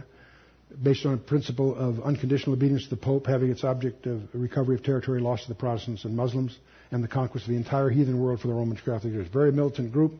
based 0.82 1.06
on 1.06 1.16
a 1.16 1.18
principle 1.18 1.76
of 1.76 2.00
unconditional 2.02 2.54
obedience 2.54 2.84
to 2.86 2.92
the 2.92 2.98
Pope, 2.98 3.28
having 3.28 3.52
its 3.52 3.64
object 3.64 4.06
of 4.06 4.22
recovery 4.34 4.76
of 4.76 4.84
territory 4.84 5.20
lost 5.20 5.44
to 5.44 5.50
the 5.50 5.56
Protestants 5.56 6.06
and 6.06 6.16
Muslims 6.16 6.58
and 6.92 7.04
the 7.04 7.08
conquest 7.08 7.46
of 7.46 7.52
the 7.52 7.58
entire 7.58 7.90
heathen 7.90 8.20
world 8.20 8.40
for 8.40 8.48
the 8.48 8.54
Roman 8.54 8.78
Catholic 8.78 9.14
Church. 9.14 9.28
Very 9.28 9.52
militant 9.52 9.92
group. 9.92 10.14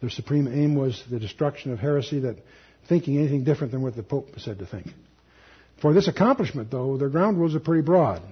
Their 0.00 0.10
supreme 0.10 0.46
aim 0.48 0.76
was 0.76 1.02
the 1.10 1.18
destruction 1.18 1.72
of 1.72 1.78
heresy, 1.80 2.20
that 2.20 2.36
thinking 2.88 3.18
anything 3.18 3.44
different 3.44 3.72
than 3.72 3.82
what 3.82 3.96
the 3.96 4.02
Pope 4.02 4.28
said 4.38 4.60
to 4.60 4.66
think. 4.66 4.86
For 5.82 5.92
this 5.92 6.08
accomplishment, 6.08 6.70
though, 6.70 6.96
their 6.96 7.08
ground 7.08 7.38
rules 7.38 7.54
are 7.54 7.60
pretty 7.60 7.82
broad. 7.82 8.22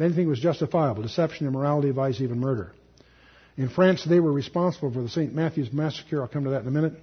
Anything 0.00 0.28
was 0.28 0.40
justifiable 0.40 1.02
deception, 1.02 1.46
immorality, 1.46 1.90
vice, 1.90 2.20
even 2.20 2.40
murder. 2.40 2.72
In 3.56 3.68
France, 3.68 4.04
they 4.04 4.20
were 4.20 4.32
responsible 4.32 4.92
for 4.92 5.02
the 5.02 5.08
St. 5.08 5.34
Matthew's 5.34 5.72
massacre. 5.72 6.20
I'll 6.20 6.28
come 6.28 6.44
to 6.44 6.50
that 6.50 6.62
in 6.62 6.68
a 6.68 6.70
minute. 6.70 6.94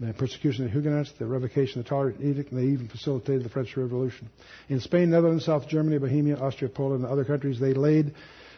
The 0.00 0.12
persecution 0.12 0.64
of 0.64 0.70
the 0.70 0.74
Huguenots, 0.74 1.12
the 1.18 1.26
revocation 1.26 1.80
of 1.80 1.84
the 1.84 1.88
Tolerant 1.88 2.20
Edict, 2.20 2.52
and 2.52 2.60
they 2.60 2.66
even 2.66 2.88
facilitated 2.88 3.44
the 3.44 3.48
French 3.48 3.76
Revolution. 3.76 4.30
In 4.68 4.78
Spain, 4.78 5.10
Netherlands, 5.10 5.44
South 5.44 5.66
Germany, 5.66 5.98
Bohemia, 5.98 6.36
Austria, 6.36 6.70
Poland, 6.70 7.02
and 7.02 7.12
other 7.12 7.24
countries, 7.24 7.58
they 7.58 7.74
laid 7.74 8.14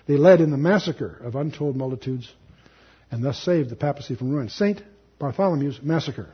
they 0.06 0.16
led 0.16 0.40
in 0.40 0.50
the 0.50 0.56
massacre 0.56 1.20
of 1.22 1.36
untold 1.36 1.76
multitudes 1.76 2.32
and 3.10 3.22
thus 3.22 3.38
saved 3.42 3.70
the 3.70 3.76
papacy 3.76 4.16
from 4.16 4.30
ruin. 4.30 4.48
St. 4.48 4.82
Bartholomew's 5.20 5.80
Massacre. 5.82 6.30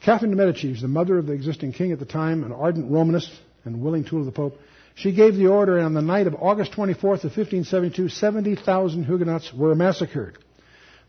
Catherine 0.00 0.30
de' 0.30 0.36
Medici, 0.36 0.72
the 0.80 0.86
mother 0.86 1.18
of 1.18 1.26
the 1.26 1.32
existing 1.32 1.72
king 1.72 1.92
at 1.92 1.98
the 1.98 2.04
time, 2.04 2.44
an 2.44 2.52
ardent 2.52 2.90
Romanist 2.90 3.32
and 3.64 3.82
willing 3.82 4.04
tool 4.04 4.20
of 4.20 4.26
the 4.26 4.32
Pope, 4.32 4.58
she 4.94 5.12
gave 5.12 5.34
the 5.34 5.48
order, 5.48 5.76
and 5.76 5.86
on 5.86 5.94
the 5.94 6.02
night 6.02 6.26
of 6.26 6.34
August 6.34 6.72
24th 6.72 7.24
of 7.24 7.36
1572, 7.36 8.08
70,000 8.08 9.04
Huguenots 9.04 9.52
were 9.52 9.74
massacred. 9.74 10.38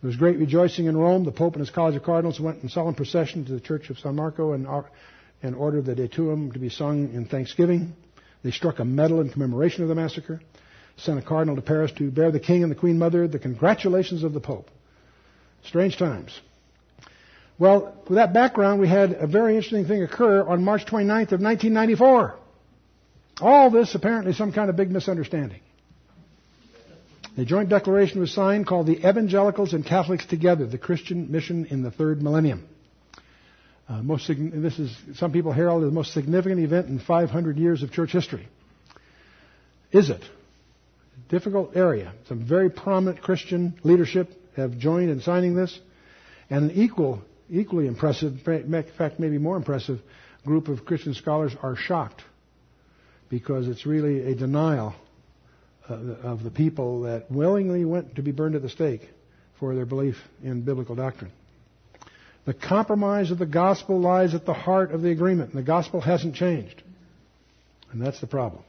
There 0.01 0.07
was 0.07 0.15
great 0.17 0.37
rejoicing 0.37 0.85
in 0.85 0.97
Rome. 0.97 1.23
The 1.23 1.31
Pope 1.31 1.53
and 1.53 1.61
his 1.61 1.69
College 1.69 1.95
of 1.95 2.03
Cardinals 2.03 2.39
went 2.39 2.63
in 2.63 2.69
solemn 2.69 2.95
procession 2.95 3.45
to 3.45 3.53
the 3.53 3.59
Church 3.59 3.89
of 3.89 3.99
San 3.99 4.15
Marco 4.15 4.53
and, 4.53 4.67
and 5.41 5.55
ordered 5.55 5.85
the 5.85 5.95
Te 5.95 6.07
Deum 6.07 6.51
to 6.51 6.59
be 6.59 6.69
sung 6.69 7.13
in 7.13 7.25
thanksgiving. 7.25 7.95
They 8.43 8.51
struck 8.51 8.79
a 8.79 8.85
medal 8.85 9.21
in 9.21 9.29
commemoration 9.29 9.83
of 9.83 9.89
the 9.89 9.95
massacre, 9.95 10.41
sent 10.97 11.19
a 11.19 11.21
cardinal 11.21 11.55
to 11.55 11.61
Paris 11.61 11.91
to 11.97 12.11
bear 12.11 12.31
the 12.31 12.39
king 12.39 12.63
and 12.63 12.71
the 12.71 12.75
queen 12.75 12.97
mother 12.97 13.27
the 13.27 13.39
congratulations 13.39 14.23
of 14.23 14.33
the 14.33 14.39
pope. 14.39 14.69
Strange 15.63 15.97
times. 15.97 16.39
Well, 17.57 17.95
with 18.07 18.17
that 18.17 18.33
background, 18.33 18.81
we 18.81 18.87
had 18.87 19.13
a 19.13 19.27
very 19.27 19.55
interesting 19.55 19.85
thing 19.85 20.03
occur 20.03 20.43
on 20.43 20.63
March 20.63 20.85
29th 20.85 21.31
of 21.31 21.41
1994. 21.41 22.35
All 23.41 23.69
this 23.69 23.95
apparently 23.95 24.33
some 24.33 24.53
kind 24.53 24.69
of 24.69 24.75
big 24.75 24.91
misunderstanding. 24.91 25.59
A 27.37 27.43
joint 27.43 27.67
declaration 27.67 28.21
was 28.21 28.33
signed 28.33 28.65
called 28.65 28.87
the 28.87 28.97
Evangelicals 28.99 29.73
and 29.73 29.85
Catholics 29.85 30.25
Together, 30.25 30.65
the 30.65 30.77
Christian 30.77 31.31
Mission 31.31 31.65
in 31.65 31.81
the 31.81 31.91
Third 31.91 32.21
Millennium. 32.21 32.65
Uh, 33.89 34.01
most, 34.01 34.27
this 34.27 34.79
is, 34.79 34.95
some 35.15 35.33
people 35.33 35.51
herald 35.51 35.83
the 35.83 35.91
most 35.91 36.13
significant 36.13 36.61
event 36.61 36.87
in 36.87 36.97
500 36.97 37.57
years 37.57 37.83
of 37.83 37.91
church 37.91 38.11
history. 38.11 38.47
Is 39.91 40.09
it? 40.09 40.23
Difficult 41.27 41.75
area. 41.75 42.13
Some 42.29 42.47
very 42.47 42.69
prominent 42.69 43.21
Christian 43.21 43.77
leadership 43.83 44.29
have 44.55 44.77
joined 44.77 45.09
in 45.09 45.19
signing 45.19 45.55
this, 45.55 45.77
and 46.49 46.71
an 46.71 46.77
equal, 46.77 47.21
equally 47.49 47.87
impressive, 47.87 48.47
in 48.47 48.91
fact, 48.97 49.19
maybe 49.19 49.37
more 49.37 49.57
impressive, 49.57 49.99
group 50.45 50.69
of 50.69 50.85
Christian 50.85 51.13
scholars 51.13 51.51
are 51.61 51.75
shocked 51.75 52.21
because 53.29 53.67
it's 53.67 53.85
really 53.85 54.31
a 54.31 54.35
denial 54.35 54.93
uh, 55.89 55.93
of 55.93 56.43
the 56.43 56.51
people 56.51 57.01
that 57.03 57.29
willingly 57.29 57.85
went 57.85 58.15
to 58.15 58.21
be 58.21 58.31
burned 58.31 58.55
at 58.55 58.61
the 58.61 58.69
stake 58.69 59.09
for 59.59 59.75
their 59.75 59.85
belief 59.85 60.15
in 60.43 60.61
biblical 60.61 60.95
doctrine. 60.95 61.31
The 62.45 62.53
compromise 62.53 63.31
of 63.31 63.39
the 63.39 63.45
gospel 63.45 63.99
lies 63.99 64.35
at 64.35 64.45
the 64.45 64.53
heart 64.53 64.91
of 64.91 65.01
the 65.01 65.09
agreement, 65.09 65.53
and 65.53 65.59
the 65.59 65.65
gospel 65.65 65.99
hasn't 65.99 66.35
changed. 66.35 66.81
And 67.91 68.01
that's 68.01 68.19
the 68.19 68.27
problem. 68.27 68.61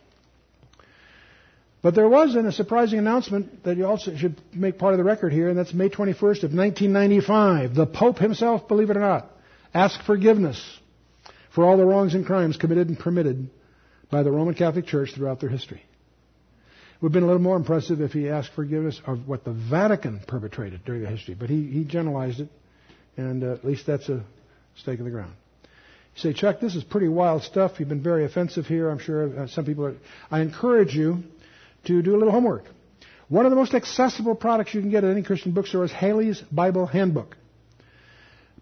But 1.82 1.94
there 1.94 2.08
was 2.08 2.34
in 2.34 2.46
a 2.46 2.52
surprising 2.52 2.98
announcement 2.98 3.64
that 3.64 3.76
you 3.76 3.86
also 3.86 4.16
should 4.16 4.40
make 4.52 4.78
part 4.78 4.94
of 4.94 4.98
the 4.98 5.04
record 5.04 5.32
here, 5.32 5.48
and 5.48 5.58
that's 5.58 5.74
May 5.74 5.88
21st 5.88 6.42
of 6.42 6.54
1995. 6.54 7.74
The 7.74 7.86
Pope 7.86 8.18
himself, 8.18 8.66
believe 8.66 8.90
it 8.90 8.96
or 8.96 9.00
not, 9.00 9.30
asked 9.74 10.02
forgiveness 10.06 10.60
for 11.54 11.64
all 11.64 11.76
the 11.76 11.84
wrongs 11.84 12.14
and 12.14 12.26
crimes 12.26 12.56
committed 12.56 12.88
and 12.88 12.98
permitted 12.98 13.48
by 14.10 14.22
the 14.22 14.30
Roman 14.30 14.54
Catholic 14.54 14.86
Church 14.86 15.12
throughout 15.14 15.40
their 15.40 15.50
history. 15.50 15.82
It 16.96 17.02
would 17.02 17.10
have 17.10 17.12
been 17.12 17.24
a 17.24 17.26
little 17.26 17.42
more 17.42 17.56
impressive 17.56 18.00
if 18.00 18.12
he 18.12 18.28
asked 18.28 18.50
forgiveness 18.54 19.00
of 19.06 19.28
what 19.28 19.44
the 19.44 19.52
Vatican 19.52 20.20
perpetrated 20.26 20.84
during 20.84 21.02
the 21.02 21.08
history, 21.08 21.34
but 21.34 21.50
he, 21.50 21.66
he 21.66 21.84
generalized 21.84 22.40
it, 22.40 22.48
and 23.16 23.44
uh, 23.44 23.52
at 23.52 23.64
least 23.64 23.86
that's 23.86 24.08
a 24.08 24.24
stake 24.76 24.98
in 24.98 25.04
the 25.04 25.10
ground. 25.10 25.34
You 26.14 26.22
say, 26.22 26.32
Chuck, 26.32 26.60
this 26.60 26.74
is 26.74 26.84
pretty 26.84 27.08
wild 27.08 27.42
stuff. 27.42 27.78
You've 27.78 27.90
been 27.90 28.02
very 28.02 28.24
offensive 28.24 28.64
here. 28.66 28.88
I'm 28.88 28.98
sure 28.98 29.40
uh, 29.40 29.46
some 29.48 29.66
people 29.66 29.84
are. 29.84 29.96
I 30.30 30.40
encourage 30.40 30.94
you 30.94 31.24
to 31.84 32.00
do 32.00 32.14
a 32.14 32.18
little 32.18 32.32
homework. 32.32 32.64
One 33.28 33.44
of 33.44 33.50
the 33.50 33.56
most 33.56 33.74
accessible 33.74 34.34
products 34.34 34.72
you 34.72 34.80
can 34.80 34.90
get 34.90 35.04
at 35.04 35.10
any 35.10 35.22
Christian 35.22 35.52
bookstore 35.52 35.84
is 35.84 35.92
Halley's 35.92 36.40
Bible 36.52 36.86
Handbook. 36.86 37.36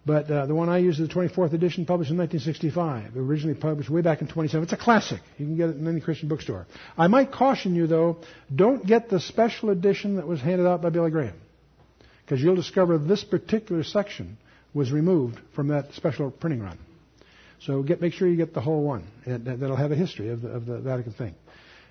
But 0.05 0.29
uh, 0.29 0.45
the 0.45 0.53
one 0.53 0.69
I 0.69 0.77
use 0.77 0.99
is 0.99 1.07
the 1.07 1.13
24th 1.13 1.53
edition, 1.53 1.85
published 1.85 2.11
in 2.11 2.17
1965. 2.17 3.17
Originally 3.17 3.55
published 3.55 3.89
way 3.89 4.01
back 4.01 4.21
in 4.21 4.27
27. 4.27 4.63
It's 4.63 4.73
a 4.73 4.77
classic. 4.77 5.19
You 5.37 5.47
can 5.47 5.57
get 5.57 5.69
it 5.69 5.77
in 5.77 5.87
any 5.87 5.99
Christian 5.99 6.29
bookstore. 6.29 6.67
I 6.95 7.07
might 7.07 7.31
caution 7.31 7.73
you, 7.73 7.87
though, 7.87 8.17
don't 8.53 8.85
get 8.85 9.09
the 9.09 9.19
special 9.19 9.71
edition 9.71 10.17
that 10.17 10.27
was 10.27 10.39
handed 10.39 10.67
out 10.67 10.83
by 10.83 10.89
Billy 10.91 11.09
Graham. 11.09 11.35
Because 12.23 12.41
you'll 12.41 12.55
discover 12.55 12.99
this 12.99 13.23
particular 13.23 13.83
section 13.83 14.37
was 14.75 14.91
removed 14.91 15.39
from 15.55 15.69
that 15.69 15.93
special 15.93 16.29
printing 16.29 16.61
run. 16.61 16.77
So 17.61 17.81
get, 17.81 17.99
make 17.99 18.13
sure 18.13 18.27
you 18.27 18.35
get 18.35 18.53
the 18.53 18.61
whole 18.61 18.83
one. 18.83 19.07
And 19.25 19.45
that'll 19.45 19.75
have 19.75 19.91
a 19.91 19.95
history 19.95 20.29
of 20.29 20.41
the, 20.41 20.49
of 20.49 20.65
the 20.67 20.79
Vatican 20.79 21.13
thing. 21.13 21.33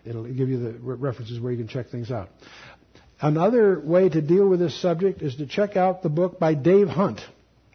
It'll 0.05 0.25
give 0.25 0.49
you 0.49 0.59
the 0.59 0.73
references 0.79 1.41
where 1.41 1.51
you 1.51 1.59
can 1.59 1.69
check 1.69 1.89
things 1.89 2.11
out. 2.13 2.29
Another 3.21 3.81
way 3.81 4.09
to 4.09 4.21
deal 4.21 4.47
with 4.49 4.61
this 4.61 4.81
subject 4.81 5.23
is 5.23 5.37
to 5.37 5.47
check 5.47 5.77
out 5.77 6.03
the 6.03 6.09
book 6.11 6.39
by 6.39 6.55
Dave 6.55 6.89
Hunt, 6.89 7.21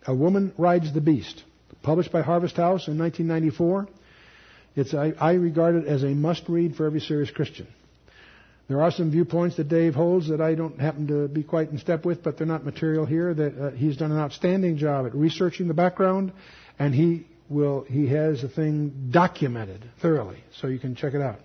A 0.10 0.16
Woman 0.16 0.52
Rides 0.58 0.92
the 0.92 1.02
Beast, 1.02 1.44
published 1.84 2.12
by 2.12 2.24
Harvest 2.24 2.56
House 2.56 2.88
in 2.88 2.98
1994. 2.98 3.88
It's, 4.76 4.92
I, 4.96 5.14
I 5.20 5.34
regard 5.34 5.76
it 5.76 5.86
as 5.86 6.02
a 6.02 6.08
must 6.08 6.50
read 6.50 6.76
for 6.76 6.88
every 6.88 7.00
serious 7.00 7.30
Christian. 7.30 7.68
There 8.68 8.82
are 8.82 8.90
some 8.90 9.12
viewpoints 9.12 9.58
that 9.58 9.70
Dave 9.70 9.94
holds 9.94 10.30
that 10.30 10.42
I 10.42 10.56
don't 10.56 10.80
happen 10.80 11.06
to 11.10 11.28
be 11.28 11.44
quite 11.44 11.70
in 11.70 11.78
step 11.78 12.06
with, 12.06 12.24
but 12.24 12.40
they're 12.40 12.48
not 12.48 12.66
material 12.66 13.06
here. 13.06 13.36
That 13.36 13.62
uh, 13.62 13.70
he's 13.70 13.98
done 13.98 14.12
an 14.12 14.18
outstanding 14.18 14.78
job 14.78 15.06
at 15.06 15.14
researching 15.14 15.68
the 15.68 15.76
background, 15.76 16.34
and 16.80 16.96
he 16.96 17.28
will 17.48 17.86
he 17.88 18.08
has 18.08 18.42
the 18.42 18.50
thing 18.50 19.10
documented 19.12 19.88
thoroughly, 20.02 20.44
so 20.60 20.66
you 20.66 20.80
can 20.80 20.96
check 20.96 21.14
it 21.14 21.22
out. 21.22 21.40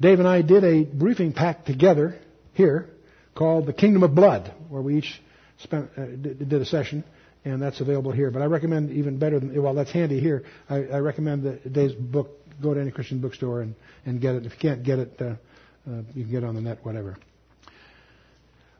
Dave 0.00 0.20
and 0.20 0.28
I 0.28 0.40
did 0.40 0.64
a 0.64 0.84
briefing 0.84 1.34
pack 1.34 1.66
together 1.66 2.18
here 2.54 2.88
called 3.34 3.66
The 3.66 3.74
Kingdom 3.74 4.04
of 4.04 4.14
Blood, 4.14 4.50
where 4.70 4.80
we 4.80 4.96
each 4.96 5.20
spent, 5.58 5.90
uh, 5.98 6.06
did 6.06 6.54
a 6.54 6.64
session, 6.64 7.04
and 7.44 7.60
that's 7.60 7.80
available 7.80 8.12
here. 8.12 8.30
But 8.30 8.42
I 8.42 8.46
recommend 8.46 8.90
even 8.90 9.18
better 9.18 9.40
than, 9.40 9.60
well, 9.62 9.74
that's 9.74 9.90
handy 9.90 10.20
here. 10.20 10.44
I, 10.68 10.84
I 10.84 10.98
recommend 10.98 11.44
that 11.44 11.72
Dave's 11.72 11.94
book, 11.94 12.30
go 12.62 12.74
to 12.74 12.80
any 12.80 12.90
Christian 12.90 13.20
bookstore 13.20 13.62
and, 13.62 13.74
and 14.04 14.20
get 14.20 14.34
it. 14.34 14.46
If 14.46 14.52
you 14.52 14.58
can't 14.58 14.82
get 14.82 14.98
it, 14.98 15.20
uh, 15.20 15.24
uh, 15.24 16.02
you 16.14 16.24
can 16.24 16.30
get 16.30 16.42
it 16.42 16.46
on 16.46 16.54
the 16.54 16.60
net, 16.60 16.78
whatever. 16.82 17.16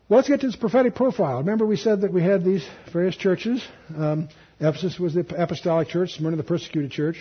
Well, 0.08 0.18
let's 0.18 0.28
get 0.28 0.40
to 0.40 0.46
this 0.46 0.56
prophetic 0.56 0.94
profile. 0.94 1.38
Remember, 1.38 1.66
we 1.66 1.76
said 1.76 2.02
that 2.02 2.12
we 2.12 2.22
had 2.22 2.44
these 2.44 2.66
various 2.92 3.16
churches. 3.16 3.64
Um, 3.96 4.28
Ephesus 4.60 4.98
was 4.98 5.14
the 5.14 5.26
apostolic 5.36 5.88
church, 5.88 6.12
Smyrna 6.12 6.36
the 6.36 6.42
persecuted 6.42 6.90
church, 6.90 7.16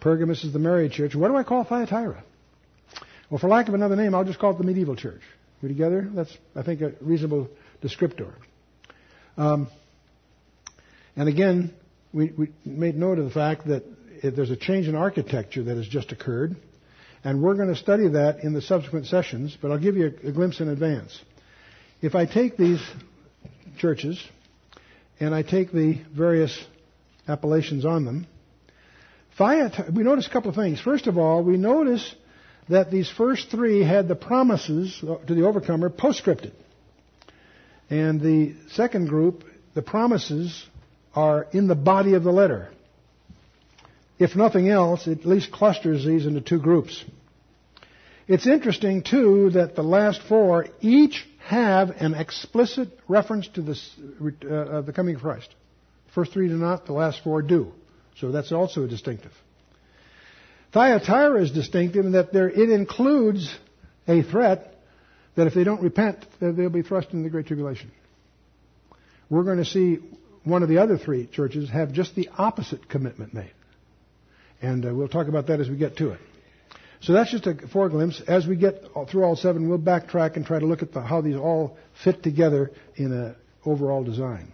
Pergamos 0.00 0.44
is 0.44 0.52
the 0.52 0.58
married 0.58 0.92
church. 0.92 1.14
What 1.14 1.28
do 1.28 1.36
I 1.36 1.42
call 1.42 1.64
Thyatira? 1.64 2.22
Well, 3.30 3.38
for 3.38 3.48
lack 3.48 3.68
of 3.68 3.74
another 3.74 3.96
name, 3.96 4.14
I'll 4.14 4.24
just 4.24 4.38
call 4.38 4.52
it 4.52 4.58
the 4.58 4.64
medieval 4.64 4.94
church. 4.94 5.22
We 5.62 5.68
together? 5.68 6.08
That's, 6.12 6.36
I 6.54 6.62
think, 6.62 6.82
a 6.82 6.92
reasonable 7.00 7.48
descriptor. 7.82 8.34
Um, 9.36 9.68
and 11.16 11.28
again, 11.28 11.74
we, 12.12 12.32
we, 12.36 12.48
made 12.64 12.96
note 12.96 13.18
of 13.18 13.24
the 13.24 13.30
fact 13.30 13.66
that 13.68 13.84
there's 14.22 14.50
a 14.50 14.56
change 14.56 14.88
in 14.88 14.94
architecture 14.94 15.62
that 15.64 15.76
has 15.76 15.86
just 15.86 16.12
occurred, 16.12 16.56
and 17.22 17.42
we're 17.42 17.54
going 17.54 17.68
to 17.68 17.76
study 17.76 18.08
that 18.08 18.40
in 18.42 18.52
the 18.52 18.62
subsequent 18.62 19.06
sessions, 19.06 19.56
but 19.60 19.70
I'll 19.70 19.78
give 19.78 19.96
you 19.96 20.14
a, 20.24 20.28
a 20.28 20.32
glimpse 20.32 20.60
in 20.60 20.68
advance. 20.68 21.18
If 22.02 22.14
I 22.14 22.26
take 22.26 22.56
these 22.56 22.82
churches 23.78 24.22
and 25.20 25.34
I 25.34 25.42
take 25.42 25.72
the 25.72 26.00
various 26.14 26.56
appellations 27.26 27.84
on 27.84 28.04
them, 28.04 28.26
we 29.38 30.04
notice 30.04 30.26
a 30.26 30.30
couple 30.30 30.50
of 30.50 30.56
things. 30.56 30.80
First 30.80 31.06
of 31.06 31.18
all, 31.18 31.42
we 31.42 31.56
notice 31.56 32.14
that 32.68 32.90
these 32.90 33.10
first 33.10 33.50
three 33.50 33.82
had 33.82 34.06
the 34.08 34.14
promises 34.14 34.96
to 35.00 35.34
the 35.34 35.44
overcomer 35.44 35.90
postscripted. 35.90 36.52
And 37.90 38.20
the 38.20 38.54
second 38.70 39.08
group, 39.08 39.44
the 39.74 39.82
promises 39.82 40.64
are 41.14 41.46
in 41.52 41.66
the 41.66 41.74
body 41.74 42.14
of 42.14 42.24
the 42.24 42.32
letter. 42.32 42.68
If 44.18 44.36
nothing 44.36 44.68
else, 44.68 45.06
it 45.06 45.20
at 45.20 45.26
least 45.26 45.52
clusters 45.52 46.04
these 46.04 46.26
into 46.26 46.40
two 46.40 46.60
groups. 46.60 47.04
It's 48.26 48.46
interesting, 48.46 49.02
too, 49.02 49.50
that 49.50 49.76
the 49.76 49.82
last 49.82 50.22
four 50.28 50.66
each 50.80 51.26
have 51.46 51.90
an 51.90 52.14
explicit 52.14 52.88
reference 53.06 53.48
to 53.48 53.62
this, 53.62 53.94
uh, 54.20 54.80
the 54.80 54.92
coming 54.94 55.16
of 55.16 55.20
Christ. 55.20 55.48
The 56.06 56.12
First 56.12 56.32
three 56.32 56.48
do 56.48 56.56
not, 56.56 56.86
the 56.86 56.94
last 56.94 57.22
four 57.22 57.42
do. 57.42 57.72
So 58.18 58.30
that's 58.30 58.52
also 58.52 58.86
distinctive. 58.86 59.32
Thyatira 60.72 61.42
is 61.42 61.50
distinctive 61.50 62.06
in 62.06 62.12
that 62.12 62.32
there, 62.32 62.48
it 62.48 62.70
includes 62.70 63.54
a 64.08 64.22
threat 64.22 64.74
that 65.34 65.46
if 65.46 65.54
they 65.54 65.64
don't 65.64 65.82
repent, 65.82 66.24
they'll 66.40 66.70
be 66.70 66.82
thrust 66.82 67.10
into 67.12 67.24
the 67.24 67.30
Great 67.30 67.46
Tribulation. 67.46 67.90
We're 69.28 69.42
going 69.42 69.58
to 69.58 69.64
see 69.64 69.98
one 70.44 70.62
of 70.62 70.68
the 70.68 70.78
other 70.78 70.98
three 70.98 71.26
churches 71.26 71.70
have 71.70 71.92
just 71.92 72.14
the 72.14 72.28
opposite 72.36 72.88
commitment 72.88 73.34
made. 73.34 73.52
And 74.62 74.86
uh, 74.86 74.94
we'll 74.94 75.08
talk 75.08 75.28
about 75.28 75.48
that 75.48 75.60
as 75.60 75.68
we 75.68 75.76
get 75.76 75.96
to 75.98 76.10
it. 76.10 76.20
So 77.00 77.12
that's 77.12 77.30
just 77.30 77.46
a 77.46 77.54
foreglimpse. 77.68 78.22
As 78.26 78.46
we 78.46 78.56
get 78.56 78.82
through 79.10 79.24
all 79.24 79.36
seven, 79.36 79.68
we'll 79.68 79.78
backtrack 79.78 80.36
and 80.36 80.46
try 80.46 80.58
to 80.58 80.64
look 80.64 80.82
at 80.82 80.92
the, 80.92 81.02
how 81.02 81.20
these 81.20 81.36
all 81.36 81.76
fit 82.02 82.22
together 82.22 82.70
in 82.96 83.12
an 83.12 83.36
overall 83.66 84.02
design. 84.02 84.52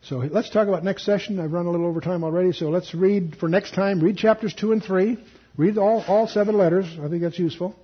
So 0.00 0.18
let's 0.18 0.48
talk 0.48 0.68
about 0.68 0.84
next 0.84 1.04
session. 1.04 1.38
I've 1.38 1.52
run 1.52 1.66
a 1.66 1.70
little 1.70 1.86
over 1.86 2.00
time 2.00 2.24
already, 2.24 2.52
so 2.52 2.70
let's 2.70 2.94
read 2.94 3.36
for 3.38 3.48
next 3.48 3.74
time. 3.74 4.00
Read 4.00 4.16
chapters 4.16 4.54
two 4.54 4.72
and 4.72 4.82
three. 4.82 5.18
Read 5.56 5.76
all, 5.76 6.02
all 6.06 6.28
seven 6.28 6.56
letters. 6.56 6.86
I 7.02 7.08
think 7.08 7.22
that's 7.22 7.38
useful. 7.38 7.74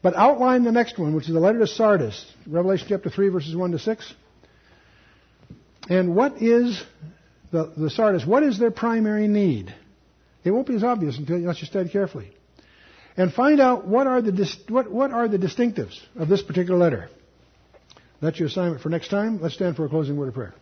But 0.00 0.14
outline 0.14 0.64
the 0.64 0.72
next 0.72 0.98
one, 0.98 1.14
which 1.14 1.26
is 1.26 1.34
the 1.34 1.40
letter 1.40 1.58
to 1.58 1.66
Sardis, 1.66 2.24
Revelation 2.46 2.86
chapter 2.88 3.10
three, 3.10 3.28
verses 3.28 3.54
one 3.54 3.72
to 3.72 3.78
six. 3.78 4.14
And 5.90 6.14
what 6.14 6.40
is 6.40 6.82
the, 7.50 7.72
the 7.76 7.90
Sardis? 7.90 8.24
What 8.24 8.44
is 8.44 8.58
their 8.58 8.70
primary 8.70 9.26
need? 9.26 9.74
It 10.44 10.52
won't 10.52 10.68
be 10.68 10.76
as 10.76 10.84
obvious 10.84 11.18
until 11.18 11.36
unless 11.36 11.60
you 11.60 11.66
study 11.66 11.90
carefully. 11.90 12.30
And 13.16 13.32
find 13.32 13.60
out 13.60 13.86
what 13.86 14.06
are 14.06 14.22
the 14.22 14.56
what, 14.68 14.90
what 14.90 15.10
are 15.10 15.26
the 15.26 15.36
distinctives 15.36 15.98
of 16.16 16.28
this 16.28 16.42
particular 16.42 16.78
letter. 16.78 17.10
That's 18.22 18.38
your 18.38 18.48
assignment 18.48 18.82
for 18.82 18.88
next 18.88 19.08
time. 19.08 19.40
Let's 19.42 19.54
stand 19.54 19.76
for 19.76 19.84
a 19.84 19.88
closing 19.88 20.16
word 20.16 20.28
of 20.28 20.34
prayer. 20.34 20.54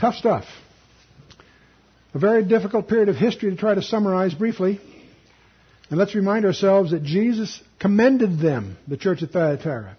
Tough 0.00 0.16
stuff. 0.16 0.44
A 2.12 2.18
very 2.18 2.44
difficult 2.44 2.88
period 2.88 3.08
of 3.08 3.16
history 3.16 3.50
to 3.50 3.56
try 3.56 3.74
to 3.74 3.82
summarize 3.82 4.34
briefly. 4.34 4.80
And 5.90 5.98
let's 5.98 6.14
remind 6.14 6.44
ourselves 6.44 6.90
that 6.90 7.04
Jesus 7.04 7.62
commended 7.78 8.40
them, 8.40 8.76
the 8.88 8.96
church 8.96 9.22
at 9.22 9.30
Thyatira, 9.30 9.96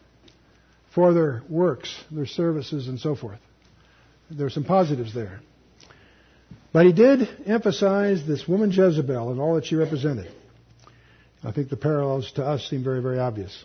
for 0.98 1.14
their 1.14 1.44
works, 1.48 1.96
their 2.10 2.26
services, 2.26 2.88
and 2.88 3.00
so 3.00 3.16
forth. 3.16 3.38
There 4.32 4.48
are 4.48 4.50
some 4.50 4.64
positives 4.64 5.14
there. 5.14 5.42
But 6.74 6.88
he 6.88 6.92
did 6.92 7.30
emphasize 7.46 8.26
this 8.26 8.48
woman 8.48 8.72
Jezebel 8.72 9.30
and 9.30 9.40
all 9.40 9.54
that 9.54 9.68
she 9.68 9.76
represented. 9.76 10.32
I 11.44 11.52
think 11.52 11.70
the 11.70 11.78
parallels 11.78 12.32
to 12.32 12.44
us 12.44 12.68
seem 12.68 12.84
very, 12.84 13.04
very 13.04 13.20
obvious. 13.20 13.64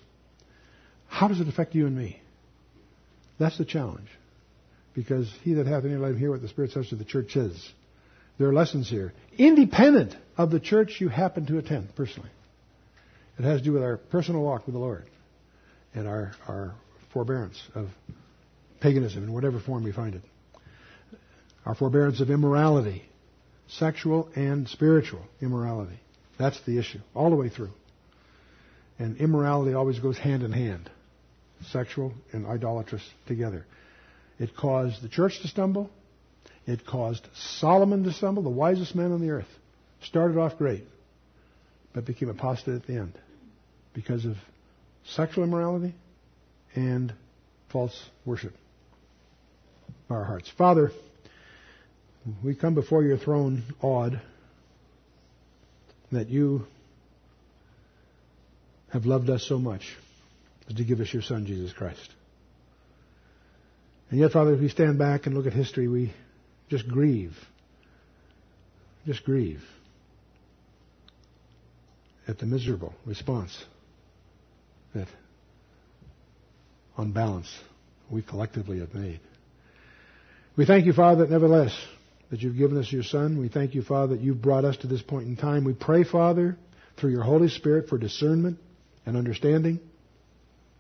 How 1.09 1.27
does 1.27 1.41
it 1.41 1.49
affect 1.49 1.75
you 1.75 1.87
and 1.87 1.97
me? 1.97 2.21
That's 3.39 3.57
the 3.57 3.65
challenge. 3.65 4.09
Because 4.95 5.33
he 5.43 5.55
that 5.55 5.67
hath 5.67 5.87
any 5.87 5.95
let 5.95 6.11
him 6.11 6.19
hear 6.19 6.33
what 6.33 6.43
the 6.43 6.49
Spirit 6.49 6.73
says 6.73 6.91
to 6.91 6.97
the 6.97 7.05
church 7.07 7.35
is. 7.35 7.73
There 8.37 8.47
are 8.47 8.53
lessons 8.53 8.91
here, 8.91 9.15
independent 9.39 10.15
of 10.37 10.51
the 10.51 10.61
church 10.61 11.01
you 11.01 11.09
happen 11.09 11.47
to 11.47 11.57
attend 11.57 11.97
personally. 11.97 12.31
It 13.39 13.45
has 13.45 13.61
to 13.61 13.65
do 13.65 13.73
with 13.73 13.83
our 13.83 13.97
personal 13.97 14.43
walk 14.43 14.67
with 14.67 14.75
the 14.75 14.81
Lord 14.81 15.07
and 15.95 16.07
our, 16.07 16.33
our 16.47 16.75
forbearance 17.13 17.61
of 17.75 17.89
paganism 18.81 19.25
in 19.25 19.33
whatever 19.33 19.61
form 19.61 19.85
we 19.85 19.93
find 19.93 20.15
it. 20.15 20.23
Our 21.65 21.75
forbearance 21.75 22.21
of 22.21 22.31
immorality, 22.31 23.03
sexual 23.69 24.29
and 24.35 24.69
spiritual 24.69 25.23
immorality. 25.41 26.01
That's 26.39 26.61
the 26.67 26.79
issue, 26.79 26.99
all 27.15 27.31
the 27.31 27.37
way 27.37 27.49
through. 27.49 27.71
And 28.99 29.17
immorality 29.19 29.75
always 29.75 29.99
goes 29.99 30.19
hand 30.19 30.43
in 30.43 30.53
hand 30.53 30.91
sexual 31.71 32.13
and 32.33 32.45
idolatrous 32.45 33.09
together. 33.27 33.65
It 34.39 34.57
caused 34.57 35.03
the 35.03 35.09
church 35.09 35.41
to 35.43 35.49
stumble. 35.49 35.91
It 36.67 36.85
caused 36.87 37.27
Solomon 37.35 38.03
to 38.05 38.13
stumble, 38.13 38.43
the 38.43 38.51
wisest 38.51 38.95
man 38.97 39.13
on 39.13 39.21
the 39.21 39.31
earth. 39.31 39.49
Started 40.03 40.39
off 40.39 40.59
great, 40.59 40.85
but 41.95 42.05
became 42.05 42.29
apostate 42.29 42.75
at 42.75 42.87
the 42.87 42.95
end 42.95 43.17
because 43.95 44.25
of 44.25 44.37
sexual 45.05 45.45
immorality 45.45 45.95
and 46.75 47.13
false 47.71 48.09
worship 48.25 48.55
our 50.11 50.25
hearts. 50.25 50.51
Father, 50.59 50.91
we 52.45 52.55
come 52.55 52.75
before 52.75 53.03
your 53.03 53.17
throne 53.17 53.63
awed 53.81 54.21
that 56.11 56.29
you 56.29 56.67
have 58.93 59.07
loved 59.07 59.31
us 59.31 59.45
so 59.49 59.59
much 59.59 59.97
as 60.69 60.77
to 60.77 60.85
give 60.85 61.01
us 61.01 61.13
your 61.13 61.23
Son, 61.23 61.47
Jesus 61.47 61.73
Christ. 61.73 62.11
And 64.11 64.21
yet, 64.21 64.33
Father, 64.33 64.55
as 64.55 64.61
we 64.61 64.69
stand 64.69 64.99
back 64.99 65.27
and 65.27 65.35
look 65.35 65.47
at 65.47 65.55
history, 65.55 65.89
we 65.89 66.13
just 66.69 66.87
grieve. 66.87 67.35
Just 69.07 69.25
grieve 69.25 69.63
at 72.29 72.39
the 72.39 72.47
miserable 72.47 72.95
response 73.05 73.65
that, 74.95 75.09
on 76.97 77.13
balance, 77.13 77.53
we 78.11 78.23
collectively 78.23 78.81
have 78.81 78.95
made. 78.95 79.21
We 80.57 80.67
thank 80.67 80.87
you, 80.87 80.93
Father, 80.93 81.27
nevertheless, 81.27 81.77
that 82.31 82.41
you've 82.41 82.57
given 82.57 82.79
us 82.79 82.93
your 82.93 83.03
Son. 83.03 83.39
We 83.39 83.49
thank 83.49 83.75
you, 83.75 83.83
Father, 83.83 84.17
that 84.17 84.23
you've 84.23 84.43
brought 84.43 84.65
us 84.65 84.77
to 84.79 84.87
this 84.87 85.03
point 85.03 85.27
in 85.27 85.37
time. 85.37 85.65
We 85.65 85.73
pray, 85.73 86.05
Father, 86.05 86.57
through 86.99 87.11
your 87.11 87.23
Holy 87.23 87.49
Spirit 87.49 87.89
for 87.89 87.99
discernment 87.99 88.59
and 89.07 89.17
understanding. 89.17 89.81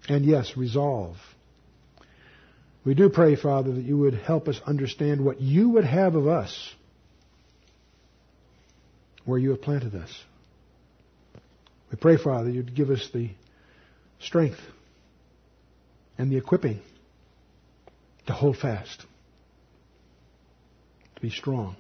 And 0.08 0.24
yes, 0.24 0.56
resolve. 0.56 1.16
We 2.84 2.94
do 2.94 3.08
pray, 3.08 3.36
Father, 3.36 3.72
that 3.72 3.82
you 3.82 3.96
would 3.98 4.14
help 4.14 4.48
us 4.48 4.60
understand 4.66 5.24
what 5.24 5.40
you 5.40 5.70
would 5.70 5.84
have 5.84 6.14
of 6.14 6.26
us 6.26 6.74
where 9.24 9.38
you 9.38 9.50
have 9.50 9.62
planted 9.62 9.94
us. 9.94 10.10
We 11.90 11.96
pray, 11.96 12.16
Father, 12.16 12.50
you'd 12.50 12.74
give 12.74 12.90
us 12.90 13.08
the 13.12 13.30
strength 14.20 14.58
and 16.22 16.30
the 16.30 16.36
equipping 16.36 16.80
to 18.28 18.32
hold 18.32 18.56
fast 18.56 19.04
to 21.16 21.20
be 21.20 21.30
strong 21.30 21.74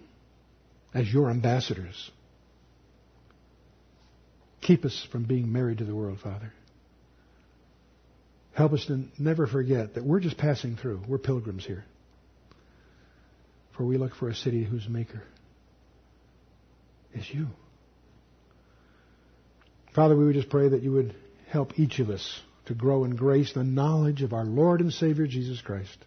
as 0.92 1.08
your 1.08 1.30
ambassadors. 1.30 2.10
Keep 4.60 4.84
us 4.84 5.06
from 5.12 5.22
being 5.22 5.52
married 5.52 5.78
to 5.78 5.84
the 5.84 5.94
world, 5.94 6.18
Father. 6.18 6.52
Help 8.52 8.72
us 8.72 8.84
to 8.86 9.04
never 9.16 9.46
forget 9.46 9.94
that 9.94 10.04
we're 10.04 10.18
just 10.18 10.38
passing 10.38 10.74
through. 10.74 11.00
We're 11.06 11.18
pilgrims 11.18 11.64
here. 11.64 11.84
For 13.76 13.84
we 13.84 13.96
look 13.96 14.16
for 14.16 14.28
a 14.28 14.34
city 14.34 14.64
whose 14.64 14.88
maker 14.88 15.22
is 17.14 17.30
you. 17.32 17.46
Father, 19.94 20.16
we 20.16 20.24
would 20.24 20.34
just 20.34 20.50
pray 20.50 20.68
that 20.68 20.82
you 20.82 20.90
would 20.90 21.14
help 21.46 21.78
each 21.78 22.00
of 22.00 22.10
us 22.10 22.40
to 22.66 22.74
grow 22.74 23.04
in 23.04 23.16
grace 23.16 23.56
and 23.56 23.74
knowledge 23.74 24.22
of 24.22 24.32
our 24.32 24.44
Lord 24.44 24.80
and 24.80 24.92
Savior 24.92 25.26
Jesus 25.26 25.60
Christ. 25.60 25.98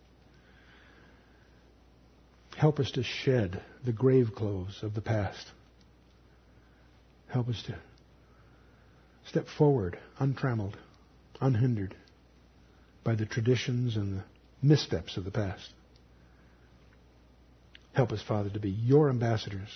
Help 2.55 2.79
us 2.79 2.91
to 2.91 3.03
shed 3.03 3.61
the 3.83 3.91
grave 3.91 4.33
clothes 4.33 4.79
of 4.81 4.93
the 4.93 5.01
past. 5.01 5.51
Help 7.27 7.49
us 7.49 7.61
to 7.63 7.75
step 9.27 9.47
forward 9.57 9.97
untrammeled, 10.19 10.77
unhindered 11.41 11.95
by 13.03 13.15
the 13.15 13.25
traditions 13.25 13.97
and 13.97 14.19
the 14.19 14.23
missteps 14.61 15.17
of 15.17 15.25
the 15.25 15.31
past. 15.31 15.69
Help 17.93 18.11
us, 18.11 18.21
Father, 18.21 18.49
to 18.49 18.59
be 18.59 18.69
your 18.69 19.09
ambassadors. 19.09 19.69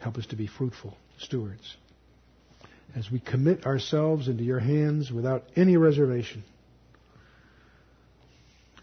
Help 0.00 0.16
us 0.16 0.26
to 0.26 0.36
be 0.36 0.46
fruitful 0.46 0.96
stewards 1.18 1.76
as 2.98 3.10
we 3.12 3.20
commit 3.20 3.64
ourselves 3.64 4.26
into 4.26 4.42
your 4.42 4.58
hands 4.58 5.12
without 5.12 5.44
any 5.54 5.76
reservation 5.76 6.42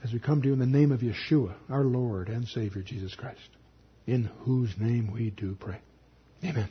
as 0.04 0.14
we 0.14 0.20
come 0.20 0.42
to 0.42 0.48
you 0.48 0.54
in 0.54 0.60
the 0.60 0.66
name 0.66 0.92
of 0.92 1.02
Yeshua, 1.02 1.54
our 1.70 1.84
Lord 1.84 2.30
and 2.30 2.48
Savior, 2.48 2.82
Jesus 2.82 3.14
Christ, 3.16 3.50
in 4.08 4.30
whose 4.42 4.72
name 4.80 5.12
we 5.12 5.32
do 5.32 5.58
pray. 5.60 5.80
Amen. 6.44 6.70